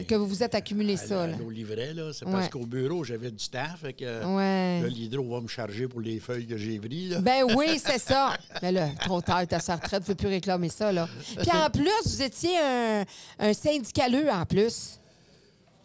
Que 0.06 0.16
vous 0.16 0.28
vous 0.28 0.44
êtes 0.44 0.54
accumulé 0.56 0.94
à- 0.94 0.98
ça, 0.98 1.24
à- 1.24 1.28
là. 1.28 1.36
Au 1.46 1.50
livret, 1.50 1.94
là. 1.94 2.12
C'est 2.14 2.26
Ouais. 2.26 2.32
parce 2.32 2.50
qu'au 2.50 2.66
bureau, 2.66 3.04
j'avais 3.04 3.32
du 3.32 3.48
temps. 3.50 3.64
Fait 3.82 3.94
que 3.94 4.04
Ouais. 4.06 4.82
là, 4.82 4.88
l'hydro 4.88 5.24
va 5.36 5.42
me 5.42 5.48
charger 5.48 5.88
pour 5.88 6.02
les 6.02 6.20
feuilles 6.20 6.46
que 6.48 6.58
j'ai 6.58 6.78
prises. 6.80 7.18
Ben 7.22 7.44
oui, 7.56 7.80
c'est 7.84 8.00
ça. 8.00 8.38
Mais 8.62 8.72
là, 8.72 8.90
trop 9.02 9.22
tard, 9.22 9.46
t'as 9.48 9.60
sa 9.60 9.76
retraite, 9.76 10.04
tu 10.04 10.12
ne 10.12 10.16
peux 10.16 10.24
plus 10.24 10.28
réclamer 10.30 10.70
ça, 10.70 10.92
là. 10.92 11.08
Puis 11.40 11.50
en 11.52 11.70
plus, 11.70 11.90
vous 12.06 12.22
étiez 12.22 12.58
un, 12.60 13.06
un 13.40 13.54
syndicaleux, 13.54 14.30
en 14.30 14.46
plus. 14.46 15.00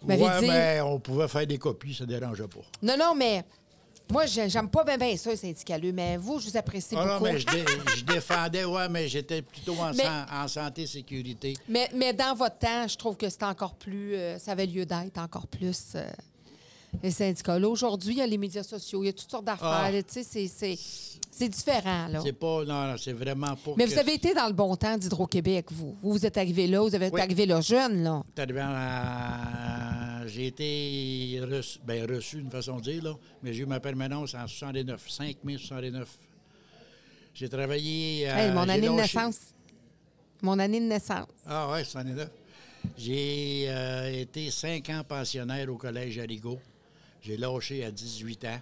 Vous 0.02 0.08
ouais, 0.14 0.40
dit. 0.40 0.46
mais 0.48 0.80
on 0.80 0.98
pouvait 0.98 1.28
faire 1.28 1.46
des 1.46 1.58
copies, 1.58 1.94
ça 1.94 2.04
ne 2.04 2.08
dérangeait 2.18 2.48
pas. 2.48 2.60
Non, 2.82 2.96
non, 2.98 3.14
mais 3.14 3.44
moi, 4.12 4.26
j'ai- 4.26 4.48
j'aime 4.48 4.68
pas 4.68 4.84
bien 4.84 4.98
ben 4.98 5.16
ça, 5.16 5.30
les 5.30 5.36
syndicaleux, 5.36 5.92
mais 5.92 6.16
vous, 6.16 6.38
je 6.38 6.50
vous 6.50 6.56
apprécie 6.56 6.94
Ah 6.96 7.04
non, 7.04 7.12
beaucoup. 7.18 7.24
mais 7.32 7.38
je, 7.40 7.46
dé- 7.46 7.64
je 7.96 8.04
défendais, 8.04 8.64
ouais, 8.64 8.88
mais 8.88 9.08
j'étais 9.08 9.42
plutôt 9.42 9.74
en, 9.80 9.92
Mais- 9.94 10.04
san- 10.04 10.26
en 10.32 10.46
santé 10.48 10.86
sécurité. 10.86 11.54
Mais, 11.68 11.88
mais 11.94 12.12
dans 12.12 12.34
votre 12.34 12.58
temps, 12.58 12.86
je 12.86 12.96
trouve 12.96 13.16
que 13.16 13.28
c'était 13.28 13.44
encore 13.46 13.74
plus. 13.74 14.14
euh, 14.14 14.38
ça 14.38 14.52
avait 14.52 14.66
lieu 14.66 14.84
d'être 14.86 15.18
encore 15.18 15.46
plus. 15.46 15.92
euh, 15.94 16.06
les 17.02 17.10
syndicats. 17.10 17.56
Aujourd'hui, 17.58 18.12
il 18.12 18.18
y 18.18 18.20
a 18.22 18.26
les 18.26 18.36
médias 18.36 18.62
sociaux, 18.62 19.02
il 19.02 19.06
y 19.06 19.08
a 19.08 19.14
toutes 19.14 19.30
sortes 19.30 19.46
d'affaires. 19.46 19.66
Ah. 19.84 19.90
là, 19.90 20.02
Tu 20.02 20.12
sais, 20.12 20.22
c'est- 20.24 20.46
c'est 20.48 20.78
c'est 21.34 21.48
différent, 21.48 22.08
là. 22.08 22.20
C'est 22.22 22.34
pas, 22.34 22.62
non, 22.66 22.88
non, 22.88 22.96
c'est 22.98 23.14
vraiment 23.14 23.56
pas. 23.56 23.70
Mais 23.78 23.86
vous 23.86 23.98
avez 23.98 24.12
été 24.12 24.34
dans 24.34 24.46
le 24.46 24.52
bon 24.52 24.76
temps 24.76 24.98
d'Hydro-Québec, 24.98 25.68
vous. 25.70 25.96
Vous, 26.02 26.12
vous 26.12 26.26
êtes 26.26 26.36
arrivé 26.36 26.66
là, 26.66 26.82
vous 26.82 26.94
avez 26.94 27.08
Oui. 27.10 27.18
arrivé 27.22 27.46
là 27.46 27.62
jeune, 27.62 28.02
là. 28.04 28.22
C'est 28.36 28.42
arrivé 28.42 28.60
en- 28.60 28.66
J'ai 30.32 30.46
été 30.46 31.40
reçu, 31.44 31.78
ben, 31.84 32.10
reçu 32.10 32.36
d'une 32.36 32.50
façon 32.50 32.76
de 32.76 32.82
dire, 32.82 33.02
là, 33.04 33.14
mais 33.42 33.52
j'ai 33.52 33.64
eu 33.64 33.66
ma 33.66 33.80
permanence 33.80 34.34
en 34.34 34.46
69, 34.46 35.10
5 35.10 35.36
mai 35.44 35.58
69. 35.58 36.08
J'ai 37.34 37.48
travaillé. 37.50 38.30
euh, 38.30 38.36
Hey, 38.36 38.50
mon 38.52 38.66
année 38.68 38.86
de 38.88 38.92
naissance. 38.92 39.38
Mon 40.40 40.58
année 40.58 40.80
de 40.80 40.86
naissance. 40.86 41.28
Ah 41.46 41.70
ouais, 41.70 41.84
69. 41.84 42.30
J'ai 42.96 43.66
euh, 43.68 44.20
été 44.22 44.50
5 44.50 44.88
ans 44.90 45.02
pensionnaire 45.06 45.70
au 45.70 45.76
Collège 45.76 46.18
Arigo. 46.18 46.58
J'ai 47.20 47.36
lâché 47.36 47.84
à 47.84 47.90
18 47.90 48.44
ans. 48.46 48.60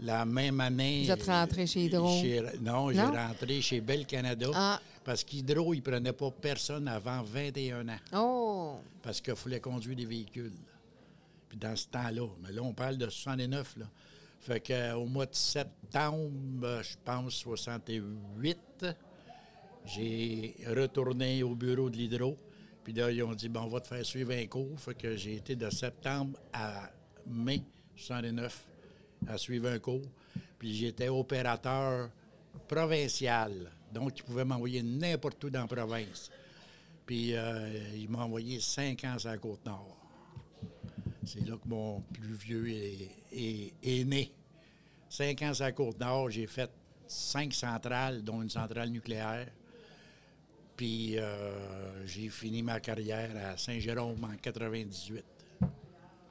La 0.00 0.24
même 0.24 0.60
année. 0.60 1.02
Vous 1.04 1.10
êtes 1.10 1.26
rentré 1.26 1.66
chez 1.66 1.84
Hydro? 1.84 2.20
chez- 2.20 2.42
non, 2.62 2.90
j'ai 2.92 3.02
rentré 3.02 3.60
chez 3.60 3.80
Bell 3.80 4.06
Canada. 4.06 4.48
Ah. 4.54 4.80
Parce 5.04 5.22
qu'Hydro, 5.24 5.74
il 5.74 5.78
ne 5.78 5.82
prenait 5.82 6.12
pas 6.12 6.30
personne 6.30 6.88
avant 6.88 7.22
21 7.22 7.88
ans. 7.88 7.98
Oh! 8.14 8.76
Parce 9.02 9.20
qu'il 9.20 9.34
fallait 9.34 9.60
conduire 9.60 9.96
des 9.96 10.04
véhicules. 10.06 10.52
Dans 11.58 11.76
ce 11.76 11.88
temps-là, 11.88 12.28
mais 12.42 12.52
là, 12.52 12.62
on 12.62 12.72
parle 12.72 12.96
de 12.96 13.08
69, 13.08 13.76
là. 13.78 13.86
Fait 14.40 14.60
qu'au 14.60 15.04
mois 15.06 15.26
de 15.26 15.34
septembre, 15.34 16.30
euh, 16.62 16.82
je 16.82 16.96
pense, 17.04 17.34
68, 17.34 18.86
j'ai 19.84 20.54
retourné 20.66 21.42
au 21.42 21.54
bureau 21.54 21.90
de 21.90 21.96
l'Hydro. 21.96 22.36
Puis 22.84 22.92
là, 22.92 23.10
ils 23.10 23.22
ont 23.22 23.34
dit, 23.34 23.48
bon, 23.48 23.62
on 23.62 23.68
va 23.68 23.80
te 23.80 23.88
faire 23.88 24.04
suivre 24.06 24.32
un 24.32 24.46
cours. 24.46 24.78
Fait 24.78 24.94
que 24.94 25.16
j'ai 25.16 25.36
été 25.36 25.56
de 25.56 25.68
septembre 25.70 26.38
à 26.52 26.90
mai 27.26 27.62
69 27.96 28.66
à 29.26 29.36
suivre 29.36 29.68
un 29.68 29.78
cours. 29.78 30.08
Puis 30.58 30.74
j'étais 30.74 31.08
opérateur 31.08 32.10
provincial. 32.66 33.72
Donc, 33.92 34.18
ils 34.18 34.22
pouvaient 34.22 34.44
m'envoyer 34.44 34.82
n'importe 34.82 35.42
où 35.44 35.50
dans 35.50 35.62
la 35.62 35.66
province. 35.66 36.30
Puis 37.04 37.34
euh, 37.34 37.96
il 37.96 38.08
m'a 38.08 38.24
envoyé 38.24 38.60
cinq 38.60 39.04
ans 39.04 39.18
sur 39.18 39.30
la 39.30 39.38
Côte-Nord. 39.38 39.97
C'est 41.24 41.46
là 41.46 41.56
que 41.56 41.68
mon 41.68 42.00
plus 42.12 42.34
vieux 42.34 42.68
est, 42.70 43.10
est- 43.32 43.72
est 43.82 44.04
né. 44.04 44.32
Cinq 45.08 45.42
ans 45.42 45.52
la 45.58 45.72
Côte-Nord, 45.72 46.30
j'ai 46.30 46.46
fait 46.46 46.70
cinq 47.06 47.52
centrales, 47.54 48.22
dont 48.22 48.42
une 48.42 48.50
centrale 48.50 48.90
nucléaire. 48.90 49.48
Puis 50.76 51.18
euh, 51.18 52.06
j'ai 52.06 52.28
fini 52.28 52.62
ma 52.62 52.78
carrière 52.80 53.30
à 53.52 53.56
Saint-Jérôme 53.56 54.22
en 54.24 54.36
98. 54.40 55.24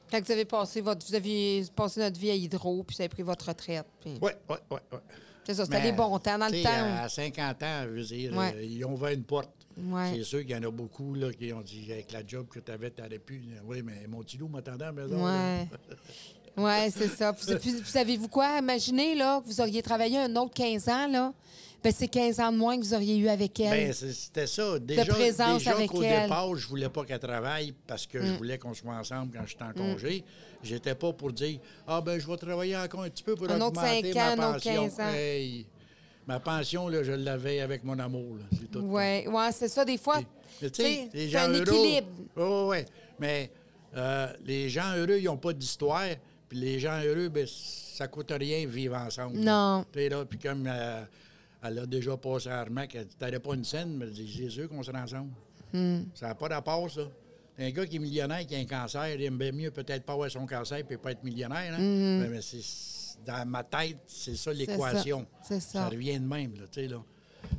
Quand 0.09 0.23
vous 0.25 0.31
avez 0.31 0.45
passé 0.45 0.79
votre. 0.79 1.05
Vous 1.05 1.15
aviez 1.15 1.65
passé 1.75 1.99
notre 1.99 2.17
vie 2.17 2.31
à 2.31 2.35
Hydro, 2.35 2.81
puis 2.83 2.95
vous 2.95 3.01
avez 3.01 3.09
pris 3.09 3.23
votre 3.23 3.49
retraite. 3.49 3.85
Oui, 4.05 4.13
oui, 4.21 4.31
oui. 4.49 4.55
Ouais. 4.91 4.99
C'est 5.43 5.53
ça, 5.53 5.65
c'était 5.65 5.81
les 5.81 5.91
bons 5.91 6.17
temps. 6.19 6.37
Dans 6.37 6.47
le 6.47 6.63
temps. 6.63 7.03
À 7.03 7.09
50 7.09 7.63
ans, 7.63 7.83
je 7.83 7.89
veux 7.89 8.03
dire, 8.03 8.37
Ouais. 8.37 8.53
euh, 8.55 8.63
ils 8.63 8.85
ont 8.85 8.93
ouvert 8.93 9.11
une 9.11 9.23
porte. 9.23 9.49
Ouais. 9.77 10.13
C'est 10.15 10.23
sûr 10.23 10.39
qu'il 10.41 10.51
y 10.51 10.55
en 10.55 10.63
a 10.63 10.71
beaucoup 10.71 11.13
là, 11.13 11.31
qui 11.31 11.53
ont 11.53 11.61
dit 11.61 11.87
avec 11.91 12.11
la 12.11 12.25
job 12.25 12.47
que 12.49 12.59
tu 12.59 12.71
avais, 12.71 12.89
tu 12.91 13.01
n'aurais 13.01 13.19
pu. 13.19 13.41
Oui, 13.65 13.81
mais 13.83 14.07
mon 14.07 14.19
petit 14.23 14.37
loup 14.37 14.47
m'attendait 14.47 14.85
à 14.85 14.87
la 14.87 14.91
maison. 14.93 15.23
Ouais. 15.25 15.67
Ouais, 16.57 16.89
c'est 16.89 17.09
ça. 17.09 17.33
Puis, 17.33 17.45
puis, 17.59 17.71
puis 17.81 17.91
savez-vous 17.91 18.29
quoi? 18.29 18.57
Imaginez 18.57 19.13
là, 19.13 19.39
que 19.41 19.45
vous 19.45 19.61
auriez 19.61 19.83
travaillé 19.83 20.17
un 20.17 20.35
autre 20.37 20.55
15 20.55 20.89
ans, 20.89 21.07
là. 21.07 21.31
Ben, 21.83 21.93
c'est 21.95 22.07
15 22.07 22.39
ans 22.39 22.51
de 22.51 22.57
moins 22.57 22.75
que 22.79 22.81
vous 22.83 22.95
auriez 22.95 23.15
eu 23.17 23.27
avec 23.27 23.59
elle. 23.59 23.69
Ben, 23.89 23.93
c'était 23.93 24.47
ça. 24.47 24.79
Déjà, 24.79 25.05
présence 25.05 25.59
déjà 25.59 25.75
avec 25.75 25.91
qu'au 25.91 26.01
elle. 26.01 26.23
départ, 26.23 26.55
je 26.55 26.67
voulais 26.67 26.89
pas 26.89 27.05
qu'elle 27.05 27.19
travaille 27.19 27.75
parce 27.85 28.07
que 28.07 28.19
je 28.19 28.31
Mm. 28.31 28.37
voulais 28.37 28.57
qu'on 28.57 28.73
soit 28.73 28.95
ensemble 28.95 29.37
quand 29.37 29.45
j'étais 29.45 29.63
en 29.65 29.73
congé. 29.73 30.23
J'étais 30.63 30.95
pas 30.95 31.13
pour 31.13 31.31
dire 31.31 31.59
Ah 31.85 32.01
ben 32.01 32.17
je 32.19 32.25
vais 32.25 32.37
travailler 32.37 32.75
encore 32.75 33.03
un 33.03 33.09
petit 33.11 33.21
peu 33.21 33.35
pour 33.35 33.47
Un 33.51 33.57
autre 33.61 33.67
augmenter 33.77 34.11
cinq 34.11 34.15
ma 34.15 34.21
ans, 34.23 34.27
un 34.41 34.49
autre 34.49 34.63
pension. 34.63 34.83
15 34.89 34.99
ans. 34.99 35.13
Hey, 35.13 35.67
ma 36.27 36.39
pension, 36.39 36.87
là, 36.89 37.03
je 37.03 37.13
l'avais 37.13 37.61
avec 37.61 37.83
mon 37.83 37.97
amour. 37.99 38.37
C'est 38.51 38.69
tout. 38.69 38.79
ouais, 38.79 39.27
ouais, 39.27 39.51
c'est 39.51 39.69
ça. 39.69 39.85
Des 39.85 39.97
fois, 39.97 40.19
c'est 40.59 41.35
un 41.35 41.49
heureux. 41.49 41.61
équilibre. 41.61 42.07
Oui, 42.35 42.77
oui, 42.79 42.85
Mais 43.19 43.51
euh, 43.95 44.27
les 44.45 44.69
gens 44.69 44.93
heureux, 44.95 45.17
ils 45.17 45.25
n'ont 45.25 45.37
pas 45.37 45.53
d'histoire. 45.53 46.09
Puis 46.49 46.59
les 46.59 46.79
gens 46.79 47.01
heureux, 47.03 47.29
ben, 47.29 47.45
ça 47.47 48.07
coûte 48.07 48.31
rien 48.31 48.65
vivre 48.67 48.95
ensemble. 48.95 49.37
Non. 49.37 49.85
Tu 49.91 50.07
là, 50.07 50.23
puis 50.25 50.39
comme 50.39 50.65
euh, 50.67 51.03
elle 51.63 51.79
a 51.79 51.85
déjà 51.85 52.15
passé 52.15 52.49
à 52.49 52.59
Armac, 52.59 52.95
elle 52.95 53.05
dit 53.05 53.39
pas 53.39 53.53
une 53.53 53.65
scène, 53.65 53.97
mais 53.97 54.05
elle 54.05 54.13
dit 54.13 54.33
C'est 54.43 54.49
sûr 54.49 54.69
qu'on 54.69 54.83
sera 54.83 55.01
ensemble. 55.01 55.31
Hmm. 55.73 56.03
Ça 56.13 56.27
n'a 56.27 56.35
pas 56.35 56.47
rapport, 56.47 56.89
ça. 56.89 57.01
Un 57.59 57.71
gars 57.71 57.85
qui 57.85 57.95
est 57.95 57.99
millionnaire, 57.99 58.45
qui 58.45 58.55
a 58.55 58.59
un 58.59 58.65
cancer, 58.65 59.15
il 59.15 59.23
aime 59.23 59.37
bien 59.37 59.51
mieux 59.51 59.71
peut-être 59.71 60.03
pas 60.03 60.13
avoir 60.13 60.29
son 60.29 60.45
cancer 60.45 60.77
et 60.77 60.97
pas 60.97 61.11
être 61.11 61.23
millionnaire. 61.23 61.73
Hein? 61.73 61.79
Hmm. 61.79 62.19
Mais, 62.21 62.27
mais 62.29 62.41
c'est- 62.41 63.06
dans 63.25 63.47
ma 63.47 63.63
tête, 63.63 63.97
c'est 64.05 64.35
ça 64.35 64.53
l'équation. 64.53 65.25
C'est 65.43 65.59
ça. 65.59 65.83
Ça 65.83 65.89
revient 65.89 66.19
de 66.19 66.25
même, 66.25 66.53
là, 66.55 66.67
tu 66.71 66.81
sais, 66.81 66.87
là. 66.87 67.03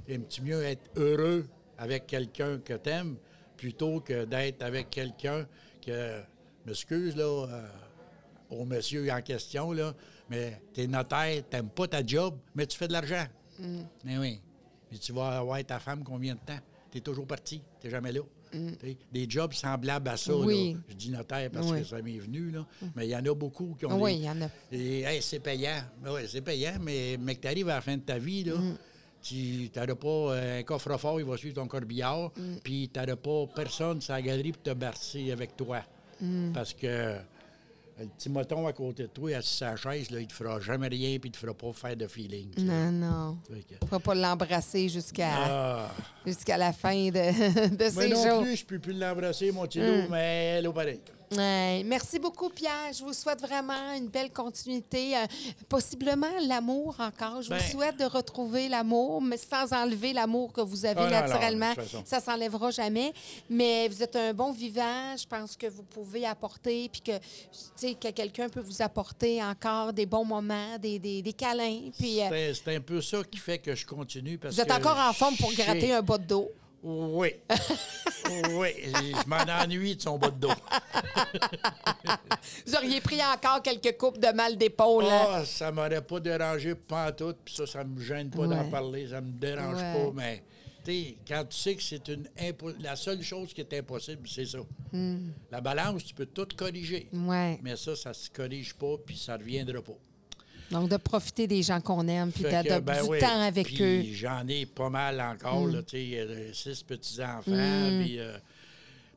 T'aimes-tu 0.06 0.42
mieux 0.42 0.62
être 0.64 0.90
heureux 0.96 1.46
avec 1.78 2.06
quelqu'un 2.06 2.58
que 2.58 2.74
t'aimes 2.74 3.16
plutôt 3.56 4.00
que 4.00 4.24
d'être 4.24 4.62
avec 4.62 4.90
quelqu'un 4.90 5.46
que, 5.84 6.20
m'excuse, 6.66 7.16
là, 7.16 7.24
euh, 7.24 7.68
au 8.50 8.64
monsieur 8.64 9.10
en 9.10 9.20
question, 9.22 9.72
là, 9.72 9.94
mais 10.28 10.60
t'es 10.72 10.86
notaire, 10.86 11.42
t'aimes 11.48 11.70
pas 11.70 11.88
ta 11.88 12.04
job, 12.04 12.38
mais 12.54 12.66
tu 12.66 12.76
fais 12.76 12.88
de 12.88 12.92
l'argent. 12.92 13.24
Mais 14.04 14.18
oui. 14.18 14.40
Mais 14.90 14.98
tu 14.98 15.12
vas 15.12 15.38
avoir 15.38 15.62
ta 15.64 15.78
femme 15.78 16.02
combien 16.04 16.34
de 16.34 16.40
temps? 16.40 16.58
T'es 16.90 17.00
toujours 17.00 17.26
parti, 17.26 17.62
t'es 17.80 17.90
jamais 17.90 18.12
là. 18.12 18.20
T'sais, 18.50 18.96
Des 19.12 19.28
jobs 19.28 19.52
semblables 19.52 20.08
à 20.08 20.16
ça, 20.16 20.34
Oui. 20.36 20.74
là. 20.74 20.80
Je 20.88 20.94
dis 20.94 21.10
notaire 21.10 21.50
parce 21.50 21.70
Oui. 21.70 21.78
que 21.80 21.84
ça 21.84 22.00
m'est 22.02 22.18
venu, 22.18 22.50
là. 22.50 22.66
Mais 22.96 23.06
il 23.06 23.10
y 23.10 23.16
en 23.16 23.24
a 23.24 23.34
beaucoup 23.34 23.74
qui 23.78 23.86
ont 23.86 24.00
Oui, 24.00 24.16
il 24.16 24.24
y 24.24 24.28
en 24.30 24.40
a. 24.42 24.48
et 24.72 25.00
hey, 25.02 25.22
c'est 25.22 25.40
payant. 25.40 25.82
Oui, 26.06 26.22
c'est 26.28 26.40
payant, 26.40 26.74
mais, 26.80 27.16
mais 27.20 27.34
que 27.34 27.40
tu 27.42 27.48
arrives 27.48 27.68
à 27.68 27.74
la 27.76 27.80
fin 27.80 27.96
de 27.96 28.02
ta 28.02 28.18
vie, 28.18 28.44
là, 28.44 28.54
Mm. 28.56 28.76
tu 29.22 29.70
n'auras 29.74 29.94
pas 29.94 30.08
euh, 30.08 30.60
un 30.60 30.62
coffre-fort, 30.62 31.20
il 31.20 31.26
va 31.26 31.36
suivre 31.36 31.56
ton 31.56 31.66
corbillard, 31.66 32.30
Mm. 32.36 32.56
puis 32.62 32.88
tu 32.92 32.98
n'auras 33.00 33.16
pas 33.16 33.46
personne 33.54 34.00
sur 34.00 34.12
la 34.14 34.22
galerie 34.22 34.52
pour 34.52 34.62
te 34.62 34.72
bercer 34.74 35.30
avec 35.32 35.56
toi. 35.56 35.82
Mm. 36.20 36.52
Parce 36.52 36.72
que 36.74 37.16
le 38.00 38.06
petit 38.08 38.28
moton 38.28 38.66
à 38.66 38.72
côté 38.72 39.02
de 39.04 39.08
toi, 39.08 39.34
assis 39.36 39.54
sur 39.56 39.66
sa 39.66 39.76
chaise, 39.76 40.10
là, 40.10 40.20
il 40.20 40.26
te 40.26 40.32
fera 40.32 40.60
jamais 40.60 40.88
rien, 40.88 41.18
puis 41.18 41.28
il 41.30 41.32
te 41.32 41.36
fera 41.38 41.52
pas 41.54 41.72
faire 41.72 41.96
de 41.96 42.06
feeling. 42.06 42.50
tu. 42.54 42.62
Non, 42.62 42.90
non. 42.92 43.38
On 43.50 43.84
ne 43.86 43.90
va 43.90 43.98
pas 44.00 44.14
l'embrasser 44.14 44.88
jusqu'à 44.88 45.30
Ah. 45.34 45.90
jusqu'à 46.24 46.56
la 46.56 46.72
fin 46.72 47.08
de, 47.08 47.10
de 47.76 47.92
Moi 47.94 48.02
ses 48.02 48.08
non 48.08 48.28
jours. 48.30 48.42
plus, 48.42 48.56
je 48.56 48.64
peux 48.66 48.78
plus 48.78 48.92
l'embrasser, 48.92 49.50
mon 49.52 49.62
petit 49.66 49.80
loup, 49.80 50.08
mais 50.10 50.56
elle 50.58 50.66
est 50.66 50.72
pareil. 50.72 51.00
Ouais. 51.36 51.82
Merci 51.84 52.18
beaucoup, 52.18 52.48
Pierre. 52.48 52.92
Je 52.92 53.04
vous 53.04 53.12
souhaite 53.12 53.40
vraiment 53.40 53.92
une 53.96 54.08
belle 54.08 54.32
continuité. 54.32 55.16
euh, 55.16 55.26
possiblement 55.68 56.26
l'amour 56.46 56.96
encore. 56.98 57.42
Je 57.42 57.50
Ben- 57.50 57.58
vous 57.58 57.70
souhaite 57.70 57.98
de 57.98 58.04
retrouver 58.04 58.68
l'amour, 58.68 59.20
mais 59.20 59.36
sans 59.36 59.72
enlever 59.72 60.12
l'amour 60.12 60.52
que 60.52 60.60
vous 60.60 60.86
avez 60.86 60.94
non, 61.00 61.06
non, 61.06 61.10
naturellement. 61.10 61.74
toute 61.74 61.84
façon. 61.84 62.02
Ça 62.06 62.20
s'enlèvera 62.20 62.70
jamais. 62.70 63.12
Mais 63.50 63.88
vous 63.88 64.02
êtes 64.02 64.16
un 64.16 64.32
bon 64.32 64.52
vivant. 64.52 65.16
Je 65.16 65.26
pense 65.26 65.56
que 65.56 65.66
vous 65.66 65.82
pouvez 65.82 66.24
apporter, 66.26 66.88
puis 66.88 67.00
que, 67.02 67.92
que 67.94 68.10
quelqu'un 68.10 68.48
peut 68.48 68.60
vous 68.62 68.80
apporter 68.82 69.42
encore 69.42 69.92
des 69.92 70.06
bons 70.06 70.24
moments, 70.24 70.78
des, 70.78 70.98
des, 70.98 71.20
des 71.22 71.32
câlins. 71.32 71.90
Puis 71.98 72.22
euh, 72.22 72.54
C'est 72.54 72.74
un 72.74 72.80
peu 72.80 73.00
ça 73.02 73.18
qui 73.30 73.38
fait 73.38 73.58
que 73.58 73.74
je 73.74 73.84
continue. 73.86 74.38
Parce 74.38 74.54
vous 74.54 74.60
êtes 74.60 74.68
que 74.68 74.72
encore 74.72 74.98
en 74.98 75.12
forme 75.12 75.36
pour 75.36 75.52
gratter 75.52 75.92
un 75.92 76.02
bas 76.02 76.18
de 76.18 76.24
dos. 76.24 76.50
Oui. 76.82 77.28
oui, 78.50 78.68
je 78.92 79.28
m'en 79.28 79.36
ennuie 79.62 79.96
de 79.96 80.02
son 80.02 80.18
bas 80.18 80.30
de 80.30 80.38
dos. 80.38 80.48
Vous 82.66 82.74
auriez 82.74 83.00
pris 83.00 83.20
encore 83.22 83.62
quelques 83.62 83.96
coupes 83.96 84.18
de 84.18 84.28
mal 84.32 84.56
d'épaule. 84.56 85.04
hein? 85.04 85.26
Ah, 85.28 85.44
ça 85.44 85.72
m'aurait 85.72 86.02
pas 86.02 86.20
dérangé 86.20 86.74
pantoute, 86.74 87.38
puis 87.44 87.54
ça, 87.54 87.66
ça 87.66 87.84
me 87.84 88.00
gêne 88.00 88.30
pas 88.30 88.46
d'en 88.46 88.68
parler, 88.70 89.08
ça 89.08 89.20
me 89.20 89.32
dérange 89.32 89.76
Ouais. 89.76 89.94
pas, 89.94 90.12
mais 90.14 90.42
tu 90.84 90.92
sais, 90.92 91.16
quand 91.26 91.44
tu 91.48 91.56
sais 91.56 91.74
que 91.74 91.82
c'est 91.82 92.08
une 92.08 92.28
impo- 92.38 92.74
la 92.80 92.96
seule 92.96 93.22
chose 93.22 93.52
qui 93.52 93.60
est 93.60 93.74
impossible, 93.78 94.28
c'est 94.28 94.46
ça. 94.46 94.58
Hmm. 94.92 95.30
La 95.50 95.60
balance, 95.60 96.04
tu 96.04 96.14
peux 96.14 96.26
tout 96.26 96.48
corriger, 96.56 97.08
Ouais. 97.12 97.58
mais 97.62 97.76
ça, 97.76 97.96
ça 97.96 98.14
se 98.14 98.30
corrige 98.30 98.74
pas, 98.74 98.96
puis 99.04 99.16
ça 99.16 99.36
reviendra 99.36 99.82
pas. 99.82 99.92
Donc, 100.70 100.90
de 100.90 100.96
profiter 100.98 101.46
des 101.46 101.62
gens 101.62 101.80
qu'on 101.80 102.06
aime, 102.08 102.30
puis 102.30 102.44
de, 102.44 102.80
ben 102.80 103.02
du 103.02 103.08
oui, 103.08 103.18
temps 103.18 103.40
avec 103.40 103.66
puis 103.66 103.82
eux. 103.82 104.02
J'en 104.14 104.46
ai 104.48 104.66
pas 104.66 104.90
mal 104.90 105.20
encore, 105.20 105.66
là, 105.66 105.82
tu 105.82 105.96
sais, 105.96 106.18
euh, 106.18 106.52
six 106.52 106.82
petits-enfants, 106.82 107.42
puis 108.02 108.18
euh, 108.18 108.36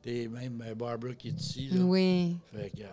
t'sais, 0.02 0.30
même 0.30 0.64
euh, 0.66 0.76
Barbara 0.76 1.14
qui 1.14 1.30
est 1.30 1.42
ici. 1.42 1.70
Là. 1.72 1.84
Oui. 1.84 2.38
Fait 2.54 2.70
que, 2.70 2.84
euh, 2.84 2.88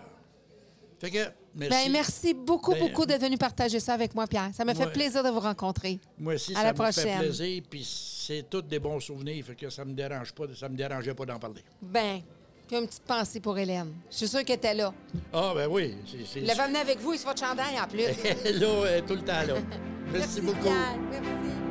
fait 0.98 1.10
que, 1.10 1.18
merci. 1.54 1.84
Ben, 1.84 1.92
merci 1.92 2.34
beaucoup, 2.34 2.72
Ben, 2.72 2.80
beaucoup 2.80 3.06
d'être 3.06 3.22
venu 3.22 3.38
partager 3.38 3.78
ça 3.78 3.94
avec 3.94 4.12
moi, 4.16 4.26
Pierre. 4.26 4.50
Ça 4.52 4.64
m'a 4.64 4.74
fait 4.74 4.90
plaisir 4.92 5.22
de 5.22 5.28
vous 5.28 5.40
rencontrer. 5.40 6.00
Moi 6.18 6.34
aussi, 6.34 6.52
À 6.52 6.56
ça 6.56 6.62
la 6.64 6.72
me 6.72 6.92
fait 6.92 7.18
plaisir, 7.18 7.62
puis 7.70 7.84
c'est 7.88 8.50
tous 8.50 8.62
des 8.62 8.80
bons 8.80 8.98
souvenirs, 8.98 9.44
fait 9.44 9.54
que 9.54 9.70
ça 9.70 9.84
me 9.84 9.92
dérange 9.92 10.32
pas, 10.32 10.44
ça 10.56 10.68
me 10.68 10.76
dérangeait 10.76 11.14
pas 11.14 11.26
d'en 11.26 11.38
parler. 11.38 11.62
Ben, 11.80 12.22
puis 12.68 12.76
une 12.76 12.86
petite 12.86 13.02
pensée 13.02 13.40
pour 13.40 13.58
Hélène. 13.58 13.92
Je 14.10 14.16
suis 14.18 14.28
sûre 14.28 14.44
qu'elle 14.44 14.56
était 14.56 14.74
là. 14.74 14.92
Ah, 15.32 15.52
ben 15.54 15.68
oui, 15.68 15.96
c'est... 16.06 16.38
Elle 16.38 16.46
l'avait 16.46 16.60
amenée 16.60 16.78
avec 16.78 17.00
vous 17.00 17.14
et 17.14 17.18
sur 17.18 17.28
votre 17.28 17.44
chandail 17.44 17.80
en 17.80 17.88
plus. 17.88 18.02
là, 18.60 18.68
elle 18.88 18.98
est 18.98 19.06
tout 19.06 19.14
le 19.14 19.22
temps 19.22 19.42
là. 19.46 19.54
Merci, 20.12 20.40
beaucoup. 20.40 20.62
Pierre. 20.62 20.98
Merci. 21.10 21.67